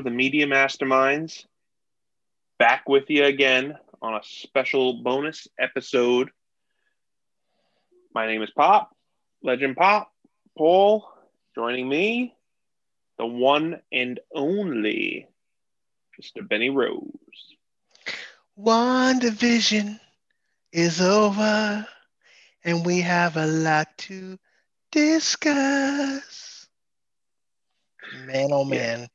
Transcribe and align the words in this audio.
Are 0.00 0.02
the 0.02 0.08
Media 0.08 0.46
Masterminds 0.46 1.44
back 2.58 2.88
with 2.88 3.10
you 3.10 3.26
again 3.26 3.76
on 4.00 4.14
a 4.14 4.20
special 4.22 5.02
bonus 5.02 5.46
episode. 5.58 6.30
My 8.14 8.26
name 8.26 8.40
is 8.40 8.48
Pop, 8.48 8.96
Legend 9.42 9.76
Pop, 9.76 10.10
Paul, 10.56 11.06
joining 11.54 11.86
me, 11.86 12.34
the 13.18 13.26
one 13.26 13.82
and 13.92 14.18
only 14.34 15.28
Mr. 16.18 16.48
Benny 16.48 16.70
Rose. 16.70 17.56
WandaVision 18.58 20.00
is 20.72 21.02
over, 21.02 21.86
and 22.64 22.86
we 22.86 23.02
have 23.02 23.36
a 23.36 23.46
lot 23.46 23.88
to 23.98 24.38
discuss. 24.92 26.66
Man, 28.24 28.48
oh 28.50 28.64
man. 28.64 29.06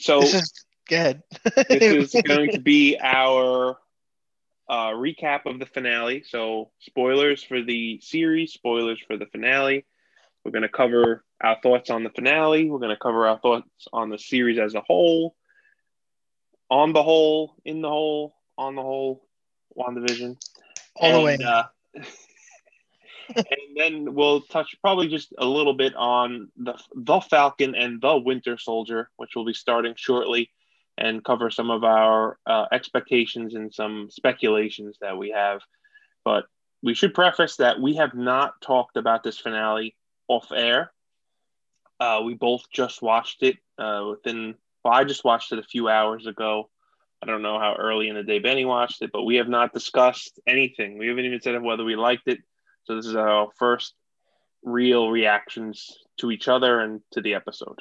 So 0.00 0.20
this 0.20 0.34
is 0.34 0.52
good. 0.88 1.22
this 1.68 2.14
is 2.14 2.22
going 2.22 2.52
to 2.52 2.60
be 2.60 2.98
our 3.00 3.76
uh, 4.68 4.92
recap 4.92 5.46
of 5.46 5.58
the 5.58 5.66
finale. 5.66 6.24
So, 6.26 6.70
spoilers 6.80 7.42
for 7.42 7.62
the 7.62 8.00
series, 8.02 8.52
spoilers 8.52 9.00
for 9.06 9.18
the 9.18 9.26
finale. 9.26 9.84
We're 10.44 10.52
going 10.52 10.62
to 10.62 10.68
cover 10.68 11.22
our 11.42 11.58
thoughts 11.62 11.90
on 11.90 12.02
the 12.02 12.10
finale. 12.10 12.70
We're 12.70 12.78
going 12.78 12.94
to 12.94 13.00
cover 13.00 13.26
our 13.26 13.38
thoughts 13.38 13.68
on 13.92 14.08
the 14.08 14.18
series 14.18 14.58
as 14.58 14.74
a 14.74 14.80
whole, 14.80 15.36
on 16.70 16.94
the 16.94 17.02
whole, 17.02 17.54
in 17.64 17.82
the 17.82 17.88
whole, 17.88 18.34
on 18.56 18.74
the 18.76 18.82
whole, 18.82 19.26
WandaVision. 19.76 20.36
all 20.96 21.12
the 21.12 21.24
way. 21.24 21.34
And, 21.34 21.42
uh, 21.42 21.64
and 23.36 23.76
then 23.76 24.14
we'll 24.14 24.40
touch 24.42 24.76
probably 24.80 25.08
just 25.08 25.32
a 25.38 25.46
little 25.46 25.74
bit 25.74 25.94
on 25.96 26.48
the 26.56 26.74
the 26.94 27.20
Falcon 27.20 27.74
and 27.74 28.00
the 28.00 28.16
Winter 28.16 28.58
Soldier, 28.58 29.10
which 29.16 29.34
will 29.34 29.44
be 29.44 29.54
starting 29.54 29.94
shortly, 29.96 30.50
and 30.98 31.24
cover 31.24 31.50
some 31.50 31.70
of 31.70 31.84
our 31.84 32.38
uh, 32.46 32.66
expectations 32.72 33.54
and 33.54 33.72
some 33.72 34.08
speculations 34.10 34.96
that 35.00 35.16
we 35.16 35.30
have. 35.30 35.60
But 36.24 36.44
we 36.82 36.94
should 36.94 37.14
preface 37.14 37.56
that 37.56 37.80
we 37.80 37.96
have 37.96 38.14
not 38.14 38.60
talked 38.60 38.96
about 38.96 39.22
this 39.22 39.38
finale 39.38 39.96
off 40.28 40.50
air. 40.52 40.92
Uh, 41.98 42.22
we 42.24 42.34
both 42.34 42.64
just 42.72 43.02
watched 43.02 43.42
it 43.42 43.58
uh, 43.78 44.06
within. 44.10 44.54
Well, 44.82 44.94
I 44.94 45.04
just 45.04 45.24
watched 45.24 45.52
it 45.52 45.58
a 45.58 45.62
few 45.62 45.88
hours 45.88 46.26
ago. 46.26 46.70
I 47.22 47.26
don't 47.26 47.42
know 47.42 47.58
how 47.58 47.74
early 47.74 48.08
in 48.08 48.14
the 48.14 48.22
day 48.22 48.38
Benny 48.38 48.64
watched 48.64 49.02
it, 49.02 49.10
but 49.12 49.24
we 49.24 49.36
have 49.36 49.48
not 49.48 49.74
discussed 49.74 50.40
anything. 50.46 50.96
We 50.96 51.08
haven't 51.08 51.26
even 51.26 51.42
said 51.42 51.60
whether 51.62 51.84
we 51.84 51.96
liked 51.96 52.28
it. 52.28 52.38
So 52.84 52.96
this 52.96 53.06
is 53.06 53.16
our 53.16 53.48
first 53.58 53.94
real 54.62 55.10
reactions 55.10 55.98
to 56.18 56.30
each 56.30 56.48
other 56.48 56.80
and 56.80 57.00
to 57.12 57.20
the 57.20 57.34
episode. 57.34 57.78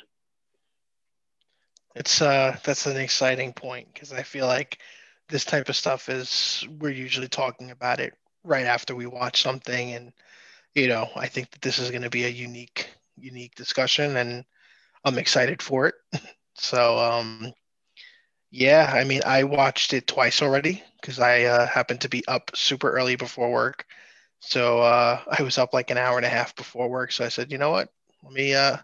It's 1.96 2.22
uh 2.22 2.58
that's 2.64 2.86
an 2.86 2.98
exciting 2.98 3.54
point 3.54 3.94
because 3.94 4.14
I 4.14 4.24
feel 4.24 4.46
like 4.46 4.80
this 5.28 5.46
type 5.46 5.70
of 5.70 5.76
stuff 5.76 6.10
is 6.10 6.66
we're 6.80 6.92
usually 6.92 7.28
talking 7.28 7.72
about 7.72 8.00
it 8.00 8.14
right 8.44 8.66
after 8.66 8.96
we 8.96 9.06
watch 9.06 9.42
something 9.42 9.94
and 9.94 10.14
you 10.76 10.88
know, 10.88 11.10
I 11.16 11.28
think 11.28 11.50
that 11.52 11.62
this 11.62 11.80
is 11.80 11.90
going 11.90 12.04
to 12.04 12.10
be 12.10 12.26
a 12.26 12.30
unique 12.30 12.90
unique 13.18 13.56
discussion 13.56 14.16
and 14.18 14.46
I'm 15.04 15.18
excited 15.18 15.62
for 15.62 15.88
it. 15.88 15.96
so 16.56 16.98
um 16.98 17.54
yeah, 18.52 18.92
I 18.94 19.04
mean, 19.04 19.22
I 19.26 19.44
watched 19.44 19.94
it 19.94 20.08
twice 20.08 20.42
already 20.42 20.84
because 21.00 21.20
I 21.20 21.44
uh, 21.44 21.68
happened 21.68 22.02
to 22.02 22.10
be 22.10 22.28
up 22.28 22.52
super 22.56 22.92
early 22.92 23.16
before 23.16 23.52
work. 23.52 23.86
So 24.40 24.80
uh, 24.80 25.20
I 25.28 25.44
was 25.44 25.58
up 25.58 25.74
like 25.74 25.92
an 25.92 25.98
hour 25.98 26.18
and 26.18 26.26
a 26.26 26.30
half 26.30 26.56
before 26.56 26.90
work. 26.90 27.12
So 27.12 27.26
I 27.26 27.30
said, 27.30 27.52
you 27.52 27.58
know 27.58 27.72
what? 27.72 27.90
Let 28.24 28.34
me 28.34 28.54
uh, 28.54 28.78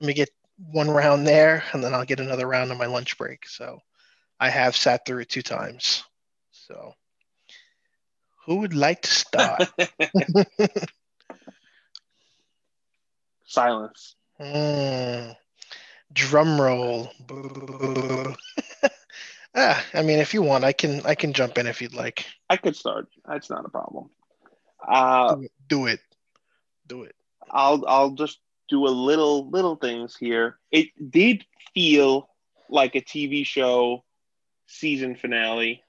let 0.00 0.06
me 0.06 0.14
get 0.14 0.30
one 0.70 0.90
round 0.90 1.26
there, 1.26 1.64
and 1.72 1.82
then 1.82 1.94
I'll 1.94 2.04
get 2.04 2.20
another 2.20 2.46
round 2.46 2.70
on 2.70 2.78
my 2.78 2.86
lunch 2.86 3.18
break. 3.18 3.48
So 3.48 3.80
I 4.38 4.48
have 4.50 4.76
sat 4.76 5.04
through 5.04 5.20
it 5.20 5.28
two 5.28 5.42
times. 5.42 6.04
So 6.50 6.94
who 8.46 8.56
would 8.56 8.74
like 8.74 9.02
to 9.02 9.10
start? 9.10 9.68
Silence. 13.44 14.16
Mm, 14.40 15.36
drum 16.12 16.60
roll. 16.60 17.10
ah, 19.54 19.84
I 19.94 20.02
mean, 20.02 20.18
if 20.18 20.34
you 20.34 20.42
want, 20.42 20.64
I 20.64 20.72
can 20.72 21.04
I 21.04 21.14
can 21.14 21.32
jump 21.32 21.58
in 21.58 21.66
if 21.66 21.82
you'd 21.82 21.94
like. 21.94 22.26
I 22.48 22.56
could 22.56 22.76
start. 22.76 23.08
That's 23.26 23.50
not 23.50 23.64
a 23.64 23.68
problem. 23.68 24.10
Uh, 24.86 25.36
Do 25.36 25.42
it. 25.42 25.52
Do 25.68 25.86
it. 25.86 26.00
Do 26.88 27.02
it. 27.04 27.14
I'll 27.50 27.84
I'll 27.86 28.10
just 28.10 28.38
do 28.68 28.86
a 28.86 28.88
little 28.88 29.50
little 29.50 29.76
things 29.76 30.16
here. 30.16 30.58
It 30.70 30.88
did 31.10 31.44
feel 31.74 32.28
like 32.68 32.94
a 32.94 33.00
TV 33.00 33.44
show 33.44 34.04
season 34.66 35.14
finale. 35.16 35.82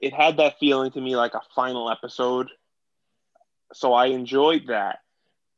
It 0.00 0.12
had 0.12 0.36
that 0.36 0.58
feeling 0.58 0.90
to 0.92 1.00
me 1.00 1.16
like 1.16 1.34
a 1.34 1.40
final 1.54 1.90
episode. 1.90 2.48
So 3.72 3.92
I 3.92 4.06
enjoyed 4.06 4.68
that, 4.68 5.00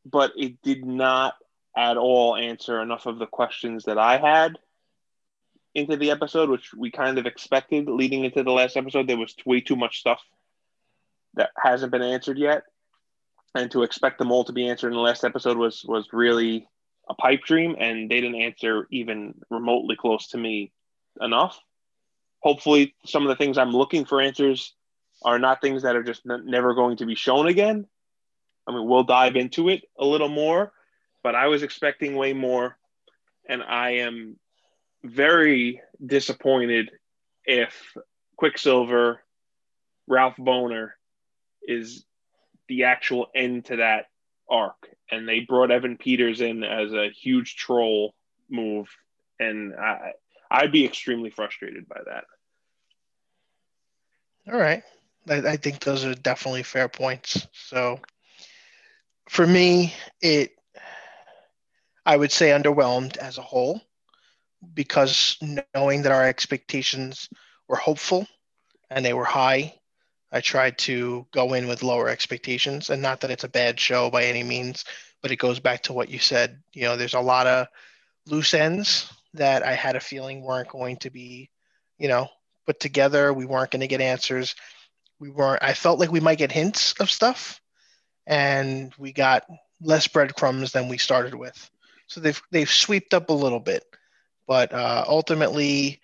but 0.05 0.33
it 0.37 0.61
did 0.63 0.85
not 0.85 1.35
at 1.77 1.97
all 1.97 2.37
answer 2.37 2.81
enough 2.81 3.07
of 3.07 3.19
the 3.19 3.27
questions 3.27 3.85
that 3.85 3.99
I 3.99 4.19
had 4.19 4.59
into 5.75 5.97
the 5.97 6.11
episode, 6.11 6.51
which 6.51 6.75
we 6.75 6.91
kind 6.91 7.19
of 7.19 7.27
expected 7.27 7.89
leading 7.89 8.25
into 8.25 8.43
the 8.43 8.51
last 8.51 8.77
episode. 8.77 9.07
There 9.07 9.17
was 9.17 9.35
way 9.47 9.61
too 9.61 9.77
much 9.77 10.01
stuff 10.01 10.21
that 11.35 11.51
hasn't 11.57 11.93
been 11.93 12.03
answered 12.03 12.39
yet, 12.39 12.65
and 13.55 13.71
to 13.71 13.83
expect 13.83 14.19
them 14.19 14.33
all 14.33 14.45
to 14.45 14.53
be 14.53 14.69
answered 14.69 14.89
in 14.89 14.95
the 14.95 15.01
last 15.01 15.25
episode 15.25 15.57
was 15.57 15.85
was 15.85 16.09
really 16.13 16.69
a 17.09 17.15
pipe 17.15 17.43
dream, 17.45 17.77
and 17.79 18.11
they 18.11 18.21
didn't 18.21 18.41
answer 18.41 18.87
even 18.91 19.35
remotely 19.51 19.97
close 19.97 20.29
to 20.29 20.39
me 20.39 20.73
enough. 21.21 21.59
Hopefully, 22.41 22.95
some 23.05 23.23
of 23.23 23.29
the 23.29 23.37
things 23.37 23.59
I'm 23.59 23.73
looking 23.73 24.05
for 24.05 24.21
answers 24.21 24.75
are 25.23 25.39
not 25.39 25.61
things 25.61 25.83
that 25.83 25.97
are 25.97 26.03
just 26.03 26.23
n- 26.29 26.45
never 26.47 26.75
going 26.75 26.97
to 26.99 27.07
be 27.07 27.15
shown 27.15 27.49
again. 27.49 27.87
I 28.67 28.73
mean, 28.73 28.89
we'll 28.89 29.05
dive 29.05 29.37
into 29.37 29.69
it 29.69 29.83
a 29.99 30.05
little 30.05 30.29
more, 30.29 30.73
but 31.23 31.35
I 31.35 31.49
was 31.49 31.63
expecting 31.63 32.15
way 32.15 32.33
more, 32.33 32.79
and 33.49 33.63
I 33.63 33.97
am 33.97 34.39
very 35.03 35.83
disappointed 36.05 36.91
if 37.45 37.97
Quicksilver, 38.37 39.23
Ralph 40.07 40.37
Boner 40.39 40.97
is 41.63 42.05
the 42.69 42.85
actual 42.85 43.27
end 43.35 43.67
to 43.67 43.77
that 43.77 44.07
arc. 44.49 44.89
And 45.11 45.29
they 45.29 45.41
brought 45.41 45.71
Evan 45.71 45.97
Peters 45.97 46.41
in 46.41 46.63
as 46.63 46.93
a 46.93 47.11
huge 47.11 47.57
troll 47.57 48.15
move. 48.49 48.89
And 49.39 49.75
I, 49.75 50.13
I'd 50.51 50.73
be 50.73 50.85
extremely 50.85 51.31
frustrated 51.31 51.89
by 51.89 52.01
that. 52.07 52.25
All 54.53 54.59
right. 54.59 54.83
I, 55.29 55.37
I 55.37 55.57
think 55.57 55.81
those 55.81 56.05
are 56.05 56.15
definitely 56.15 56.63
fair 56.63 56.89
points. 56.89 57.47
So 57.53 58.01
for 59.29 59.47
me, 59.47 59.95
it 60.21 60.53
I 62.07 62.17
would 62.17 62.33
say 62.33 62.49
underwhelmed 62.49 63.17
as 63.19 63.39
a 63.39 63.43
whole 63.43 63.81
because 64.75 65.37
knowing 65.75 66.03
that 66.03 66.13
our 66.13 66.27
expectations 66.27 67.29
were 67.69 67.77
hopeful 67.77 68.27
and 68.91 69.05
they 69.05 69.13
were 69.13 69.25
high, 69.25 69.75
I 70.33 70.41
tried 70.41 70.79
to 70.79 71.27
go 71.33 71.55
in 71.55 71.67
with 71.69 71.83
lower 71.83 72.09
expectations. 72.09 72.91
And 72.91 73.03
not 73.03 73.21
that 73.21 73.31
it's 73.31 73.45
a 73.45 73.49
bad 73.49 73.81
show 73.81 74.11
by 74.11 74.25
any 74.25 74.43
means, 74.43 74.85
but 75.23 75.31
it 75.31 75.37
goes 75.37 75.61
back 75.61 75.83
to 75.85 75.93
what 75.93 76.09
you 76.09 76.19
said. 76.19 76.63
You 76.73 76.85
know, 76.85 76.97
there's 76.97 77.15
a 77.15 77.21
lot 77.21 77.47
of 77.47 77.67
loose 78.27 78.55
ends 78.55 79.13
that 79.35 79.65
I 79.65 79.75
had 79.75 79.97
a 79.97 80.01
feeling 80.01 80.43
weren't 80.43 80.69
going 80.69 80.97
to 80.99 81.11
be, 81.11 81.51
you 81.99 82.09
know, 82.09 82.29
put 82.67 82.81
together. 82.81 83.33
We 83.33 83.47
weren't 83.47 83.71
going 83.71 83.81
to 83.81 83.89
get 83.89 84.01
answers. 84.01 84.55
We 85.19 85.31
weren't, 85.31 85.63
I 85.63 85.75
felt 85.75 85.99
like 85.99 86.13
we 86.13 86.21
might 86.21 86.39
get 86.39 86.53
hints 86.53 86.95
of 87.01 87.11
stuff 87.11 87.61
and 88.27 88.93
we 88.99 89.13
got 89.13 89.45
less 89.81 90.07
breadcrumbs 90.07 90.73
than 90.73 90.89
we 90.89 90.99
started 90.99 91.35
with. 91.35 91.71
So 92.07 92.21
they've, 92.21 92.41
they've 92.51 92.71
swept 92.71 93.15
up 93.15 93.31
a 93.31 93.35
little 93.35 93.61
bit 93.61 93.85
but 94.51 94.73
uh, 94.73 95.05
ultimately, 95.07 96.01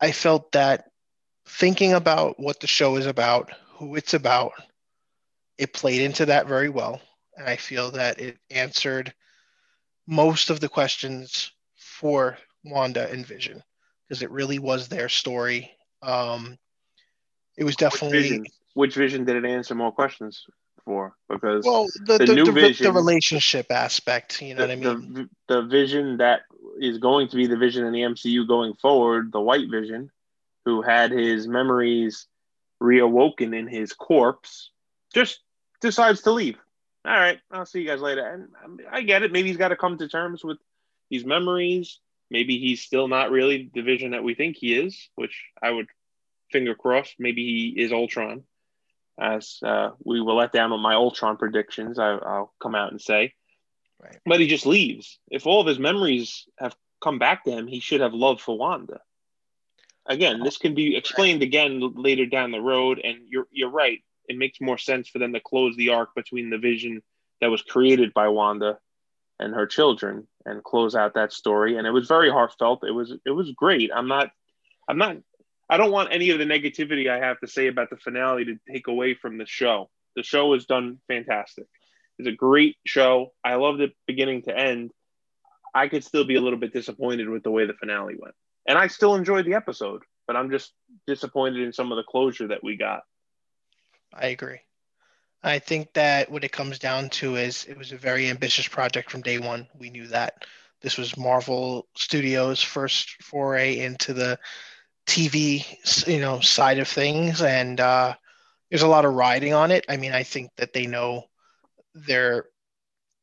I 0.00 0.10
felt 0.10 0.50
that 0.52 0.90
thinking 1.46 1.92
about 1.92 2.38
what 2.40 2.60
the 2.60 2.66
show 2.66 2.96
is 2.96 3.06
about, 3.06 3.50
who 3.76 3.96
it's 3.96 4.14
about, 4.14 4.52
it 5.58 5.72
played 5.72 6.00
into 6.00 6.26
that 6.26 6.46
very 6.46 6.68
well. 6.68 7.00
And 7.36 7.48
I 7.48 7.56
feel 7.56 7.90
that 7.92 8.20
it 8.20 8.38
answered 8.50 9.12
most 10.06 10.50
of 10.50 10.60
the 10.60 10.68
questions 10.68 11.52
for 11.76 12.38
Wanda 12.64 13.10
and 13.10 13.26
Vision 13.26 13.62
because 14.08 14.22
it 14.22 14.30
really 14.30 14.58
was 14.58 14.88
their 14.88 15.08
story. 15.08 15.70
Um, 16.02 16.58
it 17.56 17.64
was 17.64 17.76
definitely. 17.76 18.18
Which 18.18 18.28
vision, 18.28 18.46
which 18.74 18.94
vision 18.94 19.24
did 19.24 19.36
it 19.36 19.48
answer 19.48 19.74
more 19.74 19.92
questions 19.92 20.44
for? 20.84 21.14
Because 21.28 21.64
well, 21.64 21.86
the, 22.06 22.18
the 22.18 22.26
the, 22.26 22.34
new 22.34 22.44
the, 22.46 22.52
vision- 22.52 22.84
the 22.84 22.92
relationship 22.92 23.70
aspect, 23.70 24.42
you 24.42 24.54
know 24.54 24.62
what 24.62 24.70
I 24.70 24.76
mean? 24.76 25.14
the, 25.14 25.54
the 25.54 25.62
vision 25.62 26.18
that 26.18 26.42
is 26.80 26.98
going 26.98 27.28
to 27.28 27.36
be 27.36 27.46
the 27.46 27.56
vision 27.56 27.84
in 27.84 27.92
the 27.92 28.00
MCU 28.00 28.46
going 28.46 28.74
forward, 28.74 29.32
the 29.32 29.40
White 29.40 29.70
Vision, 29.70 30.10
who 30.64 30.82
had 30.82 31.10
his 31.10 31.46
memories 31.46 32.26
reawoken 32.82 33.56
in 33.56 33.66
his 33.66 33.92
corpse, 33.92 34.70
just 35.12 35.40
decides 35.80 36.22
to 36.22 36.32
leave. 36.32 36.56
All 37.04 37.12
right, 37.12 37.38
I'll 37.50 37.66
see 37.66 37.80
you 37.80 37.86
guys 37.86 38.00
later. 38.00 38.26
And 38.26 38.80
I 38.90 39.02
get 39.02 39.22
it. 39.22 39.32
Maybe 39.32 39.48
he's 39.48 39.58
got 39.58 39.68
to 39.68 39.76
come 39.76 39.98
to 39.98 40.08
terms 40.08 40.42
with 40.42 40.58
these 41.10 41.24
memories. 41.24 41.98
Maybe 42.30 42.58
he's 42.58 42.80
still 42.80 43.08
not 43.08 43.30
really 43.30 43.70
the 43.74 43.82
vision 43.82 44.12
that 44.12 44.24
we 44.24 44.34
think 44.34 44.56
he 44.56 44.74
is, 44.74 45.08
which 45.14 45.44
I 45.62 45.70
would 45.70 45.86
finger 46.50 46.74
crossed. 46.74 47.16
Maybe 47.18 47.44
he 47.44 47.82
is 47.82 47.92
Ultron, 47.92 48.44
as 49.20 49.58
uh, 49.62 49.90
we 50.02 50.20
were 50.22 50.32
let 50.32 50.52
down 50.52 50.72
on 50.72 50.80
my 50.80 50.94
Ultron 50.94 51.36
predictions. 51.36 51.98
I, 51.98 52.14
will 52.14 52.52
come 52.62 52.74
out 52.74 52.90
and 52.90 53.00
say, 53.00 53.34
right. 54.02 54.18
but 54.24 54.40
he 54.40 54.46
just 54.46 54.64
leaves. 54.64 55.18
If 55.30 55.46
all 55.46 55.60
of 55.60 55.66
his 55.66 55.78
memories 55.78 56.46
have 56.58 56.74
come 57.02 57.18
back 57.18 57.44
to 57.44 57.50
him, 57.50 57.66
he 57.66 57.80
should 57.80 58.00
have 58.00 58.14
love 58.14 58.40
for 58.40 58.56
Wanda. 58.56 59.00
Again, 60.06 60.40
this 60.42 60.58
can 60.58 60.74
be 60.74 60.96
explained 60.96 61.42
again 61.42 61.80
later 61.94 62.26
down 62.26 62.50
the 62.50 62.60
road, 62.60 63.00
and 63.02 63.18
you're 63.28 63.46
you're 63.50 63.70
right. 63.70 64.00
It 64.28 64.36
makes 64.36 64.60
more 64.60 64.78
sense 64.78 65.08
for 65.08 65.18
them 65.18 65.32
to 65.32 65.40
close 65.40 65.76
the 65.76 65.90
arc 65.90 66.14
between 66.14 66.50
the 66.50 66.58
vision 66.58 67.02
that 67.40 67.50
was 67.50 67.62
created 67.62 68.14
by 68.14 68.28
Wanda 68.28 68.78
and 69.38 69.54
her 69.54 69.66
children 69.66 70.26
and 70.46 70.62
close 70.62 70.94
out 70.94 71.14
that 71.14 71.32
story. 71.32 71.76
And 71.76 71.86
it 71.86 71.90
was 71.90 72.08
very 72.08 72.30
heartfelt. 72.30 72.84
It 72.84 72.92
was 72.92 73.14
it 73.24 73.30
was 73.30 73.52
great. 73.52 73.90
I'm 73.94 74.08
not 74.08 74.30
I'm 74.88 74.98
not 74.98 75.16
I 75.68 75.76
don't 75.76 75.92
want 75.92 76.12
any 76.12 76.30
of 76.30 76.38
the 76.38 76.44
negativity 76.44 77.08
I 77.08 77.18
have 77.18 77.40
to 77.40 77.46
say 77.46 77.68
about 77.68 77.90
the 77.90 77.96
finale 77.96 78.44
to 78.44 78.58
take 78.70 78.86
away 78.86 79.14
from 79.14 79.38
the 79.38 79.46
show. 79.46 79.90
The 80.16 80.22
show 80.22 80.48
was 80.48 80.66
done 80.66 80.98
fantastic. 81.08 81.66
It's 82.18 82.28
a 82.28 82.32
great 82.32 82.76
show. 82.86 83.32
I 83.44 83.54
loved 83.56 83.80
it 83.80 83.92
beginning 84.06 84.42
to 84.42 84.56
end. 84.56 84.92
I 85.74 85.88
could 85.88 86.04
still 86.04 86.24
be 86.24 86.36
a 86.36 86.40
little 86.40 86.58
bit 86.58 86.72
disappointed 86.72 87.28
with 87.28 87.42
the 87.42 87.50
way 87.50 87.66
the 87.66 87.74
finale 87.74 88.14
went. 88.16 88.34
And 88.66 88.78
I 88.78 88.86
still 88.86 89.14
enjoyed 89.14 89.44
the 89.44 89.54
episode, 89.54 90.02
but 90.26 90.36
I'm 90.36 90.50
just 90.50 90.72
disappointed 91.06 91.62
in 91.62 91.72
some 91.72 91.92
of 91.92 91.96
the 91.96 92.04
closure 92.04 92.48
that 92.48 92.64
we 92.64 92.76
got. 92.76 93.02
I 94.12 94.28
agree. 94.28 94.60
I 95.42 95.58
think 95.58 95.92
that 95.92 96.30
what 96.30 96.44
it 96.44 96.52
comes 96.52 96.78
down 96.78 97.10
to 97.10 97.36
is 97.36 97.66
it 97.66 97.76
was 97.76 97.92
a 97.92 97.98
very 97.98 98.30
ambitious 98.30 98.66
project 98.66 99.10
from 99.10 99.20
day 99.20 99.38
one. 99.38 99.68
We 99.78 99.90
knew 99.90 100.06
that. 100.08 100.44
This 100.80 100.96
was 100.96 101.16
Marvel 101.16 101.86
Studios' 101.96 102.62
first 102.62 103.22
foray 103.22 103.78
into 103.80 104.14
the 104.14 104.38
TV, 105.06 106.06
you 106.06 106.20
know, 106.20 106.40
side 106.40 106.78
of 106.78 106.88
things, 106.88 107.42
and 107.42 107.78
uh, 107.78 108.14
there's 108.70 108.82
a 108.82 108.88
lot 108.88 109.04
of 109.04 109.14
riding 109.14 109.52
on 109.52 109.70
it. 109.70 109.84
I 109.88 109.98
mean, 109.98 110.12
I 110.12 110.22
think 110.22 110.50
that 110.56 110.72
they 110.72 110.86
know 110.86 111.24
their 111.94 112.46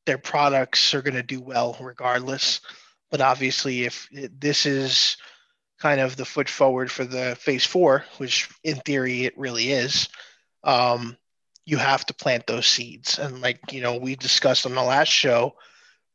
their 0.06 0.18
products 0.18 0.94
are 0.94 1.02
going 1.02 1.16
to 1.16 1.24
do 1.24 1.42
well 1.42 1.78
regardless. 1.80 2.62
But 3.10 3.22
obviously, 3.22 3.84
if 3.84 4.08
this 4.12 4.66
is 4.66 5.18
kind 5.82 6.00
of 6.00 6.16
the 6.16 6.26
foot 6.26 6.48
forward 6.48 6.92
for 6.92 7.04
the 7.04 7.36
phase 7.40 7.66
four, 7.66 8.06
which 8.18 8.50
in 8.64 8.76
theory 8.78 9.26
it 9.26 9.38
really 9.38 9.72
is, 9.72 10.08
um, 10.64 11.18
you 11.66 11.78
have 11.78 12.06
to 12.06 12.14
plant 12.14 12.46
those 12.48 12.68
seeds. 12.68 13.18
And 13.18 13.42
like 13.42 13.60
you 13.72 13.82
know, 13.82 13.98
we 13.98 14.16
discussed 14.16 14.66
on 14.66 14.76
the 14.76 14.84
last 14.84 15.10
show, 15.10 15.56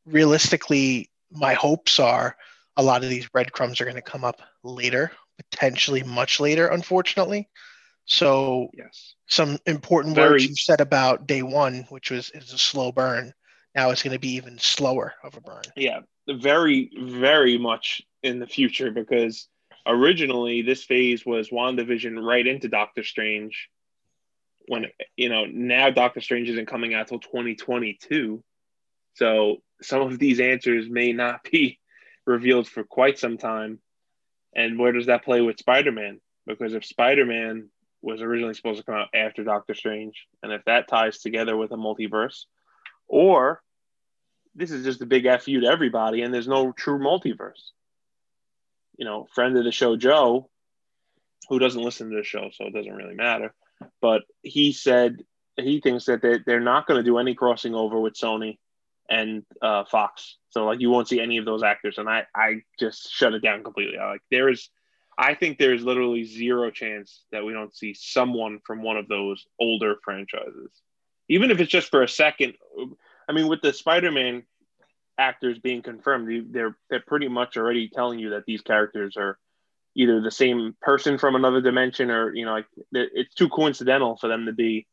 realistically, 0.05 1.11
my 1.33 1.55
hopes 1.55 1.99
are 1.99 2.37
a 2.77 2.83
lot 2.83 3.03
of 3.03 3.11
these 3.11 3.29
breadcrumbs 3.29 3.81
are 3.81 3.85
going 3.85 3.97
to 3.97 4.03
come 4.03 4.25
up 4.25 4.41
later 4.63 5.11
potentially 5.37 6.03
much 6.03 6.41
later, 6.41 6.69
unfortunately. 6.69 7.49
So 8.07 8.71
yes, 8.73 9.15
some 9.27 9.59
important 9.67 10.15
Very... 10.15 10.33
words 10.33 10.47
you 10.47 10.55
said 10.55 10.81
about 10.81 11.27
day 11.27 11.43
one, 11.43 11.87
which 11.89 12.11
was 12.11 12.31
is 12.31 12.53
a 12.53 12.59
slow 12.59 12.93
burn. 12.93 13.33
Now 13.75 13.91
it's 13.91 14.03
going 14.03 14.15
to 14.15 14.21
be 14.21 14.35
even 14.35 14.59
slower 14.59 15.15
of 15.23 15.37
a 15.37 15.41
burn. 15.41 15.63
Yeah, 15.77 16.01
very, 16.29 16.91
very 16.99 17.59
much 17.59 18.01
in 18.23 18.39
the 18.39 18.47
future 18.47 18.91
because 18.91 19.49
originally 19.87 20.63
this 20.63 20.85
phase 20.85 21.25
was 21.25 21.51
WandaVision 21.51 22.23
right 22.23 22.47
into 22.47 22.69
Doctor 22.69 23.05
Strange. 23.05 23.69
When 24.69 24.87
you 25.17 25.29
know 25.29 25.45
now 25.45 25.91
Doctor 25.91 26.21
Strange 26.21 26.51
isn't 26.51 26.67
coming 26.67 26.95
out 26.95 27.09
till 27.09 27.21
2022, 27.21 28.43
so 29.15 29.59
some 29.81 30.03
of 30.03 30.19
these 30.19 30.41
answers 30.41 30.89
may 30.89 31.13
not 31.13 31.45
be 31.45 31.79
revealed 32.27 32.67
for 32.67 32.85
quite 32.85 33.19
some 33.19 33.39
time. 33.39 33.79
And 34.55 34.79
where 34.79 34.93
does 34.93 35.07
that 35.07 35.25
play 35.25 35.41
with 35.41 35.59
Spider 35.59 35.93
Man? 35.93 36.21
Because 36.47 36.75
if 36.75 36.85
Spider 36.85 37.27
Man 37.27 37.69
was 38.03 38.23
originally 38.23 38.55
supposed 38.55 38.79
to 38.79 38.85
come 38.85 38.95
out 38.95 39.09
after 39.15 39.45
Doctor 39.45 39.75
Strange, 39.75 40.27
and 40.43 40.53
if 40.53 40.65
that 40.65 40.89
ties 40.89 41.19
together 41.19 41.57
with 41.57 41.73
a 41.73 41.77
multiverse, 41.77 42.45
or 43.07 43.63
this 44.55 44.71
is 44.71 44.85
just 44.85 45.03
a 45.03 45.07
big 45.07 45.25
fu 45.41 45.61
to 45.61 45.67
everybody, 45.67 46.23
and 46.23 46.33
there's 46.33 46.49
no 46.49 46.73
true 46.73 46.99
multiverse. 46.99 47.71
You 48.97 49.05
know, 49.05 49.27
friend 49.35 49.57
of 49.57 49.65
the 49.65 49.73
show 49.73 49.97
Joe, 49.97 50.49
who 51.49 51.59
doesn't 51.59 51.83
listen 51.83 52.11
to 52.11 52.17
the 52.17 52.25
show, 52.25 52.51
so 52.53 52.65
it 52.65 52.75
doesn't 52.75 52.95
really 52.95 53.15
matter. 53.15 53.55
But 54.01 54.23
he 54.43 54.73
said 54.73 55.23
he 55.57 55.81
thinks 55.81 56.07
that 56.07 56.23
they're, 56.23 56.43
they're 56.45 56.61
not 56.61 56.87
going 56.87 56.99
to 56.99 57.05
do 57.05 57.19
any 57.19 57.35
crossing 57.35 57.75
over 57.75 57.99
with 57.99 58.15
Sony 58.15 58.59
and 59.09 59.45
uh, 59.63 59.85
Fox. 59.85 60.37
So 60.51 60.65
like 60.65 60.81
you 60.81 60.91
won't 60.91 61.09
see 61.09 61.21
any 61.21 61.39
of 61.39 61.45
those 61.45 61.63
actors, 61.63 61.99
and 61.99 62.09
I 62.09 62.27
I 62.35 62.63
just 62.79 63.11
shut 63.13 63.35
it 63.35 63.43
down 63.43 63.63
completely. 63.63 63.99
I, 63.99 64.13
like 64.13 64.23
there 64.31 64.49
is, 64.49 64.69
I 65.19 65.35
think 65.35 65.59
there's 65.59 65.83
literally 65.83 66.25
zero 66.25 66.71
chance 66.71 67.23
that 67.33 67.45
we 67.45 67.53
don't 67.53 67.75
see 67.75 67.95
someone 67.95 68.61
from 68.67 68.83
one 68.83 68.97
of 68.97 69.09
those 69.09 69.47
older 69.61 69.97
franchises, 70.03 70.71
even 71.29 71.51
if 71.51 71.61
it's 71.61 71.71
just 71.71 71.91
for 71.91 72.03
a 72.03 72.09
second. 72.09 72.55
I 73.29 73.33
mean, 73.33 73.49
with 73.49 73.61
the 73.61 73.73
Spider-Man 73.73 74.45
actors 75.19 75.59
being 75.59 75.83
confirmed, 75.83 76.53
they're 76.53 76.77
they're 76.91 77.01
pretty 77.07 77.29
much 77.29 77.57
already 77.57 77.89
telling 77.89 78.19
you 78.19 78.31
that 78.31 78.45
these 78.47 78.61
characters 78.61 79.17
are 79.17 79.39
either 79.95 80.21
the 80.21 80.31
same 80.31 80.77
person 80.83 81.17
from 81.19 81.35
another 81.35 81.61
dimension 81.61 82.11
or 82.11 82.35
you 82.35 82.45
know 82.45 82.53
like 82.53 82.67
it's 82.93 83.35
too 83.35 83.49
coincidental 83.49 84.17
for 84.17 84.29
them 84.29 84.47
to 84.47 84.53
be 84.53 84.87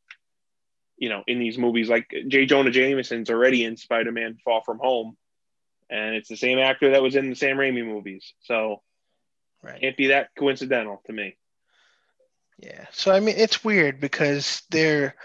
you 0.97 1.09
know, 1.09 1.23
in 1.27 1.39
these 1.39 1.57
movies, 1.57 1.89
like 1.89 2.13
J. 2.27 2.45
Jonah 2.45 2.71
Jameson's 2.71 3.29
already 3.29 3.65
in 3.65 3.77
Spider-Man: 3.77 4.37
Far 4.43 4.61
From 4.63 4.79
Home, 4.79 5.17
and 5.89 6.15
it's 6.15 6.29
the 6.29 6.37
same 6.37 6.59
actor 6.59 6.91
that 6.91 7.01
was 7.01 7.15
in 7.15 7.29
the 7.29 7.35
Sam 7.35 7.57
Raimi 7.57 7.85
movies. 7.85 8.33
So, 8.41 8.81
right. 9.61 9.81
can't 9.81 9.97
be 9.97 10.07
that 10.07 10.29
coincidental 10.37 11.01
to 11.07 11.13
me. 11.13 11.35
Yeah. 12.59 12.85
So 12.91 13.11
I 13.11 13.19
mean, 13.19 13.35
it's 13.37 13.63
weird 13.63 13.99
because 13.99 14.61
there, 14.69 15.15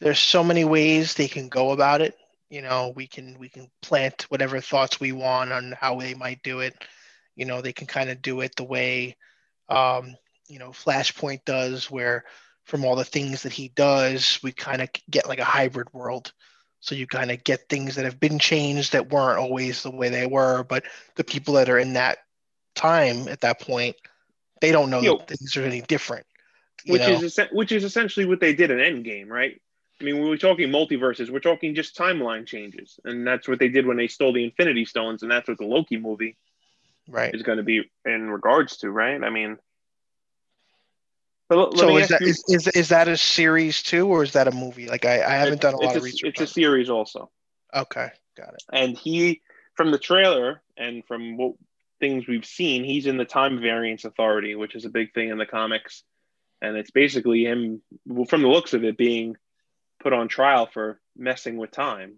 there's 0.00 0.18
so 0.18 0.42
many 0.42 0.64
ways 0.64 1.14
they 1.14 1.28
can 1.28 1.48
go 1.48 1.70
about 1.70 2.00
it. 2.00 2.16
You 2.50 2.62
know, 2.62 2.92
we 2.94 3.06
can 3.06 3.38
we 3.38 3.48
can 3.48 3.70
plant 3.80 4.26
whatever 4.28 4.60
thoughts 4.60 5.00
we 5.00 5.12
want 5.12 5.52
on 5.52 5.74
how 5.80 5.98
they 6.00 6.14
might 6.14 6.42
do 6.42 6.60
it. 6.60 6.74
You 7.36 7.46
know, 7.46 7.60
they 7.60 7.72
can 7.72 7.86
kind 7.86 8.10
of 8.10 8.20
do 8.20 8.40
it 8.40 8.56
the 8.56 8.64
way, 8.64 9.16
um, 9.68 10.16
you 10.48 10.58
know, 10.58 10.70
Flashpoint 10.70 11.44
does, 11.44 11.90
where 11.90 12.24
from 12.64 12.84
all 12.84 12.96
the 12.96 13.04
things 13.04 13.44
that 13.44 13.52
he 13.52 13.68
does, 13.68 14.40
we 14.42 14.52
kind 14.52 14.82
of 14.82 14.88
get 15.08 15.28
like 15.28 15.38
a 15.38 15.44
hybrid 15.44 15.92
world. 15.92 16.32
So 16.80 16.94
you 16.94 17.06
kind 17.06 17.30
of 17.30 17.44
get 17.44 17.68
things 17.68 17.96
that 17.96 18.04
have 18.04 18.18
been 18.18 18.38
changed 18.38 18.92
that 18.92 19.10
weren't 19.10 19.38
always 19.38 19.82
the 19.82 19.90
way 19.90 20.08
they 20.08 20.26
were, 20.26 20.64
but 20.64 20.84
the 21.14 21.24
people 21.24 21.54
that 21.54 21.68
are 21.68 21.78
in 21.78 21.92
that 21.92 22.18
time 22.74 23.28
at 23.28 23.42
that 23.42 23.60
point, 23.60 23.96
they 24.60 24.72
don't 24.72 24.90
know 24.90 25.00
Yo, 25.00 25.18
that 25.18 25.28
things 25.28 25.56
are 25.56 25.64
any 25.64 25.82
different. 25.82 26.26
Which 26.86 27.02
know? 27.02 27.22
is 27.22 27.38
which 27.52 27.72
is 27.72 27.84
essentially 27.84 28.24
what 28.24 28.40
they 28.40 28.54
did 28.54 28.70
in 28.70 28.78
Endgame, 28.78 29.28
right? 29.28 29.60
I 30.00 30.04
mean, 30.04 30.18
when 30.18 30.28
we're 30.28 30.36
talking 30.38 30.70
multiverses, 30.70 31.30
we're 31.30 31.40
talking 31.40 31.74
just 31.74 31.96
timeline 31.96 32.46
changes, 32.46 32.98
and 33.04 33.26
that's 33.26 33.46
what 33.46 33.58
they 33.58 33.68
did 33.68 33.86
when 33.86 33.98
they 33.98 34.08
stole 34.08 34.32
the 34.32 34.44
Infinity 34.44 34.86
Stones, 34.86 35.22
and 35.22 35.30
that's 35.30 35.48
what 35.48 35.58
the 35.58 35.66
Loki 35.66 35.98
movie, 35.98 36.36
right, 37.08 37.34
is 37.34 37.42
going 37.42 37.58
to 37.58 37.64
be 37.64 37.90
in 38.06 38.30
regards 38.30 38.78
to, 38.78 38.90
right? 38.90 39.22
I 39.22 39.28
mean, 39.28 39.58
so 41.50 41.96
is 41.96 42.08
that, 42.08 42.20
you, 42.20 42.28
is, 42.28 42.44
is, 42.48 42.68
is 42.68 42.88
that 42.90 43.08
a 43.08 43.16
series 43.16 43.82
too, 43.82 44.06
or 44.06 44.22
is 44.22 44.32
that 44.32 44.48
a 44.48 44.52
movie? 44.52 44.86
Like 44.86 45.04
I, 45.04 45.22
I 45.22 45.34
haven't 45.34 45.60
done 45.60 45.74
a 45.74 45.78
lot 45.78 45.94
a, 45.94 45.98
of 45.98 46.04
research. 46.04 46.30
It's 46.30 46.40
a 46.40 46.46
series 46.46 46.88
also. 46.88 47.30
Okay, 47.74 48.08
got 48.36 48.54
it. 48.54 48.62
And 48.72 48.96
he, 48.96 49.42
from 49.74 49.90
the 49.90 49.98
trailer 49.98 50.62
and 50.76 51.04
from 51.06 51.36
what 51.36 51.54
things 51.98 52.26
we've 52.26 52.46
seen, 52.46 52.84
he's 52.84 53.06
in 53.06 53.18
the 53.18 53.24
Time 53.24 53.60
Variance 53.60 54.04
Authority, 54.04 54.54
which 54.54 54.74
is 54.74 54.84
a 54.86 54.88
big 54.90 55.12
thing 55.12 55.28
in 55.28 55.38
the 55.38 55.46
comics, 55.46 56.04
and 56.62 56.76
it's 56.76 56.90
basically 56.90 57.44
him, 57.44 57.82
from 58.28 58.42
the 58.42 58.48
looks 58.48 58.72
of 58.72 58.84
it, 58.84 58.96
being 58.96 59.36
put 60.00 60.12
on 60.12 60.28
trial 60.28 60.66
for 60.72 61.00
messing 61.16 61.56
with 61.56 61.70
time, 61.70 62.14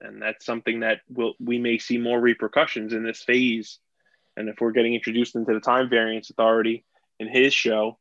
and 0.00 0.20
that's 0.20 0.44
something 0.44 0.80
that 0.80 1.00
will 1.08 1.34
we 1.38 1.58
may 1.58 1.78
see 1.78 1.98
more 1.98 2.20
repercussions 2.20 2.92
in 2.92 3.04
this 3.04 3.22
phase. 3.22 3.78
And 4.36 4.48
if 4.48 4.60
we're 4.60 4.72
getting 4.72 4.94
introduced 4.94 5.34
into 5.34 5.52
the 5.52 5.60
Time 5.60 5.90
Variance 5.90 6.30
Authority 6.30 6.84
in 7.18 7.28
his 7.28 7.52
show, 7.52 7.98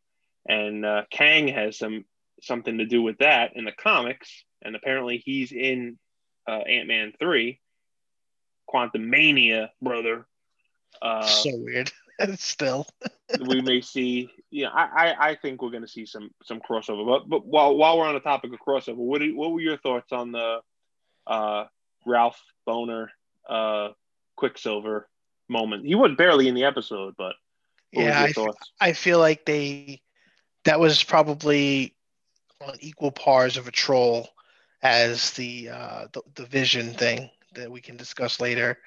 and 0.48 0.86
uh, 0.86 1.04
Kang 1.12 1.48
has 1.48 1.78
some 1.78 2.06
something 2.42 2.78
to 2.78 2.86
do 2.86 3.02
with 3.02 3.18
that 3.20 3.52
in 3.56 3.66
the 3.66 3.72
comics, 3.72 4.44
and 4.62 4.76
apparently 4.76 5.22
he's 5.24 5.52
in 5.52 5.98
uh, 6.48 6.60
Ant 6.60 6.88
Man 6.88 7.14
three, 7.20 7.60
Quantumania, 8.72 9.70
brother. 9.82 10.26
Uh, 11.02 11.26
so 11.26 11.52
weird. 11.56 11.92
Still, 12.36 12.88
we 13.48 13.62
may 13.62 13.82
see. 13.82 14.30
Yeah, 14.58 14.70
I, 14.70 15.12
I, 15.12 15.30
I 15.30 15.36
think 15.36 15.62
we're 15.62 15.70
going 15.70 15.84
to 15.84 15.88
see 15.88 16.08
some 16.08 16.32
some 16.44 16.60
crossover. 16.60 17.06
But 17.06 17.30
but 17.30 17.46
while 17.46 17.78
while 17.78 18.00
we're 18.00 18.08
on 18.08 18.16
the 18.16 18.20
topic 18.20 18.52
of 18.52 18.60
crossover, 18.60 18.96
what 18.96 19.22
what 19.36 19.52
were 19.52 19.62
your 19.62 19.78
thoughts 19.78 20.12
on 20.12 20.32
the 20.32 20.62
uh, 21.28 21.66
Ralph 22.08 22.42
Boner 22.66 23.12
uh, 23.48 23.90
Quicksilver 24.36 25.08
moment? 25.48 25.86
He 25.86 25.94
was 25.94 26.14
barely 26.18 26.48
in 26.48 26.56
the 26.56 26.64
episode, 26.64 27.14
but 27.16 27.36
yeah, 27.92 28.28
I, 28.36 28.88
I 28.90 28.94
feel 28.94 29.20
like 29.20 29.46
they 29.46 30.02
that 30.64 30.80
was 30.80 31.04
probably 31.04 31.96
on 32.60 32.74
equal 32.80 33.12
pars 33.12 33.58
of 33.58 33.68
a 33.68 33.72
troll 33.72 34.28
as 34.82 35.34
the 35.34 35.70
uh, 35.70 36.08
the, 36.14 36.24
the 36.34 36.46
vision 36.48 36.94
thing 36.94 37.30
that 37.54 37.70
we 37.70 37.80
can 37.80 37.96
discuss 37.96 38.42
later. 38.42 38.80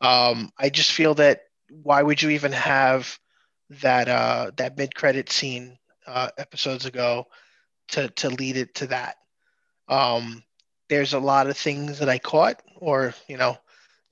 Um, 0.00 0.50
I 0.58 0.70
just 0.70 0.92
feel 0.92 1.12
that 1.16 1.42
why 1.68 2.02
would 2.02 2.22
you 2.22 2.30
even 2.30 2.52
have 2.52 3.18
that 3.70 4.08
uh, 4.08 4.50
that 4.56 4.76
mid 4.76 4.94
credit 4.94 5.30
scene 5.30 5.78
uh, 6.06 6.28
episodes 6.38 6.86
ago 6.86 7.26
to 7.88 8.08
to 8.08 8.30
lead 8.30 8.56
it 8.56 8.74
to 8.76 8.86
that? 8.88 9.16
Um, 9.88 10.42
there's 10.88 11.14
a 11.14 11.20
lot 11.20 11.46
of 11.46 11.56
things 11.56 11.98
that 12.00 12.08
I 12.08 12.18
caught, 12.18 12.62
or 12.76 13.14
you 13.28 13.36
know, 13.36 13.56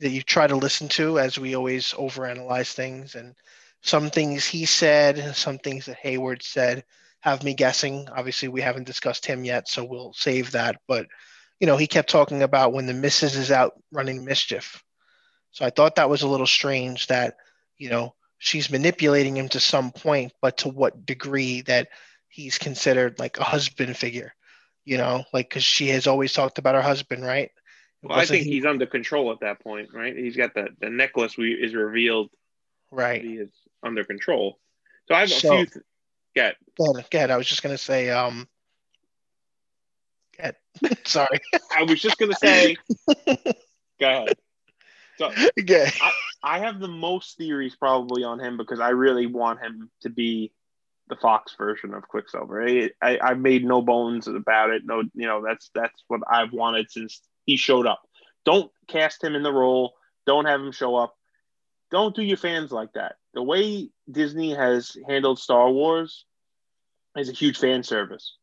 that 0.00 0.10
you 0.10 0.22
try 0.22 0.46
to 0.46 0.56
listen 0.56 0.88
to 0.90 1.18
as 1.18 1.38
we 1.38 1.56
always 1.56 1.92
overanalyze 1.92 2.72
things, 2.72 3.14
and 3.14 3.34
some 3.82 4.10
things 4.10 4.46
he 4.46 4.64
said, 4.64 5.36
some 5.36 5.58
things 5.58 5.86
that 5.86 5.96
Hayward 5.96 6.42
said 6.42 6.84
have 7.20 7.42
me 7.42 7.54
guessing. 7.54 8.08
Obviously, 8.14 8.48
we 8.48 8.60
haven't 8.60 8.86
discussed 8.86 9.26
him 9.26 9.44
yet, 9.44 9.68
so 9.68 9.84
we'll 9.84 10.12
save 10.12 10.52
that. 10.52 10.80
But 10.86 11.06
you 11.60 11.66
know, 11.66 11.76
he 11.76 11.86
kept 11.86 12.10
talking 12.10 12.42
about 12.42 12.72
when 12.72 12.86
the 12.86 12.94
missus 12.94 13.36
is 13.36 13.50
out 13.50 13.72
running 13.90 14.24
mischief. 14.24 14.82
So 15.50 15.64
I 15.64 15.70
thought 15.70 15.96
that 15.96 16.10
was 16.10 16.22
a 16.22 16.28
little 16.28 16.46
strange 16.46 17.08
that, 17.08 17.36
you 17.78 17.90
know, 17.90 18.14
she's 18.38 18.70
manipulating 18.70 19.36
him 19.36 19.48
to 19.50 19.60
some 19.60 19.90
point, 19.90 20.32
but 20.40 20.58
to 20.58 20.68
what 20.68 21.06
degree 21.06 21.62
that 21.62 21.88
he's 22.28 22.58
considered 22.58 23.18
like 23.18 23.38
a 23.38 23.44
husband 23.44 23.96
figure, 23.96 24.34
you 24.84 24.96
know, 24.96 25.24
like 25.32 25.48
because 25.48 25.64
she 25.64 25.88
has 25.88 26.06
always 26.06 26.32
talked 26.32 26.58
about 26.58 26.74
her 26.74 26.82
husband, 26.82 27.24
right? 27.24 27.50
Well, 28.02 28.18
I 28.18 28.26
think 28.26 28.44
he... 28.44 28.52
he's 28.52 28.64
under 28.64 28.86
control 28.86 29.32
at 29.32 29.40
that 29.40 29.60
point, 29.60 29.90
right? 29.92 30.16
He's 30.16 30.36
got 30.36 30.54
the, 30.54 30.68
the 30.80 30.90
necklace 30.90 31.36
we, 31.36 31.52
is 31.52 31.74
revealed. 31.74 32.30
Right. 32.90 33.22
He 33.22 33.34
is 33.34 33.50
under 33.82 34.04
control. 34.04 34.58
So 35.08 35.14
I 35.14 35.20
have 35.20 35.30
a 35.30 35.32
so, 35.32 35.56
few. 35.56 35.66
Th- 35.66 35.84
get. 36.34 36.56
Go 36.78 36.92
ahead. 36.92 37.10
Go 37.10 37.18
ahead. 37.18 37.30
I 37.30 37.36
was 37.36 37.46
just 37.46 37.62
going 37.62 37.74
to 37.74 37.82
say, 37.82 38.10
um, 38.10 38.48
Sorry. 41.04 41.38
I 41.76 41.82
was 41.82 42.00
just 42.00 42.18
gonna 42.18 42.34
say. 42.34 42.76
go 43.28 43.44
ahead. 44.00 44.34
So 45.18 45.30
okay. 45.58 45.90
I, 46.00 46.12
I 46.42 46.60
have 46.60 46.78
the 46.78 46.88
most 46.88 47.36
theories 47.36 47.76
probably 47.76 48.24
on 48.24 48.40
him 48.40 48.56
because 48.56 48.80
I 48.80 48.90
really 48.90 49.26
want 49.26 49.60
him 49.60 49.90
to 50.02 50.10
be 50.10 50.52
the 51.08 51.16
Fox 51.16 51.54
version 51.56 51.94
of 51.94 52.06
Quicksilver. 52.06 52.66
I, 52.66 52.90
I 53.02 53.18
I 53.18 53.34
made 53.34 53.64
no 53.64 53.82
bones 53.82 54.28
about 54.28 54.70
it. 54.70 54.82
No, 54.84 55.02
you 55.14 55.26
know 55.26 55.42
that's 55.42 55.70
that's 55.74 56.04
what 56.08 56.20
I've 56.28 56.52
wanted 56.52 56.90
since 56.90 57.20
he 57.46 57.56
showed 57.56 57.86
up. 57.86 58.02
Don't 58.44 58.70
cast 58.86 59.22
him 59.22 59.34
in 59.34 59.42
the 59.42 59.52
role. 59.52 59.94
Don't 60.26 60.44
have 60.44 60.60
him 60.60 60.72
show 60.72 60.96
up. 60.96 61.16
Don't 61.90 62.14
do 62.14 62.22
your 62.22 62.36
fans 62.36 62.70
like 62.70 62.92
that. 62.92 63.16
The 63.34 63.42
way 63.42 63.90
Disney 64.10 64.54
has 64.54 64.96
handled 65.08 65.38
Star 65.38 65.70
Wars 65.70 66.26
is 67.16 67.30
a 67.30 67.32
huge 67.32 67.58
fan 67.58 67.82
service 67.82 68.36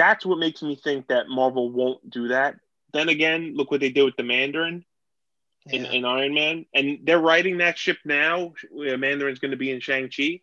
that's 0.00 0.24
what 0.24 0.38
makes 0.38 0.62
me 0.62 0.76
think 0.76 1.08
that 1.08 1.28
Marvel 1.28 1.70
won't 1.70 2.08
do 2.08 2.28
that. 2.28 2.56
Then 2.94 3.10
again, 3.10 3.52
look 3.54 3.70
what 3.70 3.80
they 3.80 3.90
did 3.90 4.04
with 4.04 4.16
the 4.16 4.22
Mandarin 4.22 4.82
yeah. 5.66 5.76
in, 5.76 5.86
in, 5.86 6.04
Iron 6.04 6.34
Man, 6.34 6.66
and 6.74 7.00
they're 7.04 7.18
riding 7.18 7.58
that 7.58 7.78
ship 7.78 7.98
now. 8.04 8.52
Mandarin's 8.72 9.38
going 9.38 9.50
to 9.50 9.56
be 9.56 9.70
in 9.70 9.80
Shang 9.80 10.10
Chi, 10.14 10.40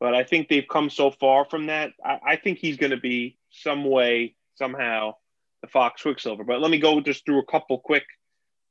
but 0.00 0.14
I 0.14 0.24
think 0.24 0.48
they've 0.48 0.66
come 0.68 0.90
so 0.90 1.10
far 1.10 1.44
from 1.44 1.66
that. 1.66 1.92
I, 2.04 2.18
I 2.26 2.36
think 2.36 2.58
he's 2.58 2.76
going 2.76 2.90
to 2.90 3.00
be 3.00 3.38
some 3.50 3.84
way 3.84 4.34
somehow 4.56 5.14
the 5.62 5.68
Fox 5.68 6.02
Quicksilver. 6.02 6.44
But 6.44 6.60
let 6.60 6.70
me 6.70 6.78
go 6.78 7.00
just 7.00 7.24
through 7.24 7.40
a 7.40 7.46
couple 7.46 7.78
quick 7.78 8.04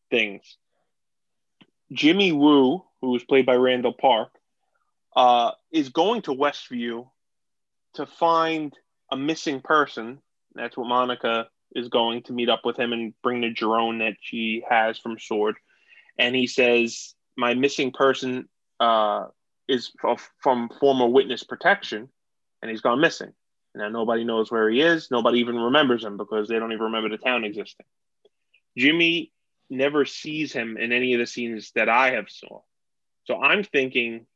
things. 0.09 0.57
Jimmy 1.91 2.31
Woo, 2.31 2.83
who 3.01 3.11
was 3.11 3.23
played 3.23 3.45
by 3.45 3.55
Randall 3.55 3.93
Park, 3.93 4.29
uh, 5.15 5.51
is 5.71 5.89
going 5.89 6.21
to 6.23 6.31
Westview 6.31 7.09
to 7.95 8.05
find 8.05 8.73
a 9.11 9.17
missing 9.17 9.61
person. 9.61 10.19
That's 10.55 10.77
what 10.77 10.87
Monica 10.87 11.47
is 11.75 11.89
going 11.89 12.23
to 12.23 12.33
meet 12.33 12.49
up 12.49 12.61
with 12.65 12.77
him 12.77 12.93
and 12.93 13.13
bring 13.21 13.41
the 13.41 13.49
drone 13.49 13.99
that 13.99 14.15
she 14.21 14.63
has 14.69 14.97
from 14.97 15.19
Sword. 15.19 15.55
And 16.21 16.35
he 16.35 16.45
says, 16.45 17.15
My 17.35 17.55
missing 17.55 17.91
person 17.91 18.47
uh, 18.79 19.25
is 19.67 19.91
from 20.39 20.69
former 20.79 21.07
witness 21.07 21.43
protection, 21.43 22.09
and 22.61 22.69
he's 22.69 22.81
gone 22.81 23.01
missing. 23.01 23.33
Now 23.73 23.89
nobody 23.89 24.23
knows 24.23 24.51
where 24.51 24.69
he 24.69 24.81
is. 24.81 25.09
Nobody 25.09 25.39
even 25.39 25.55
remembers 25.55 26.03
him 26.03 26.17
because 26.17 26.47
they 26.47 26.59
don't 26.59 26.73
even 26.73 26.85
remember 26.85 27.09
the 27.09 27.17
town 27.17 27.43
existing. 27.43 27.87
Jimmy 28.77 29.31
never 29.67 30.05
sees 30.05 30.53
him 30.53 30.77
in 30.77 30.91
any 30.91 31.15
of 31.15 31.19
the 31.19 31.25
scenes 31.25 31.71
that 31.73 31.89
I 31.89 32.11
have 32.11 32.29
saw. 32.29 32.61
So 33.23 33.41
I'm 33.41 33.63
thinking 33.63 34.27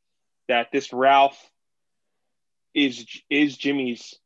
that 0.48 0.72
this 0.72 0.92
Ralph 0.92 1.38
is 2.74 3.06
is 3.30 3.56
Jimmy's 3.56 4.18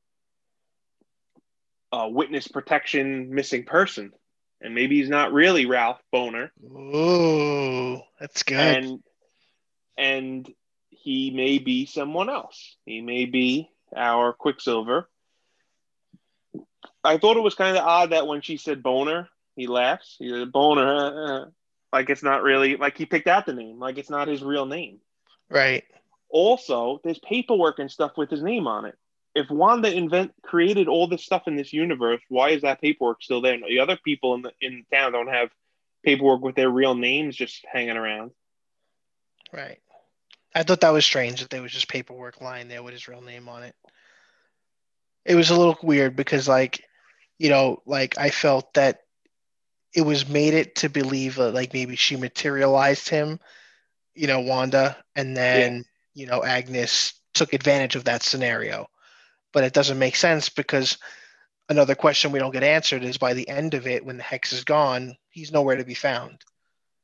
uh, 1.93 2.09
witness 2.09 2.49
protection 2.49 3.35
missing 3.35 3.65
person, 3.65 4.13
and 4.61 4.75
maybe 4.75 4.99
he's 4.99 5.09
not 5.09 5.33
really 5.33 5.67
Ralph 5.67 6.01
Boner. 6.13 6.53
Oh, 6.75 8.03
that's 8.19 8.43
good. 8.43 8.59
And 8.59 9.03
and 9.97 10.55
he 10.91 11.31
may 11.31 11.59
be 11.59 11.87
someone 11.87 12.29
else. 12.31 12.77
He 12.85 13.01
may 13.01 13.25
be 13.25 13.71
our 13.97 14.33
Quicksilver. 14.33 15.09
I 17.03 17.19
thought 17.19 17.37
it 17.37 17.43
was 17.43 17.55
kind 17.55 17.77
of 17.77 17.85
odd 17.85 18.11
that 18.11 18.27
when 18.27 18.43
she 18.43 18.59
said 18.59 18.83
Boner, 18.83 19.29
he 19.57 19.67
laughs. 19.67 20.17
He 20.19 20.29
said 20.29 20.53
Bohner, 20.53 20.87
uh, 20.87 21.33
uh, 21.43 21.47
like 21.93 22.11
it's 22.11 22.23
not 22.23 22.43
really 22.43 22.77
like 22.77 22.99
he 22.99 23.07
picked 23.07 23.27
out 23.27 23.47
the 23.47 23.55
name, 23.55 23.79
like 23.79 23.99
it's 23.99 24.11
not 24.11 24.29
his 24.29 24.43
real 24.43 24.67
name. 24.67 25.01
Right. 25.49 25.85
Also, 26.29 27.01
there's 27.03 27.19
paperwork 27.19 27.79
and 27.79 27.91
stuff 27.91 28.13
with 28.17 28.31
his 28.31 28.43
name 28.43 28.67
on 28.67 28.85
it 28.85 28.97
if 29.35 29.49
Wanda 29.51 29.93
invent 29.93 30.33
created 30.43 30.89
all 30.89 31.07
this 31.07 31.25
stuff 31.25 31.47
in 31.47 31.57
this 31.57 31.73
universe, 31.73 32.21
why 32.29 32.51
is 32.51 32.63
that 32.63 32.81
paperwork 32.81 33.23
still 33.23 33.41
there? 33.41 33.59
The 33.59 33.81
other 33.81 33.97
people 33.97 34.35
in 34.35 34.43
the 34.43 34.53
in 34.61 34.85
town 34.93 35.13
don't 35.13 35.29
have 35.29 35.51
paperwork 36.05 36.43
with 36.43 36.57
their 36.57 36.71
real 36.71 36.95
names 36.95 37.37
just 37.37 37.65
hanging 37.71 37.97
around. 37.97 38.33
Right. 39.53 39.79
I 40.55 40.65
thought 40.65 40.81
that 40.81 40.91
was 40.91 41.05
strange 41.05 41.41
that 41.41 41.51
there 41.51 41.63
was 41.63 41.73
just 41.73 41.89
paperwork 41.89 42.41
lying 42.41 42.69
there 42.69 42.83
with 42.83 42.93
his 42.93 43.07
real 43.07 43.21
name 43.21 43.49
on 43.49 43.63
it. 43.63 43.75
It 45.25 45.37
was 45.37 45.51
a 45.51 45.57
little 45.57 45.79
weird 45.83 46.17
because, 46.17 46.49
like, 46.49 46.83
you 47.39 47.51
know, 47.51 47.83
like 47.87 48.19
I 48.19 48.31
felt 48.31 48.75
that 48.75 49.03
it 49.95 50.03
was 50.03 50.29
made 50.29 50.55
it 50.55 50.77
to 50.77 50.89
believe 50.89 51.37
that, 51.37 51.55
like, 51.55 51.73
maybe 51.73 51.95
she 51.95 52.17
materialized 52.17 53.09
him, 53.09 53.39
you 54.15 54.27
know, 54.27 54.41
Wanda, 54.41 54.97
and 55.15 55.37
then, 55.37 55.77
yeah. 55.77 55.83
you 56.15 56.27
know, 56.27 56.43
Agnes 56.43 57.15
took 57.35 57.53
advantage 57.53 57.95
of 57.95 58.05
that 58.05 58.23
scenario 58.23 58.89
but 59.53 59.65
it 59.65 59.73
doesn't 59.73 59.99
make 59.99 60.17
sense 60.17 60.49
because 60.49 60.99
another 61.69 61.95
question 61.95 62.33
we 62.33 62.39
don't 62.39 62.53
get 62.53 62.63
answered 62.63 63.05
is 63.05 63.19
by 63.19 63.35
the 63.35 63.49
end 63.49 63.75
of 63.75 63.87
it 63.87 64.05
when 64.05 64.17
the 64.17 64.23
hex 64.23 64.53
is 64.53 64.65
gone 64.65 65.17
he's 65.31 65.53
nowhere 65.53 65.77
to 65.77 65.85
be 65.85 65.95
found 65.95 66.45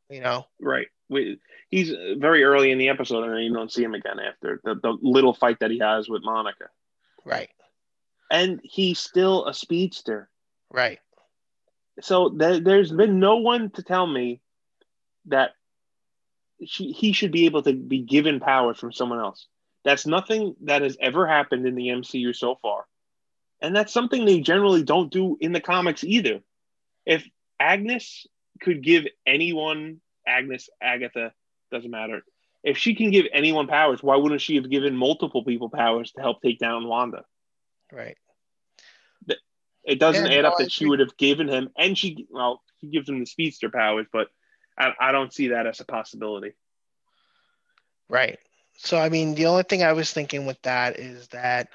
you 0.08 0.20
know? 0.20 0.46
Right. 0.60 0.88
We, 1.08 1.38
he's 1.68 1.92
very 2.16 2.44
early 2.44 2.70
in 2.70 2.78
the 2.78 2.88
episode 2.88 3.24
and 3.24 3.44
you 3.44 3.52
don't 3.52 3.72
see 3.72 3.82
him 3.82 3.94
again 3.94 4.18
after 4.18 4.60
the, 4.64 4.74
the 4.74 4.96
little 5.00 5.34
fight 5.34 5.60
that 5.60 5.70
he 5.70 5.78
has 5.78 6.08
with 6.08 6.22
monica. 6.24 6.68
Right. 7.24 7.50
And 8.30 8.60
he's 8.62 8.98
still 8.98 9.46
a 9.46 9.54
speedster. 9.54 10.28
Right. 10.70 10.98
So 12.00 12.30
th- 12.30 12.64
there's 12.64 12.92
been 12.92 13.20
no 13.20 13.36
one 13.36 13.70
to 13.70 13.82
tell 13.82 14.06
me 14.06 14.40
that 15.26 15.52
she, 16.64 16.92
he 16.92 17.12
should 17.12 17.32
be 17.32 17.46
able 17.46 17.62
to 17.62 17.72
be 17.72 18.00
given 18.00 18.40
powers 18.40 18.78
from 18.78 18.92
someone 18.92 19.20
else 19.20 19.46
that's 19.86 20.04
nothing 20.04 20.56
that 20.62 20.82
has 20.82 20.96
ever 21.00 21.26
happened 21.26 21.64
in 21.64 21.76
the 21.76 21.88
MCU 21.88 22.34
so 22.34 22.56
far. 22.60 22.86
And 23.62 23.74
that's 23.74 23.92
something 23.92 24.24
they 24.24 24.40
generally 24.40 24.82
don't 24.82 25.12
do 25.12 25.38
in 25.40 25.52
the 25.52 25.60
comics 25.60 26.02
either. 26.02 26.40
If 27.06 27.24
Agnes 27.60 28.26
could 28.60 28.82
give 28.82 29.04
anyone, 29.24 30.00
Agnes, 30.26 30.68
Agatha, 30.82 31.32
doesn't 31.70 31.90
matter. 31.90 32.22
If 32.64 32.78
she 32.78 32.96
can 32.96 33.12
give 33.12 33.26
anyone 33.32 33.68
powers, 33.68 34.02
why 34.02 34.16
wouldn't 34.16 34.40
she 34.40 34.56
have 34.56 34.68
given 34.68 34.96
multiple 34.96 35.44
people 35.44 35.70
powers 35.70 36.10
to 36.12 36.20
help 36.20 36.42
take 36.42 36.58
down 36.58 36.88
Wanda? 36.88 37.24
Right. 37.92 38.16
It 39.84 40.00
doesn't 40.00 40.26
yeah, 40.26 40.38
add 40.38 40.44
up 40.46 40.58
that 40.58 40.72
she 40.72 40.84
would 40.84 40.98
have 40.98 41.16
given 41.16 41.46
him, 41.46 41.70
and 41.78 41.96
she, 41.96 42.26
well, 42.28 42.60
she 42.80 42.88
gives 42.88 43.08
him 43.08 43.20
the 43.20 43.26
speedster 43.26 43.70
powers, 43.70 44.08
but 44.12 44.26
I, 44.76 44.90
I 44.98 45.12
don't 45.12 45.32
see 45.32 45.48
that 45.48 45.68
as 45.68 45.78
a 45.78 45.84
possibility. 45.84 46.54
Right. 48.08 48.40
So 48.76 48.98
I 48.98 49.08
mean, 49.08 49.34
the 49.34 49.46
only 49.46 49.62
thing 49.62 49.82
I 49.82 49.92
was 49.92 50.12
thinking 50.12 50.46
with 50.46 50.60
that 50.62 50.98
is 50.98 51.28
that, 51.28 51.68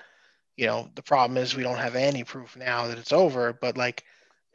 you 0.55 0.65
know, 0.65 0.89
the 0.95 1.01
problem 1.01 1.37
is 1.37 1.55
we 1.55 1.63
don't 1.63 1.77
have 1.77 1.95
any 1.95 2.23
proof 2.23 2.55
now 2.55 2.87
that 2.87 2.97
it's 2.97 3.13
over. 3.13 3.53
But 3.53 3.77
like, 3.77 4.03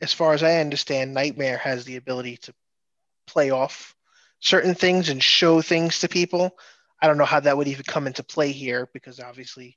as 0.01 0.13
far 0.13 0.35
as 0.35 0.43
I 0.43 0.57
understand, 0.61 1.15
Nightmare 1.15 1.59
has 1.59 1.85
the 1.85 1.97
ability 1.97 2.37
to 2.39 2.55
play 3.27 3.51
off 3.51 3.95
certain 4.41 4.75
things 4.75 5.09
and 5.09 5.23
show 5.23 5.63
things 5.63 6.01
to 6.01 6.09
people. 6.09 6.57
I 7.01 7.07
don't 7.07 7.19
know 7.19 7.25
how 7.25 7.41
that 7.41 7.57
would 7.57 7.69
even 7.69 7.85
come 7.85 8.07
into 8.07 8.23
play 8.23 8.53
here 8.53 8.89
because 8.93 9.21
obviously, 9.21 9.77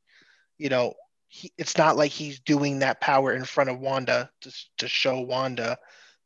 you 0.58 0.70
know, 0.70 0.94
he, 1.28 1.52
it's 1.58 1.78
not 1.78 1.96
like 1.98 2.12
he's 2.12 2.40
doing 2.40 2.80
that 2.80 3.02
power 3.02 3.34
in 3.34 3.46
front 3.46 3.70
of 3.70 3.80
Wanda 3.80 4.30
to, 4.42 4.52
to 4.80 4.88
show 4.88 5.22
Wanda 5.22 5.78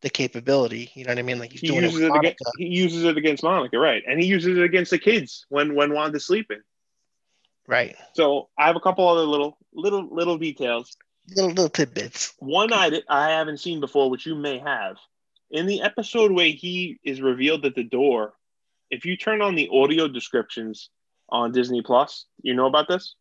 the 0.04 0.10
capability. 0.10 0.92
You 0.94 1.06
know 1.06 1.12
what 1.12 1.20
I 1.20 1.24
mean? 1.24 1.40
Like 1.40 1.52
he's 1.52 1.62
he 1.62 1.68
doing 1.68 1.84
uses 1.84 2.02
it, 2.02 2.12
it 2.12 2.16
against, 2.16 2.44
he 2.58 2.68
uses 2.68 3.04
it 3.04 3.18
against 3.18 3.42
Monica, 3.42 3.80
right? 3.80 4.04
And 4.08 4.20
he 4.20 4.28
uses 4.28 4.58
it 4.58 4.64
against 4.64 4.92
the 4.92 5.00
kids 5.00 5.46
when 5.50 5.74
when 5.74 5.94
Wanda's 5.94 6.26
sleeping. 6.26 6.62
Right. 7.68 7.96
So 8.14 8.50
I 8.58 8.68
have 8.68 8.76
a 8.76 8.82
couple 8.82 9.08
other 9.08 9.22
little 9.22 9.58
little 9.74 10.08
little 10.14 10.38
details. 10.38 10.96
Little 11.36 11.50
little 11.50 11.70
tidbits. 11.70 12.34
One 12.38 12.72
I 12.72 13.02
I 13.10 13.32
haven't 13.32 13.60
seen 13.60 13.80
before, 13.80 14.10
which 14.10 14.26
you 14.26 14.36
may 14.36 14.60
have. 14.60 14.98
In 15.50 15.66
the 15.66 15.82
episode 15.82 16.32
where 16.32 16.50
he 16.50 17.00
is 17.04 17.22
revealed 17.22 17.66
at 17.66 17.76
the 17.76 17.84
door 17.84 18.34
if 18.90 19.06
you 19.06 19.18
turn 19.18 19.42
on 19.42 19.56
the 19.56 19.70
audio 19.72 20.08
descriptions 20.08 20.90
on 21.30 21.52
Disney 21.52 21.82
Plus, 21.82 22.26
you 22.42 22.54
know 22.54 22.68
about 22.68 22.88
this? 22.88 23.16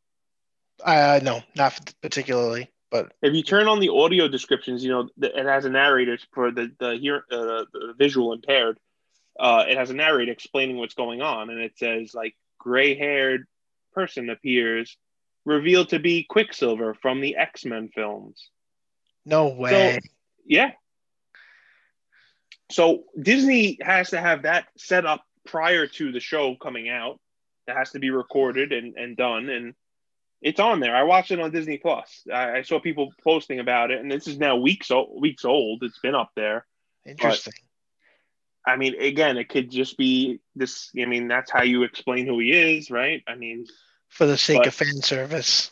Uh, 0.84 1.20
no, 1.22 1.42
not 1.54 1.94
particularly, 2.02 2.71
but 2.92 3.12
If 3.22 3.34
you 3.34 3.42
turn 3.42 3.68
on 3.68 3.80
the 3.80 3.88
audio 3.88 4.28
descriptions, 4.28 4.84
you 4.84 4.90
know 4.90 5.08
it 5.20 5.46
has 5.46 5.64
a 5.64 5.70
narrator 5.70 6.18
for 6.32 6.52
the 6.52 6.70
the 6.78 6.96
hear 6.96 7.24
uh, 7.32 7.64
the 7.72 7.94
visual 7.96 8.34
impaired. 8.34 8.78
Uh, 9.40 9.64
it 9.66 9.78
has 9.78 9.88
a 9.88 9.94
narrator 9.94 10.30
explaining 10.30 10.76
what's 10.76 10.94
going 10.94 11.22
on, 11.22 11.48
and 11.48 11.58
it 11.58 11.78
says 11.78 12.14
like 12.14 12.36
gray 12.58 12.94
haired 12.94 13.46
person 13.94 14.28
appears, 14.28 14.96
revealed 15.46 15.88
to 15.88 15.98
be 15.98 16.22
Quicksilver 16.22 16.92
from 16.92 17.22
the 17.22 17.36
X 17.36 17.64
Men 17.64 17.88
films. 17.88 18.50
no 19.24 19.48
way. 19.48 19.98
Yeah. 20.44 20.72
So 22.70 23.04
Disney 23.18 23.78
has 23.80 24.10
to 24.10 24.20
have 24.20 24.42
that 24.42 24.66
set 24.76 25.06
up 25.06 25.24
prior 25.46 25.86
to 25.86 26.12
the 26.12 26.20
show 26.20 26.56
coming 26.56 26.90
out. 26.90 27.18
It 27.66 27.74
has 27.74 27.92
to 27.92 27.98
be 27.98 28.10
recorded 28.10 28.72
and, 28.72 28.96
and 28.96 29.16
done, 29.16 29.48
and 29.48 29.74
it's 30.42 30.60
on 30.60 30.80
there. 30.80 30.94
I 30.94 31.04
watched 31.04 31.30
it 31.30 31.40
on 31.40 31.52
Disney 31.52 31.78
Plus. 31.78 32.24
I, 32.32 32.58
I 32.58 32.62
saw 32.62 32.80
people 32.80 33.12
posting 33.22 33.60
about 33.60 33.90
it, 33.90 34.00
and 34.00 34.10
this 34.10 34.26
is 34.26 34.38
now 34.38 34.56
weeks 34.56 34.90
o- 34.90 35.16
weeks 35.18 35.44
old. 35.44 35.82
It's 35.82 36.00
been 36.00 36.16
up 36.16 36.30
there. 36.34 36.66
Interesting. 37.06 37.54
I 38.66 38.76
mean, 38.76 39.00
again, 39.00 39.38
it 39.38 39.48
could 39.48 39.70
just 39.70 39.96
be 39.96 40.40
this. 40.54 40.90
I 41.00 41.06
mean, 41.06 41.28
that's 41.28 41.50
how 41.50 41.62
you 41.62 41.84
explain 41.84 42.26
who 42.26 42.38
he 42.40 42.52
is, 42.52 42.90
right? 42.90 43.22
I 43.26 43.36
mean, 43.36 43.66
For 44.08 44.26
the 44.26 44.36
sake 44.36 44.66
of 44.66 44.74
fan 44.74 45.00
service, 45.00 45.70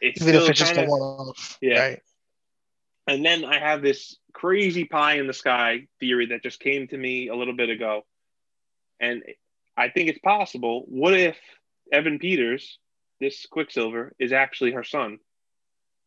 it's 0.00 0.20
even 0.20 0.34
if 0.34 0.50
it's 0.50 0.58
just 0.58 0.76
a 0.76 0.84
one-off. 0.84 1.58
Yeah. 1.60 1.80
Right. 1.80 2.02
And 3.08 3.24
then 3.24 3.44
I 3.44 3.58
have 3.58 3.82
this 3.82 4.16
crazy 4.32 4.84
pie 4.84 5.14
in 5.14 5.26
the 5.26 5.32
sky 5.32 5.88
theory 5.98 6.26
that 6.26 6.42
just 6.42 6.60
came 6.60 6.86
to 6.88 6.96
me 6.96 7.28
a 7.28 7.34
little 7.34 7.54
bit 7.54 7.68
ago. 7.68 8.02
And 9.00 9.22
I 9.76 9.88
think 9.88 10.08
it's 10.08 10.20
possible. 10.20 10.84
What 10.86 11.14
if 11.14 11.36
Evan 11.92 12.18
Peters, 12.18 12.78
this 13.22 13.46
Quicksilver, 13.46 14.14
is 14.18 14.32
actually 14.32 14.72
her 14.72 14.84
son, 14.84 15.18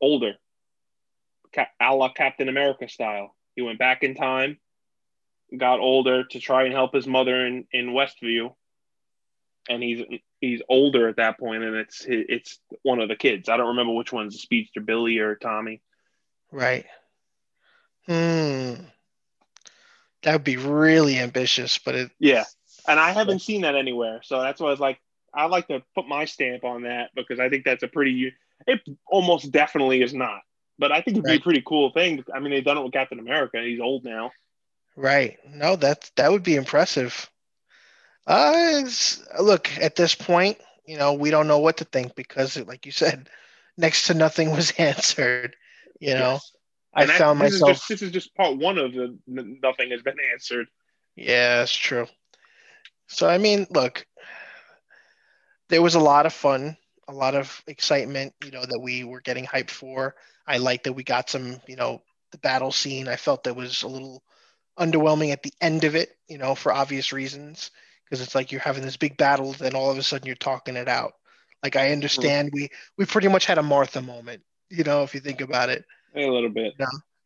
older, 0.01 0.33
a 1.79 1.95
la 1.95 2.11
Captain 2.11 2.49
America 2.49 2.87
style? 2.89 3.35
He 3.55 3.61
went 3.61 3.79
back 3.79 4.03
in 4.03 4.15
time, 4.15 4.59
got 5.57 5.79
older 5.79 6.25
to 6.25 6.39
try 6.39 6.65
and 6.65 6.73
help 6.73 6.93
his 6.93 7.07
mother 7.07 7.45
in, 7.45 7.65
in 7.71 7.87
Westview. 7.87 8.53
And 9.67 9.81
he's 9.81 10.03
he's 10.41 10.61
older 10.69 11.07
at 11.07 11.15
that 11.15 11.39
point, 11.39 11.63
and 11.63 11.75
it's 11.75 12.05
it's 12.07 12.59
one 12.83 12.99
of 12.99 13.07
the 13.09 13.15
kids. 13.15 13.49
I 13.49 13.57
don't 13.57 13.69
remember 13.69 13.93
which 13.93 14.13
one's 14.13 14.33
the 14.33 14.39
speedster, 14.39 14.79
Billy 14.79 15.17
or 15.17 15.33
Tommy. 15.33 15.81
Right. 16.51 16.85
Hmm. 18.05 18.75
That 20.21 20.33
would 20.33 20.43
be 20.43 20.57
really 20.57 21.17
ambitious, 21.17 21.79
but 21.79 21.95
it 21.95 22.11
Yeah. 22.19 22.43
And 22.87 22.99
I 22.99 23.11
haven't 23.11 23.39
seen 23.39 23.61
that 23.61 23.75
anywhere. 23.75 24.21
So 24.23 24.41
that's 24.41 24.61
why 24.61 24.67
I 24.67 24.71
was 24.71 24.79
like, 24.79 24.99
I 25.35 25.45
like 25.47 25.67
to 25.67 25.83
put 25.95 26.07
my 26.07 26.25
stamp 26.25 26.63
on 26.63 26.83
that 26.83 27.09
because 27.15 27.39
I 27.39 27.49
think 27.49 27.65
that's 27.65 27.83
a 27.83 27.87
pretty, 27.87 28.33
it 28.67 28.81
almost 29.07 29.51
definitely 29.51 30.01
is 30.01 30.13
not. 30.13 30.41
But 30.79 30.91
I 30.91 31.01
think 31.01 31.17
it'd 31.17 31.23
be 31.25 31.35
a 31.35 31.39
pretty 31.39 31.63
cool 31.65 31.91
thing. 31.91 32.23
I 32.33 32.39
mean, 32.39 32.51
they've 32.51 32.63
done 32.63 32.77
it 32.77 32.83
with 32.83 32.93
Captain 32.93 33.19
America. 33.19 33.61
He's 33.61 33.79
old 33.79 34.03
now. 34.03 34.31
right. 34.95 35.37
No, 35.49 35.75
that 35.77 36.09
that 36.17 36.31
would 36.31 36.43
be 36.43 36.55
impressive. 36.55 37.29
Uh, 38.27 38.83
look, 39.39 39.69
at 39.79 39.95
this 39.95 40.15
point, 40.15 40.57
you 40.85 40.97
know, 40.97 41.13
we 41.13 41.29
don't 41.29 41.47
know 41.47 41.59
what 41.59 41.77
to 41.77 41.85
think 41.85 42.15
because, 42.15 42.57
like 42.65 42.85
you 42.85 42.91
said, 42.91 43.29
next 43.77 44.07
to 44.07 44.13
nothing 44.13 44.51
was 44.51 44.71
answered. 44.77 45.55
You 45.99 46.13
know, 46.15 46.33
Yes. 46.33 46.51
I 46.93 47.01
And 47.01 47.09
that- 47.09 47.17
found 47.19 47.41
this 47.41 47.53
myself. 47.53 47.71
Is 47.71 47.77
just, 47.77 47.89
this 47.89 48.01
is 48.01 48.11
just 48.11 48.35
part 48.35 48.57
one 48.57 48.77
of 48.77 48.93
the 48.93 49.17
nothing 49.27 49.91
has 49.91 50.01
been 50.01 50.17
answered. 50.33 50.67
Yeah, 51.15 51.57
that's 51.59 51.75
true. 51.75 52.07
So 53.07 53.29
I 53.29 53.37
mean, 53.37 53.67
look, 53.69 54.05
there 55.69 55.81
was 55.81 55.95
a 55.95 55.99
lot 55.99 56.25
of 56.25 56.33
fun, 56.33 56.77
a 57.07 57.13
lot 57.13 57.35
of 57.35 57.63
excitement, 57.67 58.33
you 58.43 58.51
know, 58.51 58.63
that 58.63 58.79
we 58.81 59.03
were 59.03 59.21
getting 59.21 59.45
hyped 59.45 59.71
for. 59.71 60.15
I 60.47 60.57
like 60.57 60.83
that 60.83 60.93
we 60.93 61.03
got 61.03 61.29
some, 61.29 61.59
you 61.67 61.75
know, 61.75 62.01
the 62.31 62.37
battle 62.37 62.71
scene. 62.71 63.07
I 63.07 63.15
felt 63.15 63.43
that 63.43 63.55
was 63.55 63.83
a 63.83 63.87
little 63.87 64.23
underwhelming 64.79 65.31
at 65.31 65.43
the 65.43 65.53
end 65.61 65.83
of 65.83 65.95
it, 65.95 66.17
you 66.27 66.37
know, 66.37 66.55
for 66.55 66.71
obvious 66.71 67.13
reasons, 67.13 67.71
because 68.03 68.21
it's 68.21 68.35
like 68.35 68.51
you're 68.51 68.61
having 68.61 68.83
this 68.83 68.97
big 68.97 69.17
battle, 69.17 69.53
then 69.53 69.75
all 69.75 69.91
of 69.91 69.97
a 69.97 70.03
sudden 70.03 70.27
you're 70.27 70.35
talking 70.35 70.75
it 70.75 70.87
out. 70.87 71.13
Like 71.63 71.75
I 71.75 71.85
mm-hmm. 71.85 71.93
understand 71.93 72.49
we 72.53 72.69
we 72.97 73.05
pretty 73.05 73.27
much 73.27 73.45
had 73.45 73.57
a 73.57 73.63
Martha 73.63 74.01
moment, 74.01 74.43
you 74.69 74.83
know, 74.83 75.03
if 75.03 75.13
you 75.13 75.19
think 75.19 75.41
about 75.41 75.69
it. 75.69 75.85
A 76.15 76.27
little 76.27 76.49
bit. 76.49 76.73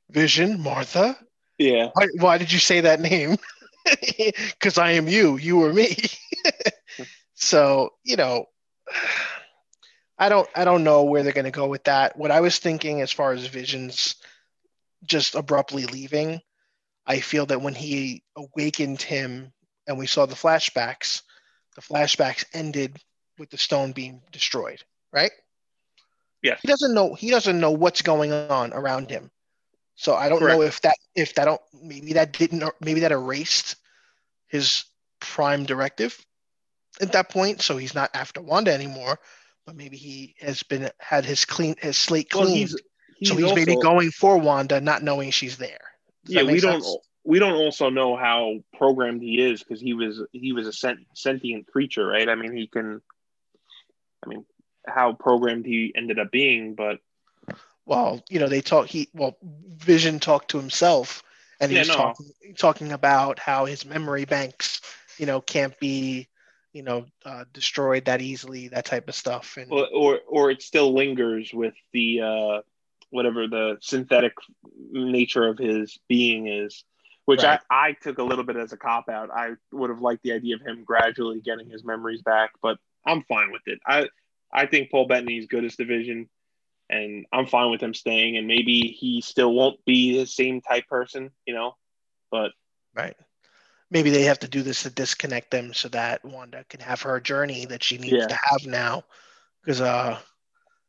Vision, 0.09 0.61
Martha, 0.61 1.17
Yeah. 1.57 1.89
why, 1.93 2.07
why 2.17 2.37
did 2.37 2.51
you 2.51 2.59
say 2.59 2.81
that 2.81 3.01
name? 3.01 3.37
Because 4.17 4.77
I 4.77 4.91
am 4.91 5.07
you, 5.07 5.37
you 5.37 5.63
are 5.63 5.73
me. 5.73 5.97
so 7.39 7.93
you 8.03 8.17
know, 8.17 8.45
I 10.17 10.29
don't, 10.29 10.47
I 10.53 10.65
don't 10.65 10.83
know 10.83 11.03
where 11.03 11.23
they're 11.23 11.33
going 11.33 11.45
to 11.45 11.51
go 11.51 11.67
with 11.67 11.85
that. 11.85 12.17
What 12.17 12.31
I 12.31 12.41
was 12.41 12.59
thinking, 12.59 13.01
as 13.01 13.11
far 13.11 13.31
as 13.31 13.45
Vision's 13.47 14.15
just 15.05 15.33
abruptly 15.33 15.85
leaving, 15.85 16.41
I 17.07 17.21
feel 17.21 17.45
that 17.47 17.61
when 17.61 17.73
he 17.73 18.23
awakened 18.35 19.01
him 19.01 19.53
and 19.87 19.97
we 19.97 20.07
saw 20.07 20.25
the 20.25 20.35
flashbacks, 20.35 21.21
the 21.75 21.81
flashbacks 21.81 22.43
ended 22.53 22.97
with 23.37 23.49
the 23.49 23.57
stone 23.57 23.93
being 23.93 24.21
destroyed. 24.31 24.83
Right? 25.13 25.31
Yeah. 26.41 26.57
He 26.61 26.67
doesn't 26.67 26.93
know. 26.93 27.15
He 27.15 27.31
doesn't 27.31 27.59
know 27.59 27.71
what's 27.71 28.01
going 28.01 28.33
on 28.33 28.73
around 28.73 29.09
him. 29.09 29.31
So 29.95 30.15
I 30.15 30.29
don't 30.29 30.41
know 30.41 30.61
if 30.61 30.79
that 30.81 30.95
if 31.15 31.33
that 31.35 31.45
don't 31.45 31.61
maybe 31.81 32.13
that 32.13 32.31
didn't 32.31 32.63
maybe 32.79 33.01
that 33.01 33.11
erased 33.11 33.75
his 34.47 34.85
prime 35.19 35.65
directive 35.65 36.25
at 37.01 37.11
that 37.13 37.29
point. 37.29 37.61
So 37.61 37.77
he's 37.77 37.95
not 37.95 38.11
after 38.13 38.41
Wanda 38.41 38.73
anymore, 38.73 39.19
but 39.65 39.75
maybe 39.75 39.97
he 39.97 40.35
has 40.41 40.63
been 40.63 40.89
had 40.99 41.25
his 41.25 41.45
clean 41.45 41.75
his 41.79 41.97
slate 41.97 42.29
Well, 42.33 42.47
cleaned. 42.47 42.69
he's, 42.69 42.75
he's 43.17 43.29
so 43.29 43.35
he's 43.35 43.53
maybe 43.53 43.75
going 43.75 44.11
for 44.11 44.37
Wanda, 44.37 44.79
not 44.81 45.03
knowing 45.03 45.31
she's 45.31 45.57
there. 45.57 45.79
Does 46.25 46.35
yeah 46.35 46.43
we 46.43 46.59
don't 46.61 46.85
we 47.23 47.39
don't 47.39 47.53
also 47.53 47.89
know 47.89 48.15
how 48.15 48.57
programmed 48.77 49.21
he 49.21 49.41
is 49.41 49.63
because 49.63 49.81
he 49.81 49.93
was 49.93 50.21
he 50.31 50.53
was 50.53 50.67
a 50.67 50.73
sent, 50.73 50.99
sentient 51.13 51.67
creature 51.67 52.05
right 52.05 52.29
i 52.29 52.35
mean 52.35 52.55
he 52.55 52.67
can 52.67 53.01
i 54.23 54.27
mean 54.27 54.45
how 54.87 55.13
programmed 55.13 55.65
he 55.65 55.91
ended 55.95 56.19
up 56.19 56.31
being 56.31 56.75
but 56.75 56.99
Well, 57.85 58.23
you 58.29 58.39
know, 58.39 58.47
they 58.47 58.61
talk. 58.61 58.87
He 58.87 59.09
well, 59.13 59.37
Vision 59.41 60.19
talked 60.19 60.51
to 60.51 60.59
himself, 60.59 61.23
and 61.59 61.71
he 61.71 61.77
Yeah, 61.77 61.79
was 61.79 61.89
no. 61.89 61.95
talking 61.95 62.31
talking 62.57 62.91
about 62.91 63.39
how 63.39 63.65
his 63.65 63.85
memory 63.85 64.25
banks, 64.25 64.81
you 65.17 65.25
know, 65.25 65.41
can't 65.41 65.77
be, 65.79 66.27
you 66.73 66.83
know, 66.83 67.05
uh, 67.25 67.45
destroyed 67.53 68.05
that 68.05 68.21
easily, 68.21 68.67
that 68.69 68.85
type 68.85 69.07
of 69.09 69.15
stuff. 69.15 69.57
And 69.57 69.71
or 69.71 69.87
or, 69.93 70.19
or 70.27 70.51
it 70.51 70.61
still 70.61 70.93
lingers 70.93 71.51
with 71.53 71.73
the 71.93 72.21
uh 72.21 72.61
whatever 73.11 73.47
the 73.47 73.77
synthetic 73.81 74.33
nature 74.91 75.47
of 75.47 75.57
his 75.57 75.97
being 76.07 76.47
is 76.47 76.83
which 77.25 77.43
Right. 77.43 77.59
I, 77.69 77.89
I 77.89 77.91
took 77.93 78.17
a 78.17 78.23
little 78.23 78.43
bit 78.43 78.55
as 78.55 78.71
a 78.71 78.77
cop 78.77 79.09
out 79.09 79.29
i 79.31 79.51
would 79.71 79.89
have 79.89 80.01
liked 80.01 80.21
the 80.23 80.33
idea 80.33 80.55
of 80.55 80.61
him 80.61 80.83
gradually 80.83 81.41
getting 81.41 81.69
his 81.69 81.83
memories 81.83 82.21
back 82.21 82.51
but 82.61 82.77
i'm 83.05 83.23
fine 83.23 83.51
with 83.51 83.63
it 83.65 83.79
i 83.85 84.07
i 84.53 84.67
think 84.67 84.91
paul 84.91 85.07
bettany's 85.07 85.47
good 85.47 85.65
as 85.65 85.75
division 85.75 86.29
and 86.89 87.25
i'm 87.33 87.47
fine 87.47 87.71
with 87.71 87.81
him 87.81 87.95
staying 87.95 88.37
and 88.37 88.47
maybe 88.47 88.95
he 88.99 89.21
still 89.21 89.53
won't 89.53 89.83
be 89.85 90.19
the 90.19 90.27
same 90.27 90.61
type 90.61 90.85
person 90.87 91.31
you 91.47 91.53
know 91.53 91.75
but 92.31 92.51
Right. 92.95 93.15
Maybe 93.91 94.09
they 94.11 94.23
have 94.23 94.39
to 94.39 94.47
do 94.47 94.61
this 94.61 94.83
to 94.83 94.89
disconnect 94.89 95.51
them 95.51 95.73
so 95.73 95.89
that 95.89 96.23
Wanda 96.23 96.63
can 96.69 96.79
have 96.79 97.01
her 97.01 97.19
journey 97.19 97.65
that 97.65 97.83
she 97.83 97.97
needs 97.97 98.13
Yeah. 98.13 98.27
to 98.27 98.35
have 98.35 98.65
now. 98.65 99.03
Because 99.63 99.81
uh, 99.81 100.19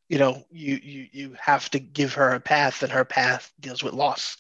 you 0.09 0.19
know, 0.19 0.45
you 0.51 0.79
you 0.83 1.07
you 1.13 1.37
have 1.41 1.71
to 1.71 1.79
give 1.79 2.15
her 2.15 2.31
a 2.31 2.41
path, 2.41 2.83
and 2.83 2.93
her 2.93 3.05
path 3.05 3.53
deals 3.61 3.83
with 3.83 3.95
loss. 3.95 4.37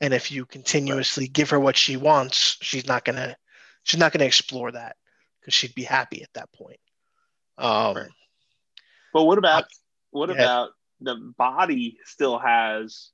And 0.00 0.12
if 0.12 0.30
you 0.30 0.44
continuously 0.44 1.28
give 1.28 1.50
her 1.50 1.60
what 1.60 1.76
she 1.76 1.96
wants, 1.96 2.58
she's 2.60 2.86
not 2.86 3.04
gonna 3.04 3.36
she's 3.84 4.00
not 4.00 4.12
gonna 4.12 4.24
explore 4.24 4.72
that 4.72 4.96
because 5.40 5.54
she'd 5.54 5.74
be 5.74 5.84
happy 5.84 6.22
at 6.22 6.32
that 6.34 6.52
point. 6.52 6.80
Um, 7.58 7.96
Right. 7.96 8.10
But 9.12 9.24
what 9.24 9.38
about 9.38 9.64
what 10.10 10.30
Yeah. 10.30 10.34
about 10.34 10.70
the 11.00 11.14
body 11.14 11.98
still 12.04 12.38
has 12.38 13.10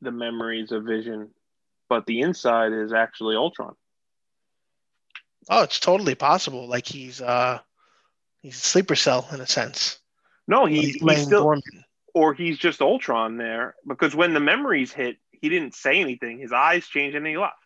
the 0.00 0.10
memories 0.10 0.72
of 0.72 0.84
Vision, 0.84 1.30
but 1.88 2.06
the 2.06 2.20
inside 2.20 2.72
is 2.72 2.92
actually 2.92 3.36
Ultron? 3.36 3.74
Oh, 5.48 5.62
it's 5.62 5.80
totally 5.80 6.14
possible. 6.14 6.66
Like 6.68 6.86
he's 6.86 7.20
uh, 7.20 7.58
he's 8.42 8.56
a 8.56 8.60
sleeper 8.60 8.96
cell 8.96 9.26
in 9.32 9.40
a 9.40 9.46
sense. 9.46 9.98
No, 10.46 10.64
he, 10.66 10.76
He's 10.80 10.94
he's 10.94 11.02
laying 11.02 11.26
still, 11.26 11.42
dormant. 11.42 11.64
or 12.14 12.32
he's 12.34 12.58
just 12.58 12.80
Ultron 12.80 13.36
there 13.36 13.74
because 13.86 14.14
when 14.14 14.32
the 14.34 14.40
memories 14.40 14.92
hit, 14.92 15.18
he 15.32 15.48
didn't 15.48 15.74
say 15.74 16.00
anything. 16.00 16.38
His 16.38 16.52
eyes 16.52 16.86
changed 16.86 17.16
and 17.16 17.26
he 17.26 17.36
left. 17.36 17.56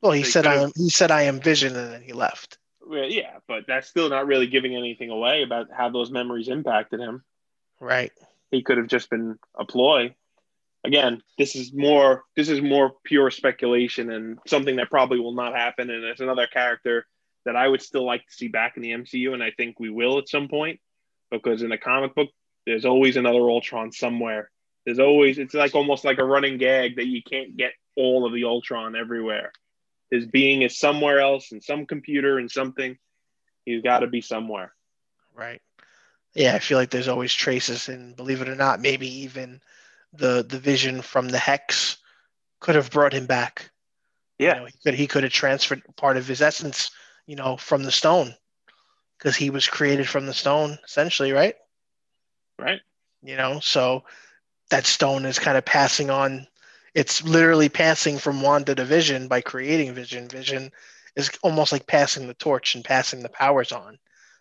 Well, 0.00 0.12
he 0.12 0.22
They 0.22 0.28
said 0.30 0.46
I 0.46 0.56
am. 0.56 0.72
He 0.76 0.90
said 0.90 1.10
I 1.10 1.22
am 1.22 1.40
Vision, 1.40 1.76
and 1.76 1.92
then 1.92 2.02
he 2.02 2.12
left. 2.12 2.58
Yeah, 2.90 3.38
but 3.48 3.64
that's 3.66 3.88
still 3.88 4.10
not 4.10 4.26
really 4.26 4.46
giving 4.46 4.76
anything 4.76 5.08
away 5.10 5.42
about 5.42 5.68
how 5.72 5.88
those 5.88 6.10
memories 6.10 6.48
impacted 6.48 7.00
him. 7.00 7.24
Right. 7.80 8.12
He 8.50 8.62
could 8.62 8.76
have 8.76 8.88
just 8.88 9.08
been 9.08 9.38
a 9.58 9.64
ploy. 9.64 10.14
Again, 10.84 11.22
this 11.38 11.56
is 11.56 11.72
more 11.72 12.24
this 12.36 12.50
is 12.50 12.60
more 12.60 12.94
pure 13.04 13.30
speculation 13.30 14.10
and 14.10 14.38
something 14.46 14.76
that 14.76 14.90
probably 14.90 15.18
will 15.18 15.32
not 15.34 15.54
happen. 15.54 15.88
And 15.88 16.04
it's 16.04 16.20
another 16.20 16.46
character 16.46 17.06
that 17.44 17.56
I 17.56 17.68
would 17.68 17.82
still 17.82 18.04
like 18.04 18.26
to 18.26 18.32
see 18.32 18.48
back 18.48 18.76
in 18.76 18.82
the 18.82 18.92
MCU, 18.92 19.34
and 19.34 19.42
I 19.42 19.50
think 19.50 19.78
we 19.78 19.90
will 19.90 20.18
at 20.18 20.28
some 20.28 20.48
point, 20.48 20.80
because 21.30 21.62
in 21.62 21.70
the 21.70 21.78
comic 21.78 22.14
book, 22.14 22.28
there's 22.66 22.84
always 22.84 23.16
another 23.16 23.50
Ultron 23.50 23.92
somewhere. 23.92 24.50
There's 24.84 24.98
always 24.98 25.38
it's 25.38 25.54
like 25.54 25.74
almost 25.74 26.04
like 26.04 26.18
a 26.18 26.24
running 26.24 26.58
gag 26.58 26.96
that 26.96 27.06
you 27.06 27.22
can't 27.22 27.56
get 27.56 27.72
all 27.96 28.26
of 28.26 28.32
the 28.32 28.44
Ultron 28.44 28.96
everywhere. 28.96 29.52
His 30.10 30.26
being 30.26 30.62
is 30.62 30.78
somewhere 30.78 31.20
else 31.20 31.52
in 31.52 31.60
some 31.60 31.86
computer 31.86 32.38
and 32.38 32.50
something. 32.50 32.96
He's 33.64 33.82
got 33.82 34.00
to 34.00 34.06
be 34.06 34.20
somewhere. 34.20 34.74
Right. 35.34 35.60
Yeah, 36.34 36.54
I 36.54 36.58
feel 36.58 36.78
like 36.78 36.90
there's 36.90 37.08
always 37.08 37.32
traces, 37.32 37.88
and 37.88 38.16
believe 38.16 38.42
it 38.42 38.48
or 38.48 38.56
not, 38.56 38.80
maybe 38.80 39.22
even 39.22 39.60
the 40.12 40.44
the 40.46 40.58
vision 40.58 41.02
from 41.02 41.28
the 41.28 41.38
hex 41.38 41.98
could 42.60 42.74
have 42.74 42.90
brought 42.90 43.12
him 43.12 43.26
back. 43.26 43.70
Yeah, 44.38 44.54
you 44.54 44.60
know, 44.60 44.66
he 44.66 44.72
could 44.84 44.94
he 44.94 45.06
could 45.06 45.22
have 45.22 45.32
transferred 45.32 45.82
part 45.96 46.16
of 46.16 46.26
his 46.26 46.42
essence, 46.42 46.90
you 47.26 47.36
know, 47.36 47.56
from 47.56 47.82
the 47.82 47.92
stone, 47.92 48.34
because 49.18 49.36
he 49.36 49.50
was 49.50 49.66
created 49.66 50.08
from 50.08 50.26
the 50.26 50.34
stone, 50.34 50.78
essentially, 50.84 51.32
right? 51.32 51.54
Right. 52.58 52.80
You 53.22 53.36
know, 53.36 53.60
so 53.60 54.04
that 54.70 54.86
stone 54.86 55.24
is 55.24 55.38
kind 55.38 55.56
of 55.56 55.64
passing 55.64 56.10
on. 56.10 56.46
It's 56.94 57.24
literally 57.24 57.68
passing 57.68 58.18
from 58.18 58.42
Wanda 58.42 58.74
to 58.74 58.84
Vision 58.84 59.28
by 59.28 59.40
creating 59.40 59.94
Vision. 59.94 60.28
Vision 60.28 60.70
is 61.16 61.30
almost 61.42 61.72
like 61.72 61.86
passing 61.86 62.26
the 62.28 62.34
torch 62.34 62.74
and 62.74 62.84
passing 62.84 63.22
the 63.22 63.28
powers 63.28 63.72
on. 63.72 63.98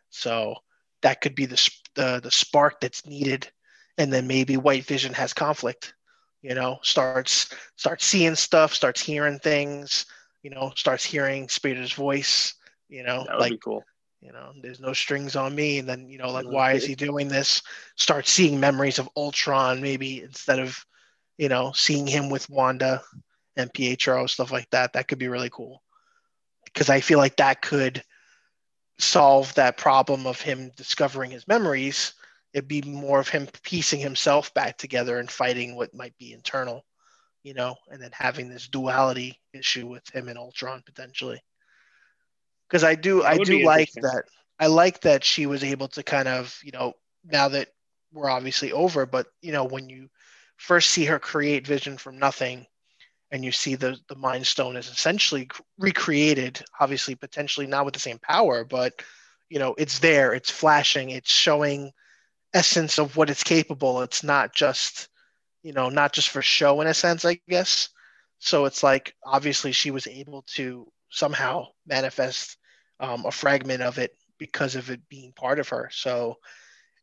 So 0.10 0.56
that 1.02 1.22
could 1.22 1.36
be 1.36 1.46
the 1.46 1.72
the, 1.96 2.20
the 2.24 2.32
spark 2.32 2.82
that's 2.82 3.06
needed, 3.06 3.52
and 3.98 4.12
then 4.12 4.28
maybe 4.28 4.58
White 4.58 4.86
Vision 4.86 5.14
has 5.14 5.34
conflict. 5.34 5.94
You 6.42 6.56
know, 6.56 6.80
starts 6.82 7.54
starts 7.76 8.06
seeing 8.06 8.36
stuff, 8.36 8.74
starts 8.74 9.02
hearing 9.02 9.40
things. 9.40 10.06
You 10.42 10.50
know, 10.50 10.74
starts 10.76 11.06
hearing 11.06 11.48
Spader's 11.48 11.94
voice. 11.94 12.56
You 12.94 13.02
know, 13.02 13.24
that 13.26 13.34
would 13.34 13.42
like, 13.42 13.52
be 13.54 13.58
cool. 13.58 13.84
you 14.22 14.32
know 14.32 14.54
there's 14.62 14.80
no 14.80 14.94
strings 14.94 15.36
on 15.36 15.56
me. 15.56 15.80
And 15.80 15.90
then 15.90 16.08
you 16.10 16.20
know 16.20 16.32
like 16.32 16.46
why 16.46 16.74
is 16.74 16.86
he 16.86 16.94
doing 16.94 17.28
this? 17.28 17.64
Start 17.96 18.28
seeing 18.28 18.60
memories 18.60 19.00
of 19.00 19.10
ultron 19.18 19.82
maybe 19.82 20.22
instead 20.22 20.60
of 20.60 20.78
you 21.40 21.50
know 21.50 21.72
seeing 21.72 22.06
him 22.06 22.30
with 22.30 22.48
wanda 22.52 23.02
and 23.58 23.74
pietro 23.74 24.28
stuff 24.28 24.52
like 24.52 24.70
that. 24.70 24.94
That 24.94 25.08
could 25.08 25.18
be 25.18 25.28
really 25.28 25.50
cool. 25.50 25.82
Because 26.66 26.92
i 26.92 27.02
feel 27.02 27.18
like 27.18 27.38
that 27.38 27.64
could 27.64 28.04
solve 29.00 29.52
that 29.56 29.76
problem 29.78 30.28
of 30.28 30.40
him 30.40 30.72
discovering 30.78 31.32
his 31.32 31.48
memories. 31.48 32.14
It'd 32.54 32.68
be 32.68 32.84
more 32.84 33.20
of 33.20 33.28
him 33.28 33.48
piecing 33.64 34.02
himself 34.02 34.54
back 34.54 34.78
together 34.78 35.18
and 35.18 35.32
fighting 35.32 35.76
what 35.76 35.96
might 35.96 36.16
be 36.20 36.32
internal 36.32 36.86
you 37.42 37.56
know 37.56 37.76
and 37.90 38.00
then 38.00 38.12
having 38.14 38.50
this 38.50 38.68
duality 38.68 39.42
issue 39.52 39.88
with 39.88 40.08
him 40.14 40.30
and 40.30 40.38
ultron 40.38 40.84
potentially 40.86 41.42
because 42.68 42.84
I 42.84 42.96
do 42.96 43.24
I 43.24 43.38
do 43.38 43.64
like 43.64 43.92
that 43.94 44.24
I 44.60 44.68
like 44.68 45.02
that 45.02 45.24
she 45.24 45.46
was 45.46 45.64
able 45.64 45.88
to 45.90 46.04
kind 46.04 46.28
of 46.28 46.58
you 46.64 46.72
know 46.72 46.94
now 47.26 47.50
that 47.50 47.70
we're 48.14 48.30
obviously 48.30 48.72
over, 48.72 49.06
but 49.06 49.28
you 49.42 49.52
know 49.52 49.66
when 49.66 49.90
you 49.90 50.10
first 50.58 50.92
see 50.92 51.06
her 51.06 51.20
create 51.20 51.68
Vision 51.68 51.98
from 51.98 52.18
nothing, 52.18 52.66
and 53.32 53.44
you 53.44 53.52
see 53.52 53.76
the 53.76 53.98
the 54.08 54.16
Mind 54.16 54.46
Stone 54.48 54.78
is 54.78 54.88
essentially 54.88 55.50
recreated, 55.78 56.64
obviously 56.80 57.16
potentially 57.16 57.68
not 57.68 57.86
with 57.86 57.94
the 57.94 58.00
same 58.00 58.20
power, 58.20 58.64
but 58.64 58.94
you 59.50 59.60
know 59.60 59.76
it's 59.78 60.00
there, 60.00 60.34
it's 60.34 60.52
flashing, 60.52 61.10
it's 61.10 61.32
showing 61.32 61.92
essence 62.54 63.00
of 63.00 63.18
what 63.18 63.30
it's 63.30 63.44
capable. 63.44 64.02
It's 64.02 64.24
not 64.24 64.54
just 64.54 65.10
you 65.64 65.74
know 65.74 65.90
not 65.90 66.14
just 66.14 66.30
for 66.30 66.42
show 66.42 66.80
in 66.82 66.88
a 66.88 66.94
sense, 66.94 67.26
I 67.26 67.40
guess. 67.50 67.90
So 68.40 68.66
it's 68.66 68.84
like 68.84 69.16
obviously 69.26 69.72
she 69.72 69.92
was 69.92 70.08
able 70.08 70.44
to 70.56 70.88
somehow 71.10 71.68
manifest 71.86 72.58
um, 73.00 73.26
a 73.26 73.32
fragment 73.32 73.82
of 73.82 73.98
it 73.98 74.16
because 74.38 74.76
of 74.76 74.90
it 74.90 75.02
being 75.10 75.34
part 75.34 75.60
of 75.60 75.70
her. 75.70 75.90
So, 75.92 76.38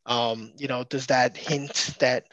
um, 0.06 0.52
you 0.56 0.68
know, 0.68 0.84
does 0.84 1.06
that 1.06 1.36
hint 1.36 1.94
that 2.00 2.24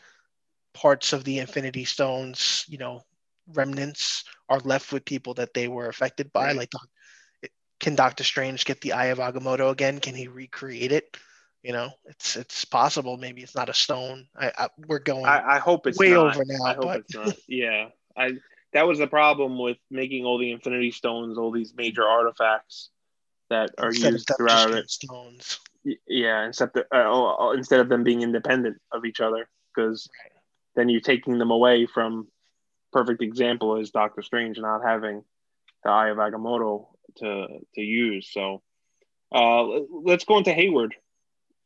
parts 0.74 1.14
of 1.14 1.24
the 1.24 1.40
Infinity 1.40 1.86
Stones, 1.86 2.66
you 2.68 2.78
know, 2.78 3.02
remnants 3.54 4.24
are 4.50 4.60
left 4.60 4.92
with 4.92 5.06
people 5.06 5.34
that 5.36 5.54
they 5.54 5.68
were 5.68 5.88
affected 5.88 6.32
by? 6.32 6.48
Right. 6.48 6.58
Like, 6.58 6.72
can 7.80 7.96
Doctor 7.96 8.24
Strange 8.24 8.66
get 8.66 8.82
the 8.82 8.94
Eye 8.94 9.08
of 9.08 9.20
Agamotto 9.20 9.72
again? 9.72 10.00
Can 10.00 10.16
he 10.16 10.28
recreate 10.28 10.92
it? 10.92 11.18
You 11.64 11.74
know, 11.74 11.90
it's 12.06 12.36
it's 12.36 12.66
possible. 12.66 13.18
Maybe 13.18 13.42
it's 13.42 13.56
not 13.56 13.70
a 13.70 13.74
stone. 13.74 14.28
I, 14.36 14.52
I 14.58 14.70
we're 14.88 15.00
going. 15.00 15.26
I, 15.26 15.56
I 15.56 15.60
hope 15.60 15.86
it's 15.86 15.98
way 15.98 16.12
not. 16.12 16.36
over 16.36 16.46
now. 16.46 16.64
I 16.64 16.74
hope 16.74 16.84
but... 16.84 17.00
it's 17.00 17.16
not. 17.16 17.36
Yeah, 17.48 17.90
I 18.16 18.32
that 18.74 18.88
was 18.88 19.00
the 19.00 19.08
problem 19.08 19.58
with 19.58 19.78
making 19.90 20.26
all 20.26 20.38
the 20.38 20.52
Infinity 20.52 20.92
Stones, 20.92 21.38
all 21.38 21.52
these 21.52 21.74
major 21.76 22.04
artifacts 22.04 22.90
that 23.50 23.72
are 23.78 23.90
instead 23.90 24.14
used 24.14 24.32
throughout 24.36 24.72
it. 24.72 24.90
Stones. 24.90 25.60
Yeah, 26.08 26.46
instead 26.46 26.72
of, 26.76 26.84
uh, 26.92 27.50
instead 27.52 27.80
of 27.80 27.88
them 27.88 28.04
being 28.04 28.22
independent 28.22 28.78
of 28.92 29.06
each 29.06 29.22
other, 29.22 29.48
because 29.74 30.10
right. 30.24 30.32
then 30.76 30.90
you're 30.90 31.02
taking 31.02 31.38
them 31.38 31.52
away 31.52 31.86
from. 31.86 32.28
Perfect 32.94 33.22
example 33.22 33.78
is 33.78 33.92
Doctor 33.92 34.22
Strange 34.22 34.58
not 34.58 34.82
having 34.82 35.24
the 35.84 35.90
Eye 35.90 36.10
of 36.10 36.18
Agamotto 36.18 36.88
to 37.18 37.48
to 37.76 37.82
use. 37.82 38.32
So, 38.32 38.62
uh, 39.32 39.64
let's 39.92 40.26
go 40.26 40.38
into 40.38 40.54
Hayward. 40.54 40.96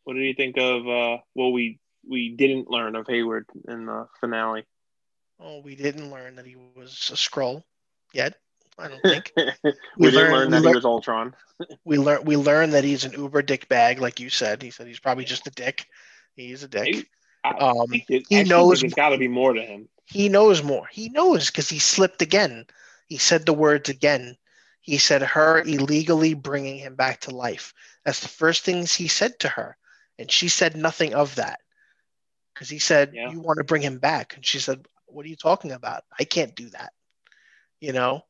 What 0.03 0.15
did 0.15 0.23
you 0.23 0.33
think 0.33 0.57
of 0.57 0.87
uh, 0.87 1.17
what 1.33 1.49
we 1.49 1.79
we 2.07 2.35
didn't 2.35 2.69
learn 2.69 2.95
of 2.95 3.07
Hayward 3.07 3.45
in 3.67 3.85
the 3.85 4.07
finale? 4.19 4.65
Oh, 5.43 5.59
we 5.61 5.75
didn't 5.75 6.11
learn 6.11 6.35
that 6.35 6.45
he 6.45 6.55
was 6.75 7.09
a 7.11 7.15
Skrull 7.15 7.63
yet. 8.13 8.35
I 8.77 8.87
don't 8.87 9.01
think. 9.01 9.31
we, 9.63 9.73
we 9.97 10.11
didn't 10.11 10.31
learn 10.31 10.51
that 10.51 10.63
he 10.63 10.73
was 10.73 10.85
Ultron. 10.85 11.35
we 11.83 11.97
learn 11.97 12.23
we 12.23 12.37
learn 12.37 12.71
that 12.71 12.83
he's 12.83 13.05
an 13.05 13.13
uber 13.13 13.41
dick 13.41 13.67
bag, 13.67 13.99
like 13.99 14.19
you 14.19 14.29
said. 14.29 14.61
He 14.61 14.71
said 14.71 14.87
he's 14.87 14.99
probably 14.99 15.25
just 15.25 15.47
a 15.47 15.51
dick. 15.51 15.85
He's 16.35 16.63
a 16.63 16.67
dick. 16.67 17.07
um, 17.43 17.87
he 18.07 18.43
knows 18.43 18.81
there's 18.81 18.93
got 18.93 19.09
to 19.09 19.17
be 19.17 19.27
more 19.27 19.53
to 19.53 19.61
him. 19.61 19.89
He 20.05 20.29
knows 20.29 20.63
more. 20.63 20.87
He 20.91 21.09
knows 21.09 21.47
because 21.47 21.69
he 21.69 21.79
slipped 21.79 22.21
again. 22.21 22.65
He 23.07 23.17
said 23.17 23.45
the 23.45 23.53
words 23.53 23.89
again. 23.89 24.37
He 24.81 24.97
said 24.97 25.21
her 25.21 25.61
illegally 25.61 26.33
bringing 26.33 26.77
him 26.77 26.95
back 26.95 27.21
to 27.21 27.35
life. 27.35 27.73
That's 28.05 28.19
the 28.19 28.27
first 28.27 28.63
things 28.63 28.93
he 28.93 29.07
said 29.07 29.39
to 29.39 29.47
her, 29.47 29.77
and 30.17 30.31
she 30.31 30.49
said 30.49 30.75
nothing 30.75 31.13
of 31.13 31.35
that 31.35 31.59
because 32.53 32.69
he 32.69 32.79
said 32.79 33.11
yeah. 33.13 33.31
you 33.31 33.39
want 33.39 33.57
to 33.57 33.63
bring 33.63 33.81
him 33.81 33.99
back, 33.99 34.35
and 34.35 34.45
she 34.45 34.59
said, 34.59 34.85
"What 35.13 35.25
are 35.25 35.29
you 35.29 35.35
talking 35.35 35.71
about? 35.71 36.03
I 36.19 36.23
can't 36.23 36.55
do 36.55 36.69
that." 36.69 36.93
You 37.79 37.93
know, 37.93 38.23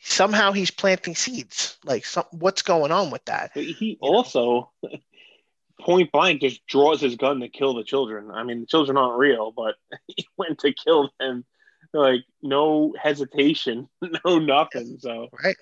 somehow 0.00 0.52
he's 0.52 0.70
planting 0.70 1.14
seeds. 1.14 1.76
Like, 1.84 2.04
some, 2.04 2.24
what's 2.30 2.62
going 2.62 2.92
on 2.92 3.10
with 3.10 3.24
that? 3.26 3.52
He 3.54 3.98
also, 4.00 4.70
point 5.80 6.12
blank, 6.12 6.40
just 6.40 6.66
draws 6.66 7.00
his 7.00 7.16
gun 7.16 7.40
to 7.40 7.48
kill 7.48 7.74
the 7.74 7.84
children. 7.84 8.30
I 8.30 8.44
mean, 8.44 8.60
the 8.60 8.66
children 8.66 8.96
aren't 8.96 9.18
real, 9.18 9.52
but 9.52 9.76
he 10.06 10.26
went 10.36 10.60
to 10.60 10.72
kill 10.72 11.10
them. 11.18 11.44
Like, 11.92 12.24
no 12.42 12.94
hesitation, 13.00 13.88
no 14.24 14.38
nothing. 14.38 14.98
So, 15.00 15.28
right. 15.42 15.56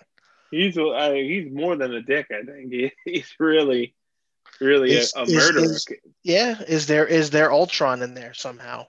He's 0.51 0.79
uh, 0.79 1.13
he's 1.13 1.53
more 1.53 1.77
than 1.77 1.93
a 1.93 2.03
dick. 2.03 2.27
I 2.31 2.45
think 2.45 2.73
he, 2.73 2.93
he's 3.05 3.33
really, 3.39 3.95
really 4.61 4.93
is, 4.93 5.13
a, 5.17 5.23
a 5.23 5.27
murderer. 5.27 5.65
Is, 5.65 5.87
yeah, 6.23 6.61
is 6.63 6.87
there 6.87 7.07
is 7.07 7.31
there 7.31 7.53
Ultron 7.53 8.03
in 8.03 8.15
there 8.15 8.33
somehow? 8.33 8.87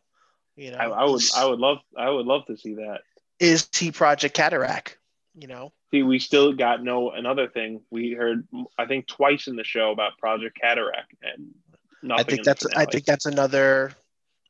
You 0.57 0.71
know, 0.71 0.77
I, 0.77 0.85
I 0.85 1.05
would 1.05 1.21
I 1.35 1.45
would 1.45 1.59
love 1.59 1.77
I 1.97 2.09
would 2.09 2.25
love 2.25 2.45
to 2.47 2.57
see 2.57 2.73
that. 2.75 3.01
Is 3.39 3.69
he 3.73 3.91
Project 3.91 4.35
Cataract? 4.35 4.97
you 5.37 5.47
know. 5.47 5.71
See, 5.91 6.03
we 6.03 6.19
still 6.19 6.51
got 6.53 6.83
no 6.83 7.11
another 7.11 7.47
thing. 7.47 7.81
We 7.91 8.11
heard 8.11 8.45
I 8.77 8.85
think 8.85 9.07
twice 9.07 9.47
in 9.47 9.55
the 9.55 9.63
show 9.63 9.91
about 9.91 10.17
Project 10.17 10.57
Cataract 10.59 11.13
and 11.21 11.53
nothing. 12.01 12.25
I 12.25 12.29
think 12.29 12.43
that's 12.43 12.65
I 12.75 12.85
think 12.85 13.05
that's 13.05 13.25
another 13.25 13.93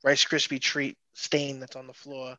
Rice 0.03 0.25
Krispie 0.25 0.61
treat 0.61 0.97
stain 1.13 1.59
that's 1.59 1.75
on 1.75 1.87
the 1.87 1.93
floor 1.93 2.37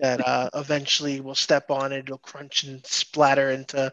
that 0.00 0.26
uh, 0.26 0.50
eventually 0.54 1.20
will 1.20 1.34
step 1.34 1.70
on 1.70 1.92
it. 1.92 2.00
It'll 2.00 2.18
crunch 2.18 2.64
and 2.64 2.84
splatter 2.84 3.50
into 3.50 3.92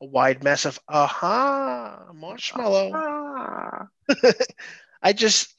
a 0.00 0.04
wide 0.04 0.42
mess 0.42 0.64
of 0.64 0.80
aha 0.88 2.06
marshmallow. 2.12 3.88
I 5.02 5.12
just. 5.12 5.54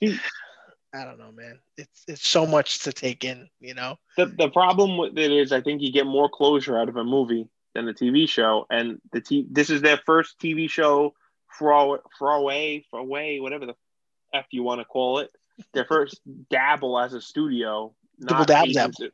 I 0.93 1.05
don't 1.05 1.17
know, 1.17 1.31
man. 1.31 1.59
It's 1.75 2.03
it's 2.07 2.27
so 2.27 2.45
much 2.45 2.79
to 2.83 2.93
take 2.93 3.23
in, 3.23 3.49
you 3.59 3.73
know. 3.73 3.97
The 4.15 4.27
the 4.27 4.49
problem 4.49 4.97
with 4.97 5.17
it 5.17 5.31
is, 5.31 5.51
I 5.51 5.61
think 5.61 5.81
you 5.81 5.91
get 5.91 6.05
more 6.05 6.29
closure 6.29 6.77
out 6.77 6.87
of 6.87 6.97
a 6.97 7.03
movie 7.03 7.49
than 7.73 7.85
the 7.85 7.93
TV 7.93 8.29
show. 8.29 8.65
And 8.69 8.99
the 9.11 9.21
t- 9.21 9.47
this 9.49 9.69
is 9.69 9.81
their 9.81 9.99
first 10.05 10.39
TV 10.39 10.69
show 10.69 11.13
for 11.57 12.01
for 12.17 12.31
away 12.31 12.85
for 12.91 12.99
away 12.99 13.39
whatever 13.39 13.65
the 13.65 13.75
f 14.33 14.45
you 14.51 14.61
want 14.61 14.81
to 14.81 14.85
call 14.85 15.19
it. 15.19 15.31
Their 15.73 15.85
first 15.85 16.21
dabble 16.49 16.99
as 16.99 17.13
a 17.13 17.21
studio, 17.21 17.95
not 18.19 18.47
dab, 18.47 18.67
agents, 18.67 18.99
dab. 18.99 19.11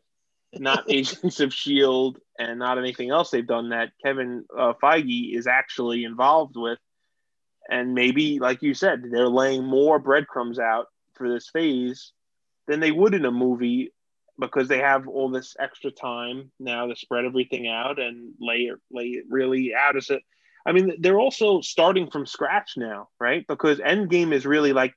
not 0.58 0.84
Agents 0.90 1.40
of 1.40 1.54
Shield, 1.54 2.20
and 2.38 2.60
not 2.60 2.78
anything 2.78 3.10
else 3.10 3.30
they've 3.30 3.48
done 3.48 3.70
that 3.70 3.92
Kevin 4.04 4.44
uh, 4.58 4.74
Feige 4.84 5.34
is 5.34 5.48
actually 5.48 6.04
involved 6.04 6.56
with. 6.58 6.80
And 7.72 7.94
maybe, 7.94 8.40
like 8.40 8.64
you 8.64 8.74
said, 8.74 9.04
they're 9.12 9.30
laying 9.30 9.64
more 9.64 10.00
breadcrumbs 10.00 10.58
out 10.58 10.88
for 11.20 11.30
this 11.32 11.50
phase 11.52 12.14
than 12.68 12.80
they 12.80 12.92
would 12.92 13.14
in 13.14 13.26
a 13.26 13.32
movie 13.32 13.94
because 14.40 14.68
they 14.68 14.80
have 14.80 15.08
all 15.08 15.30
this 15.30 15.56
extra 15.60 15.92
time 15.92 16.52
now 16.60 16.88
to 16.88 16.96
spread 16.96 17.26
everything 17.26 17.68
out 17.68 18.00
and 18.00 18.34
lay 18.40 18.62
it 18.62 18.80
lay 18.90 19.08
it 19.08 19.26
really 19.30 19.76
out. 19.76 19.98
As 19.98 20.10
a, 20.10 20.20
I 20.66 20.72
mean, 20.72 20.96
they're 21.00 21.20
also 21.20 21.62
starting 21.62 22.10
from 22.10 22.26
scratch 22.26 22.72
now, 22.78 23.10
right? 23.20 23.46
Because 23.48 23.80
Endgame 23.80 24.34
is 24.34 24.46
really 24.46 24.74
like 24.74 24.96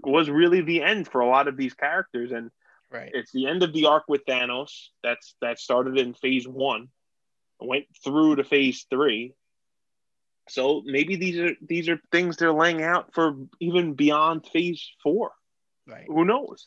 was 0.00 0.28
really 0.28 0.62
the 0.62 0.82
end 0.82 1.08
for 1.08 1.20
a 1.20 1.28
lot 1.28 1.48
of 1.48 1.56
these 1.56 1.74
characters, 1.74 2.32
and 2.32 2.50
Right. 2.90 3.10
it's 3.14 3.32
the 3.32 3.46
end 3.46 3.62
of 3.62 3.72
the 3.72 3.86
arc 3.86 4.04
with 4.08 4.26
Thanos. 4.26 4.88
That's 5.02 5.34
that 5.40 5.58
started 5.58 5.96
in 5.96 6.12
Phase 6.12 6.46
One, 6.46 6.88
went 7.60 7.86
through 8.04 8.36
to 8.36 8.44
Phase 8.44 8.84
Three. 8.90 9.32
So 10.48 10.82
maybe 10.84 11.16
these 11.16 11.38
are 11.38 11.52
these 11.62 11.88
are 11.88 12.00
things 12.10 12.36
they're 12.36 12.52
laying 12.52 12.82
out 12.82 13.14
for 13.14 13.36
even 13.60 13.94
beyond 13.94 14.46
Phase 14.46 14.90
Four. 15.02 15.32
Right. 15.86 16.06
Who 16.06 16.24
knows? 16.24 16.64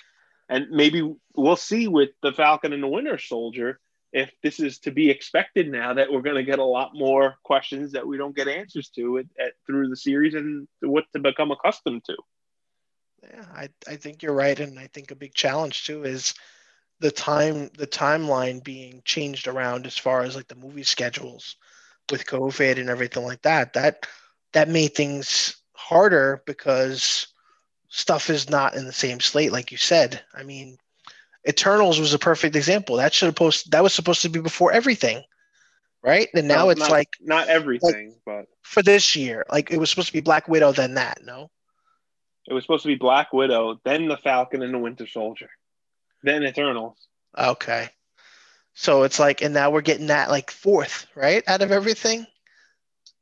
And 0.49 0.69
maybe 0.69 1.15
we'll 1.36 1.56
see 1.56 1.88
with 1.88 2.10
the 2.21 2.34
Falcon 2.34 2.73
and 2.73 2.84
the 2.84 2.88
Winter 2.88 3.17
Soldier 3.17 3.80
if 4.13 4.32
this 4.41 4.62
is 4.62 4.80
to 4.80 4.91
be 4.91 5.10
expected 5.10 5.69
now 5.69 5.93
that 5.93 6.12
we're 6.12 6.21
going 6.21 6.38
to 6.38 6.43
get 6.43 6.60
a 6.60 6.63
lot 6.63 6.91
more 6.93 7.36
questions 7.43 7.91
that 7.91 8.08
we 8.08 8.17
don't 8.17 8.36
get 8.36 8.47
answers 8.47 8.89
to 8.89 9.17
at, 9.17 9.25
at, 9.38 9.54
through 9.65 9.89
the 9.89 9.97
series 9.97 10.36
and 10.36 10.67
what 10.80 11.04
to 11.12 11.19
become 11.19 11.51
accustomed 11.51 12.04
to. 12.06 12.15
Yeah, 13.23 13.45
I, 13.54 13.69
I 13.88 13.95
think 13.97 14.23
you're 14.23 14.34
right, 14.34 14.58
and 14.58 14.80
I 14.80 14.88
think 14.88 15.12
a 15.12 15.15
big 15.15 15.34
challenge 15.34 15.86
too 15.86 16.06
is 16.06 16.34
the 16.99 17.12
time 17.12 17.69
the 17.78 17.88
timeline 17.88 18.63
being 18.63 19.01
changed 19.04 19.47
around 19.47 19.86
as 19.86 19.97
far 19.97 20.21
as 20.21 20.36
like 20.36 20.47
the 20.47 20.56
movie 20.56 20.84
schedules 20.84 21.58
with 22.10 22.25
COVID 22.25 22.80
and 22.80 22.89
everything 22.89 23.25
like 23.25 23.41
that. 23.41 23.73
That 23.73 24.06
that 24.54 24.69
made 24.69 24.95
things 24.95 25.58
harder 25.73 26.41
because 26.45 27.28
stuff 27.95 28.29
is 28.29 28.49
not 28.49 28.75
in 28.75 28.86
the 28.86 28.91
same 28.93 29.19
slate, 29.21 29.51
like 29.53 29.71
you 29.71 29.77
said. 29.77 30.21
I 30.34 30.43
mean, 30.43 30.77
Eternals 31.47 31.97
was 31.99 32.13
a 32.13 32.19
perfect 32.19 32.55
example. 32.55 32.97
That 32.97 33.13
should 33.13 33.27
have 33.27 33.36
post 33.36 33.71
that 33.71 33.84
was 33.84 33.93
supposed 33.93 34.21
to 34.23 34.29
be 34.29 34.41
before 34.41 34.71
everything, 34.73 35.23
right? 36.03 36.27
And 36.34 36.47
now 36.47 36.65
No, 36.65 36.69
it's 36.71 36.79
not- 36.81 36.91
like 36.91 37.10
not 37.21 37.47
everything, 37.47 38.15
but 38.25 38.47
for 38.63 38.84
this 38.84 39.15
year, 39.15 39.45
like 39.49 39.71
it 39.71 39.77
was 39.77 39.89
supposed 39.89 40.08
to 40.08 40.13
be 40.13 40.19
Black 40.21 40.47
Widow, 40.49 40.71
then 40.73 40.95
that. 40.95 41.19
No, 41.23 41.49
it 42.47 42.53
was 42.53 42.63
supposed 42.63 42.84
to 42.84 42.88
be 42.89 42.95
Black 42.95 43.31
Widow, 43.31 43.79
then 43.86 44.08
the 44.08 44.17
Falcon 44.17 44.62
and 44.62 44.73
the 44.73 44.79
Winter 44.79 45.08
Soldier, 45.08 45.49
then 46.23 46.43
Eternals. 46.43 46.97
okay. 47.38 47.89
So 48.77 49.03
it's 49.03 49.19
like, 49.19 49.41
and 49.41 49.53
now 49.53 49.69
we're 49.71 49.79
getting 49.79 50.08
that 50.08 50.29
like 50.29 50.51
fourth, 50.51 51.08
right, 51.15 51.41
out 51.47 51.62
of 51.62 51.71
everything, 51.71 52.27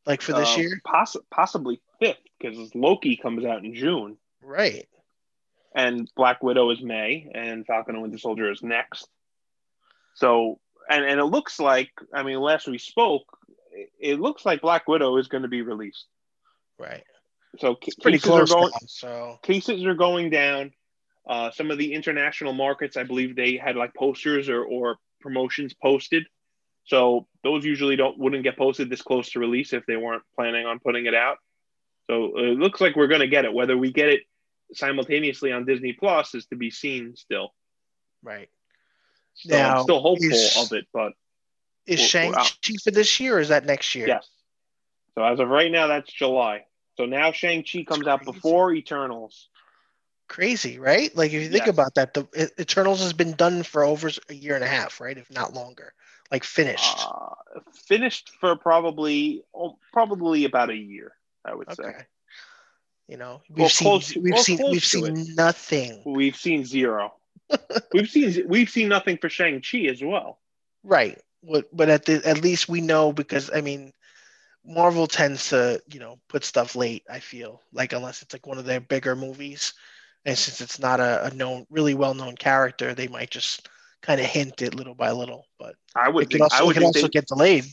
like 0.07 0.21
for 0.23 0.33
this 0.33 0.55
Uh, 0.57 0.61
year, 0.61 0.81
poss- 0.83 1.15
possibly 1.29 1.79
fifth 1.99 2.17
because 2.39 2.73
Loki 2.73 3.15
comes 3.17 3.45
out 3.45 3.63
in 3.63 3.75
June. 3.75 4.17
Right? 4.43 4.87
and 5.75 6.09
Black 6.15 6.43
Widow 6.43 6.69
is 6.71 6.81
May, 6.81 7.29
and 7.33 7.65
Falcon 7.65 7.95
and 7.95 8.03
Winter 8.03 8.17
Soldier 8.17 8.51
is 8.51 8.61
next. 8.61 9.07
So, 10.15 10.59
and 10.89 11.03
and 11.03 11.19
it 11.19 11.25
looks 11.25 11.59
like, 11.59 11.91
I 12.13 12.23
mean, 12.23 12.39
last 12.39 12.67
we 12.67 12.77
spoke, 12.77 13.23
it, 13.99 14.19
looks 14.19 14.45
like 14.45 14.61
Black 14.61 14.87
Widow 14.87 15.17
is 15.17 15.27
going 15.27 15.43
to 15.43 15.49
be 15.49 15.61
released. 15.61 16.05
Right. 16.77 17.03
So 17.59 17.77
It's 17.81 17.95
pretty 17.95 18.17
cases 18.17 18.29
close. 18.29 18.51
are 18.51 18.55
going, 18.55 18.71
so 18.85 19.39
cases 19.43 19.85
are 19.85 19.95
going 19.95 20.29
down. 20.29 20.71
Uh, 21.27 21.51
some 21.51 21.71
of 21.71 21.77
the 21.77 21.93
international 21.93 22.53
markets, 22.53 22.97
I 22.97 23.03
believe, 23.03 23.35
they 23.35 23.57
had 23.57 23.75
like 23.75 23.93
posters 23.95 24.49
or, 24.49 24.63
or 24.63 24.97
promotions 25.21 25.73
posted. 25.73 26.25
So 26.85 27.27
those 27.43 27.63
usually 27.63 27.95
don't 27.95 28.17
wouldn't 28.19 28.43
get 28.43 28.57
posted 28.57 28.89
this 28.89 29.01
close 29.01 29.29
to 29.31 29.39
release 29.39 29.71
if 29.71 29.85
they 29.85 29.95
weren't 29.95 30.23
planning 30.35 30.65
on 30.65 30.79
putting 30.79 31.05
it 31.05 31.15
out. 31.15 31.37
So 32.07 32.37
it 32.37 32.57
looks 32.59 32.81
like 32.81 32.95
we're 32.95 33.07
going 33.07 33.21
to 33.21 33.27
get 33.27 33.45
it. 33.45 33.53
Whether 33.53 33.77
we 33.77 33.93
get 33.93 34.09
it 34.09 34.21
simultaneously 34.73 35.51
on 35.51 35.65
Disney 35.65 35.93
Plus 35.93 36.35
is 36.35 36.45
to 36.47 36.55
be 36.55 36.69
seen 36.69 37.15
still. 37.15 37.53
right. 38.21 38.49
So 39.35 39.49
Now, 39.49 39.77
I'm 39.77 39.83
still 39.83 39.99
hopeful 39.99 40.29
is- 40.31 40.55
of 40.57 40.71
it, 40.77 40.87
but 40.93 41.13
Is 41.85 41.99
We're- 41.99 42.07
Shang. 42.07 42.33
Chi 42.33 42.73
for 42.83 42.91
this 42.91 43.19
year, 43.19 43.37
or 43.37 43.39
is 43.41 43.49
that 43.49 43.65
next 43.65 43.93
year? 43.95 44.07
yes. 44.07 44.29
So 45.15 45.23
as 45.23 45.39
of 45.39 45.49
right 45.49 45.69
now, 45.71 45.87
that's 45.87 46.11
July. 46.11 46.65
So 46.97 47.05
now 47.05 47.31
Shang 47.33 47.63
Chi 47.63 47.83
comes 47.83 48.07
out 48.07 48.23
before 48.23 48.73
Eternals. 48.73 49.49
Crazy, 50.29 50.79
right? 50.79 51.13
Like 51.15 51.33
if 51.33 51.41
you 51.41 51.49
think 51.49 51.65
Yes. 51.65 51.73
about 51.73 51.95
that, 51.95 52.13
the 52.13 52.51
Eternals 52.59 53.01
has 53.01 53.11
been 53.13 53.33
done 53.33 53.63
for 53.63 53.83
over 53.83 54.09
a 54.29 54.33
year 54.33 54.55
and 54.55 54.63
a 54.63 54.67
half, 54.67 55.01
right? 55.01 55.17
If 55.17 55.29
not 55.29 55.53
longer, 55.53 55.93
like 56.31 56.43
finished. 56.45 56.99
Uh, 57.05 57.35
finished 57.73 58.29
for 58.39 58.55
probably 58.55 59.43
oh, 59.53 59.77
probably 59.91 60.45
about 60.45 60.69
a 60.69 60.75
year, 60.77 61.11
I 61.43 61.53
would 61.53 61.71
say. 61.75 62.05
You 63.07 63.17
know, 63.17 63.41
we've 63.49 63.71
seen 63.71 63.87
close- 63.87 64.15
we've 64.15 64.39
seen 64.39 64.59
we've 64.69 64.83
seen 64.83 65.35
nothing. 65.35 66.01
We've 66.05 66.35
seen 66.35 66.65
zero. 66.65 67.13
we've 67.93 68.09
seen 68.09 68.47
we've 68.47 68.69
seen 68.69 68.89
nothing 68.89 69.17
for 69.17 69.29
Shang 69.29 69.61
Chi 69.61 69.79
as 69.89 70.01
well. 70.01 70.39
Right. 70.83 71.19
But 71.43 71.75
but 71.75 71.89
at 71.89 72.05
the 72.05 72.25
at 72.25 72.41
least 72.41 72.69
we 72.69 72.81
know 72.81 73.11
because 73.11 73.51
I 73.53 73.61
mean 73.61 73.91
Marvel 74.65 75.07
tends 75.07 75.49
to, 75.49 75.81
you 75.91 75.99
know, 75.99 76.19
put 76.29 76.45
stuff 76.45 76.75
late, 76.75 77.03
I 77.09 77.19
feel. 77.19 77.61
Like 77.73 77.91
unless 77.93 78.21
it's 78.21 78.33
like 78.33 78.47
one 78.47 78.57
of 78.57 78.65
their 78.65 78.79
bigger 78.79 79.15
movies. 79.15 79.73
And 80.25 80.37
since 80.37 80.61
it's 80.61 80.79
not 80.79 81.01
a, 81.01 81.25
a 81.25 81.33
known 81.33 81.65
really 81.69 81.95
well 81.95 82.13
known 82.13 82.35
character, 82.35 82.93
they 82.93 83.09
might 83.09 83.29
just 83.29 83.67
kind 84.01 84.21
of 84.21 84.27
hint 84.27 84.61
it 84.61 84.73
little 84.73 84.95
by 84.95 85.11
little. 85.11 85.47
But 85.59 85.75
I 85.95 86.07
would 86.07 86.25
it 86.25 86.31
think, 86.31 86.43
also, 86.43 86.63
it 86.63 86.65
would 86.65 86.75
think 86.75 86.85
also 86.85 87.01
they, 87.01 87.09
get 87.09 87.27
delayed. 87.27 87.65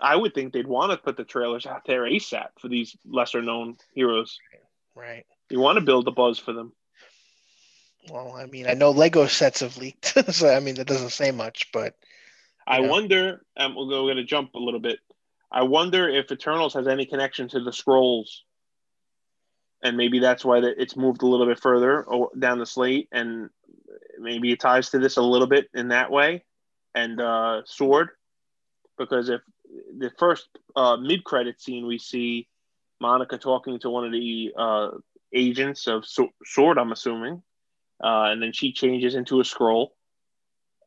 I 0.00 0.16
would 0.16 0.34
think 0.34 0.52
they'd 0.52 0.66
want 0.66 0.92
to 0.92 0.98
put 0.98 1.16
the 1.16 1.24
trailers 1.24 1.66
out 1.66 1.82
there 1.86 2.02
ASAP 2.02 2.48
for 2.60 2.68
these 2.68 2.96
lesser 3.04 3.42
known 3.42 3.76
heroes. 3.94 4.38
Right. 4.94 5.24
You 5.50 5.60
want 5.60 5.78
to 5.78 5.84
build 5.84 6.04
the 6.04 6.10
buzz 6.10 6.38
for 6.38 6.52
them. 6.52 6.72
Well, 8.10 8.32
I 8.32 8.46
mean, 8.46 8.66
I 8.68 8.74
know 8.74 8.90
Lego 8.90 9.26
sets 9.26 9.60
have 9.60 9.76
leaked, 9.76 10.06
so 10.34 10.48
I 10.48 10.60
mean 10.60 10.76
that 10.76 10.86
doesn't 10.86 11.10
say 11.10 11.30
much, 11.30 11.70
but 11.72 11.94
I 12.66 12.80
Yeah. 12.80 12.88
wonder. 12.88 13.44
Um, 13.56 13.74
we're 13.74 13.86
going 13.86 14.16
to 14.16 14.24
jump 14.24 14.54
a 14.54 14.58
little 14.58 14.80
bit. 14.80 14.98
I 15.50 15.62
wonder 15.62 16.08
if 16.08 16.30
Eternals 16.30 16.74
has 16.74 16.86
any 16.88 17.06
connection 17.06 17.48
to 17.48 17.60
the 17.60 17.70
Skrulls, 17.70 18.40
and 19.82 19.96
maybe 19.96 20.18
that's 20.18 20.44
why 20.44 20.60
that 20.60 20.80
it's 20.80 20.96
moved 20.96 21.22
a 21.22 21.26
little 21.26 21.46
bit 21.46 21.58
further 21.58 22.04
down 22.38 22.58
the 22.58 22.66
slate, 22.66 23.08
and 23.12 23.50
maybe 24.18 24.52
it 24.52 24.60
ties 24.60 24.90
to 24.90 24.98
this 24.98 25.16
a 25.16 25.22
little 25.22 25.46
bit 25.46 25.68
in 25.74 25.88
that 25.88 26.10
way. 26.10 26.44
And 26.94 27.20
uh, 27.20 27.62
Sword, 27.64 28.10
because 28.98 29.28
if 29.28 29.40
the 29.98 30.10
first 30.18 30.48
uh, 30.74 30.96
mid-credit 30.96 31.60
scene 31.60 31.86
we 31.86 31.98
see 31.98 32.48
Monica 33.00 33.38
talking 33.38 33.78
to 33.80 33.90
one 33.90 34.04
of 34.04 34.12
the 34.12 34.52
uh, 34.56 34.88
agents 35.32 35.86
of 35.86 36.06
so- 36.06 36.32
Sword, 36.44 36.78
I'm 36.78 36.92
assuming, 36.92 37.42
uh, 38.02 38.30
and 38.30 38.42
then 38.42 38.52
she 38.52 38.72
changes 38.72 39.14
into 39.14 39.40
a 39.40 39.44
Skrull 39.44 39.88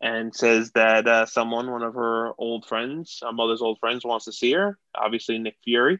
and 0.01 0.33
says 0.33 0.71
that 0.71 1.07
uh, 1.07 1.25
someone, 1.25 1.69
one 1.69 1.83
of 1.83 1.93
her 1.95 2.31
old 2.37 2.65
friends, 2.65 3.19
her 3.21 3.33
mother's 3.33 3.61
old 3.61 3.79
friends, 3.79 4.05
wants 4.05 4.25
to 4.25 4.31
see 4.31 4.53
her. 4.53 4.77
Obviously, 4.95 5.37
Nick 5.37 5.57
Fury, 5.63 5.99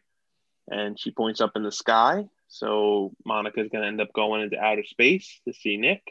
and 0.70 1.00
she 1.00 1.12
points 1.12 1.42
up 1.42 1.52
in 1.56 1.64
the 1.64 1.72
sky. 1.72 2.26
So 2.48 3.12
Monica's 3.26 3.70
going 3.70 3.84
to 3.84 3.88
end 3.88 4.02
up 4.02 4.14
going 4.14 4.42
into 4.42 4.58
outer 4.58 4.84
space 4.84 5.42
to 5.48 5.54
see 5.54 5.78
Nick, 5.78 6.02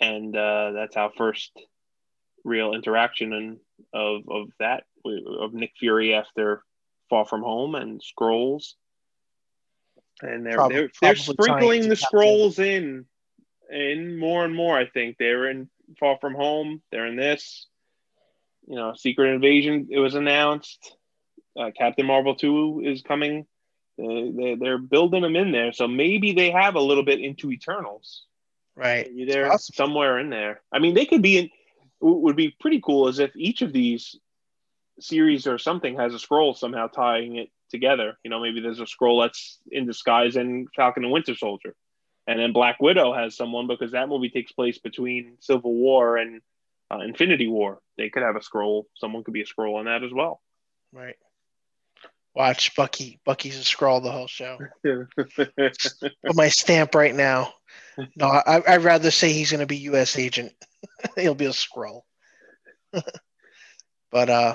and 0.00 0.34
uh, 0.34 0.72
that's 0.72 0.96
our 0.96 1.12
first 1.16 1.52
real 2.44 2.74
interaction 2.74 3.32
and 3.32 3.58
of 3.92 4.28
of 4.28 4.48
that 4.58 4.84
of 5.04 5.54
Nick 5.54 5.72
Fury 5.78 6.14
after 6.14 6.62
Far 7.10 7.24
From 7.26 7.42
Home 7.42 7.74
and 7.74 8.00
Skrulls. 8.00 8.74
And 10.20 10.46
they're 10.46 10.54
Prob- 10.54 10.72
they're, 10.72 10.90
they're 11.00 11.14
probably 11.14 11.34
sprinkling 11.34 11.88
the 11.88 11.96
Skrulls 11.96 12.58
in, 12.58 13.06
in 13.70 14.18
more 14.18 14.44
and 14.44 14.54
more. 14.54 14.78
I 14.78 14.86
think 14.86 15.16
they're 15.18 15.50
in 15.50 15.68
Far 15.98 16.18
From 16.20 16.34
Home. 16.34 16.82
They're 16.90 17.06
in 17.06 17.16
this. 17.16 17.66
You 18.66 18.76
know, 18.76 18.94
Secret 18.94 19.34
Invasion. 19.34 19.88
It 19.90 19.98
was 19.98 20.14
announced. 20.14 20.96
Uh, 21.58 21.70
Captain 21.76 22.06
Marvel 22.06 22.34
two 22.36 22.80
is 22.84 23.02
coming. 23.02 23.46
They, 23.98 24.32
they 24.34 24.54
they're 24.54 24.78
building 24.78 25.22
them 25.22 25.36
in 25.36 25.52
there, 25.52 25.72
so 25.72 25.86
maybe 25.88 26.32
they 26.32 26.50
have 26.50 26.76
a 26.76 26.80
little 26.80 27.02
bit 27.04 27.20
into 27.20 27.50
Eternals. 27.50 28.24
right. 28.76 29.06
Maybe 29.12 29.30
they're 29.30 29.58
somewhere 29.58 30.18
in 30.18 30.30
there. 30.30 30.62
I 30.72 30.78
mean, 30.78 30.94
they 30.94 31.04
could 31.06 31.22
be 31.22 31.38
in. 31.38 31.50
Would 32.00 32.36
be 32.36 32.54
pretty 32.58 32.80
cool 32.80 33.06
as 33.08 33.18
if 33.18 33.30
each 33.36 33.62
of 33.62 33.72
these 33.72 34.16
series 35.00 35.46
or 35.46 35.58
something 35.58 35.96
has 35.96 36.14
a 36.14 36.18
Skrull 36.18 36.56
somehow 36.56 36.86
tying 36.88 37.36
it 37.36 37.50
together. 37.70 38.18
You 38.24 38.30
know, 38.30 38.40
maybe 38.40 38.60
there's 38.60 38.80
a 38.80 38.84
Skrull 38.84 39.24
that's 39.24 39.58
in 39.70 39.86
disguise 39.86 40.36
in 40.36 40.66
Falcon 40.74 41.04
and 41.04 41.12
Winter 41.12 41.34
Soldier, 41.34 41.74
and 42.26 42.38
then 42.38 42.52
Black 42.52 42.80
Widow 42.80 43.12
has 43.14 43.36
someone 43.36 43.66
because 43.66 43.92
that 43.92 44.08
movie 44.08 44.30
takes 44.30 44.52
place 44.52 44.78
between 44.78 45.36
Civil 45.40 45.74
War 45.74 46.16
and 46.16 46.40
uh, 46.92 47.00
Infinity 47.00 47.48
War. 47.48 47.80
They 47.96 48.10
could 48.10 48.22
have 48.22 48.36
a 48.36 48.40
Skrull. 48.40 48.84
Someone 48.96 49.24
could 49.24 49.34
be 49.34 49.42
a 49.42 49.46
Skrull 49.46 49.78
on 49.78 49.86
that 49.86 50.04
as 50.04 50.12
well. 50.12 50.40
Right. 50.92 51.16
Watch 52.34 52.74
Bucky. 52.74 53.20
Bucky's 53.24 53.58
a 53.58 53.62
Skrull 53.62 54.02
the 54.02 54.10
whole 54.10 54.26
show. 54.26 54.58
Put 54.82 56.34
my 56.34 56.48
stamp 56.48 56.94
right 56.94 57.14
now. 57.14 57.52
No, 58.16 58.26
I, 58.26 58.62
I'd 58.66 58.84
rather 58.84 59.10
say 59.10 59.32
he's 59.32 59.50
going 59.50 59.60
to 59.60 59.66
be 59.66 59.78
U.S. 59.78 60.18
agent. 60.18 60.52
He'll 61.16 61.34
be 61.34 61.44
a 61.44 61.50
Skrull. 61.50 62.02
but 64.10 64.30
uh, 64.30 64.54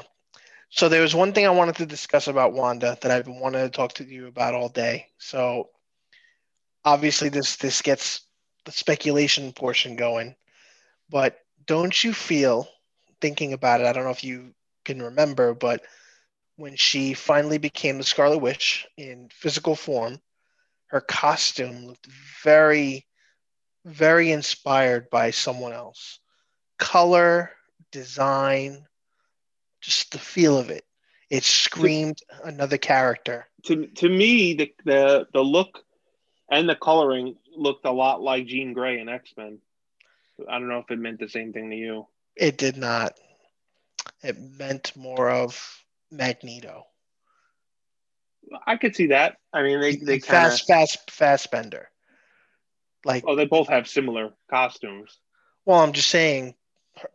so 0.69 0.89
there 0.89 1.01
was 1.01 1.15
one 1.15 1.33
thing 1.33 1.45
I 1.45 1.51
wanted 1.51 1.75
to 1.77 1.85
discuss 1.85 2.27
about 2.27 2.53
Wanda 2.53 2.97
that 3.01 3.11
I've 3.11 3.25
been 3.25 3.39
wanting 3.39 3.61
to 3.61 3.69
talk 3.69 3.93
to 3.93 4.05
you 4.05 4.27
about 4.27 4.53
all 4.53 4.69
day. 4.69 5.07
So 5.17 5.69
obviously 6.83 7.29
this 7.29 7.55
this 7.57 7.81
gets 7.81 8.21
the 8.65 8.71
speculation 8.71 9.53
portion 9.53 9.95
going, 9.95 10.35
but 11.09 11.39
don't 11.65 12.03
you 12.03 12.13
feel 12.13 12.67
thinking 13.21 13.53
about 13.53 13.81
it? 13.81 13.87
I 13.87 13.93
don't 13.93 14.03
know 14.03 14.09
if 14.11 14.23
you 14.23 14.53
can 14.83 15.01
remember, 15.01 15.53
but 15.53 15.83
when 16.57 16.75
she 16.75 17.13
finally 17.13 17.57
became 17.57 17.97
the 17.97 18.03
Scarlet 18.03 18.39
Witch 18.39 18.87
in 18.97 19.29
physical 19.31 19.75
form, 19.75 20.19
her 20.87 21.01
costume 21.01 21.85
looked 21.85 22.07
very, 22.43 23.05
very 23.85 24.31
inspired 24.31 25.09
by 25.09 25.31
someone 25.31 25.73
else. 25.73 26.19
Color, 26.79 27.51
design, 27.91 28.85
just 29.87 30.11
the 30.11 30.19
feel 30.19 30.57
of 30.57 30.69
it. 30.69 30.85
It 31.29 31.43
screamed 31.43 32.19
another 32.43 32.77
character. 32.77 33.47
To 33.63 33.87
to 33.87 34.09
me, 34.09 34.53
the, 34.53 34.73
the 34.85 35.27
the 35.33 35.41
look 35.41 35.83
and 36.51 36.69
the 36.69 36.75
coloring 36.75 37.35
looked 37.55 37.85
a 37.85 37.91
lot 37.91 38.21
like 38.21 38.45
Jean 38.45 38.73
Grey 38.73 38.99
in 38.99 39.09
X 39.09 39.31
Men. 39.37 39.59
I 40.49 40.59
don't 40.59 40.69
know 40.69 40.79
if 40.79 40.91
it 40.91 40.99
meant 40.99 41.19
the 41.19 41.29
same 41.29 41.51
thing 41.51 41.69
to 41.69 41.75
you. 41.75 42.07
It 42.35 42.57
did 42.57 42.77
not. 42.77 43.17
It 44.21 44.37
meant 44.39 44.95
more 44.95 45.29
of 45.29 45.83
Magneto. 46.11 46.85
I 48.65 48.77
could 48.77 48.95
see 48.95 49.07
that. 49.07 49.37
I 49.51 49.63
mean, 49.63 49.81
they 49.81 49.95
they 49.95 50.19
fast, 50.19 50.67
kinda... 50.67 50.81
fast, 50.81 51.11
Fassbender. 51.11 51.89
Like, 53.03 53.23
oh, 53.27 53.35
they 53.35 53.45
both 53.45 53.67
have 53.69 53.87
similar 53.87 54.33
costumes. 54.49 55.17
Well, 55.65 55.79
I'm 55.79 55.93
just 55.93 56.09
saying, 56.09 56.55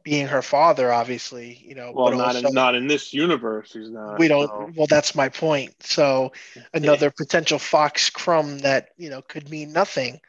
being 0.02 0.26
her 0.26 0.42
father, 0.42 0.92
obviously, 0.92 1.62
you 1.66 1.74
know. 1.74 1.92
Well, 1.94 2.12
not 2.12 2.36
also, 2.36 2.48
in, 2.48 2.54
not 2.54 2.74
in 2.74 2.86
this 2.86 3.12
universe. 3.12 3.72
He's 3.72 3.90
not. 3.90 4.18
We 4.18 4.28
don't. 4.28 4.48
So. 4.48 4.70
Well, 4.76 4.86
that's 4.86 5.14
my 5.14 5.28
point. 5.28 5.74
So, 5.82 6.32
another 6.74 7.10
potential 7.10 7.58
Fox 7.58 8.10
crumb 8.10 8.58
that 8.58 8.90
you 8.96 9.10
know 9.10 9.22
could 9.22 9.48
mean 9.50 9.72
nothing, 9.72 10.20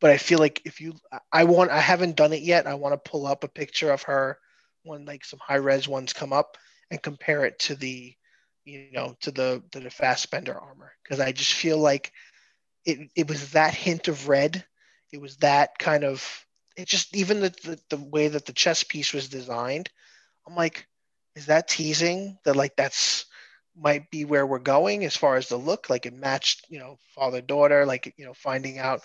but 0.00 0.10
I 0.10 0.18
feel 0.18 0.38
like 0.38 0.62
if 0.64 0.80
you, 0.80 0.94
I 1.32 1.44
want, 1.44 1.70
I 1.70 1.80
haven't 1.80 2.16
done 2.16 2.32
it 2.32 2.42
yet. 2.42 2.66
I 2.66 2.74
want 2.74 2.92
to 2.92 3.10
pull 3.10 3.26
up 3.26 3.44
a 3.44 3.48
picture 3.48 3.90
of 3.90 4.02
her 4.02 4.38
when 4.82 5.04
like 5.04 5.24
some 5.24 5.40
high 5.42 5.56
res 5.56 5.88
ones 5.88 6.12
come 6.12 6.32
up 6.32 6.56
and 6.90 7.02
compare 7.02 7.44
it 7.44 7.58
to 7.60 7.74
the, 7.74 8.14
you 8.64 8.88
know, 8.92 9.16
to 9.20 9.30
the 9.30 9.62
to 9.72 9.80
the 9.80 9.90
Fassbender 9.90 10.58
armor 10.58 10.92
because 11.02 11.20
I 11.20 11.32
just 11.32 11.54
feel 11.54 11.78
like 11.78 12.12
it 12.84 13.10
it 13.16 13.28
was 13.28 13.52
that 13.52 13.74
hint 13.74 14.08
of 14.08 14.28
red. 14.28 14.64
It 15.12 15.20
was 15.20 15.36
that 15.38 15.78
kind 15.78 16.04
of 16.04 16.43
it 16.76 16.88
just 16.88 17.14
even 17.16 17.40
the, 17.40 17.54
the, 17.62 17.78
the 17.90 17.96
way 17.96 18.28
that 18.28 18.46
the 18.46 18.52
chess 18.52 18.82
piece 18.82 19.12
was 19.12 19.28
designed 19.28 19.90
i'm 20.46 20.54
like 20.54 20.86
is 21.36 21.46
that 21.46 21.68
teasing 21.68 22.38
that 22.44 22.56
like 22.56 22.76
that's 22.76 23.26
might 23.76 24.10
be 24.10 24.24
where 24.24 24.46
we're 24.46 24.58
going 24.58 25.04
as 25.04 25.16
far 25.16 25.36
as 25.36 25.48
the 25.48 25.56
look? 25.56 25.90
Like 25.90 26.06
it 26.06 26.14
matched 26.14 26.66
you 26.68 26.78
know 26.78 26.98
father 27.14 27.40
daughter 27.40 27.86
like 27.86 28.12
you 28.16 28.24
know 28.24 28.34
finding 28.34 28.78
out 28.78 29.00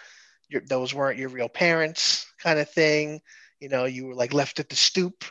your, 0.47 0.62
those 0.67 0.93
weren't 0.93 1.19
your 1.19 1.29
real 1.29 1.49
parents 1.49 2.25
kind 2.41 2.60
of 2.60 2.69
thing. 2.69 3.21
You 3.60 3.69
know 3.69 3.86
you 3.86 4.08
were 4.08 4.15
like 4.15 4.34
left 4.34 4.60
at 4.60 4.69
the 4.69 4.75
stoop 4.75 5.25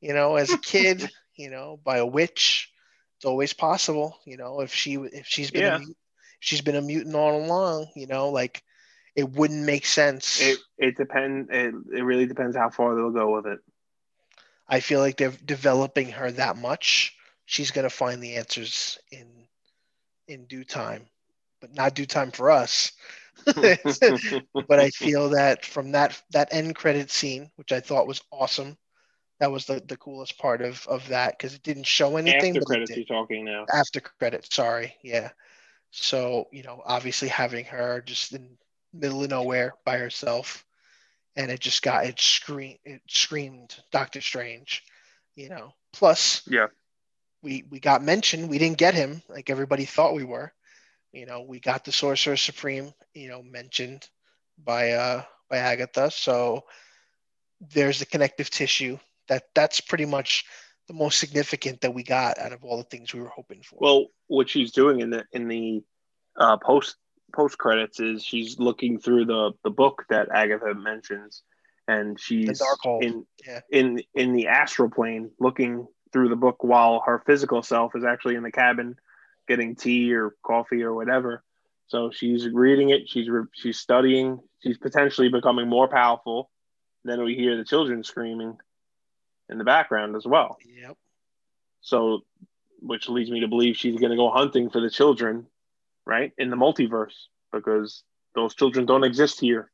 you 0.00 0.12
know 0.12 0.36
as 0.36 0.52
a 0.52 0.58
kid 0.58 1.08
you 1.36 1.50
know 1.50 1.78
by 1.84 1.98
a 1.98 2.06
witch. 2.06 2.70
It's 3.16 3.24
always 3.24 3.52
possible 3.52 4.18
you 4.26 4.36
know 4.36 4.60
if 4.60 4.74
she 4.74 4.94
if 4.94 5.26
she's 5.26 5.50
been 5.50 5.62
yeah. 5.62 5.76
a, 5.76 5.80
if 5.80 6.40
she's 6.40 6.60
been 6.60 6.76
a 6.76 6.82
mutant 6.82 7.14
all 7.14 7.44
along 7.44 7.86
you 7.94 8.06
know 8.06 8.30
like 8.30 8.62
it 9.16 9.30
wouldn't 9.30 9.64
make 9.64 9.86
sense. 9.86 10.40
It 10.40 10.58
it 10.78 10.96
depends. 10.96 11.48
It, 11.50 11.74
it 11.96 12.02
really 12.02 12.26
depends 12.26 12.56
how 12.56 12.70
far 12.70 12.94
they'll 12.94 13.10
go 13.10 13.34
with 13.34 13.46
it. 13.46 13.60
I 14.68 14.80
feel 14.80 15.00
like 15.00 15.16
they're 15.16 15.32
developing 15.44 16.10
her 16.10 16.30
that 16.32 16.56
much. 16.56 17.16
She's 17.46 17.70
gonna 17.70 17.90
find 17.90 18.22
the 18.22 18.36
answers 18.36 18.98
in 19.12 19.28
in 20.26 20.46
due 20.46 20.64
time, 20.64 21.06
but 21.60 21.74
not 21.74 21.94
due 21.94 22.06
time 22.06 22.30
for 22.30 22.50
us. 22.50 22.92
but 23.44 24.80
I 24.80 24.90
feel 24.90 25.30
that 25.30 25.64
from 25.64 25.92
that 25.92 26.20
that 26.30 26.48
end 26.52 26.74
credit 26.74 27.10
scene, 27.10 27.50
which 27.56 27.72
I 27.72 27.80
thought 27.80 28.06
was 28.06 28.22
awesome, 28.30 28.76
that 29.40 29.52
was 29.52 29.66
the, 29.66 29.82
the 29.86 29.96
coolest 29.96 30.38
part 30.38 30.62
of 30.62 30.86
of 30.88 31.06
that 31.08 31.36
because 31.36 31.54
it 31.54 31.62
didn't 31.62 31.86
show 31.86 32.16
anything. 32.16 32.56
After 32.56 32.66
credits, 32.66 32.96
you're 32.96 33.04
talking 33.04 33.44
now. 33.44 33.66
After 33.72 34.00
credits, 34.00 34.54
sorry, 34.54 34.94
yeah. 35.02 35.30
So 35.90 36.46
you 36.52 36.62
know, 36.62 36.82
obviously 36.84 37.28
having 37.28 37.66
her 37.66 38.00
just 38.00 38.32
in 38.32 38.56
middle 38.94 39.24
of 39.24 39.30
nowhere 39.30 39.74
by 39.84 39.98
herself, 39.98 40.64
and 41.36 41.50
it 41.50 41.60
just 41.60 41.82
got 41.82 42.06
it 42.06 42.20
screamed 42.20 42.78
it 42.84 43.02
screamed 43.08 43.74
Doctor 43.90 44.20
Strange, 44.20 44.82
you 45.34 45.48
know. 45.48 45.74
Plus, 45.92 46.42
yeah, 46.46 46.66
we 47.42 47.64
we 47.70 47.80
got 47.80 48.02
mentioned. 48.02 48.48
We 48.48 48.58
didn't 48.58 48.78
get 48.78 48.94
him 48.94 49.22
like 49.28 49.50
everybody 49.50 49.84
thought 49.84 50.14
we 50.14 50.24
were. 50.24 50.52
You 51.12 51.26
know, 51.26 51.42
we 51.42 51.60
got 51.60 51.84
the 51.84 51.92
Sorcerer 51.92 52.36
Supreme, 52.36 52.92
you 53.14 53.28
know, 53.28 53.42
mentioned 53.42 54.08
by 54.62 54.92
uh 54.92 55.22
by 55.48 55.58
Agatha. 55.58 56.10
So 56.10 56.64
there's 57.60 57.98
the 57.98 58.06
connective 58.06 58.50
tissue. 58.50 58.98
That 59.28 59.44
that's 59.54 59.80
pretty 59.80 60.06
much 60.06 60.44
the 60.86 60.94
most 60.94 61.18
significant 61.18 61.80
that 61.80 61.94
we 61.94 62.02
got 62.02 62.38
out 62.38 62.52
of 62.52 62.64
all 62.64 62.76
the 62.76 62.84
things 62.84 63.14
we 63.14 63.20
were 63.20 63.28
hoping 63.28 63.62
for. 63.62 63.78
Well, 63.80 64.06
what 64.26 64.48
she's 64.48 64.72
doing 64.72 65.00
in 65.00 65.10
the 65.10 65.24
in 65.32 65.48
the 65.48 65.82
uh, 66.36 66.56
post 66.58 66.96
post 67.34 67.58
credits 67.58 68.00
is 68.00 68.24
she's 68.24 68.58
looking 68.58 68.98
through 68.98 69.26
the 69.26 69.52
the 69.62 69.70
book 69.70 70.04
that 70.10 70.28
Agatha 70.32 70.74
mentions, 70.74 71.42
and 71.88 72.18
she's 72.18 72.60
in 73.00 73.26
yeah. 73.46 73.60
in 73.70 74.02
in 74.14 74.32
the 74.32 74.48
astral 74.48 74.90
plane 74.90 75.30
looking 75.38 75.86
through 76.12 76.28
the 76.28 76.36
book 76.36 76.62
while 76.62 77.02
her 77.06 77.22
physical 77.26 77.62
self 77.62 77.96
is 77.96 78.04
actually 78.04 78.36
in 78.36 78.42
the 78.42 78.52
cabin 78.52 78.96
getting 79.48 79.74
tea 79.74 80.14
or 80.14 80.34
coffee 80.42 80.82
or 80.82 80.94
whatever. 80.94 81.42
So 81.88 82.10
she's 82.10 82.48
reading 82.48 82.90
it. 82.90 83.08
She's 83.08 83.28
she's 83.52 83.78
studying. 83.78 84.40
She's 84.62 84.78
potentially 84.78 85.28
becoming 85.28 85.68
more 85.68 85.88
powerful. 85.88 86.50
Then 87.04 87.22
we 87.22 87.34
hear 87.34 87.56
the 87.56 87.64
children 87.64 88.02
screaming 88.02 88.56
in 89.50 89.58
the 89.58 89.64
background 89.64 90.16
as 90.16 90.24
well. 90.24 90.56
Yep. 90.64 90.96
So, 91.82 92.24
which 92.80 93.10
leads 93.10 93.30
me 93.30 93.40
to 93.40 93.48
believe 93.48 93.76
she's 93.76 94.00
going 94.00 94.10
to 94.10 94.16
go 94.16 94.30
hunting 94.30 94.70
for 94.70 94.80
the 94.80 94.88
children 94.88 95.46
right? 96.06 96.32
In 96.38 96.50
the 96.50 96.56
multiverse, 96.56 97.14
because 97.52 98.02
those 98.34 98.54
children 98.54 98.86
don't 98.86 99.04
exist 99.04 99.40
here, 99.40 99.70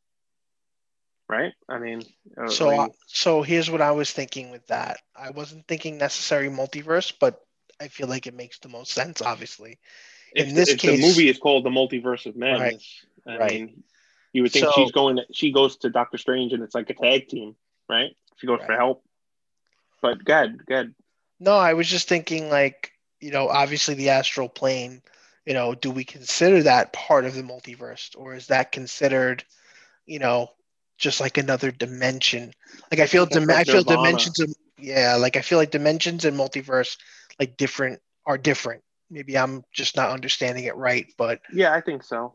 right? 1.28 1.52
I 1.68 1.78
mean, 1.78 2.02
uh, 2.36 2.48
so 2.48 2.92
so 3.06 3.42
here's 3.42 3.70
what 3.70 3.80
I 3.80 3.92
was 3.92 4.10
thinking 4.10 4.50
with 4.50 4.66
that. 4.68 4.98
I 5.16 5.30
wasn't 5.30 5.66
thinking 5.66 5.98
necessary 5.98 6.48
multiverse, 6.48 7.12
but 7.18 7.40
I 7.80 7.88
feel 7.88 8.08
like 8.08 8.26
it 8.26 8.34
makes 8.34 8.58
the 8.58 8.68
most 8.68 8.92
sense. 8.92 9.22
Obviously, 9.22 9.78
in 10.34 10.48
if, 10.48 10.54
this 10.54 10.74
case, 10.74 11.00
the 11.00 11.06
movie 11.06 11.28
is 11.28 11.38
called 11.38 11.64
The 11.64 11.70
Multiverse 11.70 12.26
of 12.26 12.36
Madness. 12.36 13.04
Right, 13.26 13.34
I 13.34 13.38
right. 13.38 13.50
mean, 13.52 13.82
you 14.32 14.42
would 14.42 14.52
think 14.52 14.66
so, 14.66 14.72
she's 14.74 14.92
going. 14.92 15.16
To, 15.16 15.24
she 15.32 15.52
goes 15.52 15.76
to 15.78 15.90
Doctor 15.90 16.18
Strange, 16.18 16.52
and 16.52 16.62
it's 16.62 16.74
like 16.74 16.90
a 16.90 16.94
tag 16.94 17.28
team, 17.28 17.56
right? 17.88 18.16
She 18.36 18.46
goes 18.46 18.58
right. 18.60 18.66
for 18.66 18.76
help. 18.76 19.04
But 20.02 20.24
good, 20.24 20.64
good. 20.66 20.94
No, 21.38 21.56
I 21.56 21.74
was 21.74 21.88
just 21.88 22.08
thinking 22.08 22.48
like 22.50 22.92
you 23.20 23.30
know, 23.30 23.48
obviously 23.48 23.94
the 23.94 24.10
astral 24.10 24.48
plane 24.48 25.02
you 25.50 25.54
know, 25.54 25.74
do 25.74 25.90
we 25.90 26.04
consider 26.04 26.62
that 26.62 26.92
part 26.92 27.24
of 27.24 27.34
the 27.34 27.42
multiverse 27.42 28.16
or 28.16 28.36
is 28.36 28.46
that 28.46 28.70
considered, 28.70 29.42
you 30.06 30.20
know, 30.20 30.46
just 30.96 31.20
like 31.20 31.38
another 31.38 31.72
dimension? 31.72 32.52
Like 32.92 33.00
I 33.00 33.06
feel, 33.08 33.26
dim- 33.26 33.50
I 33.50 33.64
feel 33.64 33.82
dimensions 33.82 34.38
of, 34.38 34.54
yeah, 34.78 35.16
like 35.16 35.36
I 35.36 35.40
feel 35.40 35.58
like 35.58 35.72
dimensions 35.72 36.24
and 36.24 36.36
multiverse 36.36 36.96
like 37.40 37.56
different 37.56 37.98
are 38.26 38.38
different. 38.38 38.84
Maybe 39.10 39.36
I'm 39.36 39.64
just 39.72 39.96
not 39.96 40.10
understanding 40.10 40.66
it 40.66 40.76
right, 40.76 41.06
but 41.18 41.40
yeah, 41.52 41.74
I 41.74 41.80
think 41.80 42.04
so. 42.04 42.34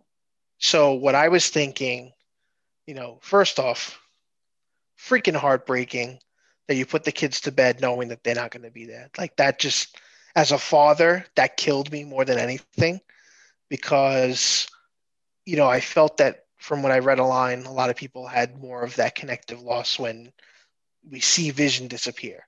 So 0.57 0.95
what 0.95 1.15
I 1.15 1.29
was 1.29 1.47
thinking, 1.47 2.11
you 2.85 2.95
know, 2.95 3.19
first 3.21 3.59
off, 3.59 3.97
freaking 4.99 5.37
heartbreaking 5.37 6.19
that 6.67 6.75
you 6.75 6.85
put 6.85 7.05
the 7.05 7.13
kids 7.13 7.39
to 7.41 7.53
bed 7.53 7.79
knowing 7.79 8.09
that 8.09 8.25
they're 8.25 8.35
not 8.35 8.51
going 8.51 8.63
to 8.63 8.71
be 8.71 8.87
there. 8.87 9.09
Like 9.17 9.37
that 9.37 9.57
just 9.57 9.95
as 10.35 10.51
a 10.51 10.57
father, 10.57 11.25
that 11.35 11.57
killed 11.57 11.91
me 11.91 12.03
more 12.03 12.25
than 12.25 12.37
anything 12.37 12.99
because, 13.69 14.67
you 15.45 15.55
know, 15.55 15.67
I 15.67 15.79
felt 15.79 16.17
that 16.17 16.45
from 16.57 16.83
what 16.83 16.91
I 16.91 16.99
read 16.99 17.19
online, 17.19 17.65
a 17.65 17.71
lot 17.71 17.89
of 17.89 17.95
people 17.95 18.27
had 18.27 18.59
more 18.59 18.83
of 18.83 18.95
that 18.97 19.15
connective 19.15 19.61
loss 19.61 19.97
when 19.97 20.33
we 21.09 21.19
see 21.19 21.51
Vision 21.51 21.87
disappear. 21.87 22.45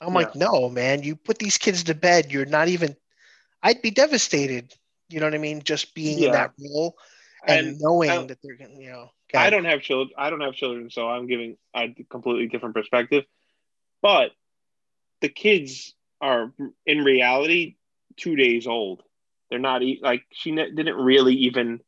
I'm 0.00 0.08
yeah. 0.08 0.14
like, 0.14 0.36
no, 0.36 0.68
man, 0.68 1.02
you 1.02 1.16
put 1.16 1.38
these 1.38 1.58
kids 1.58 1.84
to 1.84 1.94
bed. 1.94 2.30
You're 2.30 2.44
not 2.46 2.68
even, 2.68 2.94
I'd 3.62 3.82
be 3.82 3.90
devastated. 3.90 4.72
You 5.08 5.20
know 5.20 5.26
what 5.26 5.34
I 5.34 5.38
mean? 5.38 5.62
Just 5.62 5.94
being 5.94 6.18
yeah. 6.18 6.26
in 6.26 6.32
that 6.32 6.52
role 6.60 6.96
and, 7.46 7.68
and 7.68 7.80
knowing 7.80 8.10
I, 8.10 8.26
that 8.26 8.38
they're, 8.42 8.56
going 8.56 8.76
to, 8.76 8.82
you 8.82 8.90
know. 8.90 9.10
I 9.34 9.50
don't 9.50 9.64
have 9.64 9.80
children. 9.80 10.14
I 10.16 10.30
don't 10.30 10.40
have 10.40 10.54
children, 10.54 10.90
so 10.90 11.08
I'm 11.08 11.26
giving 11.26 11.56
a 11.74 11.94
completely 12.08 12.46
different 12.46 12.74
perspective. 12.74 13.24
But 14.02 14.32
the 15.20 15.28
kids 15.28 15.94
are 16.20 16.52
in 16.86 17.04
reality 17.04 17.76
two 18.16 18.36
days 18.36 18.66
old. 18.66 19.02
They're 19.50 19.58
not 19.58 19.82
like 20.02 20.24
she 20.32 20.52
didn't 20.52 20.96
really 20.96 21.34
even. 21.34 21.80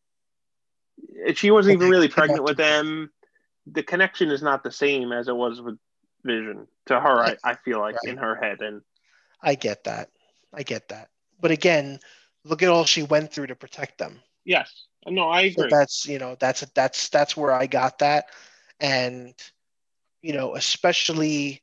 She 1.35 1.51
wasn't 1.51 1.75
even 1.75 1.91
really 1.91 2.09
pregnant 2.09 2.45
with 2.45 2.57
them. 2.57 3.11
The 3.67 3.83
connection 3.83 4.31
is 4.31 4.43
not 4.43 4.63
the 4.63 4.71
same 4.71 5.13
as 5.13 5.29
it 5.29 5.37
was 5.37 5.61
with 5.61 5.79
Vision 6.25 6.67
to 6.87 6.99
her. 6.99 7.21
I, 7.21 7.37
I 7.45 7.55
feel 7.55 7.79
like 7.79 7.97
right. 8.05 8.13
in 8.13 8.17
her 8.19 8.35
head, 8.37 8.61
and 8.61 8.83
I 9.43 9.55
get 9.55 9.85
that. 9.85 10.11
I 10.53 10.63
get 10.63 10.89
that. 10.89 11.11
But 11.41 11.51
again, 11.51 12.01
look 12.45 12.63
at 12.63 12.69
all 12.69 12.85
she 12.85 13.03
went 13.03 13.33
through 13.33 13.49
to 13.49 13.55
protect 13.55 13.99
them. 13.99 14.21
Yes. 14.45 14.87
No, 15.07 15.29
I 15.29 15.43
agree. 15.43 15.69
So 15.71 15.77
that's 15.77 16.07
you 16.07 16.19
know 16.19 16.37
that's 16.39 16.61
that's 16.75 17.09
that's 17.09 17.37
where 17.37 17.53
I 17.53 17.67
got 17.67 18.01
that, 18.01 18.27
and 18.81 19.35
you 20.23 20.33
know 20.33 20.55
especially 20.55 21.63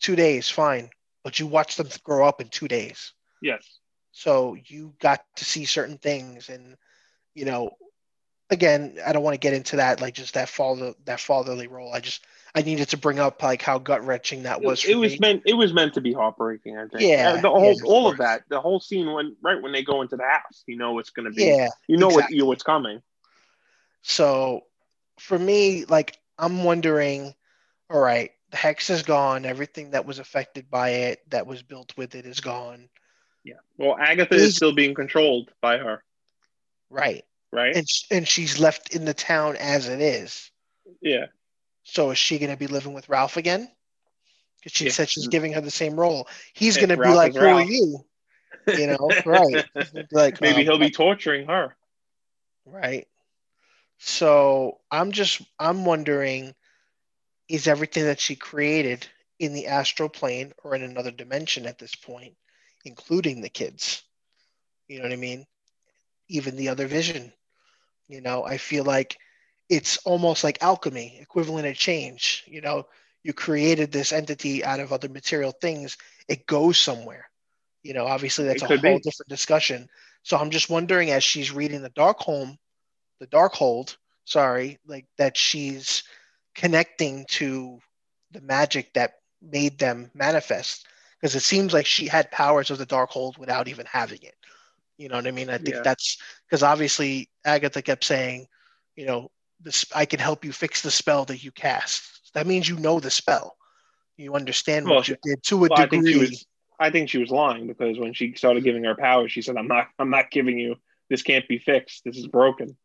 two 0.00 0.16
days, 0.16 0.48
fine 0.48 0.90
but 1.24 1.40
you 1.40 1.46
watch 1.46 1.76
them 1.76 1.88
grow 2.04 2.28
up 2.28 2.40
in 2.40 2.48
two 2.48 2.68
days. 2.68 3.12
Yes. 3.42 3.78
So 4.12 4.56
you 4.66 4.94
got 5.00 5.24
to 5.36 5.44
see 5.44 5.64
certain 5.64 5.98
things, 5.98 6.48
and 6.48 6.76
you 7.34 7.46
know, 7.46 7.70
again, 8.50 8.98
I 9.04 9.12
don't 9.12 9.24
want 9.24 9.34
to 9.34 9.40
get 9.40 9.54
into 9.54 9.76
that 9.76 10.00
like 10.00 10.14
just 10.14 10.34
that 10.34 10.48
father 10.48 10.94
that 11.06 11.18
fatherly 11.18 11.66
role. 11.66 11.92
I 11.92 11.98
just 11.98 12.24
I 12.54 12.62
needed 12.62 12.90
to 12.90 12.96
bring 12.96 13.18
up 13.18 13.42
like 13.42 13.60
how 13.60 13.78
gut 13.78 14.06
wrenching 14.06 14.44
that 14.44 14.62
was. 14.62 14.84
it, 14.84 14.94
was 14.94 15.12
me. 15.12 15.18
meant. 15.20 15.42
It 15.46 15.54
was 15.54 15.72
meant 15.72 15.94
to 15.94 16.00
be 16.00 16.12
heartbreaking. 16.12 16.78
I 16.78 16.86
think. 16.86 17.02
Yeah, 17.02 17.32
Uh, 17.32 17.40
the 17.40 17.50
whole, 17.50 17.64
yeah, 17.64 17.72
of 17.72 17.84
all 17.84 18.06
of 18.06 18.18
that, 18.18 18.44
the 18.48 18.60
whole 18.60 18.78
scene 18.78 19.12
when 19.12 19.34
right 19.42 19.60
when 19.60 19.72
they 19.72 19.82
go 19.82 20.02
into 20.02 20.16
the 20.16 20.22
house, 20.22 20.62
you 20.66 20.76
know 20.76 20.98
it's 21.00 21.10
going 21.10 21.26
to 21.26 21.32
be. 21.32 21.42
Yeah, 21.44 21.70
You 21.88 21.96
know 21.96 22.06
exactly. 22.06 22.22
what 22.22 22.30
you 22.30 22.46
what's 22.46 22.62
coming. 22.62 23.02
So 24.02 24.60
for 25.18 25.38
me, 25.38 25.86
like 25.86 26.18
I'm 26.38 26.62
wondering, 26.62 27.34
all 27.90 28.00
right, 28.00 28.30
the 28.54 28.58
hex 28.60 28.88
is 28.88 29.02
gone. 29.02 29.44
Everything 29.44 29.90
that 29.90 30.06
was 30.06 30.20
affected 30.20 30.70
by 30.70 30.90
it, 30.90 31.28
that 31.30 31.44
was 31.44 31.60
built 31.64 31.92
with 31.96 32.14
it, 32.14 32.24
is 32.24 32.38
gone. 32.38 32.88
Yeah. 33.42 33.54
Well, 33.78 33.96
Agatha 33.98 34.36
Is- 34.36 34.42
is 34.42 34.56
still 34.56 34.72
being 34.72 34.94
controlled 34.94 35.50
by 35.60 35.78
her, 35.78 36.04
Right, 36.88 37.24
right? 37.50 37.74
and 37.74 37.84
and 38.12 38.28
she's 38.28 38.60
left 38.60 38.94
in 38.94 39.04
the 39.06 39.12
town 39.12 39.56
as 39.56 39.88
it 39.88 40.00
is. 40.00 40.52
yeah. 41.00 41.26
So 41.82 42.12
is 42.12 42.18
she 42.18 42.38
going 42.38 42.52
to 42.52 42.56
be 42.56 42.68
living 42.68 42.94
with 42.94 43.08
Ralph 43.08 43.36
again? 43.36 43.68
Because 44.58 44.70
she 44.70 44.84
Yeah. 44.84 44.92
said 44.92 45.08
she's 45.10 45.26
giving 45.26 45.52
her 45.54 45.60
the 45.60 45.68
same 45.72 45.98
role. 45.98 46.28
He's 46.52 46.76
going 46.76 46.90
to 46.90 46.96
be 46.96 47.08
like, 47.12 47.34
"Who 47.34 47.44
are 47.44 47.64
you?" 47.64 48.06
You 48.68 48.86
know, 48.86 49.10
right? 49.26 49.64
He's 49.74 49.90
gonna 49.90 50.06
be 50.08 50.16
like, 50.16 50.40
Maybe 50.40 50.60
um, 50.60 50.64
he'll 50.64 50.78
be 50.78 50.90
torturing 50.92 51.48
her. 51.48 51.74
right. 52.64 53.08
So 53.98 54.78
I'm 54.92 55.10
just 55.10 55.42
I'm 55.58 55.84
wondering, 55.84 56.54
is 57.48 57.68
everything 57.68 58.04
that 58.04 58.20
she 58.20 58.36
created 58.36 59.06
in 59.38 59.52
the 59.52 59.66
astral 59.66 60.08
plane 60.08 60.52
or 60.62 60.74
in 60.74 60.82
another 60.82 61.10
dimension 61.10 61.66
at 61.66 61.78
this 61.78 61.94
point, 61.94 62.34
including 62.84 63.40
the 63.40 63.48
kids? 63.48 64.02
You 64.88 64.98
know 64.98 65.04
what 65.04 65.12
I 65.12 65.16
mean? 65.16 65.46
Even 66.28 66.56
the 66.56 66.68
other 66.68 66.86
vision. 66.86 67.32
You 68.08 68.20
know, 68.20 68.44
I 68.44 68.58
feel 68.58 68.84
like 68.84 69.18
it's 69.68 69.96
almost 69.98 70.44
like 70.44 70.62
alchemy, 70.62 71.18
equivalent 71.20 71.66
of 71.66 71.74
change. 71.74 72.44
You 72.46 72.60
know, 72.60 72.86
you 73.22 73.32
created 73.32 73.90
this 73.90 74.12
entity 74.12 74.64
out 74.64 74.80
of 74.80 74.92
other 74.92 75.08
material 75.08 75.52
things, 75.52 75.96
it 76.28 76.46
goes 76.46 76.78
somewhere. 76.78 77.28
You 77.82 77.94
know, 77.94 78.06
obviously 78.06 78.44
that's 78.46 78.62
a 78.62 78.66
whole 78.66 78.76
be. 78.76 78.98
different 78.98 79.28
discussion. 79.28 79.88
So 80.22 80.36
I'm 80.36 80.50
just 80.50 80.70
wondering 80.70 81.10
as 81.10 81.24
she's 81.24 81.52
reading 81.52 81.82
the 81.82 81.90
dark 81.90 82.18
home, 82.18 82.58
the 83.20 83.26
Darkhold, 83.26 83.96
sorry, 84.24 84.78
like 84.86 85.06
that 85.18 85.36
she's 85.36 86.04
connecting 86.54 87.26
to 87.30 87.78
the 88.30 88.40
magic 88.40 88.92
that 88.94 89.14
made 89.42 89.78
them 89.78 90.10
manifest. 90.14 90.86
Because 91.20 91.34
it 91.34 91.40
seems 91.40 91.72
like 91.72 91.86
she 91.86 92.06
had 92.06 92.30
powers 92.30 92.70
of 92.70 92.78
the 92.78 92.86
Darkhold 92.86 93.38
without 93.38 93.68
even 93.68 93.86
having 93.86 94.22
it. 94.22 94.34
You 94.98 95.08
know 95.08 95.16
what 95.16 95.26
I 95.26 95.30
mean? 95.30 95.50
I 95.50 95.58
think 95.58 95.76
Yeah. 95.76 95.82
that's 95.82 96.18
because 96.46 96.62
obviously 96.62 97.30
Agatha 97.44 97.82
kept 97.82 98.04
saying, 98.04 98.46
you 98.96 99.06
know, 99.06 99.30
this 99.60 99.84
I 99.94 100.04
can 100.04 100.20
help 100.20 100.44
you 100.44 100.52
fix 100.52 100.82
the 100.82 100.90
spell 100.90 101.24
that 101.26 101.42
you 101.42 101.50
cast. 101.50 102.30
That 102.34 102.46
means 102.46 102.68
you 102.68 102.76
know 102.76 103.00
the 103.00 103.10
spell. 103.10 103.56
You 104.16 104.34
understand 104.34 104.86
Well, 104.86 104.96
what 104.96 105.08
you 105.08 105.16
did 105.22 105.42
to 105.44 105.64
a 105.64 105.68
Well, 105.68 105.72
I 105.78 105.82
degree. 105.82 105.98
think 105.98 106.08
she 106.08 106.18
was. 106.18 106.46
I 106.78 106.90
think 106.90 107.08
she 107.08 107.18
was 107.18 107.30
lying 107.30 107.66
because 107.66 107.98
when 107.98 108.12
she 108.12 108.34
started 108.34 108.64
giving 108.64 108.84
her 108.84 108.96
powers, 108.96 109.32
she 109.32 109.42
said, 109.42 109.56
"I'm 109.56 109.68
not. 109.68 109.88
I'm 109.98 110.10
not 110.10 110.30
giving 110.30 110.58
you. 110.58 110.76
This 111.08 111.22
can't 111.22 111.46
be 111.48 111.58
fixed. 111.58 112.02
This 112.04 112.16
is 112.16 112.26
broken." 112.26 112.76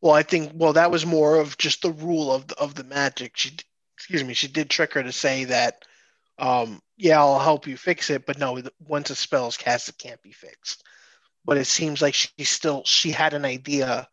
Well, 0.00 0.12
I 0.14 0.22
think 0.22 0.52
well 0.54 0.74
that 0.74 0.90
was 0.90 1.06
more 1.06 1.36
of 1.40 1.56
just 1.58 1.82
the 1.82 1.90
rule 1.90 2.32
of 2.32 2.46
the, 2.48 2.56
of 2.58 2.74
the 2.74 2.84
magic. 2.84 3.32
She, 3.36 3.56
excuse 3.96 4.22
me, 4.22 4.34
she 4.34 4.48
did 4.48 4.68
trick 4.70 4.92
her 4.94 5.02
to 5.02 5.12
say 5.12 5.44
that, 5.44 5.84
um, 6.38 6.80
yeah, 6.96 7.18
I'll 7.18 7.38
help 7.38 7.66
you 7.66 7.76
fix 7.76 8.10
it, 8.10 8.26
but 8.26 8.38
no, 8.38 8.60
once 8.86 9.10
a 9.10 9.14
spell 9.14 9.48
is 9.48 9.56
cast, 9.56 9.88
it 9.88 9.98
can't 9.98 10.22
be 10.22 10.32
fixed. 10.32 10.82
But 11.44 11.56
it 11.56 11.64
seems 11.66 12.02
like 12.02 12.14
she 12.14 12.28
still 12.44 12.82
she 12.84 13.10
had 13.10 13.32
an 13.34 13.44
idea 13.44 14.08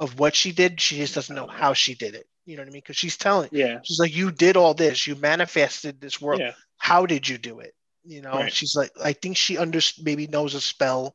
of 0.00 0.18
what 0.18 0.34
she 0.34 0.52
did. 0.52 0.80
She 0.80 0.96
just 0.96 1.14
doesn't 1.14 1.34
know 1.34 1.46
how 1.46 1.72
she 1.74 1.94
did 1.94 2.14
it. 2.14 2.26
You 2.44 2.56
know 2.56 2.62
what 2.62 2.68
I 2.68 2.72
mean? 2.72 2.80
Because 2.80 2.96
she's 2.96 3.16
telling, 3.16 3.48
Yeah. 3.52 3.78
she's 3.84 4.00
like, 4.00 4.14
you 4.14 4.32
did 4.32 4.56
all 4.56 4.74
this, 4.74 5.06
you 5.06 5.14
manifested 5.14 6.00
this 6.00 6.20
world. 6.20 6.40
Yeah. 6.40 6.52
How 6.76 7.06
did 7.06 7.28
you 7.28 7.38
do 7.38 7.60
it? 7.60 7.72
You 8.04 8.20
know, 8.20 8.32
Right. 8.32 8.52
she's 8.52 8.74
like, 8.74 8.90
I 9.02 9.12
think 9.12 9.36
she 9.36 9.56
under 9.58 9.78
maybe 10.02 10.26
knows 10.26 10.54
a 10.54 10.60
spell 10.60 11.14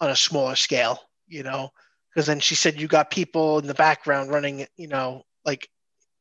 on 0.00 0.08
a 0.10 0.14
smaller 0.16 0.54
scale. 0.54 1.00
You 1.26 1.42
know, 1.42 1.70
because 2.16 2.26
then 2.26 2.40
she 2.40 2.54
said 2.54 2.80
you 2.80 2.88
got 2.88 3.10
people 3.10 3.58
in 3.58 3.66
the 3.66 3.74
background 3.74 4.30
running. 4.30 4.66
You 4.78 4.88
know, 4.88 5.24
like 5.44 5.68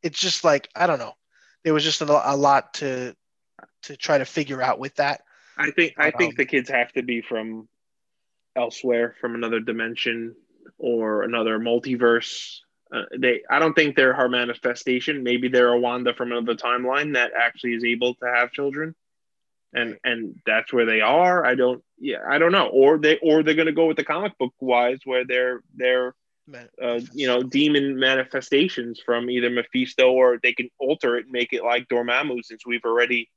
it's 0.04 0.20
just 0.20 0.44
like 0.44 0.68
I 0.76 0.88
don't 0.88 1.00
know. 1.00 1.14
There 1.64 1.74
was 1.74 1.86
just 1.86 2.02
a, 2.02 2.34
a 2.34 2.36
lot 2.36 2.74
to 2.76 3.16
to 3.84 3.96
try 3.96 4.18
to 4.18 4.26
figure 4.26 4.62
out 4.62 4.78
with 4.78 4.96
that. 4.96 5.22
I 5.58 5.72
think. 5.72 5.94
I 5.98 6.12
think 6.12 6.34
Um, 6.34 6.36
the 6.36 6.46
kids 6.46 6.70
have 6.70 6.92
to 6.94 7.02
be 7.02 7.22
from 7.22 7.70
elsewhere, 8.58 9.16
from 9.22 9.36
another 9.36 9.62
dimension 9.62 10.36
or 10.78 11.24
another 11.24 11.60
multiverse. 11.60 12.58
Uh, 12.94 13.04
they. 13.18 13.44
I 13.50 13.60
don't 13.60 13.74
think 13.74 13.96
they're 13.96 14.14
her 14.14 14.28
manifestation. 14.28 15.24
Maybe 15.24 15.48
they're 15.48 15.72
a 15.72 15.80
Wanda 15.80 16.14
from 16.14 16.34
another 16.34 16.56
timeline 16.56 17.14
that 17.14 17.32
actually 17.40 17.74
is 17.76 17.86
able 17.86 18.16
to 18.16 18.26
have 18.26 18.52
children. 18.52 18.96
And 19.76 19.98
and 20.04 20.40
that's 20.46 20.72
where 20.72 20.86
they 20.86 21.02
are. 21.02 21.46
I 21.46 21.56
don't. 21.56 21.84
Yeah, 22.00 22.20
I 22.28 22.38
don't 22.38 22.54
know. 22.54 22.68
Or 22.68 22.98
they 22.98 23.18
or 23.22 23.44
they're 23.44 23.56
gonna 23.56 23.74
go 23.74 23.88
with 23.88 23.98
the 23.98 24.06
comic 24.06 24.38
book 24.40 24.54
wise, 24.62 25.00
where 25.04 25.26
they're 25.26 25.62
they're 25.76 26.16
uh, 26.82 27.00
you 27.14 27.28
know, 27.28 27.42
demon 27.44 27.98
manifestations 28.00 29.02
from 29.04 29.30
either 29.30 29.50
Mephisto 29.50 30.12
or 30.12 30.40
they 30.42 30.54
can 30.54 30.70
alter 30.80 31.18
it 31.18 31.24
and 31.24 31.32
make 31.32 31.54
it 31.54 31.64
like 31.64 31.88
Dormammu 31.90 32.44
since 32.44 32.66
we've 32.66 32.86
already 32.86 33.30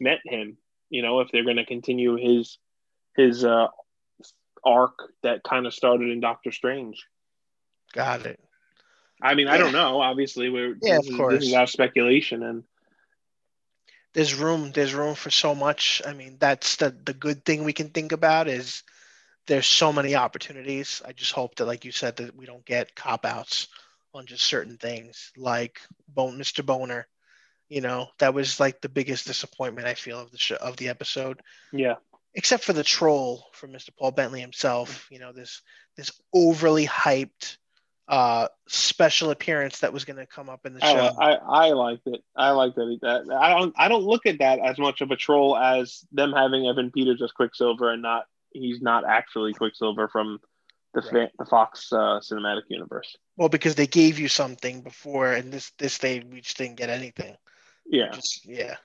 met 0.00 0.20
him. 0.24 0.56
You 0.90 1.02
know, 1.02 1.20
if 1.20 1.30
they're 1.30 1.44
going 1.44 1.56
to 1.56 1.66
continue 1.66 2.16
his 2.16 2.58
his 3.16 3.44
uh, 3.44 3.68
arc 4.64 4.94
that 5.22 5.42
kind 5.44 5.66
of 5.66 5.74
started 5.74 6.10
in 6.10 6.20
Doctor 6.20 6.52
Strange. 6.52 7.06
got 7.92 8.26
it. 8.26 8.40
I 9.22 9.34
mean, 9.34 9.48
I 9.48 9.58
don't 9.58 9.72
know. 9.72 10.00
Obviously, 10.00 10.50
we're 10.50 10.76
Yeah, 10.82 10.96
this, 10.98 11.06
of 11.06 11.12
is, 11.12 11.16
course. 11.16 11.34
this 11.34 11.48
is 11.48 11.54
our 11.54 11.66
speculation, 11.66 12.42
and 12.42 12.64
There's 14.14 14.34
room. 14.34 14.70
There's 14.72 14.94
room 14.94 15.14
for 15.14 15.30
so 15.30 15.54
much. 15.54 16.00
I 16.06 16.12
mean, 16.12 16.36
that's 16.38 16.76
the 16.76 16.90
the 16.90 17.14
good 17.14 17.44
thing 17.44 17.64
we 17.64 17.72
can 17.72 17.90
think 17.90 18.12
about 18.12 18.48
is 18.48 18.82
there's 19.46 19.66
so 19.66 19.92
many 19.92 20.14
opportunities. 20.14 21.02
I 21.04 21.12
just 21.12 21.32
hope 21.32 21.56
that, 21.56 21.66
like 21.66 21.84
you 21.84 21.92
said, 21.92 22.16
that 22.16 22.36
we 22.36 22.46
don't 22.46 22.64
get 22.64 22.94
cop 22.94 23.26
outs 23.26 23.68
on 24.14 24.26
just 24.26 24.44
certain 24.44 24.78
things, 24.78 25.32
like 25.36 25.80
Bone, 26.08 26.38
Mr. 26.38 26.64
Bohner. 26.64 27.04
You 27.68 27.80
know, 27.80 28.08
that 28.18 28.34
was 28.34 28.60
like 28.60 28.80
the 28.80 28.88
biggest 28.88 29.26
disappointment 29.26 29.86
I 29.86 29.94
feel 29.94 30.20
of 30.20 30.30
the 30.30 30.38
show, 30.38 30.56
of 30.56 30.76
the 30.76 30.88
episode. 30.88 31.40
yeah, 31.72 31.94
except 32.34 32.64
for 32.64 32.72
the 32.72 32.84
troll 32.84 33.46
from 33.52 33.72
Mr. 33.72 33.90
Paul 33.96 34.12
Bettany 34.12 34.40
himself. 34.40 35.08
You 35.10 35.18
know, 35.18 35.32
this 35.32 35.62
this 35.96 36.12
overly 36.32 36.86
hyped 36.86 37.56
uh, 38.08 38.48
special 38.68 39.30
appearance 39.30 39.80
that 39.80 39.92
was 39.92 40.04
going 40.04 40.18
to 40.18 40.26
come 40.26 40.48
up 40.48 40.66
in 40.66 40.74
the 40.74 40.84
I, 40.84 40.92
show. 40.92 41.16
I 41.20 41.32
I 41.34 41.72
liked 41.72 42.06
it. 42.06 42.22
I 42.36 42.50
like 42.50 42.74
that. 42.74 42.98
That 43.02 43.34
I 43.34 43.58
don't 43.58 43.74
I 43.78 43.88
don't 43.88 44.04
look 44.04 44.26
at 44.26 44.38
that 44.38 44.58
as 44.58 44.78
much 44.78 45.00
of 45.00 45.10
a 45.10 45.16
troll 45.16 45.56
as 45.56 46.04
them 46.12 46.32
having 46.32 46.66
Evan 46.66 46.90
Peters 46.90 47.22
as 47.22 47.32
Quicksilver 47.32 47.90
and 47.90 48.02
not 48.02 48.26
he's 48.52 48.80
not 48.82 49.04
actually 49.04 49.52
Quicksilver 49.54 50.08
from 50.08 50.38
the 50.94 51.00
Right. 51.12 51.30
the 51.38 51.44
Fox 51.46 51.92
uh, 51.92 52.20
cinematic 52.20 52.62
universe. 52.68 53.16
well, 53.36 53.48
because 53.48 53.74
they 53.74 53.86
gave 53.88 54.18
you 54.18 54.28
something 54.28 54.80
before, 54.80 55.32
and 55.32 55.52
this 55.52 55.72
this 55.78 55.98
day 55.98 56.22
we 56.30 56.40
just 56.40 56.56
didn't 56.56 56.76
get 56.76 56.88
anything. 56.90 57.36
Yeah, 57.84 58.12
Just 58.12 58.46
yeah. 58.46 58.76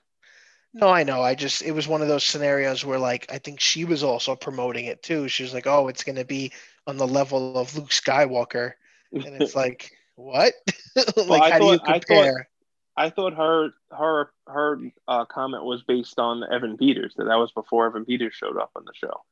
No, 0.72 0.88
I 0.88 1.02
know. 1.04 1.22
I 1.22 1.34
just 1.34 1.62
it 1.62 1.72
was 1.72 1.86
one 1.88 2.02
of 2.02 2.08
those 2.08 2.24
scenarios 2.24 2.84
where 2.84 2.98
like 2.98 3.30
I 3.32 3.38
think 3.38 3.60
she 3.60 3.84
was 3.84 4.02
also 4.02 4.34
promoting 4.34 4.86
it 4.86 5.02
too. 5.02 5.28
She 5.28 5.42
was 5.42 5.54
like, 5.54 5.66
"Oh, 5.66 5.88
it's 5.88 6.04
going 6.04 6.16
to 6.16 6.24
be 6.24 6.52
on 6.86 6.96
the 6.96 7.06
level 7.06 7.56
of 7.58 7.76
Luke 7.76 7.90
Skywalker," 7.90 8.72
and 9.12 9.42
it's 9.42 9.54
like, 9.56 9.90
what? 10.16 10.52
like, 11.16 11.42
I 11.42 11.50
how 11.50 11.58
do 11.58 11.64
you 11.66 11.78
thought- 11.78 11.88
I 11.88 11.92
thought- 11.92 12.06
compare? 12.06 12.48
I 12.96 13.08
thought 13.08 13.34
her 13.34 13.70
her 13.92 14.30
her 14.46 14.78
uh, 15.08 15.24
comment 15.24 15.64
was 15.64 15.82
based 15.84 16.18
on 16.18 16.42
Evan 16.52 16.76
Peters. 16.76 17.14
That 17.16 17.24
that 17.26 17.36
was 17.38 17.50
before 17.52 17.86
Evan 17.86 18.04
Peters 18.04 18.34
showed 18.34 18.58
up 18.58 18.70
on 18.76 18.84
the 18.84 18.92
show. 18.94 19.22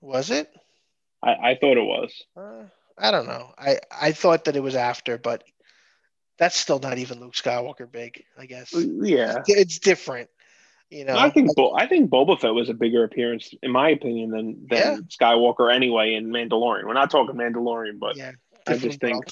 Was 0.00 0.30
it? 0.30 0.48
I, 1.22 1.32
I 1.50 1.54
thought 1.60 1.76
it 1.76 1.84
was. 1.84 2.22
Uh, 2.36 2.62
I 2.96 3.10
don't 3.10 3.26
know. 3.26 3.50
I 3.58 3.78
I 3.90 4.12
thought 4.12 4.44
that 4.44 4.56
it 4.56 4.62
was 4.62 4.74
after, 4.74 5.18
but 5.18 5.44
that's 6.38 6.56
still 6.56 6.78
not 6.78 6.96
even 6.98 7.20
Luke 7.20 7.34
Skywalker 7.34 7.90
big. 7.90 8.24
I 8.38 8.46
guess 8.46 8.72
Yeah, 8.74 9.42
it's 9.46 9.78
different. 9.78 10.30
You 10.88 11.04
know, 11.04 11.16
I 11.16 11.30
think 11.30 11.54
Bo- 11.54 11.74
I 11.74 11.86
think 11.86 12.10
Boba 12.10 12.40
Fett 12.40 12.54
was 12.54 12.68
a 12.70 12.74
bigger 12.74 13.04
appearance, 13.04 13.52
in 13.62 13.70
my 13.70 13.90
opinion, 13.90 14.30
than 14.30 14.66
than 14.68 14.78
Yeah. 14.78 14.96
Skywalker 15.08 15.74
anyway 15.74 16.14
in 16.14 16.28
Mandalorian. 16.28 16.84
We're 16.86 16.94
not 16.94 17.10
talking 17.10 17.34
Mandalorian, 17.34 17.98
but 17.98 18.16
yeah, 18.16 18.32
I 18.66 18.76
just 18.78 19.00
think- 19.00 19.24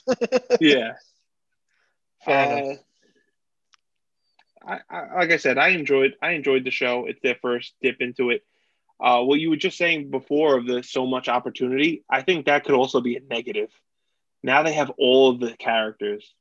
yeah. 0.61 0.93
Uh. 2.27 2.75
I, 4.63 4.81
I, 4.91 5.15
like 5.15 5.31
I 5.31 5.37
said, 5.39 5.57
I 5.57 5.69
enjoyed 5.69 6.17
I 6.21 6.33
enjoyed 6.33 6.65
the 6.65 6.71
show. 6.71 7.07
It's 7.07 7.21
their 7.23 7.37
first 7.41 7.75
dip 7.81 8.01
into 8.01 8.31
it. 8.31 8.45
Uh, 9.03 9.23
what 9.23 9.41
you 9.41 9.49
were 9.49 9.57
just 9.57 9.79
saying 9.79 10.11
before 10.11 10.59
of 10.59 10.67
the 10.67 10.83
so 10.83 11.07
much 11.07 11.29
opportunity, 11.29 12.05
I 12.11 12.21
think 12.23 12.45
that 12.47 12.65
could 12.65 12.75
also 12.75 13.01
be 13.01 13.17
a 13.17 13.21
negative. 13.21 13.71
Now 14.43 14.63
they 14.63 14.75
have 14.75 14.91
all 14.99 15.31
of 15.31 15.41
the 15.41 15.53
characters. 15.57 16.35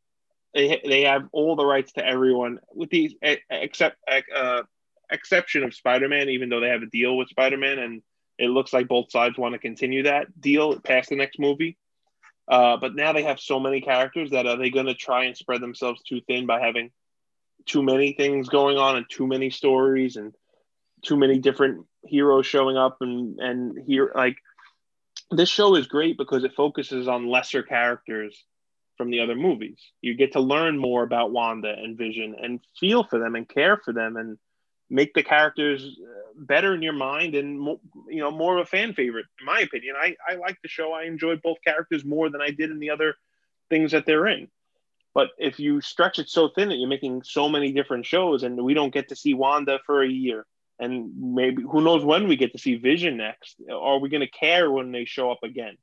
They 0.53 0.81
they 0.85 1.03
have 1.03 1.29
all 1.31 1.55
the 1.55 1.65
rights 1.65 1.93
to 1.93 2.05
everyone, 2.05 2.59
with 2.73 2.89
the 2.89 3.17
except 3.49 3.97
uh, 4.35 4.63
exception 5.09 5.63
of 5.63 5.73
Spider 5.73 6.09
Man. 6.09 6.27
Even 6.27 6.49
though 6.49 6.59
they 6.59 6.69
have 6.69 6.83
a 6.83 6.87
deal 6.87 7.15
with 7.15 7.29
Spider 7.29 7.57
Man 7.57 7.79
and 7.79 8.01
It 8.37 8.49
looks 8.49 8.71
like 8.73 8.87
both 8.87 9.11
sides 9.11 9.37
want 9.37 9.53
to 9.53 9.59
continue 9.59 10.03
that 10.03 10.39
deal 10.39 10.79
past 10.79 11.09
the 11.09 11.15
next 11.17 11.39
movie. 11.39 11.77
Uh, 12.49 12.77
but 12.77 12.95
now 12.95 13.13
they 13.13 13.23
have 13.23 13.39
so 13.39 13.59
many 13.59 13.79
characters 13.79 14.31
that 14.31 14.47
are 14.47 14.57
they 14.57 14.69
going 14.69 14.87
to 14.87 14.95
try 14.95 15.25
and 15.25 15.37
spread 15.37 15.61
themselves 15.61 16.01
too 16.01 16.19
thin 16.27 16.47
by 16.47 16.59
having 16.59 16.89
too 17.65 17.83
many 17.83 18.13
things 18.13 18.49
going 18.49 18.77
on 18.77 18.95
and 18.95 19.05
too 19.09 19.27
many 19.27 19.49
stories 19.49 20.15
and 20.15 20.33
too 21.03 21.15
many 21.15 21.37
different 21.37 21.85
heroes 22.05 22.45
showing 22.45 22.77
up 22.77 22.97
and 23.01 23.39
and 23.39 23.77
here 23.85 24.11
like 24.15 24.37
this 25.31 25.49
show 25.49 25.75
is 25.75 25.87
great 25.87 26.17
because 26.17 26.43
it 26.43 26.55
focuses 26.55 27.07
on 27.07 27.29
lesser 27.29 27.61
characters 27.61 28.43
from 28.97 29.11
the 29.11 29.19
other 29.21 29.35
movies. 29.35 29.79
You 30.01 30.15
get 30.15 30.33
to 30.33 30.39
learn 30.39 30.77
more 30.77 31.03
about 31.03 31.31
Wanda 31.31 31.73
and 31.77 31.97
Vision 31.97 32.35
and 32.41 32.59
feel 32.79 33.03
for 33.03 33.19
them 33.19 33.35
and 33.35 33.47
care 33.47 33.77
for 33.77 33.93
them 33.93 34.17
and 34.17 34.37
make 34.89 35.13
the 35.13 35.23
characters 35.23 35.83
uh, 36.01 36.31
better 36.35 36.73
in 36.73 36.81
your 36.81 36.93
mind 36.93 37.35
and 37.35 37.77
you 38.07 38.19
know 38.19 38.31
more 38.31 38.57
of 38.57 38.63
a 38.63 38.69
fan 38.69 38.93
favorite 38.93 39.25
in 39.39 39.45
my 39.45 39.59
opinion. 39.59 39.95
I 39.99 40.15
I 40.27 40.35
like 40.35 40.57
the 40.61 40.67
show. 40.67 40.93
I 40.93 41.03
enjoyed 41.03 41.41
both 41.41 41.57
characters 41.63 42.05
more 42.05 42.29
than 42.29 42.41
I 42.41 42.51
did 42.51 42.71
in 42.71 42.79
the 42.79 42.91
other 42.91 43.15
things 43.69 43.91
that 43.91 44.05
they're 44.05 44.27
in. 44.27 44.49
But 45.13 45.29
if 45.37 45.59
you 45.59 45.81
stretch 45.81 46.19
it 46.19 46.29
so 46.29 46.49
thin 46.49 46.69
that 46.69 46.75
you're 46.75 46.87
making 46.87 47.23
so 47.23 47.49
many 47.49 47.71
different 47.71 48.05
shows 48.05 48.43
and 48.43 48.63
we 48.63 48.73
don't 48.73 48.93
get 48.93 49.09
to 49.09 49.15
see 49.15 49.33
Wanda 49.33 49.79
for 49.85 50.03
a 50.03 50.07
year 50.07 50.45
and 50.79 51.11
maybe 51.35 51.61
who 51.61 51.81
knows 51.81 52.05
when 52.05 52.27
we 52.27 52.37
get 52.37 52.53
to 52.53 52.57
see 52.57 52.75
Vision 52.75 53.17
next? 53.17 53.57
Are 53.71 53.99
we 53.99 54.09
going 54.09 54.21
to 54.21 54.27
care 54.27 54.71
when 54.71 54.91
they 54.91 55.05
show 55.05 55.29
up 55.29 55.43
again? 55.43 55.77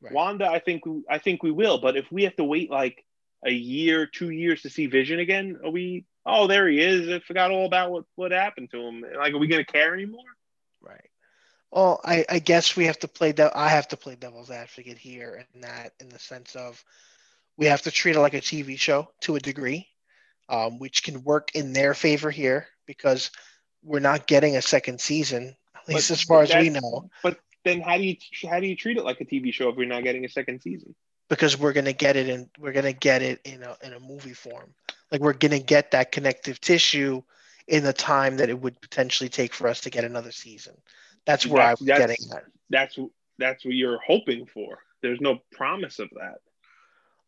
Right. 0.00 0.12
Wanda, 0.12 0.46
I 0.48 0.58
think 0.58 0.82
I 1.08 1.18
think 1.18 1.42
we 1.42 1.50
will. 1.50 1.78
But 1.78 1.96
if 1.96 2.10
we 2.10 2.24
have 2.24 2.36
to 2.36 2.44
wait 2.44 2.70
like 2.70 3.04
a 3.44 3.52
year, 3.52 4.06
two 4.06 4.30
years 4.30 4.62
to 4.62 4.70
see 4.70 4.86
Vision 4.86 5.20
again, 5.20 5.58
are 5.64 5.70
we? 5.70 6.04
Oh, 6.28 6.46
there 6.46 6.68
he 6.68 6.80
is. 6.80 7.08
I 7.08 7.20
forgot 7.20 7.50
all 7.50 7.64
about 7.64 7.90
what 7.90 8.04
what 8.14 8.32
happened 8.32 8.70
to 8.72 8.80
him. 8.80 9.04
Like, 9.16 9.32
are 9.32 9.38
we 9.38 9.46
going 9.48 9.64
to 9.64 9.72
care 9.72 9.94
anymore? 9.94 10.20
Right. 10.82 11.08
Well, 11.70 12.00
I, 12.04 12.24
I 12.28 12.38
guess 12.38 12.76
we 12.76 12.84
have 12.84 12.98
to 13.00 13.08
play 13.08 13.32
that. 13.32 13.56
I 13.56 13.68
have 13.68 13.88
to 13.88 13.96
play 13.96 14.14
devil's 14.14 14.50
advocate 14.50 14.98
here, 14.98 15.46
and 15.54 15.64
that 15.64 15.92
in 16.00 16.10
the 16.10 16.18
sense 16.18 16.54
of 16.54 16.84
we 17.56 17.66
have 17.66 17.82
to 17.82 17.90
treat 17.90 18.16
it 18.16 18.20
like 18.20 18.34
a 18.34 18.40
TV 18.40 18.78
show 18.78 19.08
to 19.22 19.36
a 19.36 19.40
degree, 19.40 19.88
um, 20.50 20.78
which 20.78 21.02
can 21.02 21.24
work 21.24 21.50
in 21.54 21.72
their 21.72 21.94
favor 21.94 22.30
here 22.30 22.68
because 22.86 23.30
we're 23.82 23.98
not 23.98 24.26
getting 24.26 24.56
a 24.56 24.62
second 24.62 25.00
season, 25.00 25.56
at 25.74 25.88
least 25.88 26.08
but 26.08 26.14
as 26.14 26.22
far 26.22 26.42
as 26.42 26.54
we 26.54 26.68
know. 26.70 27.08
But 27.22 27.38
then 27.64 27.80
how 27.80 27.96
do 27.96 28.04
you 28.04 28.16
how 28.48 28.60
do 28.60 28.66
you 28.66 28.76
treat 28.76 28.98
it 28.98 29.04
like 29.04 29.20
a 29.20 29.24
TV 29.24 29.52
show 29.52 29.70
if 29.70 29.76
we're 29.76 29.86
not 29.86 30.04
getting 30.04 30.24
a 30.24 30.28
second 30.28 30.60
season? 30.60 30.94
Because 31.28 31.58
we're 31.58 31.72
gonna 31.72 31.92
get 31.92 32.16
it 32.16 32.28
in 32.28 32.50
we're 32.58 32.72
gonna 32.72 32.92
get 32.92 33.22
it 33.22 33.40
in 33.44 33.62
a 33.62 33.76
in 33.82 33.92
a 33.94 34.00
movie 34.00 34.34
form. 34.34 34.74
Like 35.10 35.20
we're 35.20 35.32
gonna 35.32 35.58
get 35.58 35.92
that 35.92 36.12
connective 36.12 36.60
tissue 36.60 37.22
in 37.66 37.84
the 37.84 37.92
time 37.92 38.38
that 38.38 38.48
it 38.48 38.60
would 38.60 38.80
potentially 38.80 39.28
take 39.28 39.54
for 39.54 39.68
us 39.68 39.82
to 39.82 39.90
get 39.90 40.04
another 40.04 40.32
season. 40.32 40.74
That's 41.26 41.46
where 41.46 41.62
that's, 41.62 41.80
I'm 41.80 41.86
that's, 41.86 41.98
getting 41.98 42.32
at. 42.34 42.44
That's 42.70 42.98
that's 43.38 43.64
what 43.64 43.74
you're 43.74 44.00
hoping 44.06 44.46
for. 44.46 44.78
There's 45.02 45.20
no 45.20 45.38
promise 45.52 45.98
of 45.98 46.08
that. 46.16 46.38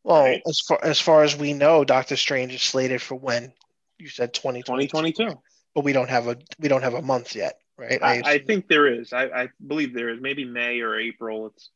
Well, 0.02 0.22
right? 0.22 0.42
as 0.46 0.60
far 0.60 0.80
as 0.82 1.00
far 1.00 1.22
as 1.22 1.36
we 1.36 1.52
know, 1.52 1.84
Doctor 1.84 2.16
Strange 2.16 2.54
is 2.54 2.62
slated 2.62 3.02
for 3.02 3.14
when? 3.14 3.52
You 3.98 4.08
said 4.08 4.32
2022 4.32 5.38
but 5.74 5.84
we 5.84 5.92
don't 5.92 6.10
have 6.10 6.26
a 6.26 6.36
we 6.58 6.68
don't 6.68 6.82
have 6.82 6.94
a 6.94 7.02
month 7.02 7.34
yet, 7.34 7.60
right? 7.76 8.02
I, 8.02 8.16
I, 8.16 8.22
I 8.24 8.38
think 8.38 8.68
there 8.68 8.86
is. 8.86 9.12
I, 9.12 9.24
I 9.24 9.48
believe 9.64 9.94
there 9.94 10.08
is. 10.08 10.20
Maybe 10.20 10.44
May 10.44 10.80
or 10.80 10.98
April. 10.98 11.46
It's 11.46 11.70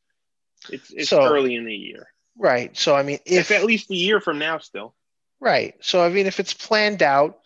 it's 0.69 0.91
it's 0.91 1.09
so, 1.09 1.23
early 1.23 1.55
in 1.55 1.65
the 1.65 1.75
year. 1.75 2.07
Right. 2.37 2.75
So 2.77 2.95
I 2.95 3.03
mean, 3.03 3.19
if 3.25 3.51
it's 3.51 3.51
at 3.51 3.65
least 3.65 3.89
a 3.91 3.95
year 3.95 4.19
from 4.19 4.39
now, 4.39 4.57
still. 4.57 4.93
Right. 5.39 5.75
So 5.81 6.03
I 6.03 6.09
mean, 6.09 6.25
if 6.25 6.39
it's 6.39 6.53
planned 6.53 7.03
out, 7.03 7.39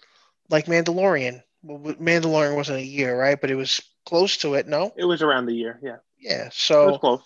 like 0.50 0.66
Mandalorian, 0.66 1.44
well, 1.64 1.96
Mandalorian 1.96 2.56
wasn't 2.56 2.80
a 2.80 2.86
year, 2.86 3.20
right? 3.20 3.40
But 3.40 3.52
it 3.52 3.56
was 3.56 3.82
close 4.06 4.38
to 4.38 4.56
it. 4.56 4.68
No. 4.68 4.94
It 4.96 5.06
was 5.06 5.22
around 5.22 5.46
the 5.46 5.54
year. 5.54 5.80
Yeah. 5.82 5.98
Yeah. 6.20 6.50
So 6.52 6.98
close. 6.98 7.22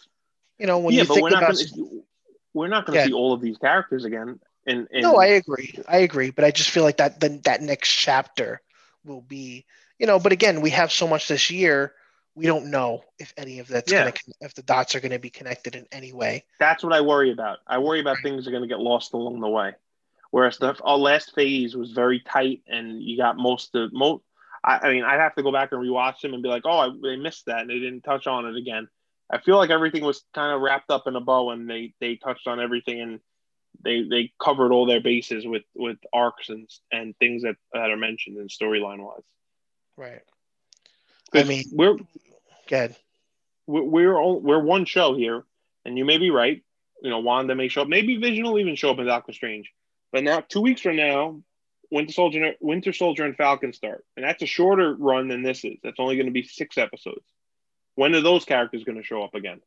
You 0.57 0.67
know, 0.67 0.79
when 0.79 0.93
yeah, 0.93 1.01
you 1.01 1.07
but 1.07 1.13
think 1.15 1.23
we're 1.23 1.37
about, 1.37 1.53
not 1.53 1.57
gonna, 1.75 2.01
we're 2.53 2.67
not 2.67 2.85
going 2.85 2.95
to 2.95 2.99
yeah. 3.01 3.07
see 3.07 3.13
all 3.13 3.33
of 3.33 3.41
these 3.41 3.57
characters 3.57 4.05
again. 4.05 4.39
And, 4.65 4.87
no, 4.93 5.17
I 5.17 5.25
agree. 5.25 5.77
I 5.89 5.97
agree, 5.97 6.29
but 6.29 6.45
I 6.45 6.51
just 6.51 6.69
feel 6.69 6.83
like 6.83 6.97
that 6.97 7.19
the, 7.19 7.41
that 7.43 7.61
next 7.61 7.89
chapter 7.89 8.61
will 9.03 9.21
be, 9.21 9.65
you 9.99 10.07
know, 10.07 10.19
but 10.19 10.31
again, 10.31 10.61
we 10.61 10.69
have 10.69 10.89
so 10.89 11.05
much 11.05 11.27
this 11.27 11.51
year. 11.51 11.93
We 12.35 12.45
don't 12.45 12.71
know 12.71 13.03
if 13.19 13.33
any 13.35 13.59
of 13.59 13.67
that's 13.67 13.91
yeah. 13.91 14.03
going 14.03 14.13
to, 14.13 14.33
if 14.39 14.53
the 14.53 14.63
dots 14.63 14.95
are 14.95 15.01
going 15.01 15.11
to 15.11 15.19
be 15.19 15.29
connected 15.29 15.75
in 15.75 15.85
any 15.91 16.13
way. 16.13 16.45
That's 16.59 16.81
what 16.81 16.93
I 16.93 17.01
worry 17.01 17.31
about. 17.31 17.59
I 17.67 17.79
worry 17.79 17.99
about 17.99 18.15
right. 18.15 18.23
things 18.23 18.47
are 18.47 18.51
going 18.51 18.63
to 18.63 18.69
get 18.69 18.79
lost 18.79 19.13
along 19.13 19.41
the 19.41 19.49
way. 19.49 19.73
Whereas 20.33 20.57
the 20.57 20.75
our 20.81 20.97
last 20.97 21.35
phase 21.35 21.75
was 21.75 21.91
very 21.91 22.19
tight, 22.19 22.63
and 22.67 22.99
you 23.03 23.17
got 23.17 23.37
most 23.37 23.75
of 23.75 23.93
most. 23.93 24.23
I, 24.63 24.79
I 24.81 24.91
mean, 24.91 25.03
I'd 25.03 25.19
have 25.19 25.35
to 25.35 25.43
go 25.43 25.51
back 25.51 25.71
and 25.71 25.79
rewatch 25.79 26.21
them 26.21 26.33
and 26.33 26.41
be 26.41 26.49
like, 26.49 26.63
oh, 26.65 26.79
I, 26.79 26.89
they 27.03 27.17
missed 27.17 27.45
that, 27.45 27.59
and 27.59 27.69
they 27.69 27.77
didn't 27.77 28.01
touch 28.01 28.25
on 28.25 28.47
it 28.47 28.57
again. 28.57 28.87
I 29.31 29.37
feel 29.37 29.57
like 29.57 29.69
everything 29.69 30.03
was 30.03 30.23
kind 30.33 30.51
of 30.51 30.61
wrapped 30.61 30.89
up 30.89 31.05
in 31.05 31.15
a 31.15 31.21
bow, 31.21 31.51
and 31.51 31.69
they 31.69 31.93
they 32.01 32.15
touched 32.15 32.47
on 32.47 32.59
everything, 32.59 32.99
and 32.99 33.19
they 33.83 34.07
they 34.09 34.33
covered 34.43 34.71
all 34.71 34.87
their 34.87 35.01
bases 35.01 35.45
with 35.45 35.65
with 35.75 35.97
arcs 36.11 36.49
and 36.49 36.67
and 36.91 37.15
things 37.17 37.43
that 37.43 37.57
that 37.71 37.91
are 37.91 37.95
mentioned 37.95 38.39
in 38.39 38.47
storyline 38.47 39.05
wise. 39.05 39.21
Right. 39.97 40.21
I 41.31 41.43
mean, 41.43 41.65
we're 41.71 41.97
good. 42.67 42.95
We're 43.67 43.83
we're, 43.83 44.17
all, 44.17 44.39
we're 44.39 44.63
one 44.63 44.85
show 44.85 45.15
here, 45.15 45.43
and 45.85 45.95
you 45.95 46.05
may 46.05 46.17
be 46.17 46.31
right. 46.31 46.63
You 47.03 47.11
know, 47.11 47.19
Wanda 47.19 47.53
may 47.53 47.67
show 47.67 47.83
up. 47.83 47.87
Maybe 47.87 48.17
Vision 48.17 48.45
will 48.45 48.57
even 48.57 48.75
show 48.75 48.89
up 48.89 48.97
in 48.97 49.05
Doctor 49.05 49.31
Strange. 49.31 49.71
But 50.13 50.23
now, 50.23 50.39
two 50.39 50.61
weeks 50.61 50.79
from 50.79 50.95
now, 50.95 51.41
Winter 51.91 52.13
Soldier, 52.13 52.53
Winter 52.61 52.93
Soldier, 52.93 53.25
and 53.25 53.35
Falcon 53.35 53.73
start, 53.73 54.05
and 54.15 54.25
that's 54.25 54.41
a 54.41 54.45
shorter 54.45 54.95
run 54.95 55.27
than 55.27 55.43
this 55.43 55.65
is. 55.65 55.77
That's 55.83 55.99
only 55.99 56.15
going 56.15 56.27
to 56.27 56.31
be 56.31 56.43
six 56.43 56.77
episodes. 56.77 57.25
When 57.95 58.15
are 58.15 58.21
those 58.21 58.45
characters 58.45 58.85
going 58.85 58.97
to 58.97 59.03
show 59.03 59.23
up 59.23 59.35
again 59.35 59.59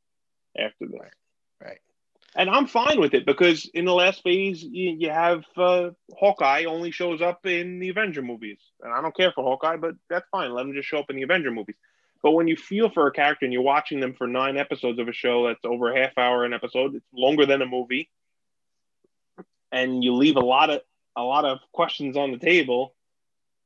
after 0.58 0.86
this? 0.86 0.98
Right. 0.98 1.12
right 1.60 1.78
and 2.36 2.50
I'm 2.50 2.66
fine 2.66 3.00
with 3.00 3.14
it 3.14 3.24
because 3.24 3.68
in 3.72 3.86
the 3.86 3.94
last 3.94 4.22
phase 4.22 4.62
you, 4.62 4.96
you 4.98 5.10
have 5.10 5.44
uh, 5.56 5.90
Hawkeye 6.16 6.64
only 6.64 6.90
shows 6.90 7.22
up 7.22 7.46
in 7.46 7.78
the 7.78 7.88
Avenger 7.88 8.22
movies, 8.22 8.58
and 8.82 8.92
I 8.92 9.00
don't 9.00 9.16
care 9.16 9.32
for 9.32 9.42
Hawkeye, 9.42 9.78
but 9.78 9.94
that's 10.10 10.28
fine. 10.30 10.52
Let 10.52 10.66
him 10.66 10.74
just 10.74 10.88
show 10.88 10.98
up 10.98 11.10
in 11.10 11.16
the 11.16 11.22
Avenger 11.22 11.50
movies. 11.50 11.76
But 12.22 12.32
when 12.32 12.46
you 12.46 12.56
feel 12.56 12.90
for 12.90 13.06
a 13.06 13.12
character 13.12 13.46
and 13.46 13.52
you're 13.52 13.62
watching 13.62 14.00
them 14.00 14.14
for 14.14 14.26
nine 14.26 14.56
episodes 14.58 14.98
of 14.98 15.08
a 15.08 15.12
show 15.12 15.46
that's 15.46 15.64
over 15.64 15.90
a 15.90 15.98
half 15.98 16.16
hour 16.18 16.44
an 16.44 16.52
episode, 16.52 16.94
it's 16.94 17.06
longer 17.12 17.46
than 17.46 17.62
a 17.62 17.66
movie, 17.66 18.10
and 19.72 20.02
you 20.02 20.14
leave 20.14 20.36
a 20.36 20.40
lot 20.40 20.70
of 20.70 20.80
a 21.16 21.22
lot 21.22 21.44
of 21.44 21.58
questions 21.72 22.16
on 22.16 22.32
the 22.32 22.38
table. 22.38 22.94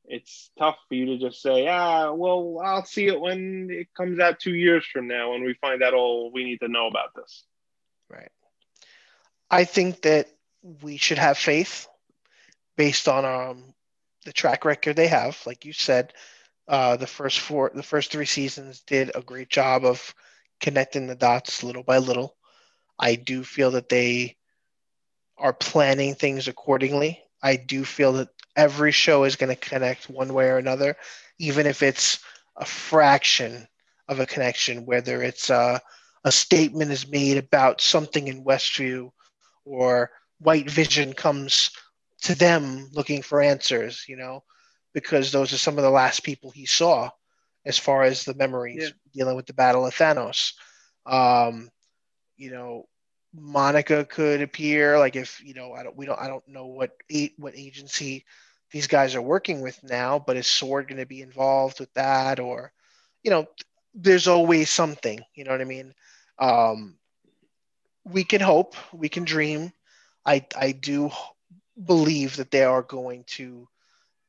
It's 0.05 0.49
tough 0.57 0.77
for 0.87 0.95
you 0.95 1.05
to 1.07 1.17
just 1.17 1.41
say, 1.41 1.67
ah, 1.67 2.11
well, 2.13 2.59
I'll 2.63 2.85
see 2.85 3.07
it 3.07 3.19
when 3.19 3.69
it 3.69 3.93
comes 3.95 4.19
out 4.19 4.39
two 4.39 4.55
years 4.55 4.85
from 4.85 5.07
now 5.07 5.31
when 5.31 5.43
we 5.43 5.53
find 5.55 5.83
out 5.83 5.93
all 5.93 6.31
we 6.31 6.43
need 6.43 6.59
to 6.59 6.67
know 6.67 6.87
about 6.87 7.13
this. 7.15 7.43
Right. 8.09 8.31
I 9.49 9.65
think 9.65 10.01
that 10.01 10.27
we 10.81 10.97
should 10.97 11.17
have 11.17 11.37
faith 11.37 11.87
based 12.77 13.07
on 13.07 13.25
um, 13.25 13.73
the 14.25 14.33
track 14.33 14.65
record 14.65 14.95
they 14.95 15.07
have. 15.07 15.39
Like 15.45 15.65
you 15.65 15.73
said, 15.73 16.13
uh, 16.67 16.97
the 16.97 17.07
first 17.07 17.39
four, 17.39 17.71
the 17.73 17.83
first 17.83 18.11
three 18.11 18.25
seasons 18.25 18.81
did 18.81 19.11
a 19.13 19.21
great 19.21 19.49
job 19.49 19.85
of 19.85 20.15
connecting 20.59 21.07
the 21.07 21.15
dots 21.15 21.63
little 21.63 21.83
by 21.83 21.97
little. 21.97 22.35
I 22.97 23.15
do 23.15 23.43
feel 23.43 23.71
that 23.71 23.89
they 23.89 24.37
are 25.41 25.53
planning 25.53 26.13
things 26.13 26.47
accordingly. 26.47 27.19
I 27.43 27.55
do 27.55 27.83
feel 27.83 28.13
that 28.13 28.29
every 28.55 28.91
show 28.91 29.23
is 29.23 29.35
going 29.35 29.49
to 29.49 29.69
connect 29.69 30.09
one 30.09 30.33
way 30.33 30.45
or 30.45 30.57
another, 30.57 30.95
even 31.39 31.65
if 31.65 31.81
it's 31.81 32.19
a 32.55 32.65
fraction 32.65 33.67
of 34.07 34.19
a 34.19 34.25
connection, 34.25 34.85
whether 34.85 35.23
it's 35.23 35.49
uh, 35.49 35.79
a 36.23 36.31
statement 36.31 36.91
is 36.91 37.09
made 37.09 37.37
about 37.37 37.81
something 37.81 38.27
in 38.27 38.45
Westview 38.45 39.11
or 39.65 40.11
white 40.39 40.69
vision 40.69 41.13
comes 41.13 41.71
to 42.21 42.35
them 42.35 42.89
looking 42.93 43.23
for 43.23 43.41
answers, 43.41 44.05
you 44.07 44.17
know, 44.17 44.43
because 44.93 45.31
those 45.31 45.51
are 45.53 45.57
some 45.57 45.77
of 45.77 45.83
the 45.83 45.89
last 45.89 46.23
people 46.23 46.51
he 46.51 46.65
saw 46.65 47.09
as 47.65 47.77
far 47.77 48.03
as 48.03 48.23
the 48.23 48.35
memories 48.35 48.83
yeah. 48.83 48.89
dealing 49.13 49.35
with 49.35 49.47
the 49.47 49.53
Battle 49.53 49.85
of 49.85 49.95
Thanos. 49.95 50.53
Um, 51.05 51.69
you 52.37 52.51
know, 52.51 52.85
Monica 53.33 54.05
could 54.05 54.41
appear 54.41 54.99
like 54.99 55.15
if 55.15 55.41
you 55.43 55.53
know 55.53 55.73
I 55.73 55.83
don't 55.83 55.95
we 55.95 56.05
don't 56.05 56.19
I 56.19 56.27
don't 56.27 56.47
know 56.47 56.67
what 56.67 56.91
what 57.37 57.57
agency 57.57 58.25
these 58.71 58.87
guys 58.87 59.15
are 59.15 59.21
working 59.21 59.61
with 59.61 59.81
now, 59.83 60.19
but 60.19 60.37
is 60.37 60.47
Sword 60.47 60.87
going 60.87 60.99
to 60.99 61.05
be 61.05 61.21
involved 61.21 61.79
with 61.79 61.93
that 61.93 62.39
or 62.39 62.71
you 63.23 63.31
know 63.31 63.47
there's 63.93 64.27
always 64.27 64.69
something 64.69 65.19
you 65.35 65.43
know 65.43 65.51
what 65.51 65.61
I 65.61 65.65
mean. 65.65 65.93
Um, 66.39 66.97
we 68.05 68.23
can 68.23 68.41
hope, 68.41 68.75
we 68.93 69.09
can 69.09 69.23
dream. 69.23 69.71
I 70.25 70.45
I 70.55 70.71
do 70.71 71.11
believe 71.83 72.37
that 72.37 72.51
they 72.51 72.63
are 72.63 72.81
going 72.83 73.23
to 73.37 73.67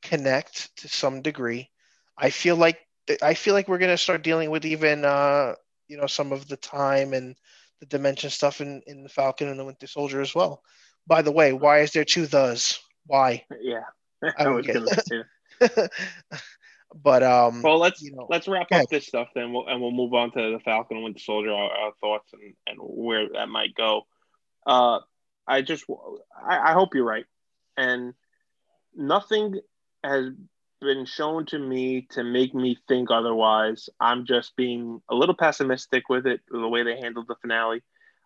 connect 0.03 0.77
to 0.79 0.89
some 0.89 1.23
degree. 1.23 1.71
I 2.17 2.31
feel 2.31 2.57
like 2.57 2.79
I 3.23 3.35
feel 3.35 3.55
like 3.55 3.69
we're 3.69 3.79
going 3.79 3.91
to 3.91 3.99
start 3.99 4.23
dealing 4.23 4.51
with 4.51 4.65
even 4.65 5.05
uh, 5.05 5.55
you 5.89 5.97
know 5.97 6.07
some 6.07 6.33
of 6.33 6.49
the 6.49 6.57
time 6.57 7.13
and 7.13 7.37
the 7.83 7.87
dimension 7.87 8.31
stuff 8.31 8.61
in 8.61 8.81
in 8.87 9.03
the 9.03 9.09
Falcon 9.09 9.49
and 9.49 9.59
the 9.59 9.65
Winter 9.65 9.89
Soldier 9.89 10.21
as 10.21 10.37
well. 10.37 10.63
By 11.09 11.21
the 11.21 11.33
way, 11.33 11.53
why 11.53 11.81
is 11.81 11.91
there 11.91 12.05
two 12.05 12.27
thes? 12.27 12.79
Why? 13.07 13.45
Yeah, 13.61 13.83
I, 14.23 14.31
I 14.45 14.49
was 14.51 14.67
going 14.67 14.87
to 15.61 15.91
But 16.95 17.25
um, 17.25 17.63
well, 17.63 17.79
let's 17.79 18.01
you 18.01 18.13
know, 18.15 18.29
let's 18.31 18.47
wrap 18.47 18.69
go 18.71 18.77
up 18.77 18.89
this 18.89 19.07
stuff 19.07 19.29
then, 19.35 19.53
we'll, 19.53 19.67
and 19.67 19.81
we'll 19.81 19.91
move 19.91 20.15
on 20.15 20.31
to 20.33 20.53
the 20.53 20.61
Falcon 20.65 20.99
and 20.99 21.05
Winter 21.05 21.19
Soldier, 21.19 21.51
our, 21.51 21.71
our 21.71 21.93
thoughts 22.01 22.33
and, 22.35 22.55
and 22.69 22.79
where 22.79 23.29
that 23.31 23.49
might 23.49 23.75
go. 23.75 24.03
Uh, 24.65 25.01
I 25.45 25.63
just 25.63 25.85
I, 26.37 26.71
I 26.71 26.73
hope 26.73 26.95
you're 26.95 27.05
right, 27.05 27.25
and 27.77 28.15
nothing 28.95 29.59
has 30.05 30.27
been 30.83 31.07
shown 31.07 31.47
to 31.47 31.59
me 31.59 32.07
to 32.11 32.25
make 32.25 32.55
me 32.55 32.79
think 32.89 33.11
otherwise. 33.11 33.89
I'm 34.01 34.27
just 34.27 34.57
being 34.57 35.01
a 35.09 35.15
little 35.15 35.35
pessimistic 35.35 36.09
with 36.09 36.27
it, 36.27 36.41
the 36.51 36.69
way 36.69 36.83
they 36.83 37.01
handled 37.01 37.29
the 37.29 37.37
finale. 37.41 37.83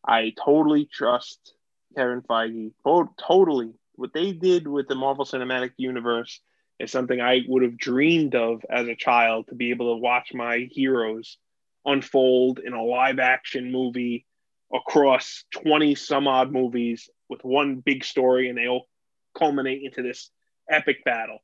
I 0.07 0.33
totally 0.45 0.87
trust 0.87 1.55
Kevin 1.97 2.23
Feige. 2.23 2.73
To- 2.85 3.11
totally. 3.19 3.73
What 3.95 4.13
they 4.13 4.33
did 4.33 4.67
with 4.67 4.89
the 4.89 4.95
Marvel 4.95 5.25
Cinematic 5.25 5.73
Universe 5.77 6.41
is 6.79 6.91
something 6.91 7.21
I 7.21 7.43
would 7.49 7.63
have 7.63 7.79
dreamed 7.79 8.35
of 8.35 8.65
as 8.69 8.89
a 8.89 8.95
child 8.97 9.47
to 9.49 9.55
be 9.55 9.71
able 9.71 9.95
to 9.95 10.01
watch 10.01 10.35
my 10.35 10.69
heroes 10.71 11.39
unfold 11.85 12.59
in 12.59 12.73
a 12.73 12.83
live 12.85 13.19
action 13.19 13.71
movie 13.71 14.27
across 14.75 15.45
20 15.63 15.95
some 15.95 16.27
odd 16.27 16.53
movies 16.53 17.09
with 17.29 17.45
one 17.45 17.77
big 17.77 18.05
story 18.05 18.49
and 18.49 18.59
they 18.59 18.67
all 18.67 18.89
culminate 19.37 19.83
into 19.83 20.03
this 20.03 20.31
epic 20.69 21.05
battle. 21.05 21.39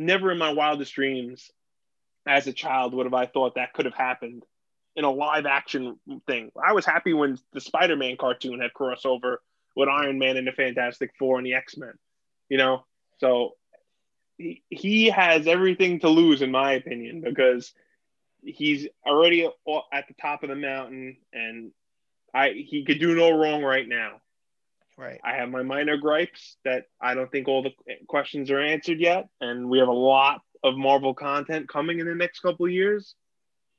Never 0.00 0.32
in 0.32 0.38
my 0.38 0.50
wildest 0.54 0.94
dreams 0.94 1.50
as 2.26 2.46
a 2.46 2.54
child 2.54 2.94
would 2.94 3.04
have 3.04 3.12
I 3.12 3.26
thought 3.26 3.56
that 3.56 3.74
could 3.74 3.84
have 3.84 3.94
happened 3.94 4.44
in 4.96 5.04
a 5.04 5.10
live 5.10 5.44
action 5.44 6.00
thing. 6.26 6.50
I 6.62 6.72
was 6.72 6.86
happy 6.86 7.12
when 7.12 7.38
the 7.52 7.60
Spider 7.60 7.96
Man 7.96 8.16
cartoon 8.16 8.60
had 8.60 8.72
crossover 8.72 9.36
with 9.76 9.90
Iron 9.90 10.18
Man 10.18 10.38
and 10.38 10.46
the 10.46 10.52
Fantastic 10.52 11.10
Four 11.18 11.36
and 11.36 11.46
the 11.46 11.52
X 11.52 11.76
Men, 11.76 11.92
you 12.48 12.56
know? 12.56 12.86
So 13.18 13.56
he, 14.38 14.62
he 14.70 15.10
has 15.10 15.46
everything 15.46 16.00
to 16.00 16.08
lose, 16.08 16.40
in 16.40 16.50
my 16.50 16.72
opinion, 16.72 17.20
because 17.20 17.74
he's 18.42 18.88
already 19.06 19.44
at 19.92 20.08
the 20.08 20.14
top 20.18 20.42
of 20.42 20.48
the 20.48 20.56
mountain 20.56 21.18
and 21.34 21.72
I 22.32 22.50
he 22.50 22.86
could 22.86 23.00
do 23.00 23.14
no 23.14 23.36
wrong 23.36 23.62
right 23.62 23.86
now. 23.86 24.22
Right. 25.00 25.20
I 25.24 25.36
have 25.36 25.48
my 25.48 25.62
minor 25.62 25.96
gripes 25.96 26.56
that 26.64 26.84
I 27.00 27.14
don't 27.14 27.30
think 27.30 27.48
all 27.48 27.62
the 27.62 27.72
questions 28.08 28.50
are 28.50 28.60
answered 28.60 29.00
yet, 29.00 29.28
and 29.40 29.68
we 29.68 29.78
have 29.78 29.88
a 29.88 29.92
lot 29.92 30.42
of 30.62 30.76
Marvel 30.76 31.14
content 31.14 31.68
coming 31.68 32.00
in 32.00 32.06
the 32.06 32.14
next 32.14 32.40
couple 32.40 32.66
of 32.66 32.72
years. 32.72 33.14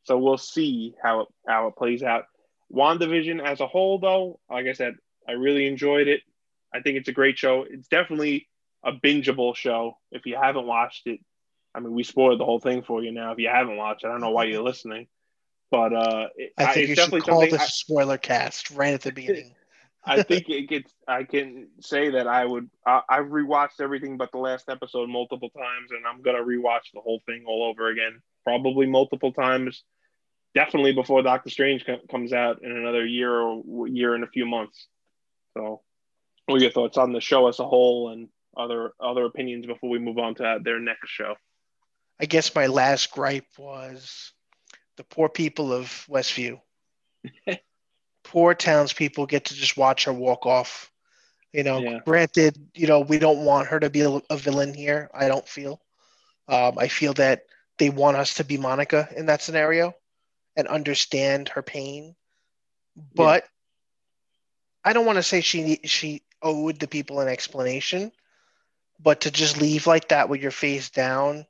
So 0.03 0.17
we'll 0.17 0.37
see 0.37 0.95
how 1.01 1.21
it, 1.21 1.27
how 1.47 1.67
it 1.67 1.75
plays 1.75 2.01
out. 2.01 2.25
WandaVision 2.73 3.43
as 3.43 3.59
a 3.59 3.67
whole, 3.67 3.99
though, 3.99 4.39
like 4.49 4.65
I 4.65 4.73
said, 4.73 4.95
I 5.27 5.33
really 5.33 5.67
enjoyed 5.67 6.07
it. 6.07 6.21
I 6.73 6.81
think 6.81 6.97
it's 6.97 7.09
a 7.09 7.13
great 7.13 7.37
show. 7.37 7.65
It's 7.69 7.87
definitely 7.87 8.47
a 8.83 8.91
bingeable 8.91 9.55
show. 9.55 9.97
If 10.11 10.25
you 10.25 10.37
haven't 10.41 10.65
watched 10.65 11.05
it, 11.05 11.19
I 11.75 11.79
mean, 11.79 11.93
we 11.93 12.03
spoiled 12.03 12.39
the 12.39 12.45
whole 12.45 12.59
thing 12.59 12.81
for 12.81 13.03
you 13.03 13.11
now. 13.11 13.31
If 13.31 13.39
you 13.39 13.49
haven't 13.49 13.77
watched 13.77 14.03
it, 14.03 14.07
I 14.07 14.11
don't 14.11 14.21
know 14.21 14.31
why 14.31 14.45
you're 14.45 14.63
listening, 14.63 15.07
but 15.69 15.93
uh, 15.93 16.27
it, 16.35 16.53
I 16.57 16.73
think 16.73 16.89
it's 16.89 16.99
you 16.99 17.09
should 17.09 17.23
call 17.23 17.41
this 17.41 17.75
spoiler 17.75 18.17
cast 18.17 18.71
right 18.71 18.93
at 18.93 19.01
the 19.01 19.11
beginning. 19.11 19.53
I 20.03 20.23
think 20.23 20.49
it 20.49 20.67
gets. 20.67 20.91
I 21.07 21.23
can 21.23 21.67
say 21.79 22.11
that 22.11 22.27
I 22.27 22.45
would. 22.45 22.69
I, 22.85 23.01
I've 23.07 23.27
rewatched 23.27 23.79
everything 23.79 24.17
but 24.17 24.31
the 24.31 24.39
last 24.39 24.67
episode 24.69 25.09
multiple 25.09 25.49
times, 25.49 25.91
and 25.91 26.05
I'm 26.07 26.21
gonna 26.21 26.43
rewatch 26.43 26.91
the 26.93 27.01
whole 27.01 27.21
thing 27.25 27.43
all 27.47 27.63
over 27.63 27.89
again, 27.89 28.21
probably 28.43 28.87
multiple 28.87 29.31
times. 29.31 29.83
Definitely 30.55 30.93
before 30.93 31.21
Doctor 31.21 31.49
Strange 31.49 31.85
co- 31.85 32.01
comes 32.09 32.33
out 32.33 32.63
in 32.63 32.71
another 32.71 33.05
year 33.05 33.31
or 33.31 33.87
year 33.87 34.15
and 34.15 34.23
a 34.23 34.27
few 34.27 34.45
months. 34.45 34.87
So, 35.53 35.81
what 36.45 36.55
are 36.55 36.63
your 36.63 36.71
thoughts 36.71 36.97
on 36.97 37.13
the 37.13 37.21
show 37.21 37.47
as 37.47 37.59
a 37.59 37.67
whole 37.67 38.09
and 38.09 38.27
other 38.57 38.93
other 38.99 39.25
opinions 39.25 39.65
before 39.67 39.89
we 39.89 39.99
move 39.99 40.17
on 40.17 40.35
to 40.35 40.59
their 40.63 40.79
next 40.79 41.09
show? 41.09 41.35
I 42.19 42.25
guess 42.25 42.53
my 42.53 42.67
last 42.67 43.11
gripe 43.11 43.47
was 43.57 44.33
the 44.97 45.03
poor 45.03 45.29
people 45.29 45.71
of 45.71 45.87
Westview. 46.09 46.59
poor 48.23 48.53
townspeople 48.53 49.25
get 49.25 49.45
to 49.45 49.55
just 49.55 49.77
watch 49.77 50.05
her 50.05 50.13
walk 50.13 50.45
off. 50.45 50.91
You 51.53 51.63
know, 51.63 51.81
Yeah. 51.81 51.99
granted, 51.99 52.57
you 52.73 52.87
know, 52.87 53.01
we 53.01 53.19
don't 53.19 53.43
want 53.45 53.67
her 53.67 53.79
to 53.79 53.89
be 53.89 54.01
a, 54.01 54.09
a 54.29 54.37
villain 54.37 54.73
here. 54.73 55.09
I 55.13 55.27
don't 55.27 55.47
feel. 55.47 55.81
Um, 56.47 56.77
I 56.77 56.87
feel 56.87 57.13
that 57.13 57.45
they 57.77 57.89
want 57.89 58.17
us 58.17 58.35
to 58.35 58.43
be 58.43 58.57
Monica 58.57 59.09
in 59.15 59.27
that 59.27 59.41
scenario 59.41 59.93
and 60.55 60.67
understand 60.67 61.49
her 61.49 61.61
pain. 61.61 62.15
But 63.15 63.45
I 64.83 64.93
don't 64.93 65.05
want 65.05 65.17
to 65.17 65.23
say 65.23 65.41
she 65.41 65.79
she 65.85 66.23
owed 66.41 66.79
the 66.79 66.87
people 66.87 67.19
an 67.19 67.27
explanation, 67.27 68.11
but 68.99 69.21
to 69.21 69.31
just 69.31 69.61
leave 69.61 69.87
like 69.87 70.09
that 70.09 70.29
with 70.29 70.41
your 70.41 70.51
face 70.51 70.89
down, 70.89 71.45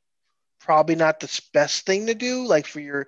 probably 0.59 0.95
not 0.95 1.19
the 1.19 1.41
best 1.53 1.85
thing 1.85 2.07
to 2.07 2.13
do. 2.13 2.45
Like 2.45 2.67
for 2.67 2.79
your, 2.79 3.07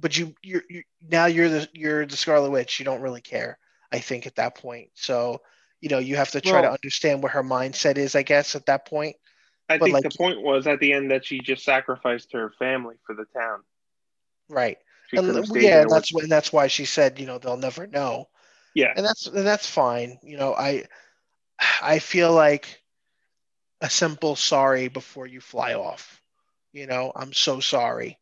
but 0.00 0.16
you 0.16 0.34
you're, 0.42 0.62
you 0.68 0.82
now 1.08 1.26
you're 1.26 1.48
the 1.48 1.68
you're 1.72 2.06
the 2.06 2.16
Scarlet 2.16 2.50
Witch. 2.50 2.78
You 2.78 2.84
don't 2.84 3.00
really 3.02 3.20
care. 3.20 3.58
I 3.92 3.98
think 3.98 4.26
at 4.26 4.36
that 4.36 4.54
point. 4.56 4.90
So 4.94 5.40
you 5.80 5.88
know 5.88 5.98
you 5.98 6.16
have 6.16 6.30
to 6.32 6.40
try 6.40 6.62
to 6.62 6.70
understand 6.70 7.22
what 7.22 7.32
her 7.32 7.42
mindset 7.42 7.96
is. 7.98 8.14
I 8.14 8.22
guess 8.22 8.54
at 8.54 8.66
that 8.66 8.86
point. 8.86 9.16
I 9.68 9.76
But, 9.78 9.84
think 9.84 9.94
like- 9.94 10.02
the 10.04 10.16
point 10.16 10.40
was 10.42 10.66
at 10.66 10.80
the 10.80 10.92
end 10.92 11.10
that 11.10 11.26
she 11.26 11.40
just 11.40 11.64
sacrificed 11.64 12.32
her 12.32 12.52
family 12.58 12.96
for 13.06 13.14
the 13.14 13.26
town. 13.38 13.60
Right. 14.48 14.78
She 15.10 15.16
And 15.18 15.26
yeah, 15.56 15.82
and 15.82 15.90
that's 15.90 16.12
when 16.12 16.28
that's 16.28 16.52
why 16.52 16.66
she 16.68 16.84
said, 16.84 17.18
you 17.18 17.26
know, 17.26 17.38
they'll 17.38 17.56
never 17.56 17.86
know. 17.86 18.28
yeah. 18.74 18.92
and 18.96 19.04
that's 19.04 19.26
and 19.26 19.46
that's 19.46 19.68
fine. 19.68 20.18
You 20.22 20.36
know, 20.38 20.54
I 20.54 20.84
I 21.82 21.98
feel 21.98 22.32
like 22.32 22.82
a 23.80 23.88
simple 23.90 24.36
sorry 24.36 24.88
before 24.88 25.26
you 25.26 25.40
fly 25.40 25.74
off. 25.74 26.20
You 26.72 26.86
know, 26.86 27.12
I'm 27.14 27.32
so 27.32 27.60
sorry. 27.60 28.18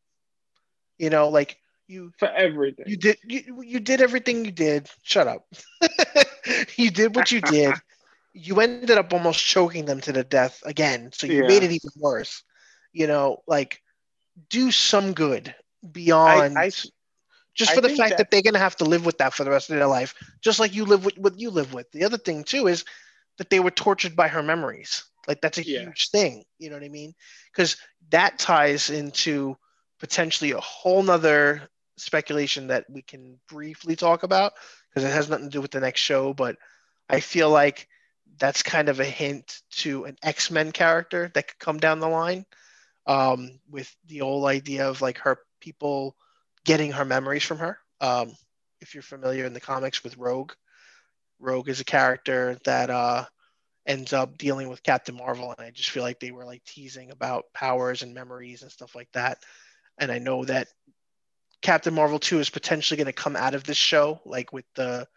You 0.98 1.10
know, 1.10 1.28
like 1.28 1.58
you 1.88 2.12
for 2.18 2.28
everything. 2.28 2.84
you 2.88 2.96
did 2.96 3.16
you 3.24 3.62
you 3.62 3.80
did 3.80 4.00
everything 4.00 4.44
you 4.44 4.50
did. 4.52 4.88
Shut 5.02 5.26
up. 5.26 5.46
you 6.76 6.90
did 6.90 7.14
what 7.14 7.30
you 7.32 7.40
did. 7.40 7.74
You 8.32 8.60
ended 8.60 8.90
up 8.98 9.12
almost 9.12 9.44
choking 9.44 9.84
them 9.86 10.00
to 10.02 10.12
the 10.12 10.24
death 10.24 10.62
again. 10.64 11.10
So 11.12 11.26
you 11.26 11.42
Yeah. 11.42 11.48
made 11.48 11.62
it 11.62 11.70
even 11.72 11.90
worse. 11.96 12.42
You 12.92 13.06
know, 13.06 13.42
like 13.46 13.80
do 14.50 14.70
some 14.70 15.12
good 15.14 15.54
beyond 15.92 16.58
I- 16.58 16.70
just 17.54 17.72
I 17.72 17.74
for 17.74 17.80
the 17.80 17.88
fact 17.88 18.10
that- 18.10 18.18
that, 18.18 18.30
they're 18.30 18.42
going 18.42 18.52
to 18.54 18.60
have 18.60 18.76
to 18.76 18.84
live 18.84 19.06
with 19.06 19.18
that 19.18 19.32
for 19.32 19.42
the 19.44 19.50
rest 19.50 19.70
of 19.70 19.76
their 19.76 19.86
life, 19.86 20.14
just 20.42 20.60
like 20.60 20.74
you 20.74 20.84
live 20.84 21.04
with 21.06 21.16
what 21.16 21.40
you 21.40 21.48
live 21.50 21.72
with. 21.72 21.90
The 21.92 22.04
other 22.04 22.18
thing 22.18 22.44
too 22.44 22.66
is 22.68 22.84
that 23.38 23.48
they 23.48 23.60
were 23.60 23.70
tortured 23.70 24.14
by 24.14 24.28
her 24.28 24.42
memories. 24.42 25.04
Like 25.26 25.40
that's 25.40 25.56
a 25.58 25.64
Yeah. 25.64 25.80
huge 25.80 26.10
thing. 26.10 26.44
You 26.58 26.68
know 26.68 26.76
what 26.76 26.84
I 26.84 26.90
mean? 26.90 27.14
Because 27.52 27.76
that 28.10 28.38
ties 28.38 28.90
into 28.90 29.56
potentially 29.98 30.50
a 30.52 30.60
whole 30.60 31.02
nother 31.02 31.68
speculation 31.96 32.68
that 32.68 32.84
we 32.88 33.02
can 33.02 33.38
briefly 33.48 33.96
talk 33.96 34.22
about 34.22 34.52
because 34.88 35.08
it 35.08 35.12
has 35.12 35.28
nothing 35.28 35.46
to 35.46 35.52
do 35.52 35.60
with 35.60 35.70
the 35.70 35.80
next 35.80 36.00
show. 36.00 36.32
But 36.32 36.56
I 37.08 37.20
feel 37.20 37.50
like 37.50 37.88
that's 38.38 38.62
kind 38.62 38.88
of 38.88 39.00
a 39.00 39.04
hint 39.04 39.62
to 39.70 40.04
an 40.04 40.16
X 40.22 40.50
Men 40.50 40.72
character 40.72 41.30
that 41.34 41.48
could 41.48 41.58
come 41.58 41.78
down 41.78 42.00
the 42.00 42.08
line 42.08 42.44
um, 43.06 43.58
with 43.70 43.94
the 44.06 44.18
whole 44.18 44.46
idea 44.46 44.88
of 44.88 45.00
like 45.00 45.18
her 45.18 45.38
people 45.60 46.16
getting 46.64 46.92
her 46.92 47.04
memories 47.04 47.44
from 47.44 47.58
her. 47.58 47.78
Um, 48.00 48.32
if 48.80 48.94
you're 48.94 49.02
familiar 49.02 49.46
in 49.46 49.54
the 49.54 49.60
comics 49.60 50.04
with 50.04 50.18
Rogue, 50.18 50.52
Rogue 51.38 51.68
is 51.68 51.80
a 51.80 51.84
character 51.84 52.58
that 52.64 52.90
uh, 52.90 53.24
ends 53.86 54.12
up 54.12 54.36
dealing 54.36 54.68
with 54.68 54.82
Captain 54.82 55.16
Marvel, 55.16 55.54
and 55.56 55.66
I 55.66 55.70
just 55.70 55.90
feel 55.90 56.02
like 56.02 56.20
they 56.20 56.30
were 56.30 56.44
like 56.44 56.64
teasing 56.64 57.10
about 57.10 57.44
powers 57.54 58.02
and 58.02 58.14
memories 58.14 58.62
and 58.62 58.70
stuff 58.70 58.94
like 58.94 59.10
that. 59.12 59.38
And 59.98 60.10
I 60.10 60.18
know 60.18 60.44
that 60.44 60.68
Captain 61.62 61.94
Marvel 61.94 62.18
2 62.18 62.38
is 62.38 62.50
potentially 62.50 62.96
going 62.96 63.06
to 63.06 63.12
come 63.12 63.36
out 63.36 63.54
of 63.54 63.64
this 63.64 63.76
show, 63.76 64.20
like 64.24 64.52
with 64.52 64.66
the 64.74 65.08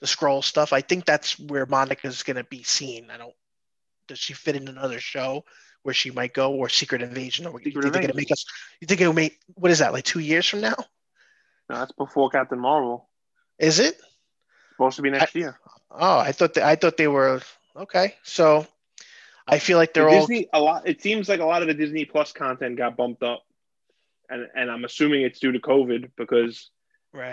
the 0.00 0.06
scroll 0.06 0.42
stuff. 0.42 0.72
I 0.72 0.82
think 0.82 1.06
that's 1.06 1.38
where 1.38 1.66
Monica's 1.66 2.22
going 2.22 2.36
to 2.36 2.44
be 2.44 2.62
seen. 2.62 3.10
I 3.10 3.16
don't. 3.16 3.34
Does 4.06 4.18
she 4.18 4.34
fit 4.34 4.54
in 4.54 4.68
another 4.68 5.00
show 5.00 5.44
where 5.82 5.94
she 5.94 6.10
might 6.10 6.34
go, 6.34 6.52
or 6.52 6.68
Secret 6.68 7.00
Invasion, 7.00 7.46
or 7.46 7.58
you 7.62 7.72
think 7.90 8.06
to 8.06 8.14
make 8.14 8.30
us? 8.30 8.44
You 8.80 8.86
think 8.86 9.00
it'll 9.00 9.14
make 9.14 9.38
what 9.54 9.70
is 9.70 9.78
that 9.78 9.92
like 9.92 10.04
two 10.04 10.20
years 10.20 10.46
from 10.46 10.60
now? 10.60 10.76
No, 11.70 11.78
that's 11.78 11.92
before 11.92 12.28
Captain 12.28 12.58
Marvel. 12.58 13.08
Is 13.58 13.78
it? 13.78 13.98
Supposed 14.72 14.96
to 14.96 15.02
be 15.02 15.10
next 15.10 15.34
year. 15.34 15.58
Oh, 15.90 16.18
I 16.18 16.32
thought 16.32 16.54
that 16.54 16.64
I 16.64 16.76
thought 16.76 16.96
they 16.96 17.08
were 17.08 17.40
okay. 17.74 18.16
So 18.24 18.66
I 19.46 19.58
feel 19.58 19.78
like 19.78 19.94
they're 19.94 20.04
The 20.04 20.10
all 20.10 20.20
Disney 20.20 20.48
a 20.52 20.60
lot. 20.60 20.86
It 20.86 21.00
seems 21.00 21.28
like 21.28 21.40
a 21.40 21.46
lot 21.46 21.62
of 21.62 21.68
the 21.68 21.74
Disney 21.74 22.04
Plus 22.04 22.32
content 22.32 22.76
got 22.76 22.96
bumped 22.96 23.22
up, 23.22 23.44
and 24.30 24.48
and 24.54 24.70
I'm 24.70 24.84
assuming 24.84 25.22
it's 25.22 25.38
due 25.38 25.52
to 25.52 25.58
COVID 25.60 26.10
because 26.16 26.70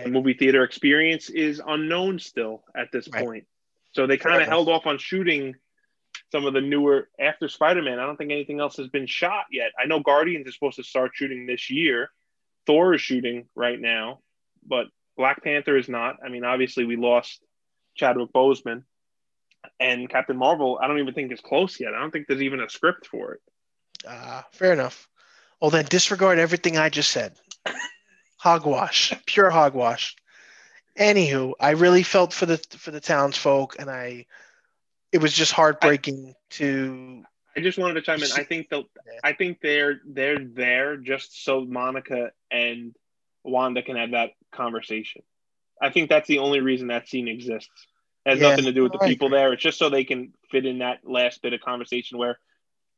the 0.05 0.11
movie 0.11 0.33
theater 0.33 0.63
experience 0.63 1.29
is 1.29 1.61
unknown 1.65 2.19
still 2.19 2.63
at 2.75 2.91
this 2.91 3.07
Right. 3.09 3.23
point. 3.25 3.47
So 3.93 4.07
they 4.07 4.17
kind 4.17 4.41
of 4.41 4.47
held 4.47 4.69
off 4.69 4.85
on 4.85 4.97
shooting 4.97 5.55
some 6.31 6.45
of 6.45 6.53
the 6.53 6.61
newer 6.61 7.09
after 7.19 7.49
Spider-Man. 7.49 7.99
I 7.99 8.05
don't 8.05 8.15
think 8.15 8.31
anything 8.31 8.59
else 8.59 8.77
has 8.77 8.87
been 8.87 9.05
shot 9.05 9.45
yet. 9.51 9.71
I 9.77 9.85
know 9.85 9.99
Guardians 9.99 10.47
is 10.47 10.53
supposed 10.53 10.77
to 10.77 10.83
start 10.83 11.11
shooting 11.13 11.45
this 11.45 11.69
year. 11.69 12.09
Thor 12.65 12.93
is 12.93 13.01
shooting 13.01 13.47
right 13.55 13.79
now, 13.79 14.19
but 14.65 14.87
Black 15.17 15.43
Panther 15.43 15.75
is 15.77 15.89
not. 15.89 16.17
I 16.23 16.29
mean, 16.29 16.45
obviously 16.45 16.85
we 16.85 16.95
lost 16.95 17.41
Chadwick 17.95 18.31
Boseman, 18.31 18.83
and 19.79 20.09
Captain 20.09 20.37
Marvel. 20.37 20.79
I 20.81 20.87
don't 20.87 20.99
even 20.99 21.13
think 21.13 21.31
is 21.31 21.41
close 21.41 21.79
yet. 21.79 21.93
I 21.93 21.99
don't 21.99 22.11
think 22.11 22.27
there's 22.27 22.41
even 22.41 22.59
a 22.61 22.69
script 22.69 23.07
for 23.07 23.33
it. 23.33 23.41
Uh, 24.07 24.41
fair 24.53 24.73
enough. 24.73 25.07
Well, 25.61 25.69
then 25.69 25.85
disregard 25.85 26.39
everything 26.39 26.77
I 26.77 26.89
just 26.89 27.11
said. 27.11 27.35
Hogwash, 28.37 29.13
pure 29.27 29.51
hogwash. 29.51 30.15
Anywho, 30.97 31.53
I 31.59 31.71
really 31.71 32.03
felt 32.03 32.33
for 32.33 32.47
the 32.47 32.57
for 32.57 32.89
the 32.89 32.99
townsfolk, 32.99 33.75
and 33.77 33.89
I, 33.89 34.25
it 35.11 35.19
was 35.19 35.33
just 35.33 35.51
heartbreaking 35.51 36.33
to. 36.51 37.23
I 37.55 37.59
just 37.61 37.77
wanted 37.77 37.93
to 37.95 38.01
chime 38.01 38.23
in. 38.23 38.31
I 38.31 38.43
think 38.43 38.69
the 38.69 38.77
Yeah. 39.05 39.19
I 39.23 39.33
think 39.33 39.59
they're 39.61 40.01
they're 40.05 40.39
there 40.39 40.97
just 40.97 41.43
so 41.43 41.63
Monica 41.63 42.31
and 42.49 42.95
Wanda 43.43 43.83
can 43.83 43.97
have 43.97 44.11
that 44.11 44.31
conversation. 44.51 45.21
I 45.79 45.91
think 45.91 46.09
that's 46.09 46.27
the 46.27 46.39
only 46.39 46.61
reason 46.61 46.87
that 46.87 47.07
scene 47.07 47.27
exists. 47.27 47.69
It 48.25 48.31
has 48.31 48.39
Yeah, 48.39 48.49
nothing 48.49 48.65
to 48.65 48.71
do 48.71 48.83
with 48.83 48.93
the 48.93 48.99
people 48.99 49.29
there. 49.29 49.53
It's 49.53 49.63
just 49.63 49.77
so 49.77 49.89
they 49.89 50.03
can 50.03 50.33
fit 50.49 50.65
in 50.65 50.79
that 50.79 50.99
last 51.03 51.41
bit 51.41 51.53
of 51.53 51.61
conversation 51.61 52.17
where 52.17 52.39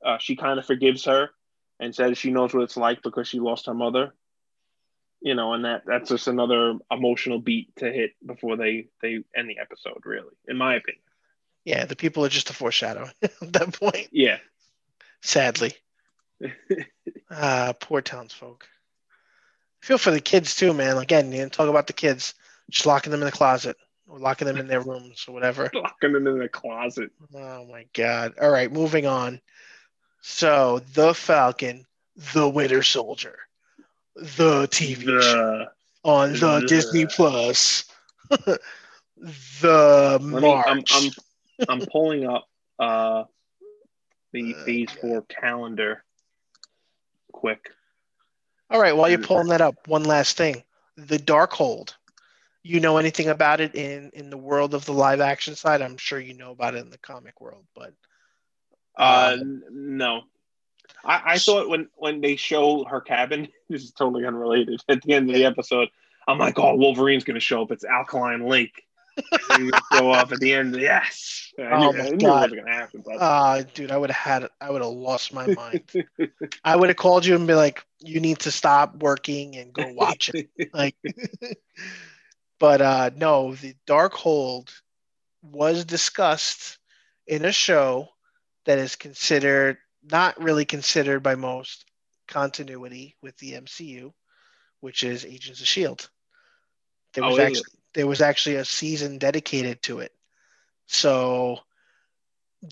uh, 0.06 0.18
she 0.20 0.36
kind 0.36 0.60
of 0.60 0.66
forgives 0.66 1.06
her 1.06 1.32
and 1.84 1.94
says 1.94 2.18
she 2.18 2.32
knows 2.32 2.54
what 2.54 2.64
it's 2.64 2.78
like 2.78 3.02
because 3.04 3.28
she 3.28 3.40
lost 3.40 3.66
her 3.66 3.74
mother. 3.74 4.14
You 5.22 5.36
know, 5.36 5.54
and 5.54 5.64
that 5.64 5.84
that's 5.86 6.10
just 6.10 6.28
another 6.28 6.78
emotional 6.92 7.40
beat 7.40 7.76
to 7.78 7.92
hit 7.92 8.12
before 8.26 8.58
they 8.58 8.88
they 9.02 9.20
end 9.36 9.50
the 9.50 9.60
episode. 9.60 10.02
Really, 10.06 10.34
in 10.48 10.58
my 10.58 10.76
opinion. 10.76 11.04
Yeah, 11.64 11.86
the 11.86 11.96
people 11.96 12.26
are 12.26 12.30
just 12.30 12.50
a 12.50 12.54
foreshadowing 12.54 13.12
at 13.22 13.54
that 13.54 13.80
point. 13.80 14.10
Yeah. 14.12 14.38
Sadly, 15.22 15.72
ah, 17.32 17.74
poor 17.80 18.02
townsfolk. 18.02 18.68
I 19.82 19.86
feel 19.86 19.98
for 19.98 20.12
the 20.12 20.20
kids 20.20 20.56
too, 20.58 20.74
man. 20.74 20.98
Again, 20.98 21.32
you 21.32 21.48
talk 21.48 21.70
about 21.70 21.88
the 21.88 21.94
kids. 21.94 22.34
Just 22.70 22.86
locking 22.86 23.12
them 23.12 23.22
in 23.22 23.26
the 23.26 23.32
closet 23.32 23.78
or 24.08 24.20
locking 24.20 24.48
them 24.48 24.58
in 24.58 24.68
their 24.68 24.82
rooms 24.82 25.26
or 25.28 25.34
whatever. 25.34 25.70
Locking 25.74 26.14
them 26.14 26.28
in 26.28 26.40
the 26.40 26.50
closet. 26.50 27.12
Oh 27.34 27.66
my 27.66 27.86
god. 27.94 28.34
All 28.42 28.50
right, 28.50 28.72
moving 28.72 29.06
on. 29.06 29.40
So, 30.26 30.80
The 30.94 31.14
Falcon, 31.14 31.86
The 32.34 32.48
Winter 32.48 32.82
Soldier, 32.82 33.38
the 34.16 34.68
TV 34.70 35.22
show 35.22 35.68
on 36.04 36.32
the 36.32 36.62
the- 36.62 36.66
Disney 36.68 37.06
Plus. 37.06 37.84
the 38.30 40.20
me, 40.22 40.40
March. 40.40 40.66
I'm, 40.68 40.84
I'm 40.90 41.12
I'm 41.82 41.88
pulling 41.88 42.26
up 42.26 42.48
uh 42.80 43.26
the 44.32 44.54
phase 44.66 44.88
yeah. 44.96 45.02
four 45.02 45.22
calendar 45.24 46.04
quick. 47.34 47.70
All 48.70 48.80
right, 48.82 48.96
while 48.96 49.10
you're 49.10 49.20
pulling 49.20 49.50
that 49.50 49.62
up, 49.62 49.88
one 49.88 50.04
last 50.04 50.38
thing. 50.38 50.64
The 50.96 51.18
Darkhold. 51.20 51.96
You 52.64 52.80
know 52.80 52.98
anything 52.98 53.28
about 53.28 53.60
it 53.60 53.76
in 53.76 54.10
in 54.14 54.30
the 54.30 54.38
world 54.38 54.74
of 54.74 54.86
the 54.86 54.94
live 54.94 55.20
action 55.20 55.56
side? 55.56 55.82
I'm 55.82 55.98
sure 55.98 56.18
you 56.18 56.34
know 56.34 56.52
about 56.52 56.76
it 56.76 56.80
in 56.80 56.90
the 56.90 56.98
comic 56.98 57.42
world, 57.42 57.66
but 57.76 57.94
Uh, 58.98 59.38
Um, 59.42 59.64
no, 59.72 60.22
I, 61.04 61.22
I 61.34 61.38
thought 61.40 61.70
when 61.70 61.90
when 61.96 62.22
they 62.22 62.36
show 62.36 62.84
her 62.86 63.02
cabin, 63.02 63.48
this 63.70 63.84
is 63.84 63.92
totally 63.92 64.26
unrelated. 64.26 64.82
At 64.88 65.02
the 65.02 65.14
end 65.14 65.30
of 65.30 65.36
the 65.36 65.46
episode, 65.46 65.90
I'm 66.28 66.38
like, 66.38 66.58
oh, 66.60 66.76
Wolverine's 66.76 67.24
gonna 67.24 67.40
show 67.40 67.62
up. 67.64 67.72
It's 67.72 67.84
Alkaline 67.86 68.48
Lake. 68.48 68.84
Show 69.94 70.10
up 70.10 70.32
at 70.32 70.40
the 70.40 70.54
end. 70.56 70.76
Yes, 70.76 71.54
I 71.60 71.64
Oh 71.72 71.92
knew, 71.92 71.98
my 72.00 72.10
God. 72.18 72.52
it 72.52 72.56
gonna 72.56 72.72
happen. 72.74 73.04
But 73.06 73.18
uh 73.18 73.62
dude, 73.76 73.92
I 73.92 73.98
would 73.98 74.10
have 74.10 74.42
had 74.44 74.50
I 74.60 74.72
would 74.72 74.82
have 74.82 74.90
lost 74.92 75.32
my 75.32 75.46
mind. 75.54 75.84
I 76.64 76.76
would 76.76 76.90
have 76.90 76.98
called 76.98 77.24
you 77.24 77.36
and 77.36 77.46
be 77.46 77.54
like, 77.54 77.86
you 78.00 78.20
need 78.20 78.40
to 78.40 78.52
stop 78.52 79.04
working 79.04 79.56
and 79.56 79.72
go 79.72 79.88
watch 79.94 80.32
it. 80.34 80.50
like 80.74 80.96
but 82.60 82.82
uh 82.82 83.12
no 83.16 83.54
the 83.54 83.76
Darkhold 83.86 84.70
was 85.44 85.86
discussed 85.86 86.80
in 87.28 87.46
a 87.46 87.52
show 87.52 88.10
that 88.66 88.78
is 88.80 88.96
considered 88.96 89.78
not 90.04 90.42
really 90.42 90.66
considered 90.66 91.22
by 91.24 91.36
most 91.36 91.86
continuity 92.28 93.16
with 93.22 93.38
the 93.38 93.54
MCU 93.54 94.14
which 94.82 95.04
is 95.04 95.26
Agents 95.26 95.62
of 95.62 95.68
Shield 95.68 96.10
there 97.14 97.24
Oh, 97.24 97.26
was 97.26 97.38
is 97.38 97.40
actually 97.40 97.72
there 97.94 98.08
was 98.08 98.22
actually 98.22 98.56
a 98.56 98.66
season 98.66 99.18
dedicated 99.20 99.82
to 99.84 100.00
it. 100.00 100.12
So 100.88 101.60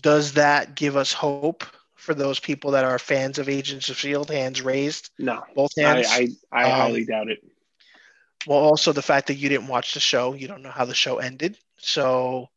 does 0.02 0.34
that 0.34 0.74
give 0.76 0.96
us 0.96 1.12
hope 1.12 1.52
for 1.86 2.02
those 2.02 2.28
people 2.28 2.60
that 2.60 2.72
are 2.72 2.86
fans 2.86 3.26
of 3.26 3.36
Agents 3.38 3.78
of 3.80 3.88
Shield 3.88 4.22
hands 4.22 4.56
raised? 4.62 5.10
No, 5.18 5.44
both 5.54 5.72
I 5.82 6.02
hands? 6.02 6.06
I, 6.08 6.28
I 6.52 6.68
Um, 6.68 6.70
highly 6.70 7.04
doubt 7.04 7.28
it. 7.30 7.42
well, 8.46 8.58
also 8.58 8.92
the 8.92 9.02
fact 9.02 9.28
that 9.28 9.34
you 9.34 9.48
didn't 9.48 9.68
watch 9.68 9.94
the 9.94 10.00
show, 10.00 10.34
you 10.34 10.48
don't 10.48 10.62
know 10.62 10.70
how 10.70 10.84
the 10.84 10.94
show 10.94 11.18
ended, 11.18 11.58
so 11.78 12.48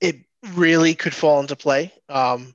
it 0.00 0.16
really 0.54 0.94
could 0.94 1.14
fall 1.14 1.40
into 1.40 1.56
play. 1.56 1.92
Um, 2.08 2.54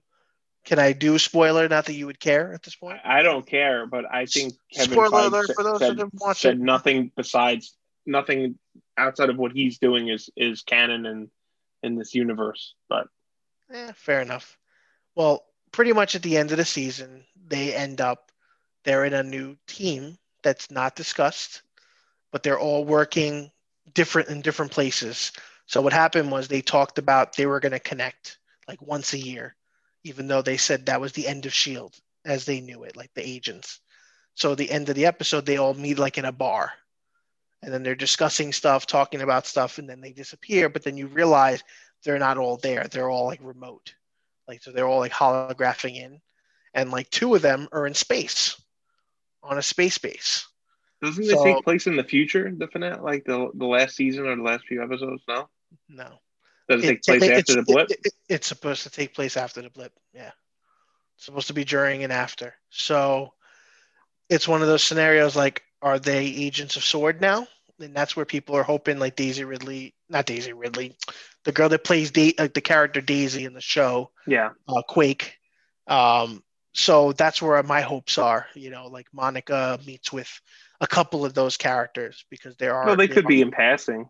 can 0.65 0.79
I 0.79 0.91
do 0.91 1.15
a 1.15 1.19
spoiler? 1.19 1.69
Not 1.69 1.85
that 1.85 1.93
you 1.93 2.07
would 2.07 2.19
care 2.19 2.53
at 2.53 2.63
this 2.63 2.75
point. 2.75 2.99
I, 3.05 3.21
don't 3.21 3.47
care, 3.47 3.85
but 3.85 4.03
I 4.11 4.25
think 4.25 4.53
Kevin 4.73 4.91
Spoiler 4.91 5.27
alert 5.27 5.47
said, 5.47 5.55
for 5.55 5.63
those 5.63 5.79
said, 5.79 5.91
that 5.91 5.95
didn't 5.95 6.13
watch 6.15 6.41
said 6.41 6.55
it. 6.55 6.59
nothing 6.59 7.11
besides 7.15 7.75
nothing 8.05 8.57
outside 8.97 9.29
of 9.29 9.37
what 9.37 9.51
he's 9.51 9.77
doing 9.77 10.09
is 10.09 10.29
is 10.35 10.61
canon 10.63 11.05
in 11.05 11.29
in 11.83 11.95
this 11.95 12.13
universe. 12.13 12.73
But 12.89 13.07
Eh, 13.71 13.91
fair 13.95 14.21
enough. 14.21 14.57
Well, 15.15 15.45
pretty 15.71 15.93
much 15.93 16.15
at 16.15 16.21
the 16.21 16.37
end 16.37 16.51
of 16.51 16.57
the 16.57 16.65
season, 16.65 17.25
they 17.47 17.73
end 17.73 18.01
up 18.01 18.31
they're 18.83 19.05
in 19.05 19.13
a 19.13 19.23
new 19.23 19.57
team 19.67 20.17
that's 20.43 20.69
not 20.71 20.95
discussed, 20.95 21.61
but 22.31 22.43
they're 22.43 22.59
all 22.59 22.83
working 22.83 23.51
different 23.93 24.29
in 24.29 24.41
different 24.41 24.71
places. 24.71 25.31
So 25.67 25.81
what 25.81 25.93
happened 25.93 26.31
was 26.31 26.47
they 26.47 26.61
talked 26.61 26.97
about 26.97 27.35
they 27.35 27.45
were 27.45 27.59
going 27.59 27.73
to 27.73 27.79
connect 27.79 28.39
like 28.67 28.81
once 28.81 29.13
a 29.13 29.17
year, 29.19 29.55
even 30.03 30.27
though 30.27 30.41
they 30.41 30.57
said 30.57 30.85
that 30.85 31.01
was 31.01 31.11
the 31.13 31.27
end 31.27 31.45
of 31.45 31.53
Shield 31.53 31.95
as 32.25 32.45
they 32.45 32.61
knew 32.61 32.83
it, 32.83 32.95
like 32.97 33.13
the 33.13 33.27
agents. 33.27 33.79
So 34.33 34.55
the 34.55 34.71
end 34.71 34.89
of 34.89 34.95
the 34.95 35.05
episode, 35.05 35.45
they 35.45 35.57
all 35.57 35.73
meet 35.73 35.99
like 35.99 36.17
in 36.17 36.25
a 36.25 36.31
bar, 36.31 36.71
and 37.61 37.73
then 37.73 37.83
they're 37.83 37.95
discussing 37.95 38.53
stuff, 38.53 38.85
talking 38.85 39.21
about 39.21 39.45
stuff, 39.47 39.77
and 39.77 39.89
then 39.89 39.99
they 40.01 40.11
disappear. 40.11 40.69
But 40.69 40.83
then 40.83 40.95
you 40.97 41.07
realize 41.07 41.63
they're 42.03 42.19
not 42.19 42.37
all 42.37 42.57
there; 42.57 42.85
they're 42.85 43.09
all 43.09 43.25
like 43.25 43.39
remote, 43.41 43.93
like 44.47 44.61
so 44.61 44.71
they're 44.71 44.87
all 44.87 44.99
like 44.99 45.11
holographing 45.11 45.95
in, 45.95 46.21
and 46.73 46.91
like 46.91 47.09
two 47.09 47.33
of 47.35 47.41
them 47.41 47.67
are 47.71 47.87
in 47.87 47.93
space, 47.93 48.61
on 49.43 49.57
a 49.57 49.63
space 49.63 49.97
base. 49.97 50.47
doesn't 51.01 51.23
So- 51.25 51.41
it 51.41 51.53
take 51.55 51.63
place 51.63 51.87
in 51.87 51.95
the 51.95 52.03
future? 52.03 52.51
The 52.55 52.67
finale, 52.67 53.01
like 53.01 53.25
the 53.25 53.49
the 53.55 53.65
last 53.65 53.95
season 53.95 54.27
or 54.27 54.35
the 54.35 54.43
last 54.43 54.65
few 54.67 54.83
episodes? 54.83 55.23
No, 55.27 55.49
No, 55.89 56.19
does 56.69 56.83
it, 56.83 57.01
take 57.03 57.19
place 57.19 57.23
it- 57.23 57.37
after 57.37 57.53
the 57.55 57.63
blip? 57.63 57.89
it- 57.91 57.99
it- 58.03 58.13
it's 58.29 58.47
supposed 58.47 58.83
to 58.83 58.89
take 58.89 59.13
place 59.13 59.37
after 59.37 59.61
the 59.61 59.69
blip. 59.69 59.93
Yeah, 60.13 60.31
it's 61.15 61.25
supposed 61.25 61.47
to 61.47 61.53
be 61.53 61.63
during 61.65 62.03
and 62.03 62.13
after. 62.13 62.55
So 62.69 63.33
it's 64.29 64.47
one 64.47 64.61
of 64.61 64.67
those 64.67 64.83
scenarios 64.83 65.35
like, 65.35 65.63
are 65.81 65.99
they 65.99 66.25
agents 66.25 66.75
of 66.75 66.83
Sword 66.83 67.21
now? 67.21 67.47
And 67.79 67.95
that's 67.95 68.15
where 68.15 68.25
people 68.25 68.55
are 68.55 68.63
hoping, 68.63 68.97
like 68.97 69.15
Daisy 69.15 69.43
Ridley, 69.43 69.93
not 70.09 70.25
Daisy 70.25 70.51
Ridley, 70.51 70.97
the 71.43 71.51
girl 71.51 71.69
that 71.69 71.83
plays 71.83 72.09
da- 72.11 72.33
like 72.39 72.53
the 72.55 72.61
character 72.61 73.01
Daisy 73.01 73.45
in 73.45 73.53
the 73.53 73.61
show, 73.61 74.11
yeah, 74.25 74.49
uh, 74.67 74.81
Quake. 74.81 75.37
Um, 75.85 76.43
so 76.73 77.11
that's 77.13 77.41
where 77.41 77.61
my 77.63 77.81
hopes 77.81 78.17
are. 78.17 78.47
You 78.55 78.71
know, 78.71 78.87
like 78.87 79.07
Monica 79.13 79.79
meets 79.85 80.11
with 80.11 80.41
a 80.81 80.87
couple 80.87 81.23
of 81.23 81.35
those 81.35 81.55
characters 81.55 82.25
because 82.31 82.57
there 82.57 82.75
are. 82.75 82.87
well, 82.87 82.95
they 82.95 83.07
could 83.07 83.25
are- 83.25 83.27
be 83.27 83.41
in 83.41 83.51
passing. 83.51 84.09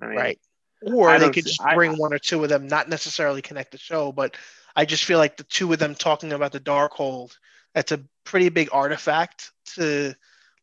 I 0.00 0.06
mean, 0.06 0.16
right 0.16 0.38
or 0.82 1.18
they 1.18 1.30
could 1.30 1.46
just 1.46 1.62
I- 1.62 1.74
bring 1.74 1.96
one 1.96 2.12
or 2.12 2.18
two 2.18 2.42
of 2.42 2.48
them 2.50 2.66
not 2.66 2.88
necessarily 2.88 3.42
connect 3.42 3.72
the 3.72 3.78
show 3.78 4.12
but 4.12 4.36
i 4.74 4.84
just 4.84 5.04
feel 5.04 5.18
like 5.18 5.36
the 5.36 5.44
two 5.44 5.72
of 5.72 5.78
them 5.78 5.94
talking 5.94 6.32
about 6.32 6.52
the 6.52 6.60
Darkhold 6.60 7.36
that's 7.76 7.92
a 7.92 8.00
pretty 8.24 8.48
big 8.48 8.70
artifact 8.72 9.52
to 9.74 10.14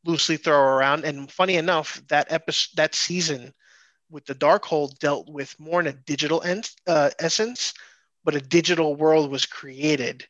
loosely 0.04 0.36
throw 0.36 0.60
around. 0.60 1.06
And 1.06 1.32
funny 1.32 1.56
enough 1.56 2.02
that 2.08 2.32
episode 2.32 2.76
that 2.76 2.96
season 2.96 3.54
with 4.10 4.26
the 4.26 4.34
dark 4.34 4.66
hold 4.66 4.98
dealt 5.00 5.30
with 5.30 5.58
more 5.60 5.80
in 5.80 5.88
a 5.88 5.94
digital 5.94 6.42
en- 6.42 6.64
uh, 6.88 7.12
essence 7.20 7.74
but 8.24 8.36
a 8.36 8.42
digital 8.42 8.96
world 8.96 9.30
was 9.30 9.46
created 9.46 10.26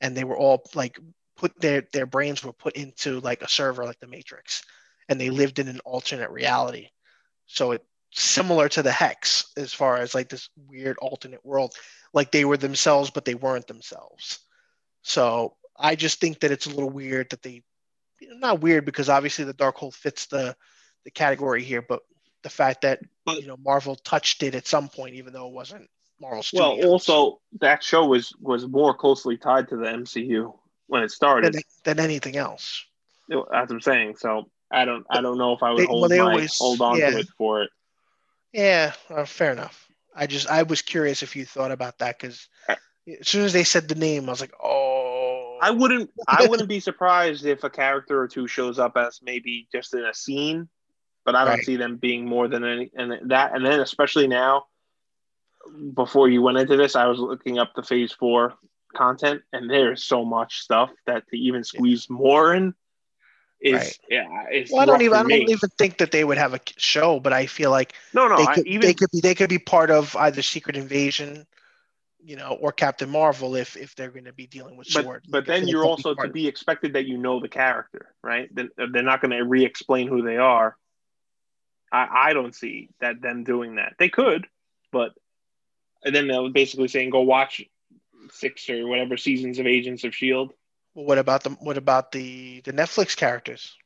and 0.00 0.16
they 0.16 0.24
were 0.24 0.36
all 0.36 0.62
like 0.74 0.98
put 1.36 1.52
their 1.60 1.82
their 1.92 2.06
brains 2.06 2.42
were 2.42 2.52
put 2.52 2.74
into 2.74 3.20
like 3.20 3.42
a 3.42 3.48
server 3.48 3.84
like 3.84 4.00
the 4.00 4.06
matrix 4.06 4.64
and 5.08 5.20
they 5.20 5.28
lived 5.28 5.58
in 5.58 5.68
an 5.68 5.80
alternate 5.80 6.30
reality. 6.30 6.88
So 7.46 7.72
it 7.72 7.84
similar 8.16 8.68
to 8.68 8.82
the 8.82 8.92
hex 8.92 9.46
as 9.56 9.72
far 9.72 9.96
as 9.96 10.14
like 10.14 10.28
this 10.28 10.48
weird 10.68 10.96
alternate 10.98 11.44
world 11.44 11.74
like 12.12 12.30
they 12.30 12.44
were 12.44 12.56
themselves 12.56 13.10
but 13.10 13.24
they 13.24 13.34
weren't 13.34 13.66
themselves 13.66 14.38
so 15.02 15.54
i 15.76 15.96
just 15.96 16.20
think 16.20 16.38
that 16.40 16.52
it's 16.52 16.66
a 16.66 16.70
little 16.70 16.90
weird 16.90 17.28
that 17.30 17.42
they 17.42 17.60
not 18.36 18.60
weird 18.60 18.84
because 18.84 19.08
obviously 19.08 19.44
the 19.44 19.52
Darkhold 19.52 19.94
fits 19.94 20.26
the 20.26 20.54
the 21.04 21.10
category 21.10 21.62
here 21.64 21.82
but 21.82 22.00
the 22.42 22.48
fact 22.50 22.82
that 22.82 23.00
But- 23.26 23.40
you 23.40 23.48
know 23.48 23.56
marvel 23.56 23.96
touched 23.96 24.42
it 24.44 24.54
at 24.54 24.66
some 24.66 24.88
point 24.88 25.16
even 25.16 25.32
though 25.32 25.48
it 25.48 25.52
wasn't 25.52 25.90
marvel 26.20 26.44
Well, 26.52 26.84
also 26.84 27.40
that 27.60 27.82
show 27.82 28.06
was 28.06 28.32
was 28.40 28.66
more 28.68 28.94
closely 28.94 29.36
tied 29.36 29.68
to 29.70 29.76
the 29.76 29.86
MCU 29.86 30.56
when 30.86 31.02
it 31.02 31.10
started. 31.10 31.52
than, 31.54 31.62
than 31.82 31.98
anything 31.98 32.36
else 32.36 32.84
As 33.52 33.70
I'm 33.72 33.80
saying, 33.80 34.16
so 34.18 34.48
I 34.70 34.84
don't 34.84 35.04
I 35.10 35.20
don't 35.20 35.36
know 35.38 35.52
if 35.52 35.62
I 35.64 35.70
would 35.72 35.80
They- 35.80 35.86
hold 35.86 36.08
well, 36.10 36.24
my, 36.26 36.30
always- 36.30 36.56
hold 36.58 36.80
on 36.80 36.96
yeah. 36.98 37.10
to 37.10 37.18
it 37.18 37.28
for 37.36 37.62
it. 37.62 37.70
Yeah, 38.54 38.92
uh, 39.10 39.24
fair 39.24 39.50
enough. 39.52 39.88
I 40.14 40.28
just 40.28 40.48
I 40.48 40.62
was 40.62 40.80
curious 40.80 41.24
if 41.24 41.34
you 41.34 41.44
thought 41.44 41.72
about 41.72 41.98
that 41.98 42.18
because 42.18 42.48
as 43.20 43.26
soon 43.28 43.44
as 43.44 43.52
they 43.52 43.64
said 43.64 43.88
the 43.88 43.96
name, 43.96 44.28
I 44.28 44.32
was 44.32 44.40
like, 44.40 44.54
oh, 44.62 45.58
I 45.60 45.72
wouldn't 45.72 46.10
I 46.28 46.44
wouldn't 46.48 46.68
be 46.68 46.78
surprised 46.78 47.44
if 47.44 47.64
a 47.64 47.70
character 47.70 48.20
or 48.20 48.28
two 48.28 48.46
shows 48.46 48.78
up 48.78 48.96
as 48.96 49.20
maybe 49.22 49.66
just 49.72 49.92
in 49.92 50.04
a 50.04 50.14
scene, 50.14 50.68
but 51.24 51.34
I 51.34 51.44
don't 51.44 51.56
Right. 51.56 51.64
see 51.64 51.76
them 51.76 51.96
being 51.96 52.26
more 52.26 52.46
than 52.46 52.64
any 52.64 52.92
and 52.94 53.30
that 53.30 53.56
and 53.56 53.66
then 53.66 53.80
especially 53.80 54.28
now 54.28 54.66
before 55.94 56.28
you 56.28 56.40
went 56.40 56.58
into 56.58 56.76
this, 56.76 56.94
I 56.94 57.06
was 57.06 57.18
looking 57.18 57.58
up 57.58 57.72
the 57.74 57.82
phase 57.82 58.12
four 58.12 58.54
content 58.94 59.42
and 59.52 59.68
there's 59.68 60.04
so 60.04 60.24
much 60.24 60.60
stuff 60.60 60.90
that 61.06 61.26
to 61.30 61.36
even 61.36 61.64
squeeze 61.64 62.08
more 62.08 62.54
in 62.54 62.74
is 63.64 63.72
Right. 63.72 63.98
yeah, 64.10 64.44
it's 64.50 64.70
Well, 64.70 64.82
I 64.82 64.84
don't 64.86 65.02
even. 65.02 65.14
I 65.14 65.22
don't 65.22 65.30
me. 65.30 65.46
even 65.48 65.70
think 65.78 65.98
that 65.98 66.12
they 66.12 66.22
would 66.22 66.38
have 66.38 66.54
a 66.54 66.60
show, 66.76 67.18
but 67.18 67.32
I 67.32 67.46
feel 67.46 67.70
like 67.70 67.94
no, 68.12 68.28
no, 68.28 68.36
they 68.36 68.44
I, 68.44 68.54
could, 68.56 68.66
even 68.66 68.82
they 68.82 68.94
could 68.94 69.10
be 69.10 69.20
they 69.20 69.34
could 69.34 69.48
be 69.48 69.58
part 69.58 69.90
of 69.90 70.14
either 70.16 70.42
Secret 70.42 70.76
Invasion, 70.76 71.46
you 72.22 72.36
know, 72.36 72.58
or 72.60 72.72
Captain 72.72 73.08
Marvel 73.08 73.56
if 73.56 73.76
if 73.76 73.94
they're 73.96 74.10
going 74.10 74.26
to 74.26 74.34
be 74.34 74.46
dealing 74.46 74.76
with 74.76 74.86
but 74.92 75.02
swords. 75.02 75.26
but 75.28 75.38
Like, 75.38 75.46
then 75.46 75.68
you're 75.68 75.84
also 75.84 76.14
part 76.14 76.28
to 76.28 76.32
be 76.32 76.46
expected 76.46 76.92
that 76.92 77.06
you 77.06 77.16
know 77.16 77.40
the 77.40 77.48
character, 77.48 78.14
right? 78.22 78.54
Then 78.54 78.68
uh, 78.78 78.86
they're 78.92 79.02
not 79.02 79.22
going 79.22 79.30
to 79.30 79.42
re-explain 79.42 80.08
who 80.08 80.22
they 80.22 80.36
are. 80.36 80.76
I 81.90 82.28
I 82.28 82.32
don't 82.34 82.54
see 82.54 82.90
that 83.00 83.22
them 83.22 83.44
doing 83.44 83.76
that. 83.76 83.94
They 83.98 84.10
could, 84.10 84.46
but 84.92 85.14
and 86.04 86.14
then 86.14 86.28
they're 86.28 86.50
basically 86.50 86.88
saying 86.88 87.08
go 87.10 87.22
watch 87.22 87.62
six 88.30 88.68
or 88.68 88.86
whatever 88.86 89.16
seasons 89.16 89.58
of 89.58 89.66
Agents 89.66 90.04
of 90.04 90.14
Shield. 90.14 90.52
Well, 90.94 91.04
what 91.06 91.18
about 91.18 91.42
the 91.44 91.50
what 91.50 91.76
about 91.76 92.12
the 92.12 92.60
the 92.62 92.72
Netflix 92.72 93.16
characters? 93.16 93.76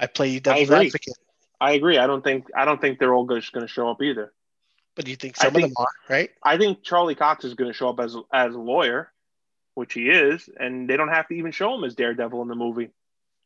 I 0.00 0.06
play 0.06 0.28
you 0.28 0.40
devil's 0.40 0.70
agree. 0.70 0.86
advocate, 0.86 1.14
I 1.60 1.72
agree. 1.72 1.98
I 1.98 2.06
don't 2.06 2.24
think 2.24 2.48
I 2.56 2.64
don't 2.64 2.80
think 2.80 2.98
they're 2.98 3.14
all 3.14 3.26
just 3.26 3.52
going 3.52 3.66
to 3.66 3.72
show 3.72 3.88
up 3.90 4.02
either. 4.02 4.32
but 4.96 5.04
do 5.04 5.10
you 5.10 5.16
think 5.16 5.36
I 5.38 5.44
some 5.44 5.56
of 5.56 5.62
them 5.62 5.72
are 5.76 5.88
right? 6.08 6.30
I 6.42 6.56
think 6.58 6.82
Charlie 6.82 7.14
Cox 7.14 7.44
is 7.44 7.54
going 7.54 7.70
to 7.70 7.76
show 7.76 7.88
up 7.90 8.00
as 8.00 8.16
as 8.32 8.54
a 8.54 8.58
lawyer, 8.58 9.12
which 9.74 9.94
he 9.94 10.08
is, 10.10 10.48
and 10.58 10.88
they 10.88 10.96
don't 10.96 11.08
have 11.08 11.28
to 11.28 11.34
even 11.34 11.52
show 11.52 11.74
him 11.74 11.84
as 11.84 11.94
Daredevil 11.94 12.42
in 12.42 12.48
the 12.48 12.54
movie, 12.54 12.90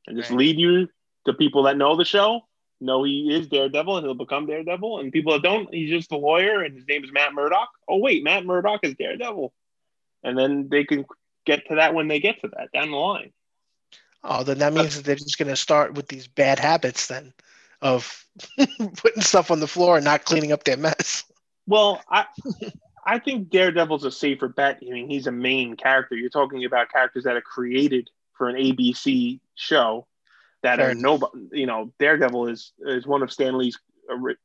and 0.07 0.17
just 0.17 0.31
Right. 0.31 0.39
lead 0.39 0.59
you 0.59 0.89
to 1.27 1.35
people 1.35 1.65
that 1.65 1.77
know 1.77 1.97
the 1.97 2.05
show, 2.05 2.43
know 2.81 3.03
he 3.05 3.35
is 3.35 3.49
Daredevil, 3.49 3.97
and 3.97 4.07
he'll 4.07 4.15
become 4.15 4.47
Daredevil, 4.47 5.01
and 5.01 5.13
people 5.13 5.33
that 5.33 5.43
don't, 5.43 5.73
he's 5.73 5.91
just 5.91 6.13
a 6.13 6.17
lawyer, 6.17 6.63
and 6.63 6.75
his 6.77 6.87
name 6.87 7.05
is 7.05 7.13
Matt 7.13 7.35
Murdock. 7.35 7.69
Oh 7.89 7.99
wait, 7.99 8.23
Matt 8.25 8.47
Murdock 8.47 8.81
is 8.85 8.95
Daredevil, 8.95 9.53
and 10.23 10.39
then 10.39 10.69
they 10.71 10.85
can 10.85 11.05
get 11.49 11.67
to 11.69 11.75
that 11.77 11.95
when 11.95 12.09
they 12.09 12.21
get 12.21 12.41
to 12.43 12.49
that 12.49 12.71
down 12.73 12.91
the 12.93 12.97
line. 12.97 13.33
Oh, 14.23 14.43
then 14.43 14.59
that 14.59 14.73
means 14.73 14.97
that 14.97 15.05
they're 15.05 15.17
just 15.17 15.39
going 15.39 15.49
to 15.49 15.57
start 15.57 15.95
with 15.95 16.09
these 16.09 16.29
bad 16.29 16.59
habits 16.59 17.07
then 17.07 17.33
of 17.81 18.25
putting 18.97 19.23
stuff 19.23 19.51
on 19.51 19.61
the 19.61 19.67
floor 19.67 19.97
and 19.97 20.05
not 20.05 20.25
cleaning 20.25 20.53
up 20.53 20.65
their 20.65 20.77
mess. 20.77 21.25
Well, 21.67 22.01
I. 22.09 22.27
I 23.09 23.19
think 23.19 23.49
Daredevil's 23.49 24.05
a 24.05 24.11
safer 24.13 24.49
bet. 24.49 24.81
I 24.87 24.91
mean, 24.91 25.09
he's 25.09 25.27
a 25.27 25.33
main 25.33 25.77
character. 25.77 26.15
You're 26.15 26.29
talking 26.29 26.67
about 26.67 26.93
characters 26.93 27.25
that 27.25 27.37
are 27.37 27.41
created 27.41 28.11
for 28.35 28.51
an 28.51 28.57
ABC 28.57 29.41
show 29.55 30.07
that 30.63 30.77
Fair 30.77 30.91
are 30.91 30.95
no, 30.95 31.19
you 31.51 31.65
know, 31.67 31.91
Daredevil 31.99 32.49
is 32.49 32.73
is 32.81 33.07
one 33.07 33.23
of 33.23 33.33
Stan 33.33 33.57
Lee's, 33.57 33.79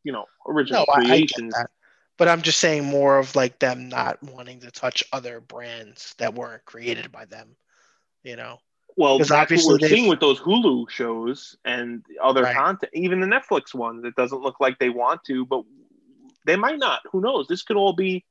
you 0.04 0.14
know, 0.14 0.26
original 0.48 0.86
No, 0.88 0.94
I, 0.94 1.00
I 1.00 1.06
creations. 1.06 1.54
that. 1.54 1.72
But 2.18 2.28
I'm 2.28 2.42
just 2.42 2.60
saying 2.60 2.86
more 2.86 3.18
of 3.18 3.36
like 3.36 3.60
them 3.60 3.90
not 3.90 4.22
wanting 4.24 4.60
to 4.62 4.72
touch 4.72 5.04
other 5.12 5.40
brands 5.40 6.14
that 6.20 6.34
weren't 6.36 6.64
created 6.66 7.12
by 7.12 7.26
them. 7.26 7.56
You 8.24 8.36
know, 8.36 8.60
well, 8.96 9.18
'Cause 9.18 9.30
that's 9.30 9.40
what 9.40 9.42
obviously 9.44 9.74
we're 9.74 9.80
seeing 9.90 10.08
with 10.08 10.20
those 10.20 10.40
Hulu 10.40 10.90
shows 10.90 11.58
and 11.66 12.06
other 12.22 12.44
Right. 12.44 12.56
content, 12.56 12.92
even 12.94 13.20
the 13.20 13.28
Netflix 13.28 13.74
ones. 13.74 14.06
It 14.06 14.16
doesn't 14.16 14.42
look 14.42 14.60
like 14.60 14.80
they 14.80 14.90
want 14.90 15.24
to, 15.26 15.46
but 15.46 15.64
they 16.46 16.56
might 16.56 16.80
not. 16.80 17.02
Who 17.12 17.20
knows? 17.20 17.48
This 17.48 17.64
could 17.64 17.78
all 17.78 17.94
be 17.94 18.26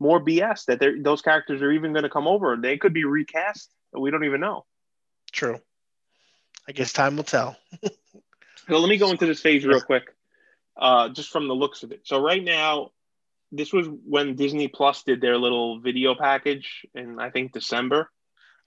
more 0.00 0.20
BS 0.20 0.64
that 0.66 0.80
they're, 0.80 1.00
those 1.00 1.22
characters 1.22 1.60
are 1.62 1.70
even 1.72 1.92
going 1.92 2.04
to 2.04 2.10
come 2.10 2.26
over. 2.26 2.56
They 2.56 2.76
could 2.78 2.92
be 2.94 3.04
recast. 3.04 3.70
We 3.92 4.10
don't 4.10 4.24
even 4.24 4.40
know. 4.40 4.64
true. 5.32 5.60
I 6.68 6.72
guess 6.72 6.92
time 6.92 7.16
will 7.16 7.24
tell. 7.24 7.56
So 8.68 8.78
let 8.78 8.88
me 8.88 8.96
go 8.96 9.10
into 9.10 9.26
this 9.26 9.40
phase 9.40 9.66
real 9.66 9.80
quick, 9.82 10.14
uh, 10.76 11.10
just 11.10 11.30
from 11.30 11.48
the 11.48 11.54
looks 11.54 11.82
of 11.82 11.92
it. 11.92 12.06
So 12.06 12.20
right 12.20 12.42
now, 12.42 12.92
this 13.56 13.72
was 13.72 13.88
when 14.04 14.36
Disney 14.36 14.68
Plus 14.68 15.02
did 15.02 15.20
their 15.20 15.38
little 15.38 15.80
video 15.80 16.14
package 16.14 16.86
in 16.94 17.18
I 17.18 17.30
think 17.30 17.52
December. 17.52 18.10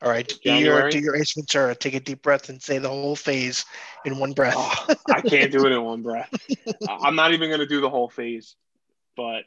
All 0.02 0.12
right, 0.12 0.32
do 0.44 0.54
your 0.54 0.90
do 0.90 1.00
your 1.00 1.16
Ace 1.16 1.34
Ventura. 1.34 1.74
Take 1.74 1.96
a 1.96 2.00
deep 2.00 2.22
breath 2.22 2.50
and 2.50 2.62
say 2.62 2.78
the 2.78 2.90
whole 2.90 3.16
phase 3.16 3.66
in 4.06 4.20
one 4.20 4.34
breath. 4.34 4.54
Oh, 4.56 4.88
I 5.10 5.22
can't 5.22 5.52
do 5.52 5.66
it 5.66 5.72
in 5.72 5.84
one 5.84 6.04
breath. 6.04 6.32
I'm 6.88 7.16
not 7.16 7.34
even 7.34 7.50
going 7.50 7.62
to 7.62 7.68
do 7.68 7.82
the 7.82 7.90
whole 7.90 8.10
phase. 8.10 8.56
But 9.16 9.46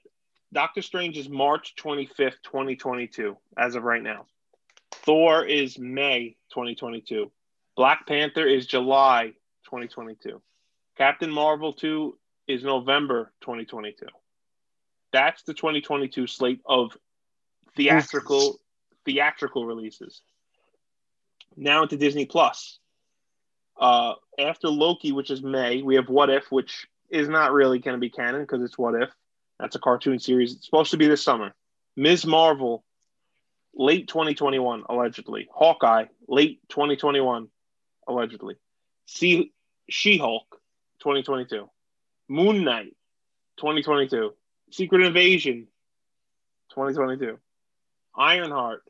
Doctor 0.52 0.82
Strange 0.82 1.16
is 1.16 1.28
March 1.28 1.74
25th, 1.76 2.42
2022, 2.42 3.36
as 3.56 3.76
of 3.76 3.84
right 3.84 4.02
now. 4.02 4.26
Thor 4.90 5.44
is 5.44 5.78
May 5.78 6.36
2022. 6.52 7.30
Black 7.76 8.06
Panther 8.08 8.44
is 8.44 8.66
July 8.66 9.32
2022. 9.66 10.42
Captain 10.98 11.30
Marvel 11.30 11.72
2 11.72 12.18
is 12.48 12.64
November 12.64 13.32
2022. 13.42 14.06
That's 15.12 15.42
the 15.42 15.54
2022 15.54 16.26
slate 16.26 16.60
of 16.66 16.96
theatrical 17.76 18.60
theatrical 19.04 19.66
releases. 19.66 20.22
Now 21.56 21.82
into 21.82 21.96
Disney 21.96 22.26
Plus. 22.26 22.78
Uh, 23.78 24.14
after 24.38 24.68
Loki, 24.68 25.12
which 25.12 25.30
is 25.30 25.42
May, 25.42 25.82
we 25.82 25.94
have 25.96 26.08
What 26.08 26.30
If, 26.30 26.52
which 26.52 26.86
is 27.08 27.28
not 27.28 27.52
really 27.52 27.78
going 27.78 27.96
to 27.96 28.00
be 28.00 28.10
canon 28.10 28.42
because 28.42 28.62
it's 28.62 28.78
What 28.78 29.00
If. 29.00 29.10
That's 29.58 29.76
a 29.76 29.80
cartoon 29.80 30.18
series. 30.18 30.54
It's 30.54 30.66
supposed 30.66 30.90
to 30.92 30.96
be 30.96 31.08
this 31.08 31.22
summer. 31.22 31.54
Ms. 31.96 32.24
Marvel, 32.24 32.84
late 33.74 34.08
2021, 34.08 34.84
allegedly. 34.88 35.48
Hawkeye, 35.52 36.06
late 36.28 36.60
2021, 36.68 37.48
allegedly. 38.06 38.56
See 39.06 39.52
She 39.88 40.18
Hulk, 40.18 40.46
2022. 41.00 41.68
Moon 42.28 42.64
Knight, 42.64 42.94
2022. 43.58 44.32
Secret 44.70 45.02
Invasion, 45.04 45.66
2022. 46.70 47.38
Ironheart, 48.16 48.82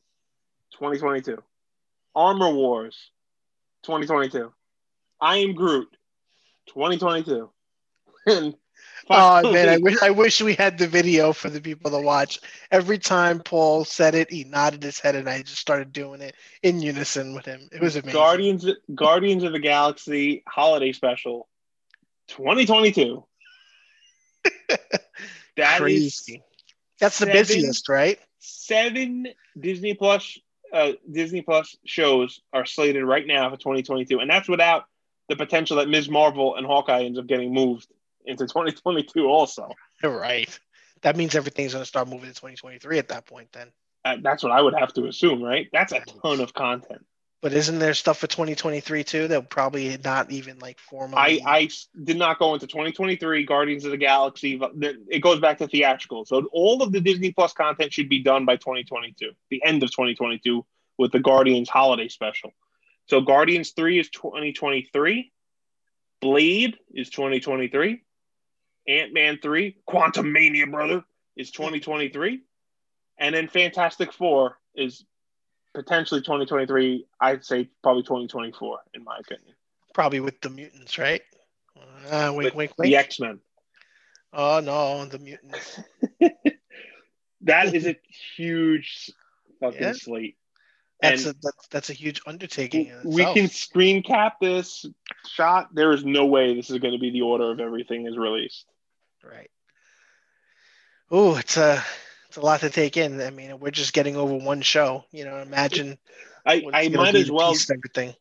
2022. 0.73 1.43
Armor 2.15 2.53
Wars, 2.53 3.11
2022. 3.85 4.53
I 5.21 5.39
Am 5.39 5.55
Groot, 5.55 5.89
2022. 6.69 7.51
And 8.27 8.55
Oh 9.09 9.53
man, 9.53 9.69
I 9.69 9.79
wish 9.79 10.03
I 10.03 10.11
wish 10.11 10.41
we 10.41 10.55
had 10.55 10.79
the 10.79 10.87
video 10.87 11.33
for 11.33 11.51
the 11.51 11.61
people 11.61 11.91
to 11.91 11.99
watch. 11.99 12.39
Every 12.71 12.99
time 12.99 13.41
Paul 13.41 13.85
said 13.85 14.15
it, 14.15 14.31
he 14.31 14.45
nodded 14.45 14.83
his 14.83 15.01
head, 15.01 15.17
and 15.17 15.29
I 15.29 15.43
just 15.43 15.59
started 15.59 15.93
doing 15.93 16.21
it 16.21 16.37
in 16.63 16.81
unison 16.81 17.35
with 17.35 17.45
him. 17.45 17.69
It 17.73 17.81
was 17.81 17.97
amazing. 17.97 18.13
Guardians 18.13 18.67
Guardians 18.95 19.43
of 19.43 19.53
the 19.53 19.59
Galaxy 19.59 20.45
holiday 20.47 20.93
special 20.93 21.49
2022. 22.29 23.25
That 25.57 25.77
is 25.77 25.81
Crazy. 25.81 26.43
That's 27.01 27.19
the 27.19 27.27
seven- 27.27 27.41
busiest, 27.41 27.89
right? 27.89 28.19
seven 28.41 29.27
Disney 29.59 29.95
Plus 29.95 30.39
uh, 30.73 30.93
Disney 31.11 31.43
Plus 31.43 31.77
shows 31.85 32.41
are 32.53 32.65
slated 32.65 33.05
right 33.05 33.27
now 33.27 33.51
for 33.51 33.57
2022, 33.57 34.21
and 34.21 34.31
that's 34.31 34.49
without 34.49 34.85
the 35.29 35.37
potential 35.37 35.77
that 35.77 35.89
Ms. 35.89 36.09
Marvel 36.09 36.57
and 36.57 36.67
Hawkeye 36.67 37.05
ends 37.05 37.19
up 37.19 37.27
getting 37.27 37.53
moved 37.53 37.87
into 38.25 38.47
2022 38.47 39.27
also. 39.27 39.71
Right. 40.03 40.59
That 41.03 41.19
means 41.19 41.35
everything's 41.35 41.75
going 41.75 41.83
to 41.83 41.87
start 41.87 42.09
moving 42.09 42.31
to 42.31 42.35
2023 42.35 42.99
at 42.99 43.09
that 43.09 43.27
point, 43.27 43.53
then. 43.53 43.69
Uh, 44.03 44.17
that's 44.23 44.43
what 44.43 44.51
I 44.51 44.63
would 44.63 44.73
have 44.73 44.95
to 44.95 45.05
assume, 45.09 45.43
right? 45.43 45.69
That's 45.75 45.93
a 45.93 46.01
ton 46.23 46.41
of 46.41 46.55
content. 46.55 47.05
But 47.43 47.55
isn't 47.55 47.79
there 47.79 47.95
stuff 47.95 48.19
for 48.19 48.27
2023 48.27 49.03
too 49.03 49.29
that 49.29 49.49
probably 49.49 49.97
not 50.05 50.31
even 50.31 50.59
like 50.59 50.77
I, 50.79 50.83
formally? 50.91 51.43
I 51.43 51.63
s- 51.63 51.89
did 52.05 52.19
not 52.19 52.39
go 52.39 52.53
into 52.53 52.67
2023 52.67 53.45
Guardians 53.47 53.85
of 53.87 53.93
the 53.93 53.97
Galaxy. 53.97 54.61
It 55.09 55.23
goes 55.23 55.41
back 55.41 55.59
to 55.59 55.67
theatrical. 55.67 56.27
So 56.27 56.49
all 56.53 56.83
of 56.83 56.93
the 56.93 57.01
Disney 57.01 57.33
Plus 57.33 57.55
content 57.55 57.95
should 57.95 58.11
be 58.11 58.23
done 58.23 58.45
by 58.45 58.57
2022, 58.57 59.31
the 59.49 59.63
end 59.65 59.83
of 59.83 59.91
2022, 59.91 60.67
with 60.99 61.13
the 61.13 61.21
Guardians 61.21 61.71
holiday 61.71 62.09
special. 62.09 62.53
So 63.07 63.23
Guardians 63.23 63.71
3 63.71 63.99
is 63.99 64.11
2023. 64.11 65.33
Blade 66.21 66.77
is 66.95 67.09
2023. 67.09 68.03
Ant 68.87 69.15
Man 69.15 69.39
3, 69.41 69.77
Quantumania, 69.89 70.71
brother, 70.71 71.05
is 71.37 71.51
2023. 71.53 72.41
And 73.19 73.35
then 73.35 73.49
Fantastic 73.49 74.13
Four 74.13 74.59
is 74.75 75.05
potentially 75.75 76.21
2023. 76.21 77.07
I'd 77.21 77.45
say 77.45 77.69
probably 77.83 78.03
2024, 78.03 78.79
in 78.95 79.05
my 79.05 79.19
opinion. 79.19 79.55
probably 79.95 80.21
with 80.21 80.41
the 80.41 80.51
mutants, 80.51 80.99
right? 80.99 81.23
Uh, 82.11 82.33
wink, 82.35 82.45
With 82.47 82.55
wink, 82.55 82.73
wink. 82.79 82.91
The 82.91 82.97
X 82.97 83.21
Men. 83.21 83.41
Oh 84.33 84.61
no, 84.61 85.05
the 85.07 85.19
mutants. 85.19 85.81
That 87.43 87.75
is 87.75 87.87
a 87.87 87.97
huge 88.37 89.11
fucking 89.61 89.81
Yeah. 89.81 89.93
slate. 89.93 90.37
That's 91.01 91.25
And 91.25 91.35
a 91.35 91.39
that's, 91.43 91.67
that's 91.69 91.89
a 91.91 91.95
huge 91.95 92.21
undertaking. 92.27 92.89
in 92.89 93.01
we 93.11 93.25
can 93.25 93.49
screen 93.49 94.03
cap 94.03 94.35
this 94.41 94.85
shot. 95.27 95.75
There 95.75 95.93
is 95.93 96.05
no 96.05 96.27
way 96.27 96.55
this 96.55 96.69
is 96.69 96.77
going 96.79 96.93
to 96.93 96.99
be 97.01 97.11
the 97.11 97.23
order 97.23 97.51
of 97.51 97.59
everything 97.59 98.07
is 98.07 98.19
released. 98.19 98.67
Right. 99.25 99.51
Oh, 101.11 101.37
it's 101.39 101.57
a 101.57 101.83
it's 102.31 102.37
a 102.37 102.41
lot 102.43 102.61
to 102.61 102.71
take 102.71 102.97
in. 102.97 103.21
I 103.21 103.31
mean, 103.31 103.59
we're 103.59 103.73
just 103.73 103.93
getting 103.93 104.15
over 104.15 104.37
one 104.37 104.61
show. 104.61 105.05
You 105.11 105.25
know, 105.25 105.39
imagine 105.39 105.99
I, 106.47 106.63
I 106.73 106.89
might 106.89 107.17
as 107.17 107.29
well 107.29 107.53
everything. 107.73 108.15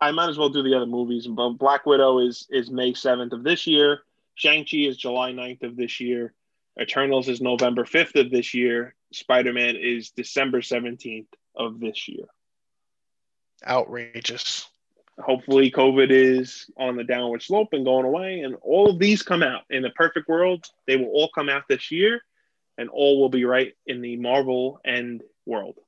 I 0.00 0.12
might 0.12 0.30
as 0.30 0.38
well 0.38 0.48
do 0.48 0.62
the 0.62 0.74
other 0.74 0.86
movies. 0.86 1.26
But 1.26 1.50
Black 1.50 1.84
Widow 1.84 2.20
is 2.20 2.46
is 2.48 2.70
May 2.70 2.94
seventh 2.94 3.34
of 3.34 3.44
this 3.44 3.66
year. 3.66 4.00
Shang 4.34 4.64
Chi 4.64 4.78
is 4.78 4.96
July 4.96 5.32
9th 5.32 5.62
of 5.62 5.76
this 5.76 6.00
year. 6.00 6.32
Eternals 6.80 7.28
is 7.28 7.42
November 7.42 7.84
fifth 7.84 8.16
of 8.16 8.30
this 8.30 8.54
year. 8.54 8.94
Spider 9.12 9.52
Man 9.52 9.76
is 9.76 10.08
December 10.12 10.62
seventeenth 10.62 11.28
of 11.54 11.80
this 11.80 12.08
year. 12.08 12.24
Outrageous. 13.66 14.66
Hopefully, 15.18 15.70
COVID 15.70 16.10
is 16.10 16.70
on 16.78 16.96
the 16.96 17.04
downward 17.04 17.42
slope 17.42 17.68
and 17.72 17.84
going 17.84 18.06
away, 18.06 18.40
and 18.40 18.56
all 18.62 18.88
of 18.88 18.98
these 18.98 19.22
come 19.22 19.42
out 19.42 19.64
in 19.68 19.82
the 19.82 19.90
perfect 19.90 20.30
world. 20.30 20.64
They 20.86 20.96
will 20.96 21.08
all 21.08 21.28
come 21.34 21.50
out 21.50 21.64
this 21.68 21.90
year, 21.92 22.22
and 22.78 22.88
all 22.88 23.20
will 23.20 23.28
be 23.28 23.44
right 23.44 23.72
in 23.86 24.00
the 24.00 24.16
Marvel 24.16 24.80
and 24.84 25.22
world 25.46 25.78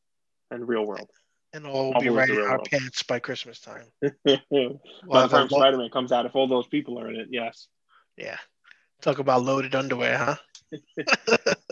and 0.50 0.66
real 0.68 0.84
world. 0.84 1.10
And 1.52 1.66
all 1.66 1.92
will 1.92 2.00
be 2.00 2.08
right 2.08 2.28
in 2.28 2.38
our 2.38 2.56
world. 2.56 2.68
pants 2.70 3.02
by 3.02 3.18
Christmas 3.18 3.60
time. 3.60 3.86
by 4.02 4.10
the 4.24 5.28
time 5.28 5.48
Spider 5.48 5.78
Man 5.78 5.90
comes 5.90 6.12
out, 6.12 6.26
if 6.26 6.34
all 6.34 6.48
those 6.48 6.66
people 6.66 6.98
are 6.98 7.08
in 7.08 7.16
it, 7.16 7.28
yes. 7.30 7.68
Yeah. 8.16 8.36
Talk 9.00 9.18
about 9.18 9.42
loaded 9.42 9.74
underwear, 9.74 10.18
huh? 10.18 10.36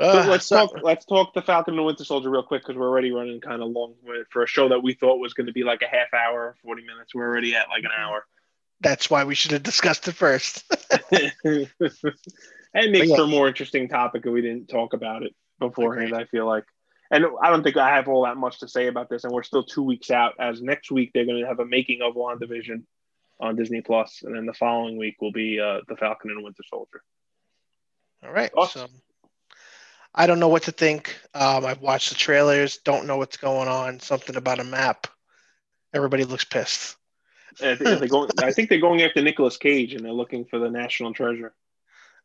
Uh, 0.00 0.24
let's 0.28 0.48
talk. 0.48 0.70
Let's 0.82 1.04
talk 1.04 1.34
the 1.34 1.42
Falcon 1.42 1.74
and 1.74 1.78
the 1.78 1.82
Winter 1.82 2.04
Soldier 2.04 2.30
real 2.30 2.42
quick 2.42 2.62
because 2.62 2.74
we're 2.74 2.88
already 2.88 3.12
running 3.12 3.38
kind 3.40 3.60
of 3.60 3.68
long 3.68 3.94
for 4.30 4.42
a 4.42 4.46
show 4.46 4.70
that 4.70 4.82
we 4.82 4.94
thought 4.94 5.18
was 5.18 5.34
going 5.34 5.46
to 5.46 5.52
be 5.52 5.62
like 5.62 5.82
a 5.82 5.94
half 5.94 6.14
hour, 6.14 6.56
forty 6.62 6.82
minutes. 6.82 7.14
We're 7.14 7.28
already 7.28 7.54
at 7.54 7.68
like 7.68 7.84
an 7.84 7.90
hour. 7.98 8.24
That's 8.80 9.10
why 9.10 9.24
we 9.24 9.34
should 9.34 9.50
have 9.50 9.62
discussed 9.62 10.08
it 10.08 10.12
first. 10.12 10.64
It 12.74 12.90
makes 12.90 13.08
yeah. 13.08 13.16
for 13.16 13.22
a 13.22 13.26
more 13.26 13.48
interesting 13.48 13.88
topic, 13.88 14.24
and 14.24 14.34
we 14.34 14.42
didn't 14.42 14.68
talk 14.68 14.92
about 14.92 15.22
it 15.22 15.34
beforehand. 15.58 16.12
Agreed. 16.12 16.22
I 16.22 16.26
feel 16.26 16.46
like, 16.46 16.64
and 17.10 17.24
I 17.42 17.50
don't 17.50 17.62
think 17.62 17.76
I 17.76 17.96
have 17.96 18.08
all 18.08 18.24
that 18.24 18.36
much 18.36 18.60
to 18.60 18.68
say 18.68 18.86
about 18.86 19.08
this. 19.08 19.24
And 19.24 19.32
we're 19.32 19.42
still 19.42 19.64
two 19.64 19.82
weeks 19.82 20.10
out. 20.10 20.34
As 20.38 20.62
next 20.62 20.90
week 20.90 21.10
they're 21.12 21.26
going 21.26 21.40
to 21.40 21.46
have 21.46 21.58
a 21.58 21.66
making 21.66 22.00
of 22.02 22.14
WandaVision 22.14 22.84
on 23.40 23.56
Disney 23.56 23.80
Plus, 23.80 24.22
and 24.22 24.36
then 24.36 24.46
the 24.46 24.54
following 24.54 24.98
week 24.98 25.16
will 25.20 25.32
be 25.32 25.58
uh, 25.58 25.80
the 25.88 25.96
Falcon 25.96 26.30
and 26.30 26.44
Winter 26.44 26.62
Soldier. 26.68 27.02
All 28.22 28.32
right. 28.32 28.50
Awesome. 28.56 28.88
So 28.88 29.58
I 30.14 30.26
don't 30.26 30.40
know 30.40 30.48
what 30.48 30.64
to 30.64 30.72
think. 30.72 31.16
Um, 31.34 31.64
I've 31.64 31.80
watched 31.80 32.10
the 32.10 32.16
trailers. 32.16 32.78
Don't 32.78 33.06
know 33.06 33.16
what's 33.16 33.36
going 33.36 33.68
on. 33.68 34.00
Something 34.00 34.36
about 34.36 34.58
a 34.58 34.64
map. 34.64 35.06
Everybody 35.94 36.24
looks 36.24 36.44
pissed. 36.44 36.96
I 37.62 37.74
think, 37.74 37.98
they're 37.98 38.08
going, 38.08 38.30
I 38.42 38.52
think 38.52 38.68
they're 38.68 38.80
going 38.80 39.02
after 39.02 39.22
Nicolas 39.22 39.56
Cage 39.56 39.94
and 39.94 40.04
they're 40.04 40.12
looking 40.12 40.44
for 40.44 40.58
the 40.58 40.70
national 40.70 41.12
treasure. 41.12 41.52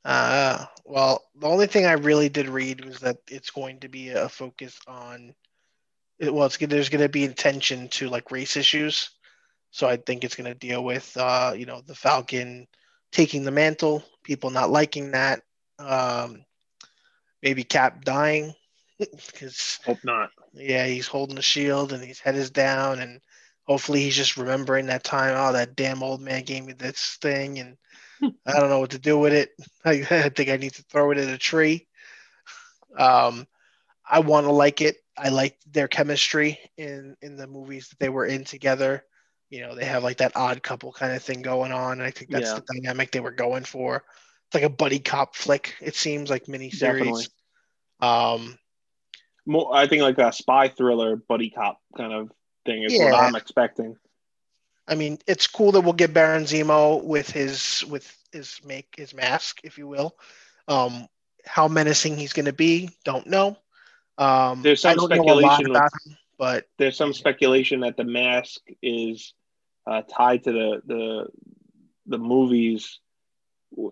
Uh, 0.06 0.64
well, 0.86 1.24
the 1.36 1.48
only 1.48 1.66
thing 1.66 1.88
I 1.88 1.94
really 1.94 2.30
did 2.30 2.48
read 2.48 2.86
was 2.86 3.00
that 3.00 3.18
it's 3.28 3.50
going 3.50 3.80
to 3.80 3.90
be 3.90 4.10
a 4.10 4.30
focus 4.30 4.80
on, 4.88 5.34
well, 6.22 6.46
it's 6.46 6.58
there's 6.58 6.90
going 6.90 7.02
to 7.02 7.10
be 7.10 7.26
attention 7.26 7.88
to 7.90 8.08
like 8.08 8.30
race 8.30 8.56
issues. 8.56 9.10
So 9.72 9.88
I 9.88 9.98
think 9.98 10.24
it's 10.24 10.36
going 10.36 10.52
to 10.52 10.58
deal 10.58 10.84
with, 10.84 11.12
uh, 11.18 11.54
you 11.58 11.66
know, 11.66 11.82
the 11.82 11.96
Falcon 11.96 12.68
taking 13.12 13.44
the 13.44 13.52
mantle, 13.52 14.04
people 14.24 14.52
not 14.52 14.70
liking 14.70 15.12
that, 15.12 15.42
um, 15.80 16.46
maybe 17.42 17.64
Cap 17.64 18.06
dying 18.06 18.54
because 19.00 19.80
hope 19.84 20.04
not. 20.04 20.30
Yeah, 20.54 20.86
he's 20.86 21.08
holding 21.08 21.36
the 21.36 21.42
shield 21.42 21.94
and 21.94 22.04
his 22.04 22.20
head 22.20 22.36
is 22.36 22.52
down, 22.52 23.00
and 23.00 23.22
hopefully 23.64 24.02
he's 24.02 24.16
just 24.16 24.38
remembering 24.38 24.86
that 24.86 25.04
time. 25.04 25.34
Oh, 25.36 25.52
that 25.54 25.76
damn 25.76 26.04
old 26.04 26.22
man 26.22 26.44
gave 26.44 26.64
me 26.64 26.74
this 26.74 27.18
thing, 27.22 27.60
and 27.60 27.76
I 28.22 28.60
don't 28.60 28.70
know 28.70 28.80
what 28.80 28.92
to 28.92 29.00
do 29.00 29.18
with 29.18 29.34
it. 29.34 29.52
I, 29.86 30.06
I 30.10 30.30
think 30.30 30.50
I 30.50 30.58
need 30.58 30.74
to 30.76 30.84
throw 30.84 31.12
it 31.12 31.18
in 31.18 31.30
a 31.30 31.38
tree. 31.38 31.88
Um, 32.98 33.48
I 34.08 34.20
want 34.20 34.46
to 34.46 34.52
like 34.52 34.82
it. 34.82 34.98
I 35.18 35.30
like 35.30 35.58
their 35.72 35.88
chemistry 35.88 36.60
in 36.78 37.16
in 37.22 37.38
the 37.38 37.48
movies 37.48 37.90
that 37.90 38.00
they 38.00 38.10
were 38.10 38.26
in 38.26 38.44
together. 38.44 39.04
You 39.50 39.62
know, 39.62 39.76
they 39.76 39.86
have 39.86 40.04
like 40.04 40.18
that 40.18 40.34
odd 40.36 40.62
couple 40.62 40.92
kind 40.92 41.16
of 41.16 41.24
thing 41.24 41.42
going 41.42 41.72
on. 41.72 42.02
I 42.02 42.12
think 42.12 42.32
that's 42.32 42.50
yeah. 42.50 42.56
the 42.56 42.74
dynamic 42.74 43.12
they 43.12 43.20
were 43.20 43.32
going 43.32 43.64
for 43.64 44.04
It's 44.48 44.56
like 44.56 44.64
a 44.64 44.70
buddy 44.70 45.00
cop 45.00 45.36
flick. 45.36 45.76
It 45.82 45.96
seems 45.96 46.30
like 46.30 46.46
miniseries. 46.46 47.30
Um, 48.02 48.58
more, 49.46 49.76
I 49.76 49.88
think 49.88 50.02
like 50.02 50.18
a 50.18 50.34
spy 50.34 50.68
thriller 50.68 51.16
buddy 51.16 51.50
cop 51.50 51.80
kind 51.98 52.12
of 52.12 52.32
thing 52.66 52.84
is 52.84 52.94
yeah. 52.94 53.12
what 53.12 53.24
I'm 53.24 53.36
expecting. 53.36 53.96
I 54.88 54.96
mean, 54.96 55.20
it's 55.28 55.48
cool 55.48 55.72
that 55.74 55.82
we'll 55.82 55.94
get 55.94 56.14
Baron 56.14 56.44
Zemo 56.44 57.04
with 57.04 57.30
his 57.30 57.84
with 57.90 58.16
his 58.32 58.60
make 58.66 58.94
his 58.98 59.14
mask, 59.14 59.62
if 59.64 59.78
you 59.78 59.88
will. 59.88 60.16
Um, 60.68 61.08
how 61.46 61.68
menacing 61.68 62.18
he's 62.18 62.34
going 62.34 62.46
to 62.46 62.54
be, 62.54 62.90
don't 63.04 63.28
know. 63.28 63.58
Um, 64.18 64.62
there's 64.62 64.82
some 64.82 64.98
speculation 64.98 65.72
about 65.72 65.92
him, 66.06 66.18
but 66.38 66.68
there's 66.78 66.98
some 66.98 67.14
speculation 67.14 67.82
that 67.82 67.98
the 67.98 68.04
mask 68.04 68.62
is 68.82 69.34
uh, 69.88 70.02
tied 70.04 70.44
to 70.44 70.52
the 70.52 70.82
the 70.86 71.28
the 72.08 72.18
movies 72.18 73.00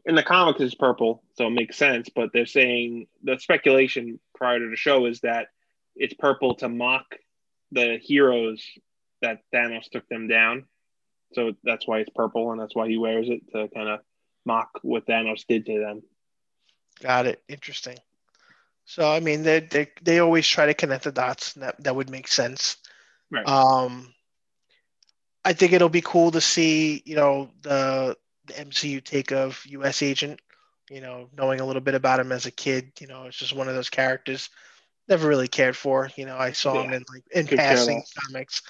in 0.06 0.16
the 0.16 0.24
comics 0.24 0.62
it's 0.62 0.76
purple, 0.76 1.24
so 1.36 1.48
it 1.48 1.52
makes 1.52 1.78
sense. 1.78 2.10
But 2.14 2.30
they're 2.34 2.46
saying 2.46 3.08
the 3.24 3.38
speculation 3.40 4.20
prior 4.36 4.60
to 4.60 4.70
the 4.70 4.76
show 4.76 5.06
is 5.06 5.22
that 5.22 5.48
it's 5.96 6.14
purple 6.14 6.56
to 6.56 6.70
mock 6.70 7.06
the 7.72 7.98
heroes 8.02 8.64
that 9.22 9.40
Thanos 9.54 9.90
took 9.90 10.08
them 10.10 10.28
down. 10.28 10.66
So 11.34 11.54
that's 11.64 11.88
why 11.88 12.00
it's 12.00 12.10
purple, 12.14 12.52
and 12.52 12.60
that's 12.60 12.76
why 12.76 12.88
he 12.88 12.98
wears 12.98 13.30
it 13.30 13.42
to 13.52 13.68
kind 13.70 13.90
of 13.90 14.00
mock 14.46 14.80
what 14.82 15.06
Thanos 15.06 15.46
did 15.48 15.66
to 15.66 15.80
them. 15.80 16.02
Got 17.02 17.26
it. 17.26 17.44
Interesting. 17.48 17.98
So 18.86 19.10
I 19.10 19.20
mean, 19.20 19.44
they 19.44 19.62
they 19.62 19.92
they 20.02 20.20
always 20.20 20.48
try 20.48 20.66
to 20.66 20.74
connect 20.74 21.06
the 21.06 21.12
dots. 21.12 21.54
that 21.54 21.82
that 21.84 21.96
would 21.96 22.10
make 22.10 22.28
sense. 22.28 22.78
Right. 23.32 23.48
Um, 23.48 24.14
I 25.46 25.54
think 25.54 25.74
it'll 25.74 25.90
be 25.90 26.02
cool 26.02 26.32
to 26.32 26.42
see, 26.42 27.02
you 27.06 27.16
know, 27.16 27.50
the 27.62 28.18
the 28.46 28.54
MCU 28.54 29.04
take 29.04 29.32
of 29.32 29.64
U.S. 29.68 30.02
Agent. 30.02 30.40
You 30.90 31.02
know, 31.02 31.30
knowing 31.36 31.62
a 31.62 31.66
little 31.66 31.82
bit 31.82 31.96
about 31.96 32.20
him 32.20 32.32
as 32.32 32.46
a 32.46 32.52
kid, 32.52 32.92
you 33.00 33.08
know, 33.08 33.24
it's 33.24 33.38
just 33.38 33.56
one 33.56 33.70
of 33.70 33.74
those 33.74 33.90
characters 33.90 34.50
never 35.08 35.28
really 35.28 35.48
cared 35.48 35.78
for. 35.78 36.10
You 36.16 36.26
know, 36.26 36.38
I 36.38 36.52
saw 36.52 36.76
yeah. 36.76 36.84
him 36.84 36.94
in 36.94 37.06
like 37.12 37.24
in 37.32 37.48
Could 37.48 37.58
passing 37.58 38.04
comics. 38.20 38.62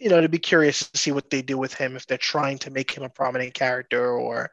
You 0.00 0.08
know, 0.08 0.20
to 0.20 0.28
be 0.28 0.38
curious 0.38 0.90
to 0.90 0.98
see 0.98 1.12
what 1.12 1.30
they 1.30 1.42
do 1.42 1.58
with 1.58 1.74
him 1.74 1.94
if 1.94 2.06
they're 2.06 2.18
trying 2.18 2.58
to 2.58 2.70
make 2.70 2.90
him 2.90 3.02
a 3.02 3.08
prominent 3.08 3.54
character 3.54 4.12
or 4.12 4.50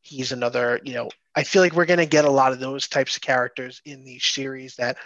he's 0.00 0.32
another. 0.32 0.80
You 0.84 0.94
know, 0.94 1.10
I 1.34 1.44
feel 1.44 1.62
like 1.62 1.72
we're 1.72 1.86
going 1.86 1.98
to 1.98 2.06
get 2.06 2.24
a 2.24 2.30
lot 2.30 2.52
of 2.52 2.58
those 2.58 2.88
types 2.88 3.16
of 3.16 3.22
characters 3.22 3.80
in 3.84 4.04
these 4.04 4.24
series 4.24 4.76
that 4.76 4.96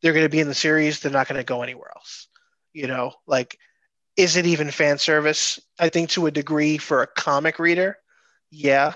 they're 0.00 0.14
going 0.14 0.24
to 0.24 0.30
be 0.30 0.40
in 0.40 0.48
the 0.48 0.54
series. 0.54 1.00
They're 1.00 1.12
not 1.12 1.28
going 1.28 1.38
to 1.38 1.44
go 1.44 1.62
anywhere 1.62 1.92
else. 1.94 2.28
You 2.72 2.86
know, 2.86 3.12
like 3.26 3.58
is 4.16 4.36
it 4.36 4.46
even 4.46 4.70
fan 4.70 4.98
service? 4.98 5.60
I 5.78 5.88
think 5.88 6.10
to 6.10 6.26
a 6.26 6.30
degree 6.30 6.78
for 6.78 7.02
a 7.02 7.06
comic 7.06 7.58
reader, 7.58 7.98
yeah, 8.50 8.94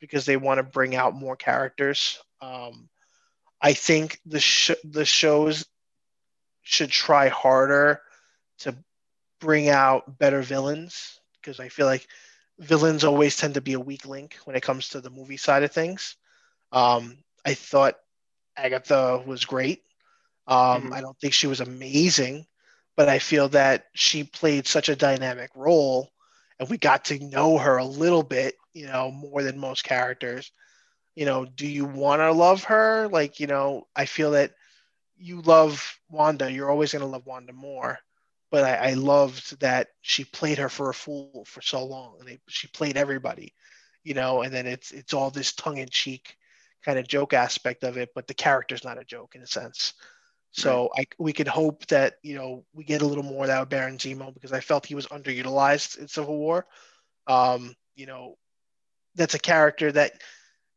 because 0.00 0.26
they 0.26 0.36
want 0.36 0.58
to 0.58 0.62
bring 0.62 0.94
out 0.94 1.14
more 1.14 1.36
characters. 1.36 2.18
Um, 2.40 2.88
I 3.60 3.72
think 3.72 4.20
the 4.26 4.40
sh- 4.40 4.70
the 4.84 5.04
shows 5.04 5.66
should 6.62 6.90
try 6.90 7.28
harder 7.28 8.02
to 8.58 8.76
bring 9.40 9.68
out 9.68 10.18
better 10.18 10.42
villains 10.42 11.20
because 11.40 11.60
I 11.60 11.68
feel 11.68 11.86
like 11.86 12.06
villains 12.58 13.04
always 13.04 13.36
tend 13.36 13.54
to 13.54 13.60
be 13.60 13.74
a 13.74 13.80
weak 13.80 14.06
link 14.06 14.36
when 14.44 14.56
it 14.56 14.62
comes 14.62 14.90
to 14.90 15.00
the 15.00 15.10
movie 15.10 15.36
side 15.36 15.62
of 15.62 15.72
things. 15.72 16.16
Um, 16.72 17.18
I 17.44 17.54
thought 17.54 17.96
Agatha 18.56 19.22
was 19.24 19.44
great. 19.44 19.82
Um, 20.46 20.84
mm-hmm. 20.84 20.94
I 20.94 21.00
don't 21.00 21.18
think 21.20 21.34
she 21.34 21.46
was 21.46 21.60
amazing, 21.60 22.46
but 22.96 23.08
I 23.08 23.18
feel 23.18 23.48
that 23.50 23.86
she 23.94 24.24
played 24.24 24.66
such 24.66 24.88
a 24.88 24.96
dynamic 24.96 25.50
role 25.54 26.10
and 26.58 26.68
we 26.68 26.78
got 26.78 27.06
to 27.06 27.18
know 27.18 27.58
her 27.58 27.76
a 27.76 27.84
little 27.84 28.24
bit 28.24 28.54
you 28.78 28.86
know, 28.86 29.10
more 29.10 29.42
than 29.42 29.58
most 29.58 29.82
characters. 29.82 30.52
You 31.16 31.24
know, 31.24 31.44
do 31.44 31.66
you 31.66 31.84
want 31.84 32.20
to 32.20 32.30
love 32.30 32.62
her? 32.64 33.08
Like, 33.08 33.40
you 33.40 33.48
know, 33.48 33.88
I 33.96 34.04
feel 34.04 34.30
that 34.32 34.52
you 35.16 35.40
love 35.40 35.98
Wanda. 36.08 36.50
You're 36.50 36.70
always 36.70 36.92
going 36.92 37.02
to 37.02 37.08
love 37.08 37.26
Wanda 37.26 37.52
more. 37.52 37.98
But 38.50 38.64
I, 38.64 38.90
I, 38.90 38.92
loved 38.94 39.60
that 39.60 39.88
she 40.00 40.24
played 40.24 40.56
her 40.56 40.70
for 40.70 40.88
a 40.88 40.94
fool 40.94 41.44
for 41.46 41.60
so 41.60 41.84
long. 41.84 42.16
And 42.20 42.38
she 42.48 42.66
played 42.68 42.96
everybody, 42.96 43.52
you 44.04 44.14
know, 44.14 44.42
and 44.42 44.52
then 44.52 44.66
it's 44.66 44.90
it's 44.90 45.12
all 45.12 45.30
this 45.30 45.52
tongue 45.52 45.76
in 45.76 45.88
cheek 45.90 46.36
kind 46.84 46.98
of 46.98 47.06
joke 47.06 47.34
aspect 47.34 47.84
of 47.84 47.98
it, 47.98 48.10
but 48.14 48.26
the 48.26 48.34
character's 48.34 48.84
not 48.84 48.98
a 48.98 49.04
joke 49.04 49.34
in 49.34 49.42
a 49.42 49.46
sense. 49.46 49.94
So 50.52 50.90
right. 50.96 51.06
I, 51.10 51.22
we 51.22 51.32
could 51.32 51.48
hope 51.48 51.86
that 51.86 52.14
you 52.22 52.34
know 52.34 52.64
we 52.72 52.84
get 52.84 53.02
a 53.02 53.06
little 53.06 53.24
more 53.24 53.44
out 53.44 53.50
of 53.50 53.68
that 53.68 53.68
Baron 53.68 53.98
Zemo 53.98 54.32
because 54.32 54.52
I 54.52 54.60
felt 54.60 54.86
he 54.86 54.94
was 54.94 55.06
underutilized 55.08 55.98
in 55.98 56.08
Civil 56.08 56.38
War. 56.38 56.66
Um, 57.26 57.74
you 57.94 58.06
know, 58.06 58.36
that's 59.14 59.34
a 59.34 59.38
character 59.38 59.92
that 59.92 60.22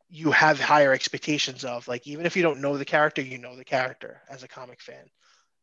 you 0.10 0.32
have 0.32 0.60
higher 0.60 0.92
expectations 0.92 1.64
of. 1.64 1.88
Like 1.88 2.06
even 2.06 2.26
if 2.26 2.36
you 2.36 2.44
don't 2.44 2.60
know 2.60 2.78
the 2.78 2.86
character, 2.86 3.22
you 3.22 3.38
know 3.38 3.56
the 3.56 3.64
character 3.64 4.22
as 4.30 4.44
a 4.44 4.48
comic 4.48 4.82
fan. 4.82 5.06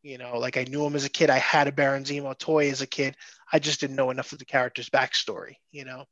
You 0.01 0.17
know, 0.17 0.37
like 0.37 0.57
I 0.57 0.63
knew 0.63 0.85
him 0.85 0.95
as 0.95 1.05
a 1.05 1.09
kid. 1.09 1.29
I 1.29 1.37
had 1.39 1.67
a 1.67 1.71
Baron 1.71 2.03
Zemo 2.03 2.37
toy 2.37 2.69
as 2.69 2.81
a 2.81 2.87
kid. 2.87 3.15
I 3.51 3.59
just 3.59 3.79
didn't 3.81 3.95
know 3.95 4.11
enough 4.11 4.31
of 4.31 4.39
the 4.39 4.45
character's 4.45 4.89
backstory. 4.89 5.55
You 5.71 5.85
know, 5.85 6.05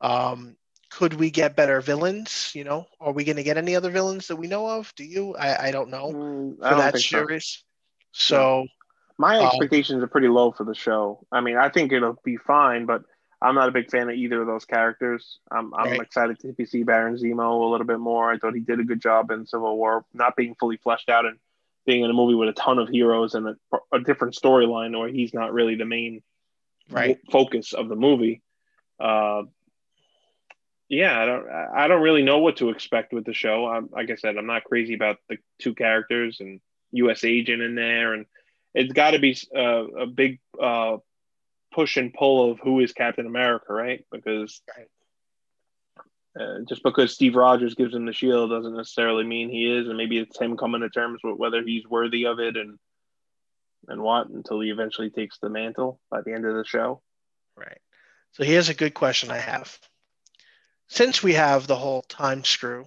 um, 0.00 0.56
could 0.90 1.14
we 1.14 1.30
get 1.30 1.56
better 1.56 1.80
villains? 1.80 2.52
You 2.54 2.64
know, 2.64 2.86
are 3.00 3.12
we 3.12 3.24
going 3.24 3.36
to 3.36 3.42
get 3.44 3.58
any 3.58 3.76
other 3.76 3.90
villains 3.90 4.28
that 4.28 4.36
we 4.36 4.48
know 4.48 4.68
of? 4.68 4.92
Do 4.96 5.04
you? 5.04 5.34
I, 5.36 5.68
I 5.68 5.70
don't 5.72 5.90
know 5.90 6.14
mm, 6.14 6.58
for 6.66 6.74
don't 6.74 6.76
that 6.76 6.98
series. 6.98 7.64
So, 8.12 8.62
so 8.64 8.66
My 9.18 9.38
Um, 9.38 9.44
expectations 9.44 10.02
are 10.02 10.08
pretty 10.08 10.28
low 10.28 10.52
for 10.52 10.64
the 10.64 10.74
show. 10.74 11.26
I 11.32 11.40
mean, 11.40 11.56
I 11.56 11.68
think 11.68 11.92
it'll 11.92 12.18
be 12.24 12.36
fine, 12.36 12.86
but 12.86 13.02
I'm 13.42 13.54
not 13.54 13.68
a 13.68 13.72
big 13.72 13.90
fan 13.90 14.08
of 14.08 14.14
either 14.16 14.40
of 14.40 14.46
those 14.46 14.64
characters. 14.64 15.40
I'm, 15.50 15.74
I'm 15.74 15.88
Right. 15.90 16.00
excited 16.00 16.38
to 16.40 16.66
see 16.66 16.82
Baron 16.82 17.16
Zemo 17.16 17.60
a 17.66 17.70
little 17.70 17.86
bit 17.86 17.98
more. 18.00 18.32
I 18.32 18.38
thought 18.38 18.54
he 18.54 18.60
did 18.60 18.80
a 18.80 18.84
good 18.84 19.00
job 19.00 19.30
in 19.30 19.46
Civil 19.46 19.76
War, 19.76 20.04
not 20.14 20.36
being 20.36 20.54
fully 20.58 20.78
fleshed 20.78 21.08
out 21.08 21.26
and 21.26 21.38
being 21.86 22.02
in 22.04 22.10
a 22.10 22.14
movie 22.14 22.34
with 22.34 22.48
a 22.48 22.52
ton 22.52 22.78
of 22.78 22.88
heroes 22.88 23.34
and 23.34 23.48
a, 23.48 23.56
a 23.92 24.00
different 24.00 24.34
storyline 24.34 24.98
where 24.98 25.08
he's 25.08 25.32
not 25.32 25.52
really 25.52 25.76
the 25.76 25.84
main 25.84 26.22
Right. 26.88 27.18
focus 27.32 27.72
of 27.72 27.88
the 27.88 27.96
movie. 27.96 28.42
Uh, 29.00 29.42
yeah, 30.88 31.20
I 31.20 31.26
don't, 31.26 31.50
I 31.50 31.88
don't 31.88 32.02
really 32.02 32.22
know 32.22 32.38
what 32.38 32.58
to 32.58 32.70
expect 32.70 33.12
with 33.12 33.24
the 33.24 33.32
show. 33.34 33.66
I'm, 33.66 33.88
like 33.90 34.08
I 34.10 34.14
said, 34.14 34.36
I'm 34.36 34.46
not 34.46 34.62
crazy 34.62 34.94
about 34.94 35.16
the 35.28 35.38
two 35.58 35.74
characters 35.74 36.38
and 36.38 36.60
U.S. 36.92 37.24
agent 37.24 37.60
in 37.60 37.74
there, 37.74 38.14
and 38.14 38.26
it's 38.72 38.92
got 38.92 39.10
to 39.12 39.18
be 39.18 39.36
uh, 39.54 39.86
a 40.02 40.06
big 40.06 40.38
uh, 40.62 40.98
push 41.72 41.96
and 41.96 42.14
pull 42.14 42.52
of 42.52 42.60
who 42.60 42.78
is 42.78 42.92
Captain 42.92 43.26
America, 43.26 43.72
right? 43.72 44.04
Because 44.12 44.62
Right. 44.76 44.86
Uh, 46.38 46.60
just 46.68 46.82
because 46.82 47.14
Steve 47.14 47.34
Rogers 47.34 47.74
gives 47.74 47.94
him 47.94 48.04
the 48.04 48.12
shield 48.12 48.50
doesn't 48.50 48.76
necessarily 48.76 49.24
mean 49.24 49.48
he 49.48 49.72
is, 49.72 49.88
and 49.88 49.96
maybe 49.96 50.18
it's 50.18 50.38
him 50.38 50.56
coming 50.56 50.82
to 50.82 50.90
terms 50.90 51.20
with 51.24 51.38
whether 51.38 51.62
he's 51.62 51.86
worthy 51.86 52.26
of 52.26 52.40
it 52.40 52.56
and 52.56 52.78
and 53.88 54.02
what 54.02 54.28
until 54.28 54.60
he 54.60 54.70
eventually 54.70 55.10
takes 55.10 55.38
the 55.38 55.48
mantle 55.48 56.00
by 56.10 56.20
the 56.20 56.32
end 56.32 56.44
of 56.44 56.54
the 56.54 56.64
show. 56.64 57.00
Right. 57.56 57.78
So 58.32 58.44
here's 58.44 58.68
a 58.68 58.74
good 58.74 58.94
question 58.94 59.30
I 59.30 59.38
have. 59.38 59.78
Since 60.88 61.22
we 61.22 61.34
have 61.34 61.66
the 61.66 61.76
whole 61.76 62.02
time 62.02 62.44
screw 62.44 62.86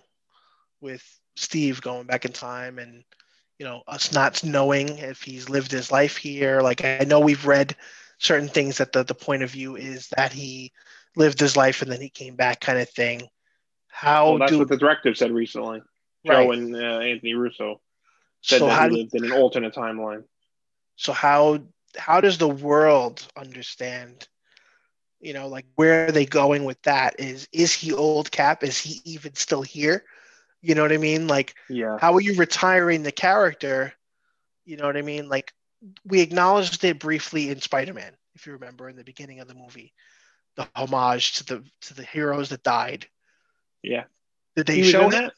with 0.82 1.04
Steve 1.36 1.82
going 1.82 2.06
back 2.06 2.26
in 2.26 2.32
time 2.32 2.80
and 2.80 3.04
you 3.58 3.66
know 3.66 3.82
us 3.88 4.14
not 4.14 4.44
knowing 4.44 4.90
if 5.00 5.22
he's 5.22 5.50
lived 5.50 5.72
his 5.72 5.92
life 5.92 6.18
here, 6.18 6.62
like 6.62 6.86
I 6.86 7.06
know 7.08 7.20
we've 7.20 7.48
read 7.48 7.76
certain 8.20 8.50
things 8.50 8.78
that 8.78 8.92
the, 8.92 9.04
the 9.04 9.16
point 9.16 9.42
of 9.42 9.50
view 9.50 9.76
is 9.76 10.10
that 10.18 10.34
he 10.34 10.72
lived 11.16 11.40
his 11.40 11.58
life 11.58 11.82
and 11.82 11.92
then 11.92 12.02
he 12.02 12.10
came 12.10 12.36
back 12.36 12.60
kind 12.60 12.78
of 12.78 12.90
thing. 12.90 13.28
How 13.90 14.32
Well, 14.32 14.40
that's 14.40 14.52
do 14.52 14.60
what 14.60 14.70
the 14.70 14.78
director 14.78 15.14
said 15.14 15.32
recently. 15.32 15.82
Joe 16.26 16.52
and 16.52 16.76
uh, 16.76 17.00
Anthony 17.00 17.34
Russo 17.34 17.82
said 18.42 18.60
so 18.60 18.68
that 18.68 18.76
how 18.76 18.84
he 18.84 18.90
do, 18.90 18.98
lived 18.98 19.16
in 19.16 19.26
an 19.26 19.32
alternate 19.32 19.74
timeline. 19.74 20.24
so 20.96 21.14
how 21.14 21.60
how 21.98 22.22
does 22.22 22.38
the 22.38 22.48
world 22.50 23.26
understand 23.36 24.28
you 25.22 25.34
know 25.34 25.48
like 25.48 25.66
where 25.76 26.08
are 26.08 26.12
they 26.12 26.26
going 26.26 26.66
with 26.66 26.82
that? 26.84 27.20
Is 27.20 27.48
is 27.52 27.74
he 27.74 27.94
old 27.94 28.32
cap? 28.32 28.64
Is 28.64 28.80
he 28.80 29.02
even 29.06 29.36
still 29.36 29.62
here? 29.62 30.04
You 30.62 30.76
know 30.76 30.82
what 30.82 30.92
i 30.94 30.98
mean? 30.98 31.28
Like 31.28 31.56
Yeah, 31.70 31.98
how 31.98 32.14
are 32.16 32.22
you 32.22 32.36
retiring 32.36 33.04
the 33.04 33.12
character? 33.12 33.94
You 34.66 34.78
know 34.78 34.86
what 34.86 34.98
i 34.98 35.02
mean? 35.02 35.30
Like 35.30 35.54
we 36.06 36.22
acknowledged 36.22 36.84
it 36.84 37.00
briefly 37.00 37.50
in 37.50 37.62
spider-man 37.62 38.14
if 38.36 38.46
you 38.46 38.54
remember 38.54 38.90
in 38.90 38.96
the 38.96 39.04
beginning 39.04 39.40
of 39.40 39.48
the 39.48 39.56
movie. 39.56 39.94
The 40.56 40.68
homage 40.76 41.34
to 41.36 41.46
the 41.46 41.64
to 41.84 41.94
the 41.94 42.04
heroes 42.04 42.50
that 42.50 42.64
died 42.64 43.08
yeah. 43.84 44.04
did 44.56 44.68
they 44.68 44.76
he 44.76 44.84
show 44.84 45.10
that? 45.10 45.34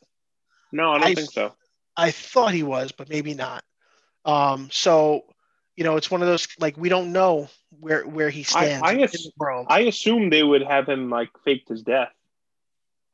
No, 0.71 0.91
I 0.91 0.99
don't 0.99 1.07
I- 1.07 1.15
think 1.15 1.31
so. 1.31 1.53
I 1.97 2.11
thought 2.11 2.53
he 2.53 2.63
was, 2.63 2.93
but 2.93 3.09
maybe 3.09 3.33
not. 3.33 3.63
Um, 4.23 4.69
so 4.71 5.25
you 5.75 5.83
know, 5.83 5.97
it's 5.97 6.11
one 6.11 6.21
of 6.21 6.27
those 6.27 6.47
like 6.59 6.77
we 6.77 6.89
don't 6.89 7.11
know 7.11 7.49
where 7.79 8.03
where 8.07 8.29
he 8.29 8.43
stands 8.43 8.83
I 8.83 8.93
in 8.93 9.01
ass- 9.01 9.27
I 9.67 9.79
assume 9.81 10.29
they 10.29 10.43
would 10.43 10.63
have 10.63 10.87
him 10.87 11.09
like 11.09 11.29
faked 11.43 11.69
his 11.69 11.81
death 11.81 12.11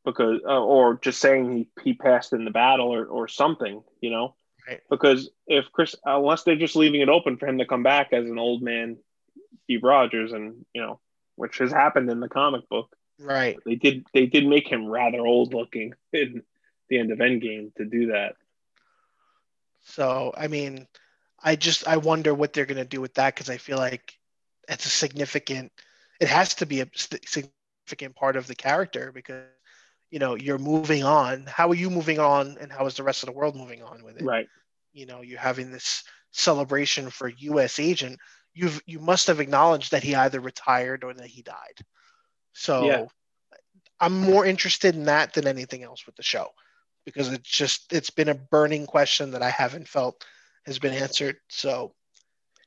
because, 0.08 0.42
uh, 0.48 0.64
or 0.64 1.00
just 1.02 1.20
saying 1.20 1.52
he, 1.52 1.70
he 1.84 1.94
passed 1.94 2.34
in 2.34 2.46
the 2.46 2.52
battle 2.52 2.88
or, 2.88 3.06
or 3.06 3.28
something, 3.28 3.84
you 4.00 4.10
know? 4.10 4.36
Right. 4.68 4.80
Because 4.90 5.30
if 5.48 5.66
Chris, 5.72 5.96
unless 6.06 6.44
they're 6.44 6.56
just 6.56 6.78
leaving 6.78 7.02
it 7.02 7.10
open 7.10 7.38
for 7.38 7.46
him 7.46 7.58
to 7.58 7.66
come 7.66 7.84
back 7.84 8.14
as 8.14 8.26
an 8.26 8.40
old 8.40 8.62
man, 8.62 8.98
Steve 9.64 9.84
Rogers, 9.84 10.32
and 10.32 10.66
you 10.74 10.82
know, 10.82 11.00
which 11.36 11.58
has 11.60 11.72
happened 11.72 12.10
in 12.10 12.20
the 12.20 12.30
comic 12.30 12.68
book, 12.70 12.96
right. 13.20 13.58
they 13.66 13.76
did 13.76 14.06
they 14.14 14.26
did 14.26 14.46
make 14.46 14.68
him 14.68 14.86
rather 14.86 15.26
old 15.26 15.54
looking 15.54 15.94
in 16.14 16.44
the 16.90 17.00
end 17.00 17.12
of 17.12 17.20
Endgame 17.20 17.74
to 17.76 17.86
do 17.86 18.08
that. 18.08 18.36
So 19.84 20.34
I 20.38 20.48
mean, 20.48 20.88
I 21.42 21.56
just 21.56 21.88
I 21.88 21.98
wonder 21.98 22.34
what 22.34 22.54
they're 22.54 22.66
gonna 22.66 22.86
do 22.86 23.02
with 23.02 23.16
that 23.16 23.36
because 23.36 23.50
I 23.50 23.58
feel 23.58 23.78
like 23.78 24.18
it's 24.68 24.86
a 24.86 24.90
significant. 24.90 25.72
It 26.20 26.28
has 26.28 26.56
to 26.56 26.66
be 26.66 26.82
a 26.82 26.88
significant 26.94 28.16
part 28.16 28.36
of 28.36 28.48
the 28.48 28.56
character 28.56 29.12
because 29.14 29.46
you 30.12 30.20
know 30.20 30.36
you're 30.36 30.58
moving 30.58 31.04
on. 31.04 31.46
How 31.46 31.70
are 31.70 31.76
you 31.76 31.90
moving 31.90 32.20
on, 32.20 32.58
and 32.60 32.72
how 32.72 32.86
is 32.86 32.96
the 32.96 33.04
rest 33.04 33.24
of 33.24 33.28
the 33.28 33.34
world 33.34 33.56
moving 33.56 33.84
on 33.84 34.04
with 34.04 34.18
it? 34.18 34.24
Right. 34.24 34.48
you 34.94 35.06
know 35.06 35.22
you're 35.22 35.40
having 35.40 35.72
this 35.72 36.04
celebration 36.32 37.10
for 37.10 37.30
us 37.30 37.80
agent 37.80 38.20
you've 38.54 38.82
you 38.86 39.00
must 39.00 39.28
have 39.28 39.40
acknowledged 39.40 39.92
that 39.92 40.04
he 40.04 40.16
either 40.16 40.40
retired 40.40 41.04
or 41.04 41.14
that 41.14 41.28
he 41.28 41.42
died 41.42 41.78
so 42.58 42.86
Yeah. 42.86 43.06
i'm 44.00 44.20
more 44.20 44.46
interested 44.46 44.96
in 44.96 45.06
that 45.06 45.34
than 45.34 45.48
anything 45.48 45.84
else 45.84 46.06
with 46.06 46.16
the 46.16 46.24
show 46.24 46.50
because 47.06 47.32
it's 47.32 47.50
just 47.50 47.94
it's 47.94 48.10
been 48.10 48.30
a 48.30 48.36
burning 48.36 48.86
question 48.86 49.32
that 49.32 49.44
i 49.44 49.50
haven't 49.50 49.88
felt 49.88 50.26
has 50.66 50.80
been 50.80 50.94
answered 50.94 51.38
so 51.50 51.94